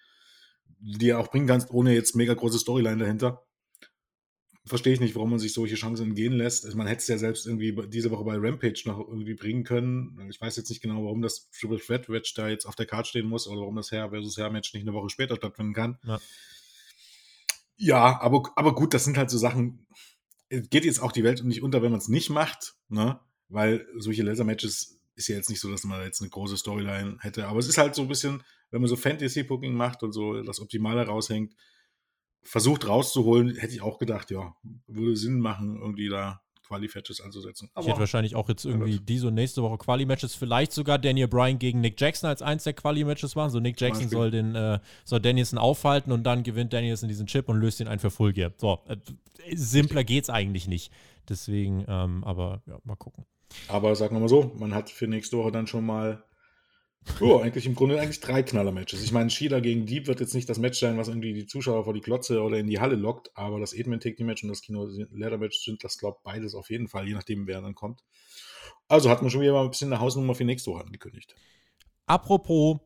die 0.78 1.12
auch 1.12 1.28
bringen 1.28 1.46
kannst, 1.48 1.70
ohne 1.70 1.92
jetzt 1.92 2.16
mega 2.16 2.32
große 2.32 2.58
Storyline 2.58 2.98
dahinter 2.98 3.44
verstehe 4.64 4.92
ich 4.92 5.00
nicht, 5.00 5.14
warum 5.14 5.30
man 5.30 5.38
sich 5.38 5.52
solche 5.52 5.74
Chancen 5.74 6.10
entgehen 6.10 6.34
lässt. 6.34 6.64
Also 6.64 6.76
man 6.76 6.86
hätte 6.86 7.00
es 7.00 7.08
ja 7.08 7.18
selbst 7.18 7.46
irgendwie 7.46 7.74
diese 7.88 8.10
Woche 8.10 8.24
bei 8.24 8.36
Rampage 8.36 8.82
noch 8.84 8.98
irgendwie 8.98 9.34
bringen 9.34 9.64
können. 9.64 10.28
Ich 10.30 10.40
weiß 10.40 10.56
jetzt 10.56 10.68
nicht 10.68 10.82
genau, 10.82 11.04
warum 11.04 11.22
das 11.22 11.50
Triple 11.50 11.80
Threat 11.80 12.08
Match 12.08 12.34
da 12.34 12.48
jetzt 12.48 12.66
auf 12.66 12.76
der 12.76 12.86
Karte 12.86 13.08
stehen 13.08 13.26
muss 13.26 13.46
oder 13.46 13.60
warum 13.60 13.76
das 13.76 13.90
Herr 13.90 14.10
versus 14.10 14.36
Herr 14.36 14.50
Match 14.50 14.72
nicht 14.74 14.82
eine 14.82 14.92
Woche 14.92 15.08
später 15.08 15.36
stattfinden 15.36 15.72
kann. 15.72 15.98
Ja, 16.04 16.20
ja 17.76 18.20
aber, 18.20 18.52
aber 18.56 18.74
gut, 18.74 18.92
das 18.92 19.04
sind 19.04 19.16
halt 19.16 19.30
so 19.30 19.38
Sachen. 19.38 19.86
Es 20.48 20.68
geht 20.68 20.84
jetzt 20.84 21.00
auch 21.00 21.12
die 21.12 21.24
Welt 21.24 21.42
nicht 21.44 21.62
unter, 21.62 21.82
wenn 21.82 21.92
man 21.92 22.00
es 22.00 22.08
nicht 22.08 22.28
macht, 22.28 22.74
ne? 22.88 23.20
Weil 23.48 23.86
solche 23.96 24.22
Laser-Matches 24.22 25.00
ist 25.16 25.28
ja 25.28 25.36
jetzt 25.36 25.50
nicht 25.50 25.60
so, 25.60 25.70
dass 25.70 25.84
man 25.84 26.02
jetzt 26.02 26.20
eine 26.20 26.30
große 26.30 26.56
Storyline 26.56 27.16
hätte. 27.20 27.46
Aber 27.46 27.58
es 27.58 27.68
ist 27.68 27.78
halt 27.78 27.94
so 27.94 28.02
ein 28.02 28.08
bisschen, 28.08 28.42
wenn 28.70 28.80
man 28.80 28.88
so 28.88 28.96
Fantasy-Booking 28.96 29.74
macht 29.74 30.02
und 30.02 30.12
so 30.12 30.42
das 30.42 30.60
Optimale 30.60 31.06
raushängt, 31.06 31.54
versucht 32.42 32.86
rauszuholen, 32.86 33.56
hätte 33.56 33.74
ich 33.74 33.82
auch 33.82 33.98
gedacht, 33.98 34.30
ja, 34.30 34.54
würde 34.86 35.16
Sinn 35.16 35.40
machen, 35.40 35.76
irgendwie 35.80 36.08
da 36.08 36.40
Quali-Matches 36.70 37.20
anzusetzen. 37.20 37.68
Aber 37.74 37.84
ich 37.84 37.90
hätte 37.90 38.00
wahrscheinlich 38.00 38.36
auch 38.36 38.48
jetzt 38.48 38.64
irgendwie 38.64 38.94
ja, 38.94 39.00
diese 39.02 39.28
und 39.28 39.34
nächste 39.34 39.62
Woche 39.62 39.76
Quali-Matches, 39.78 40.36
vielleicht 40.36 40.72
sogar 40.72 40.98
Daniel 40.98 41.26
Bryan 41.26 41.58
gegen 41.58 41.80
Nick 41.80 42.00
Jackson 42.00 42.28
als 42.28 42.42
eins 42.42 42.64
der 42.64 42.74
Quali-Matches 42.74 43.34
machen. 43.34 43.50
So 43.50 43.58
Nick 43.58 43.80
Jackson 43.80 44.08
soll 44.08 44.30
den 44.30 44.54
äh, 44.54 44.78
soll 45.04 45.20
Danielson 45.20 45.58
aufhalten 45.58 46.12
und 46.12 46.22
dann 46.22 46.44
gewinnt 46.44 46.72
Danielson 46.72 47.08
diesen 47.08 47.26
Chip 47.26 47.48
und 47.48 47.58
löst 47.58 47.80
ihn 47.80 47.88
ein 47.88 47.98
für 47.98 48.10
Full 48.10 48.32
Gear. 48.32 48.52
So, 48.56 48.78
äh, 48.86 48.96
simpler 49.54 50.04
geht's 50.04 50.30
eigentlich 50.30 50.68
nicht. 50.68 50.92
Deswegen, 51.28 51.84
ähm, 51.88 52.22
aber 52.24 52.62
ja, 52.66 52.78
mal 52.84 52.96
gucken. 52.96 53.26
Aber 53.66 53.96
sagen 53.96 54.14
wir 54.14 54.20
mal 54.20 54.28
so, 54.28 54.54
man 54.56 54.74
hat 54.74 54.90
für 54.90 55.08
nächste 55.08 55.38
Woche 55.38 55.50
dann 55.50 55.66
schon 55.66 55.84
mal 55.84 56.22
Oh, 57.20 57.38
eigentlich 57.38 57.66
im 57.66 57.74
Grunde 57.74 58.00
eigentlich 58.00 58.20
drei 58.20 58.42
Knaller-Matches. 58.42 59.02
Ich 59.02 59.12
meine, 59.12 59.30
Shida 59.30 59.60
gegen 59.60 59.86
Deep 59.86 60.06
wird 60.06 60.20
jetzt 60.20 60.34
nicht 60.34 60.48
das 60.48 60.58
Match 60.58 60.78
sein, 60.78 60.98
was 60.98 61.08
irgendwie 61.08 61.32
die 61.32 61.46
Zuschauer 61.46 61.84
vor 61.84 61.94
die 61.94 62.00
Klotze 62.00 62.42
oder 62.42 62.58
in 62.58 62.66
die 62.66 62.80
Halle 62.80 62.96
lockt, 62.96 63.30
aber 63.34 63.58
das 63.58 63.72
Edmund 63.72 64.02
Take 64.02 64.22
Match 64.24 64.42
und 64.42 64.50
das 64.50 64.62
Kino 64.62 64.86
Leather 65.10 65.38
Match 65.38 65.64
sind 65.64 65.82
das, 65.82 65.98
glaube 65.98 66.18
ich, 66.18 66.24
beides 66.24 66.54
auf 66.54 66.70
jeden 66.70 66.88
Fall, 66.88 67.06
je 67.06 67.14
nachdem, 67.14 67.46
wer 67.46 67.60
dann 67.60 67.74
kommt. 67.74 68.02
Also 68.88 69.10
hat 69.10 69.22
man 69.22 69.30
schon 69.30 69.40
wieder 69.40 69.52
mal 69.52 69.64
ein 69.64 69.70
bisschen 69.70 69.92
eine 69.92 70.00
Hausnummer 70.00 70.34
für 70.34 70.44
nächste 70.44 70.70
Woche 70.70 70.84
angekündigt. 70.84 71.34
Apropos 72.06 72.78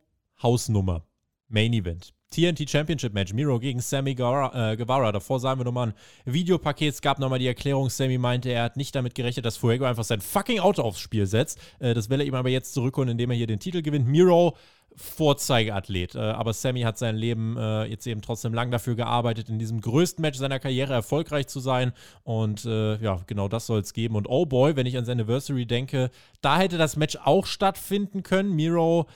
Hausnummer. 0.43 1.07
Main 1.49 1.73
Event. 1.73 2.13
TNT 2.35 2.69
Championship 2.69 3.15
Match, 3.15 3.33
Miro 3.33 3.61
gegen 3.61 3.81
Sammy 3.81 4.15
Guevara. 4.15 4.73
Äh, 4.73 4.77
Guevara. 4.77 5.13
Davor 5.13 5.39
sahen 5.39 5.59
wir 5.59 5.65
nochmal 5.65 5.89
ein 5.89 5.95
Videopaket. 6.25 6.95
Es 6.95 7.01
gab 7.01 7.21
nochmal 7.21 7.39
die 7.39 7.47
Erklärung, 7.47 7.91
Sammy 7.91 8.19
meinte, 8.19 8.51
er 8.51 8.65
hat 8.65 8.77
nicht 8.77 8.95
damit 8.95 9.15
gerechnet, 9.15 9.47
dass 9.47 9.57
Fuego 9.57 9.85
einfach 9.85 10.03
sein 10.03 10.21
fucking 10.21 10.59
Auto 10.59 10.83
aufs 10.83 10.99
Spiel 10.99 11.27
setzt. 11.27 11.61
Äh, 11.79 11.95
das 11.95 12.11
will 12.11 12.21
er 12.21 12.27
ihm 12.27 12.35
aber 12.35 12.49
jetzt 12.49 12.75
zurückholen, 12.75 13.11
indem 13.11 13.31
er 13.31 13.37
hier 13.37 13.47
den 13.47 13.61
Titel 13.61 13.83
gewinnt. 13.83 14.09
Miro, 14.09 14.57
Vorzeigeathlet. 14.97 16.17
Äh, 16.17 16.19
aber 16.19 16.53
Sammy 16.53 16.83
hat 16.83 16.99
sein 16.99 17.17
Leben 17.17 17.57
äh, 17.57 17.85
jetzt 17.85 18.07
eben 18.07 18.21
trotzdem 18.21 18.53
lang 18.53 18.73
dafür 18.73 18.97
gearbeitet, 18.97 19.49
in 19.49 19.61
diesem 19.61 19.81
größten 19.81 20.21
Match 20.21 20.39
seiner 20.39 20.59
Karriere 20.59 20.93
erfolgreich 20.93 21.47
zu 21.47 21.61
sein. 21.61 21.93
Und 22.25 22.65
äh, 22.65 22.97
ja, 22.97 23.21
genau 23.27 23.47
das 23.47 23.67
soll 23.67 23.81
es 23.81 23.93
geben. 23.93 24.17
Und 24.17 24.27
oh 24.29 24.47
boy, 24.47 24.75
wenn 24.75 24.87
ich 24.87 24.95
ans 24.97 25.09
Anniversary 25.09 25.67
denke, 25.67 26.11
da 26.41 26.59
hätte 26.59 26.79
das 26.79 26.97
Match 26.97 27.17
auch 27.23 27.47
stattfinden 27.47 28.25
können. 28.25 28.55
Miro 28.55 29.07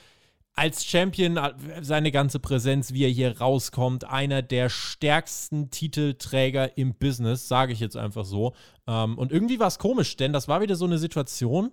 als 0.59 0.85
Champion 0.85 1.37
äh, 1.37 1.53
seine 1.81 2.11
ganze 2.11 2.39
Präsenz, 2.39 2.93
wie 2.93 3.05
er 3.05 3.09
hier 3.09 3.39
rauskommt, 3.39 4.03
einer 4.03 4.41
der 4.41 4.69
stärksten 4.69 5.71
Titelträger 5.71 6.77
im 6.77 6.95
Business, 6.95 7.47
sage 7.47 7.71
ich 7.71 7.79
jetzt 7.79 7.95
einfach 7.95 8.25
so. 8.25 8.53
Ähm, 8.85 9.17
und 9.17 9.31
irgendwie 9.31 9.59
war 9.59 9.67
es 9.67 9.79
komisch, 9.79 10.17
denn 10.17 10.33
das 10.33 10.49
war 10.49 10.61
wieder 10.61 10.75
so 10.75 10.85
eine 10.85 10.97
Situation, 10.97 11.71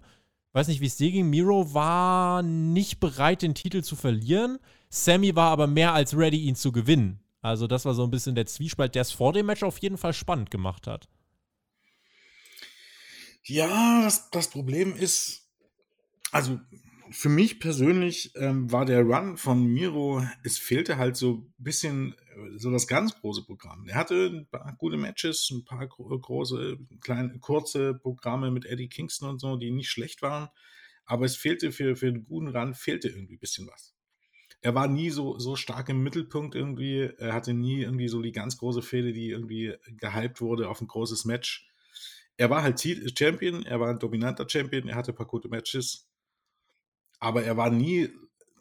weiß 0.52 0.68
nicht, 0.68 0.80
wie 0.80 0.86
es 0.86 0.96
dir 0.96 1.10
ging, 1.10 1.28
Miro 1.28 1.74
war 1.74 2.42
nicht 2.42 3.00
bereit, 3.00 3.42
den 3.42 3.54
Titel 3.54 3.82
zu 3.82 3.96
verlieren. 3.96 4.58
Sammy 4.88 5.34
war 5.34 5.50
aber 5.50 5.66
mehr 5.66 5.92
als 5.92 6.16
ready, 6.16 6.44
ihn 6.44 6.54
zu 6.54 6.70
gewinnen. 6.70 7.18
Also 7.42 7.66
das 7.66 7.84
war 7.84 7.94
so 7.94 8.04
ein 8.04 8.10
bisschen 8.10 8.36
der 8.36 8.46
Zwiespalt, 8.46 8.94
der 8.94 9.02
es 9.02 9.10
vor 9.10 9.32
dem 9.32 9.46
Match 9.46 9.64
auf 9.64 9.78
jeden 9.78 9.98
Fall 9.98 10.12
spannend 10.12 10.50
gemacht 10.50 10.86
hat. 10.86 11.08
Ja, 13.44 14.02
das, 14.02 14.30
das 14.30 14.48
Problem 14.48 14.94
ist, 14.94 15.48
also 16.30 16.58
für 17.10 17.28
mich 17.28 17.60
persönlich 17.60 18.32
ähm, 18.36 18.70
war 18.70 18.84
der 18.84 19.02
Run 19.02 19.36
von 19.36 19.64
Miro, 19.64 20.22
es 20.42 20.58
fehlte 20.58 20.96
halt 20.96 21.16
so 21.16 21.34
ein 21.34 21.54
bisschen 21.58 22.14
äh, 22.14 22.58
so 22.58 22.70
das 22.70 22.86
ganz 22.86 23.14
große 23.20 23.44
Programm. 23.44 23.86
Er 23.88 23.96
hatte 23.96 24.26
ein 24.26 24.46
paar 24.48 24.74
gute 24.78 24.96
Matches, 24.96 25.50
ein 25.50 25.64
paar 25.64 25.86
große, 25.86 26.78
kleine, 27.00 27.38
kurze 27.38 27.94
Programme 27.94 28.50
mit 28.50 28.66
Eddie 28.66 28.88
Kingston 28.88 29.30
und 29.30 29.40
so, 29.40 29.56
die 29.56 29.70
nicht 29.70 29.90
schlecht 29.90 30.22
waren. 30.22 30.48
Aber 31.04 31.24
es 31.24 31.36
fehlte 31.36 31.72
für, 31.72 31.96
für 31.96 32.08
einen 32.08 32.24
guten 32.24 32.48
Run, 32.48 32.74
fehlte 32.74 33.08
irgendwie 33.08 33.36
ein 33.36 33.40
bisschen 33.40 33.68
was. 33.68 33.94
Er 34.60 34.74
war 34.74 34.88
nie 34.88 35.10
so, 35.10 35.38
so 35.38 35.54
stark 35.54 35.88
im 35.88 36.02
Mittelpunkt 36.02 36.54
irgendwie. 36.54 37.10
Er 37.18 37.32
hatte 37.32 37.54
nie 37.54 37.82
irgendwie 37.82 38.08
so 38.08 38.22
die 38.22 38.32
ganz 38.32 38.56
große 38.56 38.82
Fehde, 38.82 39.12
die 39.12 39.30
irgendwie 39.30 39.74
gehypt 39.98 40.40
wurde 40.40 40.68
auf 40.68 40.80
ein 40.80 40.88
großes 40.88 41.24
Match. 41.24 41.68
Er 42.36 42.50
war 42.50 42.62
halt 42.62 42.80
Champion, 43.16 43.64
er 43.64 43.80
war 43.80 43.90
ein 43.90 43.98
dominanter 43.98 44.48
Champion, 44.48 44.88
er 44.88 44.96
hatte 44.96 45.12
ein 45.12 45.16
paar 45.16 45.26
gute 45.26 45.48
Matches 45.48 46.05
aber 47.18 47.44
er 47.44 47.56
war 47.56 47.70
nie 47.70 48.08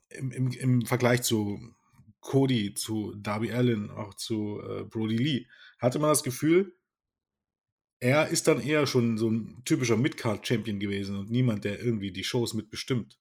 im, 0.09 0.31
im, 0.31 0.51
im 0.51 0.85
Vergleich 0.85 1.21
zu 1.21 1.59
Cody, 2.21 2.73
zu 2.73 3.13
Darby 3.15 3.51
Allen, 3.51 3.91
auch 3.91 4.15
zu 4.15 4.61
äh, 4.61 4.83
Brody 4.83 5.17
Lee, 5.17 5.47
hatte 5.79 5.99
man 5.99 6.09
das 6.09 6.23
Gefühl, 6.23 6.75
er 7.99 8.27
ist 8.27 8.47
dann 8.47 8.61
eher 8.61 8.87
schon 8.87 9.17
so 9.17 9.29
ein 9.29 9.61
typischer 9.65 9.97
Midcard-Champion 9.97 10.79
gewesen 10.79 11.17
und 11.17 11.29
niemand, 11.31 11.63
der 11.63 11.79
irgendwie 11.79 12.11
die 12.11 12.23
Shows 12.23 12.53
mitbestimmt. 12.53 13.17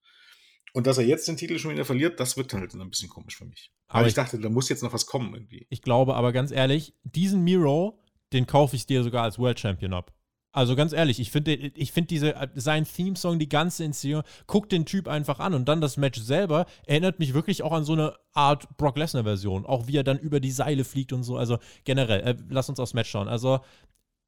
Und 0.73 0.87
dass 0.87 0.99
er 0.99 1.05
jetzt 1.05 1.29
den 1.29 1.37
Titel 1.37 1.59
schon 1.59 1.71
wieder 1.71 1.85
verliert, 1.85 2.19
das 2.19 2.37
wirkt 2.37 2.53
halt 2.53 2.75
ein 2.75 2.91
bisschen 2.91 3.09
komisch 3.09 3.37
für 3.37 3.45
mich. 3.45 3.73
Aber 3.87 4.01
Weil 4.01 4.07
ich, 4.07 4.11
ich 4.11 4.17
dachte, 4.17 4.41
da 4.41 4.49
muss 4.49 4.69
jetzt 4.69 4.83
noch 4.83 4.93
was 4.93 5.07
kommen 5.07 5.33
irgendwie. 5.33 5.67
Ich 5.71 5.83
glaube 5.83 6.17
aber 6.17 6.33
ganz 6.33 6.51
ehrlich, 6.51 6.95
diesen 7.05 7.45
Miro, 7.45 8.03
den 8.33 8.47
kaufe 8.47 8.75
ich 8.75 8.87
dir 8.87 9.05
sogar 9.05 9.23
als 9.23 9.39
World 9.39 9.61
Champion 9.61 9.95
ab. 9.95 10.13
Also 10.55 10.77
ganz 10.77 10.93
ehrlich, 10.93 11.19
ich 11.19 11.33
finde 11.33 11.53
ich 11.53 11.91
find 11.91 12.11
diese, 12.11 12.33
sein 12.55 12.85
Theme-Song, 12.85 13.41
die 13.41 13.49
ganze 13.49 13.83
Inszenierung, 13.83 14.23
guckt 14.47 14.71
den 14.71 14.87
Typ 14.87 15.09
einfach 15.09 15.41
an 15.41 15.53
und 15.53 15.69
dann 15.69 15.81
das 15.81 15.97
Match 15.97 16.21
selber 16.21 16.67
erinnert 16.87 17.19
mich 17.19 17.35
wirklich 17.35 17.65
auch 17.65 17.73
an 17.73 17.83
so 17.83 17.93
eine 17.95 18.15
Art 18.35 18.77
Brock 18.77 18.97
Lesnar-Version. 18.97 19.67
Auch 19.67 19.89
wie 19.89 19.97
er 19.97 20.05
dann 20.05 20.17
über 20.17 20.39
die 20.39 20.53
Seile 20.53 20.85
fliegt 20.85 21.13
und 21.13 21.25
so. 21.25 21.37
Also 21.37 21.59
generell, 21.83 22.21
äh, 22.21 22.37
lass 22.49 22.69
uns 22.69 22.79
aufs 22.79 22.95
Match 22.95 23.11
schauen. 23.11 23.27
Also 23.27 23.61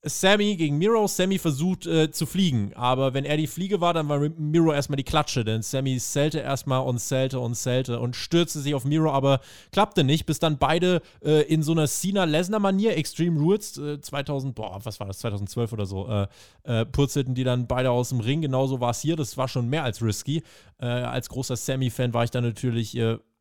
Sammy 0.03 0.57
gegen 0.57 0.79
Miro. 0.79 1.07
Sammy 1.07 1.39
versucht 1.39 1.87
äh, 1.87 2.11
zu 2.11 2.27
fliegen, 2.27 2.73
aber 2.75 3.15
wenn 3.15 3.25
er 3.25 3.37
die 3.37 3.47
Fliege 3.47 3.81
war, 3.81 3.95
dann 3.95 4.09
war 4.09 4.19
Miro 4.19 4.73
erstmal 4.73 4.97
die 4.97 5.05
Klatsche, 5.05 5.45
denn 5.45 5.63
Sammy 5.63 5.99
zählte 5.99 6.39
erstmal 6.39 6.81
und 6.87 6.99
zählte 6.99 7.41
und 7.41 7.55
zählte 7.55 7.99
und 7.99 8.15
stürzte 8.15 8.61
sich 8.61 8.75
auf 8.75 8.85
Miro, 8.85 9.11
aber 9.11 9.41
klappte 9.73 10.05
nicht, 10.05 10.27
bis 10.27 10.39
dann 10.39 10.59
beide 10.59 11.03
äh, 11.25 11.43
in 11.43 11.63
so 11.63 11.73
einer 11.73 11.87
Cena-Lesnar-Manier, 11.87 12.97
Extreme 12.97 13.39
Rules, 13.39 13.79
äh, 13.79 14.01
2000, 14.01 14.55
boah, 14.55 14.79
was 14.85 15.01
war 15.01 15.09
das, 15.09 15.19
2012 15.19 15.73
oder 15.73 15.87
so, 15.87 16.09
äh, 16.09 16.27
äh, 16.63 16.87
purzelten 16.87 17.35
die 17.35 17.45
dann 17.45 17.67
beide 17.67 17.91
aus 17.91 18.11
dem 18.11 18.21
Ring. 18.21 18.41
Genauso 18.43 18.81
war 18.81 18.91
es 18.91 19.01
hier, 19.01 19.17
das 19.17 19.37
war 19.37 19.49
schon 19.49 19.69
mehr 19.69 19.85
als 19.85 20.03
risky. 20.03 20.43
Äh, 20.79 20.87
als 20.87 21.29
großer 21.29 21.57
Sammy-Fan 21.57 22.15
war 22.15 22.25
ich 22.25 22.31
da 22.31 22.41
natürlich 22.41 22.97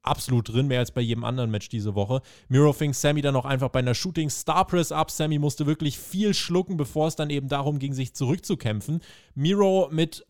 absolut 0.07 0.49
drin, 0.49 0.67
mehr 0.67 0.79
als 0.79 0.91
bei 0.91 1.01
jedem 1.01 1.23
anderen 1.23 1.51
Match 1.51 1.69
diese 1.69 1.95
Woche. 1.95 2.21
Miro 2.47 2.73
fing 2.73 2.93
Sammy 2.93 3.21
dann 3.21 3.35
auch 3.35 3.45
einfach 3.45 3.69
bei 3.69 3.79
einer 3.79 3.93
Shooting 3.93 4.29
Star 4.29 4.65
Press 4.65 4.91
ab. 4.91 5.11
Sammy 5.11 5.39
musste 5.39 5.65
wirklich 5.65 5.99
viel 5.99 6.33
schlucken, 6.33 6.77
bevor 6.77 7.07
es 7.07 7.15
dann 7.15 7.29
eben 7.29 7.47
darum 7.47 7.79
ging, 7.79 7.93
sich 7.93 8.13
zurückzukämpfen. 8.13 9.01
Miro 9.33 9.89
mit 9.91 10.25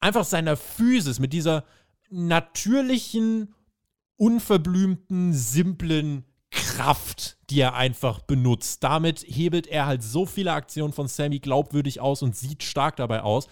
einfach 0.00 0.24
seiner 0.24 0.56
Physis, 0.56 1.18
mit 1.18 1.32
dieser 1.32 1.64
natürlichen, 2.10 3.54
unverblümten, 4.16 5.32
simplen 5.32 6.24
Kraft, 6.50 7.36
die 7.50 7.60
er 7.60 7.74
einfach 7.74 8.20
benutzt. 8.20 8.84
Damit 8.84 9.24
hebelt 9.26 9.66
er 9.66 9.86
halt 9.86 10.02
so 10.02 10.24
viele 10.24 10.52
Aktionen 10.52 10.92
von 10.92 11.08
Sammy 11.08 11.40
glaubwürdig 11.40 12.00
aus 12.00 12.22
und 12.22 12.36
sieht 12.36 12.62
stark 12.62 12.96
dabei 12.96 13.22
aus. 13.22 13.48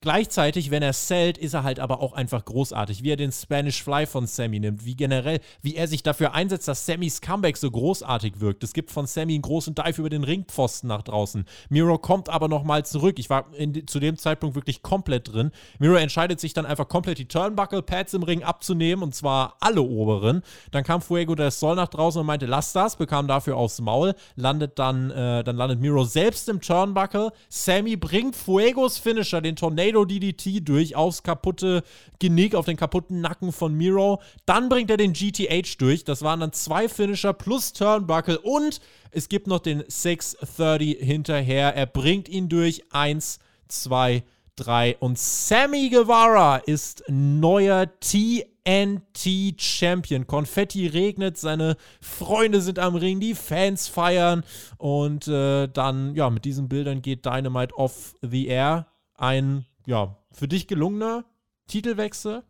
Gleichzeitig, 0.00 0.70
wenn 0.70 0.82
er 0.82 0.92
zählt, 0.92 1.38
ist 1.38 1.54
er 1.54 1.64
halt 1.64 1.80
aber 1.80 2.00
auch 2.00 2.12
einfach 2.12 2.44
großartig. 2.44 3.02
Wie 3.02 3.10
er 3.10 3.16
den 3.16 3.32
Spanish 3.32 3.82
Fly 3.82 4.06
von 4.06 4.26
Sammy 4.26 4.60
nimmt, 4.60 4.84
wie 4.84 4.94
generell, 4.94 5.40
wie 5.60 5.74
er 5.74 5.88
sich 5.88 6.02
dafür 6.02 6.34
einsetzt, 6.34 6.68
dass 6.68 6.86
Sammys 6.86 7.20
Comeback 7.20 7.56
so 7.56 7.70
großartig 7.70 8.40
wirkt. 8.40 8.62
Es 8.62 8.72
gibt 8.72 8.90
von 8.92 9.06
Sammy 9.06 9.34
einen 9.34 9.42
großen 9.42 9.74
Dive 9.74 10.00
über 10.00 10.10
den 10.10 10.22
Ringpfosten 10.22 10.88
nach 10.88 11.02
draußen. 11.02 11.44
Miro 11.68 11.98
kommt 11.98 12.28
aber 12.28 12.48
nochmal 12.48 12.84
zurück. 12.84 13.18
Ich 13.18 13.28
war 13.28 13.52
in, 13.54 13.86
zu 13.86 13.98
dem 13.98 14.16
Zeitpunkt 14.16 14.54
wirklich 14.54 14.82
komplett 14.82 15.32
drin. 15.32 15.50
Miro 15.78 15.96
entscheidet 15.96 16.38
sich 16.38 16.54
dann 16.54 16.66
einfach 16.66 16.88
komplett 16.88 17.18
die 17.18 17.26
Turnbuckle-Pads 17.26 18.14
im 18.14 18.22
Ring 18.22 18.44
abzunehmen 18.44 19.02
und 19.02 19.14
zwar 19.14 19.56
alle 19.60 19.82
oberen. 19.82 20.42
Dann 20.70 20.84
kam 20.84 21.00
Fuego 21.00 21.34
del 21.34 21.50
Sol 21.50 21.74
nach 21.74 21.88
draußen 21.88 22.20
und 22.20 22.26
meinte, 22.26 22.46
lass 22.46 22.72
das, 22.72 22.96
bekam 22.96 23.26
dafür 23.26 23.56
aufs 23.56 23.80
Maul, 23.80 24.14
landet 24.36 24.78
dann, 24.78 25.10
äh, 25.10 25.42
dann 25.42 25.56
landet 25.56 25.80
Miro 25.80 26.04
selbst 26.04 26.48
im 26.48 26.60
Turnbuckle. 26.60 27.32
Sammy 27.48 27.96
bringt 27.96 28.36
Fuegos 28.36 28.98
Finisher, 28.98 29.40
den 29.40 29.56
Tornado 29.56 29.87
Tornado 29.88 30.04
DDT 30.04 30.60
durch 30.60 30.96
aufs 30.96 31.22
kaputte 31.22 31.82
Genick, 32.18 32.54
auf 32.54 32.66
den 32.66 32.76
kaputten 32.76 33.20
Nacken 33.20 33.52
von 33.52 33.74
Miro. 33.74 34.20
Dann 34.46 34.68
bringt 34.68 34.90
er 34.90 34.96
den 34.96 35.12
GTH 35.12 35.78
durch. 35.78 36.04
Das 36.04 36.22
waren 36.22 36.40
dann 36.40 36.52
zwei 36.52 36.88
Finisher 36.88 37.32
plus 37.32 37.72
Turnbuckle 37.72 38.38
und 38.38 38.80
es 39.10 39.28
gibt 39.28 39.46
noch 39.46 39.60
den 39.60 39.84
630 39.86 40.98
hinterher. 41.00 41.74
Er 41.74 41.86
bringt 41.86 42.28
ihn 42.28 42.48
durch. 42.48 42.82
Eins, 42.90 43.38
zwei, 43.68 44.22
drei. 44.56 44.96
Und 45.00 45.18
Sammy 45.18 45.90
Guevara 45.90 46.58
ist 46.58 47.04
neuer 47.08 47.86
TNT 48.00 49.60
Champion. 49.60 50.26
Konfetti 50.26 50.86
regnet, 50.86 51.38
seine 51.38 51.76
Freunde 52.00 52.60
sind 52.60 52.78
am 52.78 52.96
Ring, 52.96 53.20
die 53.20 53.34
Fans 53.34 53.88
feiern. 53.88 54.44
Und 54.76 55.28
äh, 55.28 55.68
dann, 55.68 56.14
ja, 56.14 56.30
mit 56.30 56.44
diesen 56.44 56.68
Bildern 56.68 57.02
geht 57.02 57.24
Dynamite 57.24 57.76
off 57.76 58.14
the 58.22 58.46
air. 58.46 58.86
Ein 59.14 59.64
ja, 59.88 60.22
für 60.30 60.46
dich 60.46 60.66
gelungener 60.66 61.24
Titelwechsel? 61.66 62.44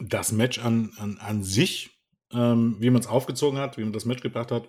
Das 0.00 0.30
Match 0.30 0.58
an, 0.58 0.92
an, 0.98 1.16
an 1.16 1.42
sich, 1.42 1.98
ähm, 2.30 2.76
wie 2.78 2.90
man 2.90 3.00
es 3.00 3.06
aufgezogen 3.06 3.58
hat, 3.58 3.78
wie 3.78 3.82
man 3.82 3.94
das 3.94 4.04
Match 4.04 4.20
gebracht 4.20 4.50
hat, 4.50 4.68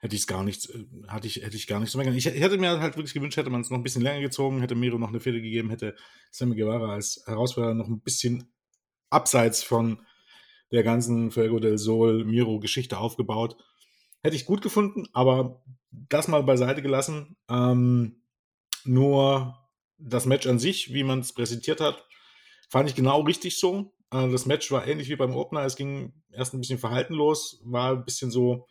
hätte 0.00 0.14
ich 0.14 0.22
es 0.22 0.26
gar 0.26 0.42
nicht, 0.42 0.70
äh, 0.70 0.86
hatte 1.06 1.26
ich, 1.26 1.36
hätte 1.36 1.56
ich 1.56 1.66
gar 1.66 1.80
nicht 1.80 1.90
so 1.90 1.98
meckern. 1.98 2.14
Ich 2.14 2.24
hätte 2.24 2.56
mir 2.56 2.80
halt 2.80 2.96
wirklich 2.96 3.12
gewünscht, 3.12 3.36
hätte 3.36 3.50
man 3.50 3.60
es 3.60 3.68
noch 3.68 3.76
ein 3.76 3.82
bisschen 3.82 4.00
länger 4.00 4.22
gezogen, 4.22 4.60
hätte 4.60 4.74
Miro 4.74 4.98
noch 4.98 5.10
eine 5.10 5.20
Fehde 5.20 5.42
gegeben, 5.42 5.68
hätte 5.68 5.94
Sammy 6.30 6.56
Guevara 6.56 6.94
als 6.94 7.22
Herausforderer 7.26 7.74
noch 7.74 7.88
ein 7.88 8.00
bisschen 8.00 8.50
abseits 9.10 9.62
von 9.62 10.00
der 10.72 10.82
ganzen 10.82 11.30
Fuego 11.30 11.58
del 11.58 11.76
Sol 11.76 12.24
Miro 12.24 12.58
Geschichte 12.58 12.96
aufgebaut. 12.96 13.58
Hätte 14.22 14.36
ich 14.36 14.46
gut 14.46 14.62
gefunden, 14.62 15.08
aber 15.12 15.62
das 15.90 16.26
mal 16.26 16.42
beiseite 16.42 16.80
gelassen. 16.80 17.36
Ähm, 17.50 18.22
nur 18.84 19.67
das 19.98 20.26
Match 20.26 20.46
an 20.46 20.58
sich, 20.58 20.92
wie 20.92 21.04
man 21.04 21.20
es 21.20 21.32
präsentiert 21.32 21.80
hat, 21.80 22.06
fand 22.68 22.88
ich 22.88 22.96
genau 22.96 23.20
richtig 23.22 23.58
so. 23.58 23.92
Äh, 24.10 24.30
das 24.30 24.46
Match 24.46 24.70
war 24.70 24.86
ähnlich 24.86 25.08
wie 25.08 25.16
beim 25.16 25.34
Opener. 25.34 25.64
Es 25.64 25.76
ging 25.76 26.12
erst 26.30 26.54
ein 26.54 26.60
bisschen 26.60 26.78
verhaltenlos, 26.78 27.60
war 27.64 27.92
ein 27.92 28.04
bisschen 28.04 28.30
so 28.30 28.66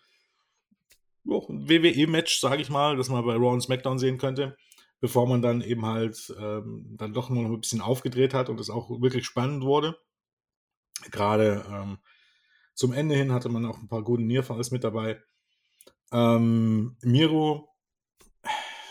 ein 1.26 1.68
WWE-Match, 1.70 2.40
sage 2.40 2.62
ich 2.62 2.70
mal, 2.70 2.96
das 2.96 3.10
man 3.10 3.26
bei 3.26 3.34
Raw 3.34 3.54
und 3.54 3.62
SmackDown 3.62 4.00
sehen 4.00 4.18
könnte, 4.18 4.58
bevor 5.02 5.28
man 5.28 5.42
dann 5.42 5.62
eben 5.62 5.86
halt 5.86 6.34
ähm, 6.40 6.96
dann 6.98 7.14
doch 7.14 7.30
noch 7.30 7.42
ein 7.42 7.60
bisschen 7.60 7.82
aufgedreht 7.82 8.34
hat 8.34 8.50
und 8.50 8.60
es 8.60 8.70
auch 8.70 8.90
wirklich 9.02 9.26
spannend 9.26 9.64
wurde. 9.64 9.98
Gerade 11.12 11.66
ähm, 11.70 11.98
zum 12.74 12.94
Ende 12.94 13.16
hin 13.16 13.34
hatte 13.34 13.50
man 13.50 13.66
auch 13.66 13.78
ein 13.78 13.90
paar 13.90 14.04
gute 14.04 14.24
Nearfalls 14.24 14.72
mit 14.72 14.84
dabei. 14.84 15.22
Ähm, 16.12 16.96
Miro 17.02 17.70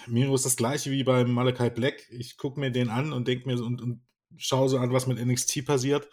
Miro 0.07 0.35
ist 0.35 0.45
das 0.45 0.57
gleiche 0.57 0.91
wie 0.91 1.05
beim 1.05 1.31
Malakai 1.31 1.71
Black. 1.71 2.07
Ich 2.11 2.37
gucke 2.37 2.61
mir 2.61 2.71
den 2.71 2.89
an 2.89 3.13
und 3.13 3.29
denke 3.29 3.47
mir 3.47 3.63
und, 3.63 3.81
und 3.81 4.07
schaue 4.37 4.69
so 4.69 4.79
an, 4.79 4.93
was 4.93 5.07
mit 5.07 5.25
NXT 5.25 5.65
passiert. 5.65 6.09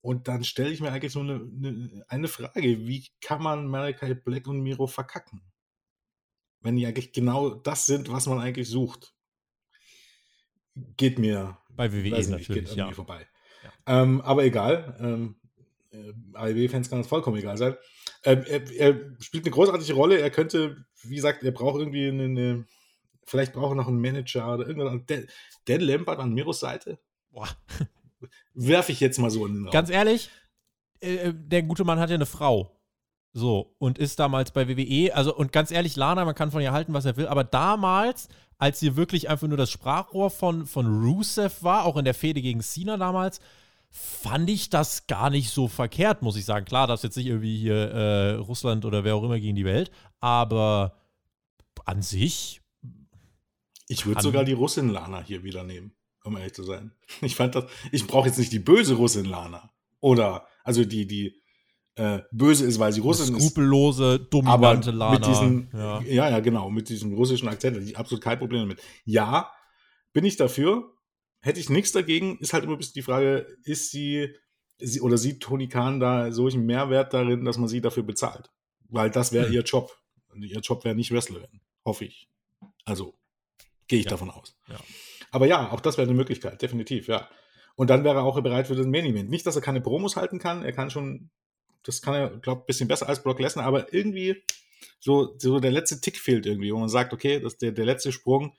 Und 0.00 0.26
dann 0.26 0.42
stelle 0.42 0.70
ich 0.70 0.80
mir 0.80 0.90
eigentlich 0.90 1.12
so 1.12 1.20
eine, 1.20 1.34
eine, 1.34 2.04
eine, 2.08 2.28
Frage: 2.28 2.86
Wie 2.86 3.06
kann 3.20 3.42
man 3.42 3.68
Malakai 3.68 4.14
Black 4.14 4.48
und 4.48 4.60
Miro 4.60 4.86
verkacken? 4.86 5.42
Wenn 6.60 6.76
die 6.76 6.86
eigentlich 6.86 7.12
genau 7.12 7.50
das 7.50 7.86
sind, 7.86 8.10
was 8.10 8.26
man 8.26 8.38
eigentlich 8.38 8.68
sucht. 8.68 9.14
Geht 10.96 11.18
mir 11.18 11.58
bei 11.70 11.92
WWE 11.92 12.02
nicht, 12.02 12.30
natürlich 12.30 12.64
geht 12.64 12.76
ja. 12.76 12.90
vorbei. 12.92 13.26
Ja. 13.86 14.02
Ähm, 14.02 14.20
aber 14.22 14.44
egal. 14.44 14.96
Ähm, 15.00 15.36
äh, 15.92 16.12
AEW-Fans 16.34 16.88
kann 16.88 16.98
das 16.98 17.08
vollkommen 17.08 17.36
egal 17.36 17.56
sein. 17.56 17.76
Ähm, 18.24 18.44
er, 18.48 18.70
er, 18.72 19.16
spielt 19.20 19.44
eine 19.44 19.52
großartige 19.52 19.92
Rolle. 19.92 20.18
Er 20.18 20.30
könnte, 20.30 20.84
wie 21.02 21.16
gesagt, 21.16 21.42
er 21.42 21.50
braucht 21.52 21.78
irgendwie 21.78 22.08
eine, 22.08 22.24
eine 22.24 22.66
Vielleicht 23.24 23.52
braucht 23.52 23.72
er 23.72 23.76
noch 23.76 23.88
einen 23.88 24.00
Manager 24.00 24.54
oder 24.54 24.66
irgendwas. 24.66 25.00
Dan, 25.06 25.26
Dan 25.66 25.80
Lampert 25.80 26.18
an 26.18 26.32
Miros 26.32 26.60
Seite? 26.60 26.98
Boah. 27.30 27.48
Werfe 28.54 28.92
ich 28.92 29.00
jetzt 29.00 29.18
mal 29.18 29.30
so 29.30 29.46
in 29.46 29.54
den 29.54 29.64
Raum. 29.64 29.72
Ganz 29.72 29.90
ehrlich, 29.90 30.30
äh, 31.00 31.14
äh, 31.14 31.34
der 31.34 31.62
gute 31.62 31.84
Mann 31.84 31.98
hat 31.98 32.10
ja 32.10 32.14
eine 32.14 32.26
Frau. 32.26 32.78
So, 33.34 33.74
und 33.78 33.98
ist 33.98 34.18
damals 34.18 34.50
bei 34.50 34.68
WWE, 34.68 35.14
also, 35.14 35.34
und 35.34 35.52
ganz 35.52 35.70
ehrlich, 35.70 35.96
Lana, 35.96 36.26
man 36.26 36.34
kann 36.34 36.50
von 36.50 36.60
ihr 36.60 36.72
halten, 36.72 36.92
was 36.92 37.06
er 37.06 37.16
will, 37.16 37.26
aber 37.26 37.44
damals, 37.44 38.28
als 38.58 38.78
sie 38.78 38.94
wirklich 38.94 39.30
einfach 39.30 39.48
nur 39.48 39.56
das 39.56 39.70
Sprachrohr 39.70 40.30
von, 40.30 40.66
von 40.66 41.02
Rusev 41.02 41.62
war, 41.62 41.86
auch 41.86 41.96
in 41.96 42.04
der 42.04 42.12
Fehde 42.12 42.42
gegen 42.42 42.60
Cena 42.60 42.98
damals, 42.98 43.40
fand 43.90 44.50
ich 44.50 44.68
das 44.68 45.06
gar 45.06 45.30
nicht 45.30 45.50
so 45.50 45.68
verkehrt, 45.68 46.20
muss 46.20 46.36
ich 46.36 46.44
sagen. 46.44 46.66
Klar, 46.66 46.86
das 46.86 47.00
ist 47.00 47.04
jetzt 47.04 47.16
nicht 47.16 47.26
irgendwie 47.26 47.58
hier 47.58 47.74
äh, 47.74 48.32
Russland 48.34 48.84
oder 48.84 49.02
wer 49.02 49.14
auch 49.14 49.22
immer 49.22 49.40
gegen 49.40 49.56
die 49.56 49.64
Welt, 49.64 49.90
aber 50.20 50.98
an 51.84 52.02
sich 52.02 52.61
ich 53.92 54.06
würde 54.06 54.22
sogar 54.22 54.44
die 54.44 54.52
Russin 54.52 54.88
Lana 54.88 55.22
hier 55.22 55.44
wieder 55.44 55.64
nehmen, 55.64 55.92
um 56.24 56.36
ehrlich 56.36 56.54
zu 56.54 56.64
sein. 56.64 56.92
Ich 57.20 57.36
fand 57.36 57.54
das, 57.54 57.64
ich 57.90 58.06
brauche 58.06 58.28
jetzt 58.28 58.38
nicht 58.38 58.52
die 58.52 58.58
böse 58.58 58.94
Russin 58.94 59.26
Lana. 59.26 59.70
Oder, 60.00 60.46
also 60.64 60.84
die, 60.84 61.06
die 61.06 61.42
äh, 61.96 62.20
böse 62.32 62.64
ist, 62.66 62.78
weil 62.78 62.92
sie 62.92 63.00
Russin 63.00 63.36
ist. 63.36 63.42
Skrupellose, 63.42 64.18
dominante 64.18 64.90
Lana. 64.90 65.18
Mit 65.18 65.26
diesen, 65.26 65.70
ja. 65.72 66.00
ja, 66.02 66.30
ja, 66.30 66.40
genau, 66.40 66.70
mit 66.70 66.88
diesem 66.88 67.14
russischen 67.14 67.48
Akzent 67.48 67.76
ich 67.76 67.96
absolut 67.96 68.24
kein 68.24 68.38
Problem 68.38 68.62
damit. 68.62 68.82
Ja, 69.04 69.52
bin 70.12 70.24
ich 70.24 70.36
dafür, 70.36 70.94
hätte 71.40 71.60
ich 71.60 71.68
nichts 71.68 71.92
dagegen, 71.92 72.38
ist 72.38 72.52
halt 72.52 72.64
immer 72.64 72.74
ein 72.74 72.78
bisschen 72.78 72.94
die 72.94 73.02
Frage, 73.02 73.46
ist 73.64 73.90
sie, 73.90 74.34
sie 74.78 75.00
oder 75.00 75.18
sieht 75.18 75.42
Toni 75.42 75.68
Kahn 75.68 76.00
da 76.00 76.32
solchen 76.32 76.64
Mehrwert 76.64 77.12
darin, 77.12 77.44
dass 77.44 77.58
man 77.58 77.68
sie 77.68 77.80
dafür 77.80 78.02
bezahlt? 78.02 78.50
Weil 78.88 79.10
das 79.10 79.32
wäre 79.32 79.46
hm. 79.46 79.52
ihr 79.52 79.62
Job. 79.62 79.96
Ihr 80.34 80.60
Job 80.60 80.84
wäre 80.84 80.94
nicht 80.94 81.12
Wrestlerin, 81.12 81.60
hoffe 81.84 82.06
ich. 82.06 82.28
Also, 82.84 83.14
Gehe 83.92 83.98
ich 83.98 84.06
ja. 84.06 84.12
davon 84.12 84.30
aus. 84.30 84.56
Ja. 84.68 84.80
Aber 85.32 85.46
ja, 85.46 85.70
auch 85.70 85.80
das 85.80 85.98
wäre 85.98 86.08
eine 86.08 86.16
Möglichkeit, 86.16 86.62
definitiv, 86.62 87.08
ja. 87.08 87.28
Und 87.74 87.90
dann 87.90 88.04
wäre 88.04 88.20
er 88.20 88.24
auch 88.24 88.40
bereit 88.40 88.66
für 88.66 88.74
den 88.74 88.90
Main 88.90 89.04
Event. 89.04 89.28
Nicht, 89.28 89.44
dass 89.44 89.54
er 89.54 89.60
keine 89.60 89.82
Promos 89.82 90.16
halten 90.16 90.38
kann, 90.38 90.64
er 90.64 90.72
kann 90.72 90.88
schon, 90.88 91.28
das 91.82 92.00
kann 92.00 92.14
er, 92.14 92.30
glaube 92.38 92.60
ich, 92.60 92.62
ein 92.62 92.66
bisschen 92.66 92.88
besser 92.88 93.06
als 93.06 93.22
Brock 93.22 93.38
Lesnar, 93.38 93.66
aber 93.66 93.92
irgendwie 93.92 94.42
so, 94.98 95.34
so 95.36 95.60
der 95.60 95.72
letzte 95.72 96.00
Tick 96.00 96.16
fehlt 96.16 96.46
irgendwie, 96.46 96.72
wo 96.72 96.78
man 96.78 96.88
sagt, 96.88 97.12
okay, 97.12 97.38
das 97.38 97.52
ist 97.52 97.60
der, 97.60 97.72
der 97.72 97.84
letzte 97.84 98.12
Sprung 98.12 98.56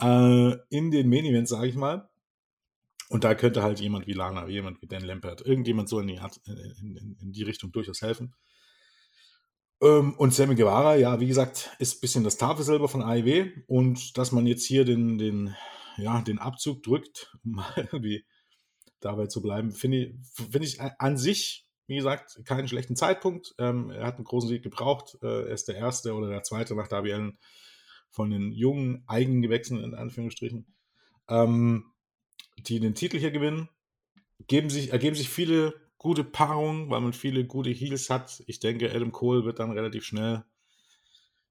äh, 0.00 0.52
in 0.70 0.90
den 0.90 1.10
Main 1.10 1.26
Event, 1.26 1.46
sage 1.46 1.66
ich 1.66 1.74
mal. 1.74 2.08
Und 3.10 3.24
da 3.24 3.34
könnte 3.34 3.62
halt 3.62 3.80
jemand 3.80 4.06
wie 4.06 4.14
Lana, 4.14 4.48
jemand 4.48 4.80
wie 4.80 4.86
Dan 4.86 5.04
Lampert, 5.04 5.42
irgendjemand 5.42 5.90
so 5.90 6.00
in 6.00 6.06
die, 6.06 6.18
in, 6.46 6.96
in, 6.96 7.16
in 7.20 7.32
die 7.32 7.42
Richtung 7.42 7.70
durchaus 7.70 8.00
helfen. 8.00 8.34
Ähm, 9.80 10.14
und 10.14 10.34
Sammy 10.34 10.54
Guevara, 10.54 10.96
ja, 10.96 11.20
wie 11.20 11.26
gesagt, 11.26 11.70
ist 11.78 11.96
ein 11.96 12.00
bisschen 12.00 12.24
das 12.24 12.36
Tafelsilber 12.36 12.88
von 12.88 13.02
AEW. 13.02 13.50
Und 13.66 14.16
dass 14.18 14.32
man 14.32 14.46
jetzt 14.46 14.64
hier 14.64 14.84
den, 14.84 15.18
den, 15.18 15.54
ja, 15.96 16.20
den 16.22 16.38
Abzug 16.38 16.82
drückt, 16.82 17.36
um 17.44 17.62
irgendwie 17.76 18.24
dabei 19.00 19.26
zu 19.26 19.42
bleiben, 19.42 19.72
finde 19.72 19.98
ich, 19.98 20.14
find 20.32 20.64
ich 20.64 20.80
an 20.80 21.16
sich, 21.16 21.66
wie 21.86 21.96
gesagt, 21.96 22.40
keinen 22.46 22.68
schlechten 22.68 22.96
Zeitpunkt. 22.96 23.54
Ähm, 23.58 23.90
er 23.90 24.06
hat 24.06 24.16
einen 24.16 24.24
großen 24.24 24.48
Sieg 24.48 24.62
gebraucht. 24.62 25.18
Äh, 25.22 25.26
er 25.26 25.48
ist 25.48 25.68
der 25.68 25.76
erste 25.76 26.14
oder 26.14 26.28
der 26.28 26.42
zweite 26.42 26.74
nach 26.74 26.88
Darby 26.88 27.12
Allen 27.12 27.38
von 28.10 28.30
den 28.30 28.52
jungen 28.52 29.02
Eigengewächsen, 29.06 29.82
in 29.82 29.94
Anführungsstrichen, 29.94 30.72
ähm, 31.28 31.92
die 32.58 32.80
den 32.80 32.94
Titel 32.94 33.18
hier 33.18 33.32
gewinnen. 33.32 33.68
Geben 34.46 34.70
sich, 34.70 34.92
ergeben 34.92 35.16
sich 35.16 35.28
viele 35.28 35.74
gute 36.04 36.22
Paarung, 36.22 36.90
weil 36.90 37.00
man 37.00 37.14
viele 37.14 37.46
gute 37.46 37.70
Heals 37.70 38.10
hat. 38.10 38.42
Ich 38.46 38.60
denke, 38.60 38.94
Adam 38.94 39.10
Cole 39.10 39.46
wird 39.46 39.58
dann 39.58 39.70
relativ 39.70 40.04
schnell 40.04 40.44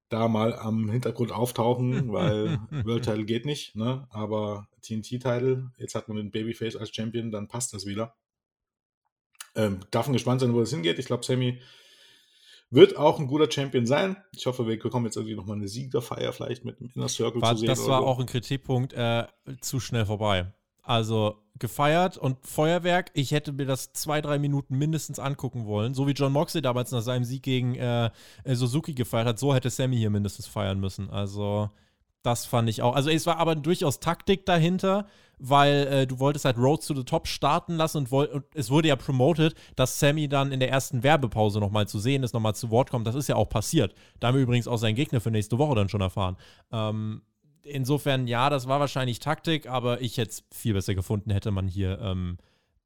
da 0.09 0.27
mal 0.27 0.53
am 0.53 0.91
Hintergrund 0.91 1.31
auftauchen, 1.31 2.13
weil 2.13 2.59
World 2.69 3.03
Title 3.03 3.25
geht 3.25 3.47
nicht, 3.47 3.75
ne? 3.75 4.07
aber 4.11 4.67
TNT-Title, 4.83 5.71
jetzt 5.77 5.95
hat 5.95 6.07
man 6.07 6.17
den 6.17 6.29
Babyface 6.29 6.75
als 6.75 6.95
Champion, 6.95 7.31
dann 7.31 7.47
passt 7.47 7.73
das 7.73 7.87
wieder. 7.87 8.15
Ähm, 9.55 9.79
darf 9.89 10.05
man 10.05 10.13
gespannt 10.13 10.41
sein, 10.41 10.53
wo 10.53 10.61
es 10.61 10.69
hingeht. 10.69 10.99
Ich 10.99 11.07
glaube, 11.07 11.25
Sammy 11.25 11.59
wird 12.69 12.95
auch 12.95 13.19
ein 13.19 13.25
guter 13.25 13.49
Champion 13.51 13.87
sein. 13.87 14.17
Ich 14.35 14.45
hoffe, 14.45 14.67
wir 14.67 14.77
bekommen 14.77 15.05
jetzt 15.05 15.15
irgendwie 15.15 15.35
nochmal 15.35 15.57
eine 15.57 15.67
Siegerfeier 15.67 16.31
vielleicht 16.31 16.63
mit 16.63 16.79
dem 16.79 16.91
Inner 16.93 17.09
Circle 17.09 17.41
war, 17.41 17.53
zu 17.53 17.61
sehen. 17.61 17.69
Das 17.69 17.87
war 17.87 18.01
auch 18.01 18.19
ein 18.19 18.27
Kritikpunkt, 18.27 18.93
äh, 18.93 19.25
zu 19.61 19.79
schnell 19.79 20.05
vorbei. 20.05 20.53
Also 20.83 21.43
gefeiert 21.59 22.17
und 22.17 22.45
Feuerwerk. 22.45 23.11
Ich 23.13 23.31
hätte 23.31 23.53
mir 23.53 23.65
das 23.65 23.93
zwei, 23.93 24.21
drei 24.21 24.37
Minuten 24.37 24.77
mindestens 24.77 25.17
angucken 25.17 25.65
wollen. 25.65 25.93
So 25.93 26.07
wie 26.07 26.11
John 26.11 26.33
Moxley 26.33 26.61
damals 26.61 26.91
nach 26.91 27.01
seinem 27.01 27.23
Sieg 27.23 27.43
gegen 27.43 27.75
äh, 27.75 28.09
äh, 28.43 28.55
Suzuki 28.55 28.93
gefeiert 28.93 29.27
hat, 29.27 29.39
so 29.39 29.55
hätte 29.55 29.69
Sammy 29.69 29.97
hier 29.97 30.09
mindestens 30.09 30.45
feiern 30.47 30.79
müssen. 30.79 31.09
Also 31.09 31.69
das 32.23 32.45
fand 32.45 32.69
ich 32.69 32.81
auch. 32.81 32.95
Also 32.95 33.09
es 33.09 33.25
war 33.25 33.37
aber 33.37 33.55
durchaus 33.55 33.99
Taktik 33.99 34.45
dahinter, 34.45 35.05
weil 35.37 35.87
äh, 35.87 36.07
du 36.07 36.19
wolltest 36.19 36.45
halt 36.45 36.57
Road 36.57 36.85
to 36.85 36.95
the 36.95 37.03
Top 37.03 37.27
starten 37.27 37.75
lassen 37.75 37.97
und, 37.97 38.11
und, 38.11 38.45
es 38.53 38.69
wurde 38.69 38.87
ja 38.87 38.95
promoted, 38.95 39.55
dass 39.75 39.99
Sammy 39.99 40.27
dann 40.27 40.51
in 40.51 40.59
der 40.59 40.69
ersten 40.69 41.03
Werbepause 41.03 41.59
nochmal 41.59 41.87
zu 41.87 41.99
sehen 41.99 42.23
ist, 42.23 42.33
nochmal 42.33 42.55
zu 42.55 42.71
Wort 42.71 42.89
kommt. 42.89 43.05
Das 43.07 43.15
ist 43.15 43.27
ja 43.27 43.35
auch 43.35 43.49
passiert. 43.49 43.93
Da 44.19 44.27
haben 44.27 44.35
wir 44.35 44.41
übrigens 44.41 44.67
auch 44.67 44.77
seinen 44.77 44.95
Gegner 44.95 45.21
für 45.21 45.31
nächste 45.31 45.57
Woche 45.57 45.75
dann 45.75 45.89
schon 45.89 46.01
erfahren. 46.01 46.37
Ähm, 46.71 47.21
insofern, 47.63 48.27
ja, 48.27 48.49
das 48.49 48.67
war 48.67 48.79
wahrscheinlich 48.79 49.19
Taktik, 49.19 49.67
aber 49.67 50.01
ich 50.01 50.17
hätte 50.17 50.31
es 50.31 50.43
viel 50.51 50.73
besser 50.73 50.95
gefunden, 50.95 51.31
hätte 51.31 51.51
man 51.51 51.67
hier, 51.67 51.99
ähm, 52.01 52.37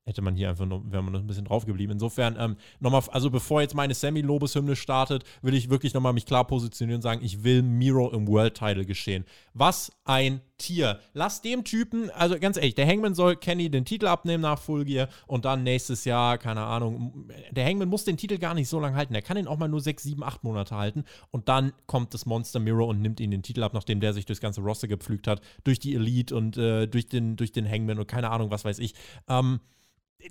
hätte 0.05 0.21
man 0.21 0.36
hier 0.36 0.49
einfach 0.49 0.65
noch, 0.65 0.84
wäre 0.89 1.03
man 1.03 1.13
noch 1.13 1.19
ein 1.19 1.28
bisschen 1.28 1.45
drauf 1.45 1.65
geblieben. 1.65 1.93
Insofern, 1.93 2.38
ähm, 2.39 2.55
nochmal, 2.80 3.03
also 3.11 3.30
bevor 3.30 3.61
jetzt 3.61 3.75
meine 3.75 3.93
Semi-Lobeshymne 3.93 4.75
startet, 4.75 5.23
will 5.41 5.53
ich 5.53 5.69
wirklich 5.69 5.93
nochmal 5.93 6.13
mich 6.13 6.25
klar 6.25 6.47
positionieren 6.47 6.99
und 6.99 7.01
sagen, 7.01 7.23
ich 7.23 7.43
will 7.43 7.61
Miro 7.61 8.09
im 8.11 8.28
World-Title 8.28 8.86
geschehen. 8.86 9.25
Was 9.53 9.91
ein 10.05 10.41
Tier. 10.57 10.99
Lass 11.13 11.41
dem 11.41 11.63
Typen, 11.63 12.09
also 12.11 12.39
ganz 12.39 12.57
ehrlich, 12.57 12.75
der 12.75 12.87
Hangman 12.87 13.13
soll 13.13 13.35
Kenny 13.35 13.69
den 13.69 13.85
Titel 13.85 14.07
abnehmen 14.07 14.41
nach 14.41 14.59
Full 14.59 14.85
Gear 14.85 15.07
und 15.27 15.45
dann 15.45 15.63
nächstes 15.63 16.03
Jahr, 16.05 16.37
keine 16.37 16.61
Ahnung, 16.61 17.29
der 17.51 17.65
Hangman 17.65 17.89
muss 17.89 18.05
den 18.05 18.17
Titel 18.17 18.37
gar 18.39 18.53
nicht 18.53 18.67
so 18.67 18.79
lange 18.79 18.95
halten. 18.95 19.13
Er 19.13 19.21
kann 19.21 19.37
ihn 19.37 19.47
auch 19.47 19.57
mal 19.57 19.67
nur 19.67 19.81
sechs, 19.81 20.03
sieben, 20.03 20.23
acht 20.23 20.43
Monate 20.43 20.75
halten 20.75 21.03
und 21.31 21.47
dann 21.47 21.73
kommt 21.85 22.13
das 22.13 22.25
Monster 22.25 22.59
Mirror 22.59 22.87
und 22.87 23.01
nimmt 23.01 23.19
ihn 23.19 23.31
den 23.31 23.43
Titel 23.43 23.61
ab, 23.63 23.73
nachdem 23.73 23.99
der 23.99 24.13
sich 24.13 24.25
durchs 24.25 24.41
ganze 24.41 24.61
Roster 24.61 24.87
gepflügt 24.87 25.27
hat, 25.27 25.41
durch 25.63 25.79
die 25.79 25.93
Elite 25.93 26.35
und 26.35 26.57
äh, 26.57 26.87
durch, 26.87 27.07
den, 27.07 27.35
durch 27.35 27.51
den 27.51 27.69
Hangman 27.69 27.99
und 27.99 28.07
keine 28.07 28.31
Ahnung, 28.31 28.49
was 28.49 28.65
weiß 28.65 28.79
ich. 28.79 28.95
Ähm, 29.27 29.59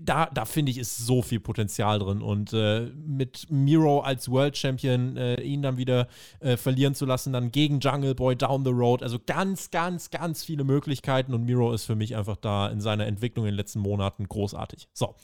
da, 0.01 0.27
da 0.27 0.45
finde 0.45 0.71
ich, 0.71 0.79
ist 0.79 0.99
so 0.99 1.23
viel 1.23 1.41
Potenzial 1.41 1.99
drin. 1.99 2.23
Und 2.23 2.53
äh, 2.53 2.91
mit 2.97 3.47
Miro 3.51 4.01
als 4.01 4.31
World 4.31 4.57
Champion 4.57 5.17
äh, 5.17 5.41
ihn 5.41 5.63
dann 5.63 5.77
wieder 5.77 6.09
äh, 6.41 6.57
verlieren 6.57 6.95
zu 6.95 7.07
lassen, 7.07 7.33
dann 7.33 7.53
gegen 7.53 7.81
Jungle 7.81 8.15
Boy 8.15 8.37
down 8.37 8.65
the 8.65 8.71
road. 8.71 9.03
Also 9.03 9.19
ganz, 9.25 9.71
ganz, 9.71 10.11
ganz 10.11 10.45
viele 10.45 10.65
Möglichkeiten. 10.65 11.35
Und 11.35 11.45
Miro 11.45 11.73
ist 11.73 11.85
für 11.85 11.97
mich 11.97 12.17
einfach 12.17 12.37
da 12.37 12.69
in 12.69 12.81
seiner 12.81 13.07
Entwicklung 13.07 13.47
in 13.47 13.53
den 13.53 13.57
letzten 13.57 13.81
Monaten 13.81 14.29
großartig. 14.29 14.89
So. 14.93 15.15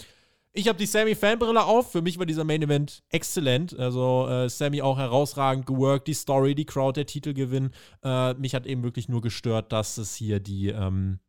Ich 0.55 0.69
habe 0.69 0.79
die 0.79 0.87
Sammy-Fanbrille 0.87 1.65
auf. 1.65 1.93
Für 1.93 2.03
mich 2.03 2.19
war 2.19 2.27
dieser 2.27 2.45
Main 2.45 2.61
Event 2.61 3.03
exzellent. 3.09 3.79
Also 3.79 4.29
äh, 4.29 4.51
Sammy 4.51 4.83
auch 4.83 4.99
herausragend 4.99 5.65
geworkt, 5.65 6.09
die 6.09 6.15
Story, 6.15 6.55
die 6.55 6.67
Crowd, 6.67 6.99
der 6.99 7.07
Titelgewinn. 7.07 7.71
Äh, 8.05 8.35
mich 8.35 8.55
hat 8.55 8.67
eben 8.67 8.83
wirklich 8.83 9.09
nur 9.09 9.23
gestört, 9.23 9.73
dass 9.73 9.97
es 9.97 10.15
hier 10.15 10.41
die, 10.41 10.69
ähm, 10.69 11.21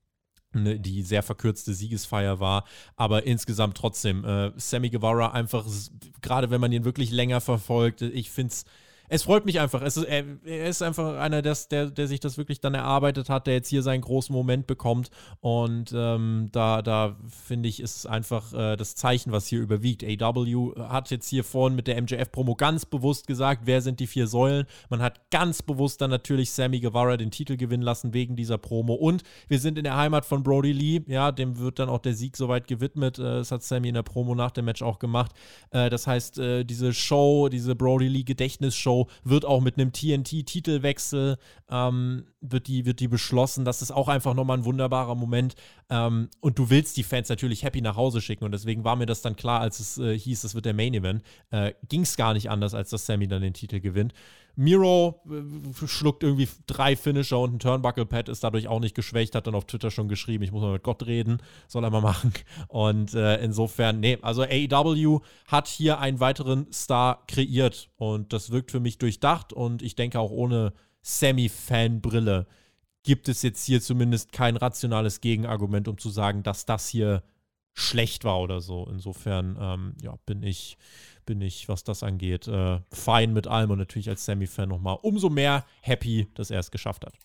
die 0.54 1.01
sehr 1.01 1.24
verkürzte 1.24 1.74
Siegesfeier 1.74 2.39
war, 2.39 2.66
aber 2.95 3.26
insgesamt 3.26 3.78
trotzdem, 3.78 4.24
äh, 4.24 4.51
Sammy 4.58 4.89
Guevara 4.89 5.32
einfach, 5.32 5.66
gerade 6.22 6.49
wenn 6.49 6.62
man 6.62 6.72
ihn 6.72 6.86
wirklich 6.86 7.12
länger 7.12 7.41
verfolgt, 7.41 8.01
ich 8.01 8.30
finde 8.30 8.51
es 8.51 8.66
es 9.10 9.24
freut 9.24 9.45
mich 9.45 9.60
einfach. 9.60 9.82
Es 9.82 9.97
ist, 9.97 10.06
er, 10.06 10.24
er 10.45 10.68
ist 10.68 10.82
einfach 10.82 11.18
einer, 11.18 11.41
des, 11.41 11.68
der, 11.68 11.91
der 11.91 12.08
sich 12.08 12.20
das 12.20 12.38
wirklich 12.38 12.62
dann 12.62 12.74
erarbeitet 12.74 13.30
hat, 13.30 13.47
der 13.47 13.56
jetzt 13.56 13.70
hier 13.70 13.84
seinen 13.84 14.01
großen 14.01 14.34
Moment 14.34 14.66
bekommt. 14.66 15.10
Und 15.41 15.93
ähm, 15.95 16.49
da, 16.51 16.82
da 16.82 17.18
finde 17.28 17.70
ich, 17.70 17.82
ist 17.82 18.06
einfach 18.06 18.54
äh, 18.54 18.76
das 18.76 18.95
Zeichen, 18.95 19.32
was 19.32 19.47
hier 19.47 19.60
überwiegt. 19.60 20.04
AW 20.04 20.74
hat 20.88 21.12
jetzt 21.12 21.28
hier 21.28 21.43
vorhin 21.43 21.76
mit 21.76 21.88
der 21.88 22.01
MJF-Promo 22.01 22.56
ganz 22.56 22.86
bewusst 22.86 23.28
gesagt, 23.28 23.64
wer 23.66 23.82
sind 23.82 23.99
die 23.99 24.08
vier 24.08 24.28
Säulen. 24.28 24.66
Man 24.89 25.01
hat 25.01 25.30
ganz 25.32 25.62
bewusst 25.62 26.01
dann 26.01 26.10
natürlich 26.10 26.51
Sammy 26.51 26.80
Guevara 26.80 27.18
den 27.18 27.32
Titel 27.32 27.58
gewinnen 27.58 27.84
lassen 27.84 28.14
wegen 28.14 28.36
dieser 28.36 28.58
Promo. 28.58 28.93
Und 28.93 29.24
wir 29.47 29.60
sind 29.60 29.78
in 29.78 29.84
der 29.84 29.97
Heimat 29.97 30.26
von 30.26 30.43
Brody 30.43 30.72
Lee. 30.72 31.01
Ja, 31.08 31.32
dem 31.32 31.60
wird 31.60 31.80
dann 31.80 31.89
auch 31.89 31.99
der 31.99 32.14
Sieg 32.14 32.38
soweit 32.38 32.68
gewidmet. 32.68 33.20
Äh, 33.20 33.24
das 33.24 33.51
hat 33.51 33.64
Sammy 33.64 33.89
in 33.89 33.95
der 33.95 34.04
Promo 34.04 34.34
nach 34.34 34.51
dem 34.51 34.66
Match 34.66 34.82
auch 34.82 34.97
gemacht. 34.97 35.34
Äh, 35.72 35.89
das 35.89 36.08
heißt, 36.08 36.39
äh, 36.39 36.64
diese 36.64 36.93
Show, 36.93 37.49
diese 37.49 37.76
Brody 37.76 38.08
Lee 38.08 38.24
Gedächtnisshow, 38.24 38.93
Show 38.94 39.08
wird 39.24 39.46
auch 39.46 39.62
mit 39.62 39.78
einem 39.78 39.91
TNT-Titelwechsel 39.91 41.38
ähm, 41.70 42.26
wird, 42.41 42.68
die, 42.68 42.86
wird 42.86 43.00
die 43.00 43.08
beschlossen. 43.08 43.66
Das 43.66 43.82
ist 43.82 43.91
auch 43.91 44.08
einfach 44.08 44.34
nochmal 44.34 44.58
ein 44.60 44.66
wunderbarer 44.66 45.16
Moment. 45.16 45.56
Ähm, 45.89 46.30
und 46.39 46.60
du 46.60 46.70
willst 46.70 46.98
die 46.98 47.04
Fans 47.04 47.30
natürlich 47.30 47.64
happy 47.64 47.82
nach 47.82 47.96
Hause 47.96 48.22
schicken. 48.22 48.44
Und 48.44 48.52
deswegen 48.52 48.84
war 48.84 48.96
mir 48.96 49.06
das 49.06 49.22
dann 49.22 49.36
klar, 49.36 49.62
als 49.62 49.80
es 49.80 49.98
äh, 49.98 50.18
hieß, 50.18 50.44
es 50.44 50.56
wird 50.56 50.66
der 50.66 50.74
Main 50.74 50.94
Event. 50.94 51.24
Äh, 51.52 51.74
Ging 51.88 52.02
es 52.02 52.16
gar 52.16 52.34
nicht 52.34 52.50
anders, 52.50 52.74
als 52.74 52.89
dass 52.89 53.06
Sammy 53.06 53.28
dann 53.28 53.41
den 53.41 53.54
Titel 53.54 53.80
gewinnt. 53.80 54.14
Miro 54.56 55.22
äh, 55.30 55.88
schluckt 55.88 56.24
irgendwie 56.24 56.47
drei 56.68 56.95
Finisher 56.95 57.39
und 57.39 57.56
ein 57.56 57.60
Turnbuckle-Pad, 57.60 58.30
ist 58.30 58.43
dadurch 58.43 58.68
auch 58.68 58.80
nicht 58.80 58.95
geschwächt, 58.95 59.36
hat 59.36 59.47
dann 59.47 59.56
auf 59.56 59.66
Twitter 59.66 59.91
schon 59.91 60.08
geschrieben, 60.08 60.43
ich 60.43 60.51
muss 60.51 60.62
mal 60.62 60.74
mit 60.74 60.84
Gott 60.84 61.06
reden, 61.06 61.41
soll 61.68 61.84
er 61.84 61.89
mal 61.89 62.01
machen. 62.01 62.34
Und 62.68 63.14
äh, 63.14 63.43
insofern, 63.43 63.99
nee, 63.99 64.18
also 64.22 64.43
AEW 64.43 65.22
hat 65.47 65.68
hier 65.68 65.99
einen 65.99 66.20
weiteren 66.20 66.72
Star 66.72 67.24
kreiert 67.28 67.89
und 67.95 68.34
das 68.34 68.51
wirkt 68.51 68.72
für 68.72 68.80
mich 68.80 68.97
durchdacht 68.97 69.54
und 69.54 69.82
ich 69.82 69.95
denke 69.95 70.20
auch 70.20 70.32
ohne 70.32 70.74
Sammy-Fan-Brille 71.01 72.47
gibt 73.04 73.28
es 73.28 73.41
jetzt 73.41 73.66
hier 73.66 73.82
zumindest 73.82 74.32
kein 74.32 74.56
rationales 74.56 75.20
Gegenargument, 75.20 75.88
um 75.88 75.97
zu 75.97 76.10
sagen, 76.10 76.41
dass 76.41 76.66
das 76.66 76.88
hier 76.88 77.24
schlecht 77.74 78.24
war 78.24 78.39
oder 78.39 78.62
so. 78.62 78.88
Insofern, 78.89 79.58
ähm, 79.59 79.96
ja, 80.01 80.16
bin 80.25 80.43
ich 80.43 80.78
bin 81.25 81.41
ich, 81.41 81.67
was 81.70 81.83
das 81.83 82.04
angeht, 82.04 82.47
äh, 82.47 82.79
fein 82.91 83.33
mit 83.33 83.47
allem 83.47 83.71
und 83.71 83.79
natürlich 83.79 84.09
als 84.09 84.25
Sammy-Fan 84.25 84.70
nochmal 84.70 84.97
umso 85.01 85.29
mehr 85.29 85.66
happy, 85.82 86.28
dass 86.36 86.51
er 86.51 86.59
es 86.59 86.71
geschafft 86.71 87.05
hat. 87.05 87.17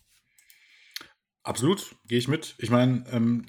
Absolut, 1.42 1.96
gehe 2.06 2.18
ich 2.18 2.28
mit. 2.28 2.54
Ich 2.58 2.70
meine, 2.70 3.04
ähm, 3.10 3.46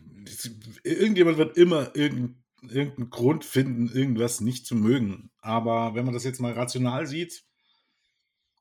irgendjemand 0.84 1.38
wird 1.38 1.58
immer 1.58 1.96
irgendeinen 1.96 2.44
irgendeinen 2.64 3.10
Grund 3.10 3.46
finden, 3.46 3.90
irgendwas 3.90 4.42
nicht 4.42 4.66
zu 4.66 4.76
mögen. 4.76 5.32
Aber 5.40 5.96
wenn 5.96 6.06
man 6.06 6.14
das 6.14 6.24
jetzt 6.24 6.42
mal 6.42 6.54
rational 6.54 7.08
sieht, 7.08 7.44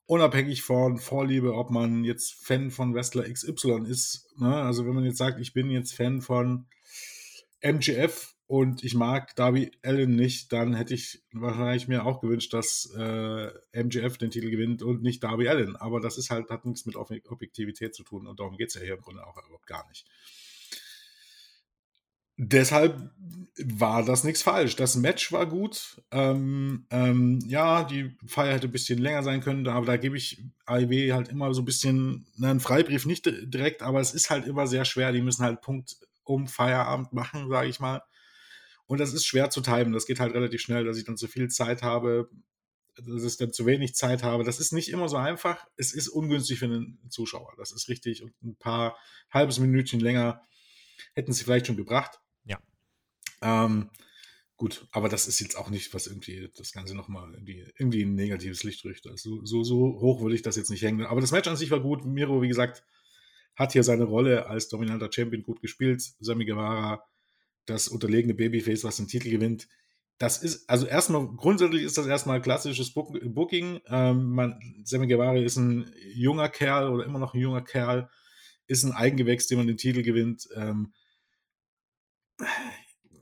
unabhängig 0.05 0.61
von 0.61 0.97
Vorliebe, 0.97 1.53
ob 1.53 1.69
man 1.69 2.03
jetzt 2.03 2.33
Fan 2.45 2.71
von 2.71 2.93
Wrestler 2.93 3.31
XY 3.31 3.85
ist, 3.87 4.27
ne? 4.37 4.55
also 4.55 4.85
wenn 4.85 4.95
man 4.95 5.05
jetzt 5.05 5.17
sagt, 5.17 5.39
ich 5.39 5.53
bin 5.53 5.69
jetzt 5.69 5.93
Fan 5.93 6.21
von 6.21 6.67
MGF 7.61 8.35
und 8.49 8.83
ich 8.83 8.95
mag 8.95 9.35
Darby 9.35 9.69
Allen 9.83 10.15
nicht, 10.15 10.51
dann 10.51 10.73
hätte 10.73 10.95
ich 10.95 11.21
wahrscheinlich 11.31 11.87
mir 11.87 12.03
auch 12.03 12.19
gewünscht, 12.19 12.51
dass 12.51 12.91
äh, 12.97 13.51
MJF 13.83 14.17
den 14.17 14.31
Titel 14.31 14.49
gewinnt 14.49 14.81
und 14.81 15.03
nicht 15.03 15.23
Darby 15.23 15.47
Allen. 15.47 15.75
Aber 15.75 15.99
das 15.99 16.17
ist 16.17 16.31
halt, 16.31 16.49
hat 16.49 16.65
nichts 16.65 16.87
mit 16.87 16.95
Objektivität 16.95 17.93
zu 17.93 18.03
tun 18.03 18.25
und 18.25 18.39
darum 18.39 18.57
geht 18.57 18.69
es 18.69 18.73
ja 18.73 18.81
hier 18.81 18.95
im 18.95 19.01
Grunde 19.01 19.23
auch 19.23 19.37
überhaupt 19.37 19.67
gar 19.67 19.87
nicht. 19.87 20.07
Deshalb 22.37 23.11
war 23.63 24.03
das 24.03 24.23
nichts 24.23 24.41
falsch. 24.41 24.75
Das 24.75 24.95
Match 24.95 25.31
war 25.31 25.45
gut. 25.45 26.01
Ähm, 26.09 26.87
ähm, 26.89 27.37
ja, 27.45 27.83
die 27.83 28.17
Feier 28.25 28.55
hätte 28.55 28.67
ein 28.67 28.71
bisschen 28.71 28.97
länger 28.97 29.21
sein 29.21 29.41
können, 29.41 29.67
aber 29.67 29.85
da 29.85 29.97
gebe 29.97 30.17
ich 30.17 30.43
AIW 30.65 31.13
halt 31.13 31.27
immer 31.27 31.53
so 31.53 31.61
ein 31.61 31.65
bisschen, 31.65 32.25
na, 32.35 32.49
einen 32.49 32.61
Freibrief 32.61 33.05
nicht 33.05 33.27
direkt, 33.27 33.83
aber 33.83 33.99
es 33.99 34.15
ist 34.15 34.31
halt 34.31 34.47
immer 34.47 34.65
sehr 34.65 34.85
schwer. 34.85 35.11
Die 35.11 35.21
müssen 35.21 35.43
halt 35.43 35.61
Punkt 35.61 35.97
um 36.23 36.47
Feierabend 36.47 37.13
machen, 37.13 37.47
sage 37.47 37.69
ich 37.69 37.79
mal. 37.79 38.01
Und 38.89 38.99
das 38.99 39.13
ist 39.13 39.25
schwer 39.25 39.49
zu 39.51 39.61
timen. 39.61 39.93
Das 39.93 40.07
geht 40.07 40.19
halt 40.19 40.33
relativ 40.33 40.61
schnell, 40.61 40.83
dass 40.83 40.97
ich 40.97 41.05
dann 41.05 41.15
zu 41.15 41.27
viel 41.27 41.47
Zeit 41.47 41.83
habe, 41.83 42.29
dass 42.97 43.23
ich 43.23 43.37
dann 43.37 43.53
zu 43.53 43.65
wenig 43.65 43.93
Zeit 43.93 44.23
habe. 44.23 44.43
Das 44.43 44.59
ist 44.59 44.73
nicht 44.73 44.89
immer 44.89 45.07
so 45.07 45.15
einfach. 45.15 45.67
Es 45.77 45.93
ist 45.93 46.09
ungünstig 46.09 46.57
für 46.57 46.65
einen 46.65 46.99
Zuschauer. 47.09 47.53
Das 47.57 47.71
ist 47.71 47.87
richtig. 47.87 48.23
Und 48.23 48.33
ein 48.43 48.55
paar 48.55 48.97
halbes 49.31 49.59
Minütchen 49.59 49.99
länger 49.99 50.41
hätten 51.13 51.31
sie 51.31 51.43
vielleicht 51.43 51.67
schon 51.67 51.77
gebracht. 51.77 52.19
Ja. 52.45 52.59
Ähm, 53.41 53.91
Gut, 54.57 54.87
aber 54.91 55.07
das 55.07 55.25
ist 55.25 55.39
jetzt 55.39 55.55
auch 55.55 55.69
nicht, 55.69 55.93
was 55.93 56.05
irgendwie 56.05 56.51
das 56.57 56.73
Ganze 56.73 56.93
nochmal 56.93 57.33
irgendwie, 57.33 57.65
irgendwie 57.77 58.03
ein 58.03 58.15
negatives 58.15 58.65
Licht 58.65 58.83
rücht. 58.83 59.07
Also 59.07 59.45
so, 59.45 59.63
so 59.63 59.77
hoch 60.01 60.19
würde 60.19 60.35
ich 60.35 60.41
das 60.41 60.57
jetzt 60.57 60.69
nicht 60.69 60.81
hängen. 60.81 61.05
Aber 61.05 61.21
das 61.21 61.31
Match 61.31 61.47
an 61.47 61.55
sich 61.55 61.71
war 61.71 61.79
gut. 61.79 62.03
Miro, 62.03 62.41
wie 62.41 62.49
gesagt, 62.49 62.83
hat 63.55 63.71
hier 63.71 63.83
seine 63.85 64.03
Rolle 64.03 64.47
als 64.47 64.67
dominanter 64.67 65.09
Champion 65.13 65.43
gut 65.43 65.61
gespielt. 65.61 66.01
Sammy 66.19 66.43
Guevara, 66.43 67.01
das 67.69 67.87
unterlegene 67.87 68.33
Babyface, 68.33 68.83
was 68.83 68.97
den 68.97 69.07
Titel 69.07 69.29
gewinnt. 69.29 69.67
Das 70.17 70.43
ist, 70.43 70.69
also 70.69 70.85
erstmal, 70.85 71.27
grundsätzlich 71.27 71.83
ist 71.83 71.97
das 71.97 72.05
erstmal 72.05 72.41
klassisches 72.41 72.93
Booking. 72.93 73.79
Ähm, 73.87 74.31
man, 74.31 74.59
Sammy 74.83 75.07
Guevara 75.07 75.37
ist 75.37 75.55
ein 75.55 75.93
junger 76.13 76.49
Kerl 76.49 76.89
oder 76.89 77.05
immer 77.05 77.19
noch 77.19 77.33
ein 77.33 77.39
junger 77.39 77.61
Kerl, 77.61 78.09
ist 78.67 78.83
ein 78.83 78.91
Eigengewächs, 78.91 79.47
den 79.47 79.57
man 79.57 79.67
den 79.67 79.77
Titel 79.77 80.03
gewinnt. 80.03 80.49
Ähm, 80.55 80.93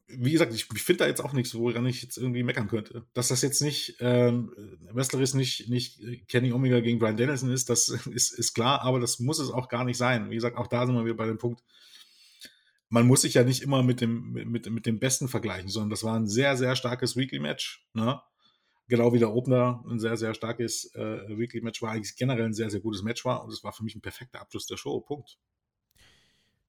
wie 0.08 0.32
gesagt, 0.32 0.54
ich, 0.54 0.68
ich 0.74 0.82
finde 0.82 1.00
da 1.00 1.08
jetzt 1.08 1.22
auch 1.22 1.34
nichts, 1.34 1.54
woran 1.54 1.86
ich 1.86 2.02
jetzt 2.02 2.18
irgendwie 2.18 2.44
meckern 2.44 2.68
könnte. 2.68 3.06
Dass 3.14 3.28
das 3.28 3.42
jetzt 3.42 3.62
nicht 3.62 3.98
ähm, 4.00 4.54
Wrestlerisch 4.92 5.34
nicht, 5.34 5.70
nicht 5.70 6.00
Kenny 6.28 6.54
Omega 6.54 6.80
gegen 6.80 6.98
Brian 6.98 7.18
Dennison 7.18 7.52
ist, 7.52 7.70
das 7.70 7.90
ist, 8.08 8.32
ist 8.32 8.54
klar, 8.54 8.82
aber 8.82 9.00
das 9.00 9.20
muss 9.20 9.40
es 9.40 9.52
auch 9.52 9.68
gar 9.70 9.84
nicht 9.84 9.98
sein. 9.98 10.30
Wie 10.30 10.36
gesagt, 10.36 10.58
auch 10.58 10.68
da 10.68 10.86
sind 10.86 10.96
wir 10.96 11.06
wieder 11.06 11.16
bei 11.16 11.28
dem 11.28 11.38
Punkt, 11.38 11.62
man 12.90 13.06
muss 13.06 13.22
sich 13.22 13.34
ja 13.34 13.44
nicht 13.44 13.62
immer 13.62 13.84
mit 13.84 14.02
dem, 14.02 14.32
mit, 14.32 14.70
mit 14.70 14.86
dem 14.86 15.00
Besten 15.00 15.28
vergleichen, 15.28 15.70
sondern 15.70 15.90
das 15.90 16.04
war 16.04 16.16
ein 16.16 16.28
sehr, 16.28 16.56
sehr 16.56 16.76
starkes 16.76 17.16
Weekly-Match. 17.16 17.86
Ne? 17.94 18.22
Genau 18.88 19.12
wie 19.12 19.20
der 19.20 19.34
Opener 19.34 19.84
ein 19.90 20.00
sehr, 20.00 20.16
sehr 20.16 20.34
starkes 20.34 20.94
äh, 20.96 21.38
Weekly-Match 21.38 21.82
war, 21.82 21.92
eigentlich 21.92 22.16
generell 22.16 22.46
ein 22.46 22.54
sehr, 22.54 22.70
sehr 22.70 22.80
gutes 22.80 23.04
Match 23.04 23.26
war 23.26 23.44
und 23.44 23.52
es 23.52 23.64
war 23.64 23.74
für 23.74 23.84
mich 23.84 23.96
ein 23.96 24.02
perfekter 24.02 24.40
Abschluss 24.40 24.68
der 24.68 24.78
Show. 24.78 25.02
Punkt. 25.02 25.38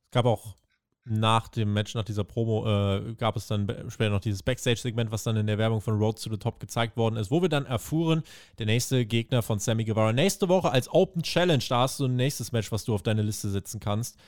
Es 0.07 0.11
gab 0.11 0.25
auch 0.25 0.57
nach 1.05 1.49
dem 1.49 1.73
Match, 1.73 1.95
nach 1.95 2.05
dieser 2.05 2.25
Promo, 2.25 2.67
äh, 2.67 3.15
gab 3.15 3.37
es 3.37 3.47
dann 3.47 3.67
später 3.89 4.11
noch 4.11 4.21
dieses 4.21 4.43
Backstage-Segment, 4.43 5.11
was 5.11 5.23
dann 5.23 5.37
in 5.37 5.47
der 5.47 5.57
Werbung 5.57 5.81
von 5.81 5.97
Road 5.97 6.23
to 6.23 6.31
the 6.31 6.37
Top 6.37 6.61
gezeigt 6.61 6.97
worden 6.97 7.17
ist, 7.17 7.31
wo 7.31 7.41
wir 7.41 7.49
dann 7.49 7.65
erfuhren, 7.65 8.23
der 8.59 8.67
nächste 8.67 9.07
Gegner 9.07 9.43
von 9.43 9.59
Sammy 9.59 9.85
Guevara 9.85 10.13
nächste 10.13 10.49
Woche 10.49 10.71
als 10.71 10.93
Open 10.93 11.23
Challenge, 11.23 11.63
da 11.69 11.83
hast 11.83 12.01
du 12.01 12.07
ein 12.07 12.17
nächstes 12.17 12.53
Match, 12.53 12.73
was 12.73 12.85
du 12.85 12.95
auf 12.95 13.03
deine 13.03 13.23
Liste 13.23 13.49
setzen 13.49 13.81
kannst. 13.81 14.19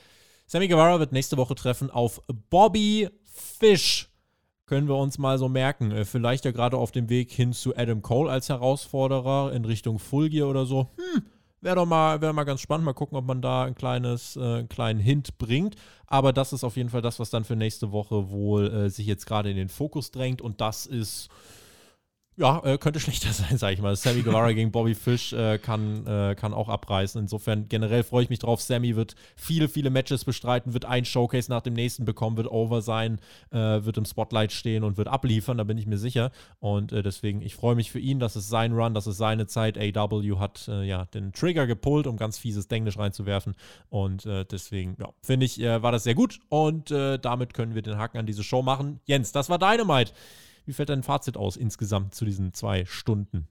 Sammy 0.51 0.67
Guevara 0.67 0.99
wird 0.99 1.13
nächste 1.13 1.37
Woche 1.37 1.55
treffen 1.55 1.89
auf 1.89 2.21
Bobby 2.49 3.07
Fish. 3.23 4.09
Können 4.65 4.89
wir 4.89 4.97
uns 4.97 5.17
mal 5.17 5.37
so 5.37 5.47
merken. 5.47 5.91
Äh, 5.91 6.03
vielleicht 6.03 6.43
ja 6.43 6.51
gerade 6.51 6.75
auf 6.75 6.91
dem 6.91 7.07
Weg 7.07 7.31
hin 7.31 7.53
zu 7.53 7.73
Adam 7.77 8.01
Cole 8.01 8.29
als 8.29 8.49
Herausforderer 8.49 9.53
in 9.53 9.63
Richtung 9.63 9.97
Full 9.97 10.29
Gear 10.29 10.49
oder 10.49 10.65
so. 10.65 10.89
Hm, 10.97 11.23
Wäre 11.61 11.77
doch 11.77 11.85
mal, 11.85 12.19
wär 12.19 12.33
mal 12.33 12.43
ganz 12.43 12.59
spannend, 12.59 12.83
mal 12.83 12.91
gucken, 12.91 13.17
ob 13.17 13.25
man 13.25 13.41
da 13.41 13.63
ein 13.63 13.75
kleines, 13.75 14.35
äh, 14.35 14.41
einen 14.41 14.67
kleinen 14.67 14.99
Hint 14.99 15.37
bringt. 15.37 15.77
Aber 16.05 16.33
das 16.33 16.51
ist 16.51 16.65
auf 16.65 16.75
jeden 16.75 16.89
Fall 16.89 17.01
das, 17.01 17.17
was 17.17 17.29
dann 17.29 17.45
für 17.45 17.55
nächste 17.55 17.93
Woche 17.93 18.29
wohl 18.29 18.67
äh, 18.73 18.89
sich 18.89 19.07
jetzt 19.07 19.25
gerade 19.25 19.49
in 19.49 19.55
den 19.55 19.69
Fokus 19.69 20.11
drängt. 20.11 20.41
Und 20.41 20.59
das 20.59 20.85
ist 20.85 21.29
ja, 22.37 22.63
äh, 22.63 22.77
könnte 22.77 22.99
schlechter 23.01 23.31
sein, 23.33 23.57
sage 23.57 23.73
ich 23.73 23.81
mal. 23.81 23.95
Sammy 23.95 24.21
Guevara 24.21 24.51
gegen 24.53 24.71
Bobby 24.71 24.95
Fish 24.95 25.33
äh, 25.33 25.57
kann, 25.57 26.05
äh, 26.07 26.35
kann 26.35 26.53
auch 26.53 26.69
abreißen. 26.69 27.21
Insofern 27.21 27.67
generell 27.67 28.03
freue 28.03 28.23
ich 28.23 28.29
mich 28.29 28.39
drauf. 28.39 28.61
Sammy 28.61 28.95
wird 28.95 29.15
viele, 29.35 29.67
viele 29.67 29.89
Matches 29.89 30.23
bestreiten, 30.25 30.73
wird 30.73 30.85
ein 30.85 31.05
Showcase 31.05 31.51
nach 31.51 31.61
dem 31.61 31.73
nächsten 31.73 32.05
bekommen, 32.05 32.37
wird 32.37 32.49
over 32.49 32.81
sein, 32.81 33.19
äh, 33.51 33.57
wird 33.57 33.97
im 33.97 34.05
Spotlight 34.05 34.51
stehen 34.51 34.83
und 34.83 34.97
wird 34.97 35.07
abliefern, 35.07 35.57
da 35.57 35.63
bin 35.65 35.77
ich 35.77 35.87
mir 35.87 35.97
sicher. 35.97 36.31
Und 36.59 36.91
äh, 36.93 37.03
deswegen, 37.03 37.41
ich 37.41 37.55
freue 37.55 37.75
mich 37.75 37.91
für 37.91 37.99
ihn, 37.99 38.19
das 38.19 38.35
ist 38.35 38.49
sein 38.49 38.73
Run, 38.73 38.93
das 38.93 39.07
ist 39.07 39.17
seine 39.17 39.47
Zeit. 39.47 39.77
AW 39.77 40.39
hat 40.39 40.67
äh, 40.67 40.83
ja 40.83 41.05
den 41.05 41.33
Trigger 41.33 41.67
gepullt, 41.67 42.07
um 42.07 42.17
ganz 42.17 42.37
fieses 42.37 42.67
Denglisch 42.67 42.97
reinzuwerfen. 42.97 43.55
Und 43.89 44.25
deswegen, 44.25 44.95
ja, 44.99 45.09
finde 45.21 45.45
ich, 45.45 45.59
war 45.59 45.91
das 45.91 46.03
sehr 46.03 46.15
gut. 46.15 46.39
Und 46.49 46.91
damit 46.91 47.53
können 47.53 47.75
wir 47.75 47.81
den 47.81 47.97
Haken 47.97 48.17
an 48.17 48.25
diese 48.25 48.43
Show 48.43 48.61
machen. 48.61 48.99
Jens, 49.05 49.31
das 49.31 49.49
war 49.49 49.59
Dynamite. 49.59 50.13
Wie 50.65 50.73
fällt 50.73 50.89
dein 50.89 51.03
Fazit 51.03 51.37
aus 51.37 51.57
insgesamt 51.57 52.15
zu 52.15 52.25
diesen 52.25 52.53
zwei 52.53 52.85
Stunden? 52.85 53.47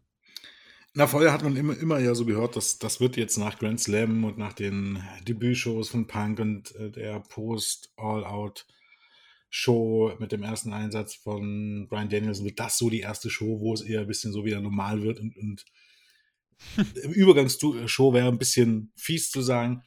Na, 0.93 1.07
vorher 1.07 1.33
hat 1.33 1.45
man 1.45 1.57
immer, 1.57 1.79
immer 1.79 2.01
ja 2.01 2.17
so 2.17 2.25
gehört, 2.25 2.57
dass 2.57 2.81
das 2.81 3.01
wird 3.01 3.17
jetzt 3.17 3.37
nach 3.37 3.61
Grand 3.61 3.79
Slam 3.79 4.25
und 4.25 4.39
nach 4.39 4.55
den 4.55 5.01
Debütshows 5.27 5.89
von 5.89 6.09
Punk 6.09 6.41
und 6.41 6.75
äh, 6.75 6.91
der 6.91 7.21
Post-All-Out-Show 7.21 10.17
mit 10.19 10.33
dem 10.33 10.43
ersten 10.43 10.73
Einsatz 10.73 11.15
von 11.15 11.87
Brian 11.89 12.09
Danielson, 12.09 12.45
wird 12.45 12.59
das 12.59 12.77
so 12.77 12.91
die 12.91 12.99
erste 13.01 13.31
Show, 13.31 13.61
wo 13.61 13.73
es 13.73 13.83
eher 13.83 14.01
ein 14.01 14.09
bisschen 14.09 14.33
so 14.33 14.45
wieder 14.45 14.61
normal 14.61 15.03
wird 15.03 15.21
und, 15.21 15.37
und 15.37 15.65
Übergangsshow 17.15 18.13
wäre 18.13 18.27
ein 18.27 18.39
bisschen 18.39 18.91
fies 18.97 19.31
zu 19.31 19.43
sagen. 19.43 19.85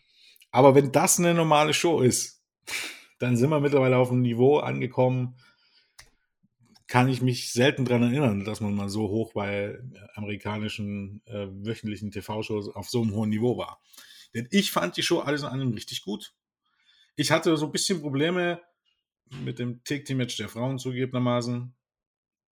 Aber 0.52 0.74
wenn 0.74 0.94
das 0.94 1.20
eine 1.20 1.34
normale 1.34 1.74
Show 1.74 2.00
ist, 2.00 2.42
dann 3.20 3.36
sind 3.36 3.50
wir 3.50 3.60
mittlerweile 3.60 3.98
auf 3.98 4.10
einem 4.10 4.22
Niveau 4.22 4.60
angekommen, 4.60 5.36
kann 6.94 7.10
ich 7.10 7.24
mich 7.24 7.52
selten 7.52 7.86
daran 7.86 8.04
erinnern, 8.04 8.46
dass 8.46 8.62
man 8.62 8.76
mal 8.76 8.88
so 8.88 9.10
hoch 9.10 9.34
bei 9.34 9.80
amerikanischen 10.14 11.26
äh, 11.26 11.48
wöchentlichen 11.50 12.12
TV-Shows 12.12 12.70
auf 12.70 12.88
so 12.88 13.02
einem 13.02 13.16
hohen 13.16 13.32
Niveau 13.32 13.58
war. 13.58 13.82
Denn 14.36 14.48
ich 14.52 14.70
fand 14.70 14.96
die 14.96 15.02
Show 15.02 15.18
alles 15.18 15.42
in 15.42 15.48
allem 15.48 15.74
richtig 15.74 16.04
gut. 16.04 16.36
Ich 17.16 17.32
hatte 17.32 17.58
so 17.58 17.66
ein 17.66 17.72
bisschen 17.72 18.00
Probleme 18.00 18.62
mit 19.42 19.58
dem 19.58 19.84
Take-Team-Match 19.84 20.38
der 20.38 20.50
Frauen 20.50 20.78
zugegebenermaßen. 20.78 21.74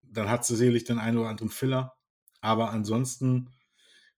Dann 0.02 0.28
hat 0.28 0.44
sie 0.44 0.56
sicherlich 0.56 0.82
den 0.82 0.98
einen 0.98 1.18
oder 1.18 1.28
anderen 1.28 1.50
Filler. 1.50 1.96
Aber 2.40 2.72
ansonsten, 2.72 3.54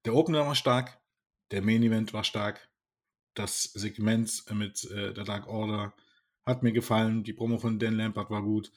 der 0.06 0.14
Opener 0.14 0.46
war 0.46 0.54
stark, 0.54 1.02
der 1.50 1.60
Main-Event 1.60 2.14
war 2.14 2.24
stark, 2.24 2.70
das 3.34 3.64
Segment 3.64 4.42
mit 4.54 4.90
äh, 4.90 5.12
der 5.12 5.24
Dark 5.24 5.48
Order 5.48 5.92
hat 6.46 6.62
mir 6.62 6.72
gefallen, 6.72 7.24
die 7.24 7.34
Promo 7.34 7.58
von 7.58 7.78
Dan 7.78 7.98
Lampert 7.98 8.30
war 8.30 8.42
gut 8.42 8.72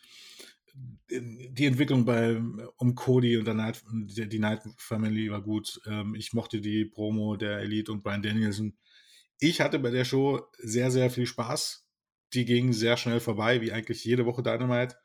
die 1.09 1.65
Entwicklung 1.65 2.05
bei 2.05 2.41
um 2.77 2.95
Cody 2.95 3.37
und 3.37 3.45
der 3.45 3.53
Night, 3.53 3.81
die 3.91 4.39
Night 4.39 4.61
Family 4.77 5.31
war 5.31 5.41
gut. 5.41 5.79
Ähm, 5.85 6.15
ich 6.15 6.33
mochte 6.33 6.59
die 6.59 6.85
Promo 6.85 7.35
der 7.37 7.59
Elite 7.59 7.91
und 7.91 8.03
Brian 8.03 8.21
Danielson. 8.21 8.77
Ich 9.39 9.61
hatte 9.61 9.79
bei 9.79 9.89
der 9.89 10.05
Show 10.05 10.41
sehr, 10.57 10.91
sehr 10.91 11.09
viel 11.09 11.25
Spaß. 11.25 11.85
Die 12.33 12.45
ging 12.45 12.73
sehr 12.73 12.97
schnell 12.97 13.19
vorbei, 13.19 13.61
wie 13.61 13.71
eigentlich 13.71 14.03
jede 14.03 14.25
Woche 14.25 14.43
Dynamite. 14.43 14.97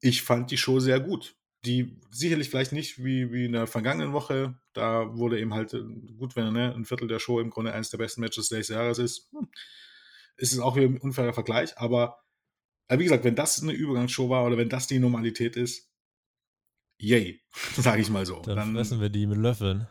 Ich 0.00 0.22
fand 0.22 0.50
die 0.50 0.56
Show 0.56 0.80
sehr 0.80 1.00
gut. 1.00 1.36
Die 1.66 1.98
sicherlich 2.10 2.50
vielleicht 2.50 2.72
nicht 2.72 3.02
wie, 3.02 3.32
wie 3.32 3.46
in 3.46 3.52
der 3.52 3.66
vergangenen 3.66 4.12
Woche. 4.12 4.58
Da 4.72 5.16
wurde 5.16 5.38
eben 5.38 5.54
halt 5.54 5.72
gut, 6.18 6.36
wenn 6.36 6.52
ne, 6.52 6.74
ein 6.74 6.84
Viertel 6.84 7.08
der 7.08 7.18
Show 7.18 7.40
im 7.40 7.50
Grunde 7.50 7.72
eines 7.72 7.90
der 7.90 7.98
besten 7.98 8.20
Matches 8.20 8.48
des 8.48 8.68
Jahres 8.68 8.98
ist. 8.98 9.30
Hm. 9.32 9.48
Ist 10.36 10.52
es 10.52 10.58
auch 10.58 10.76
wieder 10.76 10.86
ein 10.86 10.98
unfairer 10.98 11.32
Vergleich, 11.32 11.76
aber 11.78 12.23
aber 12.88 13.00
wie 13.00 13.04
gesagt, 13.04 13.24
wenn 13.24 13.34
das 13.34 13.62
eine 13.62 13.72
Übergangsshow 13.72 14.28
war 14.28 14.44
oder 14.44 14.56
wenn 14.56 14.68
das 14.68 14.86
die 14.86 14.98
Normalität 14.98 15.56
ist, 15.56 15.90
yay, 16.98 17.40
sage 17.76 18.02
ich 18.02 18.10
mal 18.10 18.26
so. 18.26 18.40
Dann, 18.40 18.56
dann 18.56 18.74
fressen 18.74 19.00
wir 19.00 19.10
die 19.10 19.26
mit 19.26 19.38
Löffeln. 19.38 19.86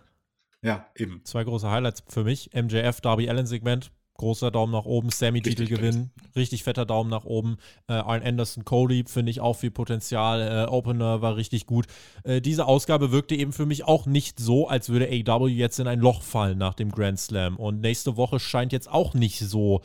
Ja, 0.62 0.90
eben. 0.96 1.22
Zwei 1.26 1.44
große 1.44 1.70
Highlights 1.70 2.04
für 2.08 2.24
mich. 2.24 2.52
MJF 2.54 3.02
Darby 3.02 3.30
Allen 3.30 3.46
Segment. 3.46 3.92
Großer 4.16 4.52
Daumen 4.52 4.72
nach 4.72 4.86
oben, 4.86 5.10
Sammy-Titel 5.10 5.66
gewinnen, 5.66 6.12
richtig 6.36 6.64
fetter 6.64 6.86
Daumen 6.86 7.10
nach 7.10 7.26
oben. 7.26 7.58
Äh, 7.88 7.94
Arn 7.94 8.22
Anderson, 8.22 8.64
Cody 8.64 9.06
finde 9.08 9.32
ich 9.32 9.42
auch 9.42 9.56
viel 9.56 9.72
Potenzial. 9.72 10.68
Äh, 10.68 10.70
Opener 10.70 11.24
war 11.24 11.36
richtig 11.36 11.66
gut. 11.66 11.88
Äh, 12.24 12.40
diese 12.40 12.68
Ausgabe 12.68 13.12
wirkte 13.12 13.34
eben 13.34 13.54
für 13.54 13.66
mich 13.66 13.86
auch 13.86 14.06
nicht 14.06 14.40
so, 14.40 14.68
als 14.68 14.90
würde 14.90 15.08
AW 15.08 15.48
jetzt 15.48 15.80
in 15.80 15.88
ein 15.88 16.00
Loch 16.00 16.22
fallen 16.22 16.60
nach 16.60 16.76
dem 16.76 16.92
Grand 16.92 17.20
Slam. 17.20 17.58
Und 17.58 17.82
nächste 17.82 18.16
Woche 18.16 18.40
scheint 18.40 18.72
jetzt 18.72 18.88
auch 18.88 19.16
nicht 19.16 19.40
so 19.40 19.82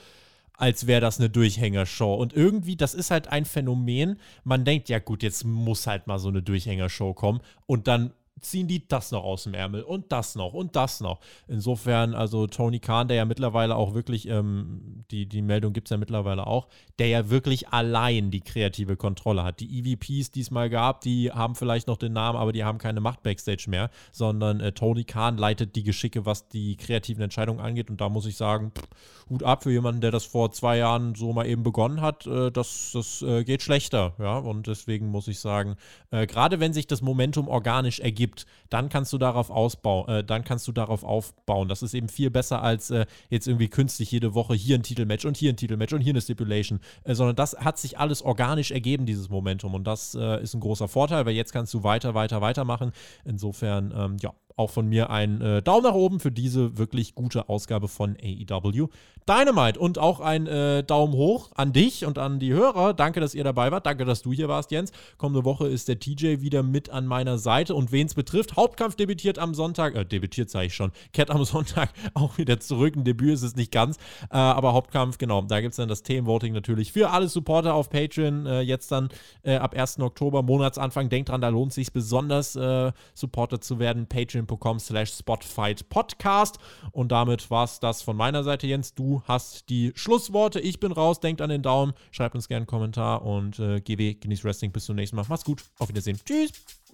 als 0.58 0.88
wäre 0.88 1.00
das 1.00 1.18
eine 1.18 1.30
Durchhängershow. 1.30 2.14
Und 2.14 2.34
irgendwie, 2.34 2.76
das 2.76 2.92
ist 2.92 3.10
halt 3.10 3.28
ein 3.28 3.44
Phänomen. 3.44 4.18
Man 4.44 4.64
denkt, 4.64 4.88
ja 4.88 4.98
gut, 4.98 5.22
jetzt 5.22 5.44
muss 5.44 5.86
halt 5.86 6.06
mal 6.08 6.18
so 6.18 6.28
eine 6.28 6.42
Durchhängershow 6.42 7.14
kommen. 7.14 7.40
Und 7.66 7.86
dann 7.86 8.12
ziehen 8.40 8.68
die 8.68 8.86
das 8.86 9.10
noch 9.12 9.24
aus 9.24 9.44
dem 9.44 9.54
Ärmel 9.54 9.82
und 9.82 10.12
das 10.12 10.34
noch 10.34 10.52
und 10.52 10.76
das 10.76 11.00
noch. 11.00 11.20
Insofern, 11.46 12.14
also 12.14 12.46
Tony 12.46 12.78
Khan, 12.78 13.08
der 13.08 13.16
ja 13.16 13.24
mittlerweile 13.24 13.76
auch 13.76 13.94
wirklich, 13.94 14.28
ähm, 14.28 15.04
die, 15.10 15.26
die 15.26 15.42
Meldung 15.42 15.72
gibt 15.72 15.88
es 15.88 15.90
ja 15.90 15.96
mittlerweile 15.96 16.46
auch, 16.46 16.68
der 16.98 17.08
ja 17.08 17.30
wirklich 17.30 17.68
allein 17.68 18.30
die 18.30 18.40
kreative 18.40 18.96
Kontrolle 18.96 19.44
hat. 19.44 19.60
Die 19.60 19.78
EVPs, 19.78 20.30
die 20.30 20.40
es 20.40 20.50
mal 20.50 20.70
gab, 20.70 21.00
die 21.00 21.32
haben 21.32 21.54
vielleicht 21.54 21.86
noch 21.86 21.96
den 21.96 22.12
Namen, 22.12 22.38
aber 22.38 22.52
die 22.52 22.64
haben 22.64 22.78
keine 22.78 23.00
Macht 23.00 23.22
Backstage 23.22 23.64
mehr, 23.68 23.90
sondern 24.12 24.60
äh, 24.60 24.72
Tony 24.72 25.04
Khan 25.04 25.36
leitet 25.36 25.76
die 25.76 25.82
Geschicke, 25.82 26.26
was 26.26 26.48
die 26.48 26.76
kreativen 26.76 27.22
Entscheidungen 27.22 27.60
angeht. 27.60 27.90
Und 27.90 28.00
da 28.00 28.08
muss 28.08 28.26
ich 28.26 28.36
sagen, 28.36 28.72
pff, 28.76 28.88
Hut 29.30 29.42
ab 29.42 29.62
für 29.62 29.70
jemanden, 29.70 30.00
der 30.00 30.10
das 30.10 30.24
vor 30.24 30.52
zwei 30.52 30.78
Jahren 30.78 31.14
so 31.14 31.32
mal 31.32 31.46
eben 31.46 31.62
begonnen 31.62 32.00
hat. 32.00 32.26
Äh, 32.26 32.50
das 32.50 32.90
das 32.92 33.22
äh, 33.22 33.44
geht 33.44 33.62
schlechter, 33.62 34.14
ja. 34.18 34.38
Und 34.38 34.66
deswegen 34.66 35.10
muss 35.10 35.28
ich 35.28 35.38
sagen, 35.38 35.76
äh, 36.10 36.26
gerade 36.26 36.60
wenn 36.60 36.72
sich 36.72 36.86
das 36.86 37.02
Momentum 37.02 37.48
organisch 37.48 38.00
ergibt, 38.00 38.27
gibt, 38.28 38.46
dann 38.68 38.88
kannst 38.90 39.12
du 39.12 39.18
darauf 39.18 39.50
ausbauen, 39.50 40.08
äh, 40.08 40.24
dann 40.24 40.44
kannst 40.44 40.68
du 40.68 40.72
darauf 40.72 41.02
aufbauen. 41.02 41.68
Das 41.68 41.82
ist 41.82 41.94
eben 41.94 42.08
viel 42.08 42.30
besser 42.30 42.62
als 42.62 42.90
äh, 42.90 43.06
jetzt 43.30 43.48
irgendwie 43.48 43.68
künstlich 43.68 44.10
jede 44.10 44.34
Woche 44.34 44.54
hier 44.54 44.76
ein 44.76 44.82
Titelmatch 44.82 45.24
und 45.24 45.36
hier 45.36 45.52
ein 45.52 45.56
Titelmatch 45.56 45.94
und 45.94 46.00
hier 46.00 46.12
eine 46.12 46.20
Stipulation, 46.20 46.80
äh, 47.04 47.14
sondern 47.14 47.36
das 47.36 47.54
hat 47.54 47.78
sich 47.78 47.98
alles 47.98 48.22
organisch 48.22 48.70
ergeben, 48.70 49.06
dieses 49.06 49.30
Momentum. 49.30 49.74
Und 49.74 49.84
das 49.84 50.14
äh, 50.14 50.42
ist 50.42 50.54
ein 50.54 50.60
großer 50.60 50.88
Vorteil, 50.88 51.24
weil 51.24 51.34
jetzt 51.34 51.52
kannst 51.52 51.72
du 51.72 51.82
weiter, 51.82 52.14
weiter, 52.14 52.40
weitermachen. 52.40 52.92
Insofern, 53.24 53.92
ähm, 53.96 54.16
ja, 54.20 54.34
auch 54.58 54.70
von 54.70 54.86
mir 54.88 55.10
ein 55.10 55.40
äh, 55.40 55.62
Daumen 55.62 55.84
nach 55.84 55.94
oben 55.94 56.20
für 56.20 56.32
diese 56.32 56.78
wirklich 56.78 57.14
gute 57.14 57.48
Ausgabe 57.48 57.88
von 57.88 58.16
AEW 58.22 58.88
Dynamite 59.28 59.78
und 59.78 59.98
auch 59.98 60.20
ein 60.20 60.46
äh, 60.46 60.82
Daumen 60.82 61.12
hoch 61.12 61.50
an 61.54 61.74
dich 61.74 62.06
und 62.06 62.18
an 62.18 62.38
die 62.38 62.54
Hörer. 62.54 62.94
Danke, 62.94 63.20
dass 63.20 63.34
ihr 63.34 63.44
dabei 63.44 63.70
wart. 63.70 63.84
Danke, 63.84 64.06
dass 64.06 64.22
du 64.22 64.32
hier 64.32 64.48
warst, 64.48 64.70
Jens. 64.70 64.90
Kommende 65.18 65.44
Woche 65.44 65.68
ist 65.68 65.88
der 65.88 66.00
TJ 66.00 66.40
wieder 66.40 66.62
mit 66.62 66.88
an 66.88 67.06
meiner 67.06 67.36
Seite 67.36 67.74
und 67.74 67.92
wen 67.92 68.06
es 68.06 68.14
betrifft, 68.14 68.56
Hauptkampf 68.56 68.96
debütiert 68.96 69.38
am 69.38 69.52
Sonntag, 69.52 69.94
äh, 69.94 70.06
debütiert 70.06 70.48
sage 70.48 70.66
ich 70.66 70.74
schon, 70.74 70.92
Cat 71.12 71.30
am 71.30 71.44
Sonntag 71.48 71.90
auch 72.14 72.38
wieder 72.38 72.58
zurück. 72.58 72.96
Ein 72.96 73.04
Debüt 73.04 73.34
ist 73.34 73.42
es 73.42 73.54
nicht 73.54 73.70
ganz, 73.70 73.98
äh, 74.30 74.36
aber 74.36 74.72
Hauptkampf, 74.72 75.18
genau. 75.18 75.42
Da 75.42 75.60
gibt 75.60 75.72
es 75.72 75.76
dann 75.76 75.90
das 75.90 76.02
Themenvoting 76.02 76.54
natürlich 76.54 76.92
für 76.92 77.10
alle 77.10 77.28
Supporter 77.28 77.74
auf 77.74 77.90
Patreon. 77.90 78.46
Äh, 78.46 78.60
jetzt 78.62 78.90
dann 78.90 79.10
äh, 79.42 79.56
ab 79.56 79.76
1. 79.76 80.00
Oktober, 80.00 80.42
Monatsanfang. 80.42 81.10
Denkt 81.10 81.28
dran, 81.28 81.42
da 81.42 81.48
lohnt 81.48 81.72
es 81.72 81.74
sich 81.74 81.92
besonders, 81.92 82.56
äh, 82.56 82.92
Supporter 83.12 83.60
zu 83.60 83.78
werden. 83.78 84.06
Patreon.com 84.48 84.78
slash 84.80 85.12
Spotfight 85.12 85.88
Podcast. 85.88 86.58
Und 86.92 87.12
damit 87.12 87.50
war 87.50 87.64
es 87.64 87.80
das 87.80 88.02
von 88.02 88.16
meiner 88.16 88.42
Seite, 88.42 88.66
Jens. 88.66 88.94
Du 88.94 89.22
hast 89.26 89.68
die 89.68 89.92
Schlussworte. 89.94 90.60
Ich 90.60 90.80
bin 90.80 90.92
raus. 90.92 91.20
Denkt 91.20 91.40
an 91.40 91.50
den 91.50 91.62
Daumen. 91.62 91.92
Schreibt 92.10 92.34
uns 92.34 92.48
gerne 92.48 92.60
einen 92.60 92.66
Kommentar 92.66 93.24
und 93.24 93.58
äh, 93.58 93.80
GW, 93.80 94.14
genießt 94.14 94.44
Wrestling. 94.44 94.72
Bis 94.72 94.86
zum 94.86 94.96
nächsten 94.96 95.16
Mal. 95.16 95.24
Mach's 95.28 95.44
gut. 95.44 95.62
Auf 95.78 95.88
Wiedersehen. 95.88 96.18
Tschüss. 96.24 96.50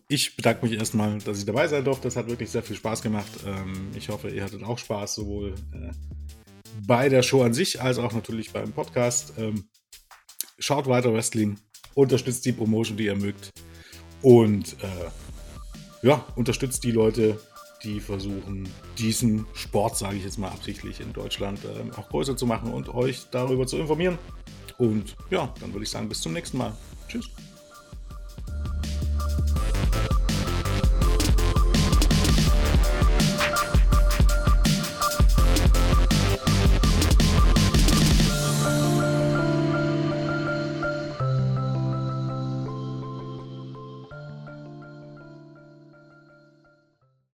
Ich 0.09 0.37
bedanke 0.37 0.67
mich 0.67 0.79
erstmal, 0.79 1.19
dass 1.19 1.39
ich 1.39 1.47
dabei 1.47 1.67
sein 1.67 1.85
durfte. 1.85 2.03
Das 2.05 2.17
hat 2.17 2.29
wirklich 2.29 2.51
sehr 2.51 2.63
viel 2.63 2.77
Spaß 2.77 3.01
gemacht. 3.01 3.31
Ähm, 3.47 3.91
ich 3.95 4.11
hoffe, 4.11 4.29
ihr 4.29 4.45
hattet 4.45 4.63
auch 4.63 4.77
Spaß, 4.77 5.15
sowohl 5.15 5.55
äh, 5.73 5.93
bei 6.87 7.09
der 7.09 7.23
Show 7.23 7.43
an 7.43 7.55
sich 7.55 7.81
als 7.81 7.99
auch 7.99 8.13
natürlich 8.13 8.53
beim 8.53 8.73
Podcast. 8.73 9.35
Ähm, 9.39 9.65
schaut 10.59 10.87
weiter 10.87 11.13
Wrestling, 11.15 11.59
unterstützt 11.95 12.45
die 12.45 12.53
Promotion, 12.53 12.99
die 12.99 13.07
ihr 13.07 13.17
mögt. 13.17 13.51
Und 14.21 14.75
äh, 14.83 15.11
ja, 16.05 16.23
unterstützt 16.37 16.85
die 16.85 16.91
Leute, 16.91 17.41
die 17.83 17.99
versuchen, 17.99 18.69
diesen 18.99 19.47
Sport, 19.55 19.97
sage 19.97 20.17
ich 20.17 20.25
jetzt 20.25 20.39
mal 20.39 20.49
absichtlich, 20.49 21.01
in 21.01 21.13
Deutschland 21.15 21.61
äh, 21.65 21.99
auch 21.99 22.09
größer 22.11 22.37
zu 22.37 22.47
machen 22.47 22.73
und 22.73 22.95
euch 22.95 23.27
darüber 23.31 23.67
zu 23.67 23.79
informieren. 23.79 24.19
Und 24.77 25.17
ja, 25.31 25.53
dann 25.61 25.73
würde 25.73 25.85
ich 25.85 25.91
sagen, 25.91 26.09
bis 26.09 26.21
zum 26.21 26.35
nächsten 26.35 26.59
Mal. 26.59 26.77
Tschüss. 27.09 27.31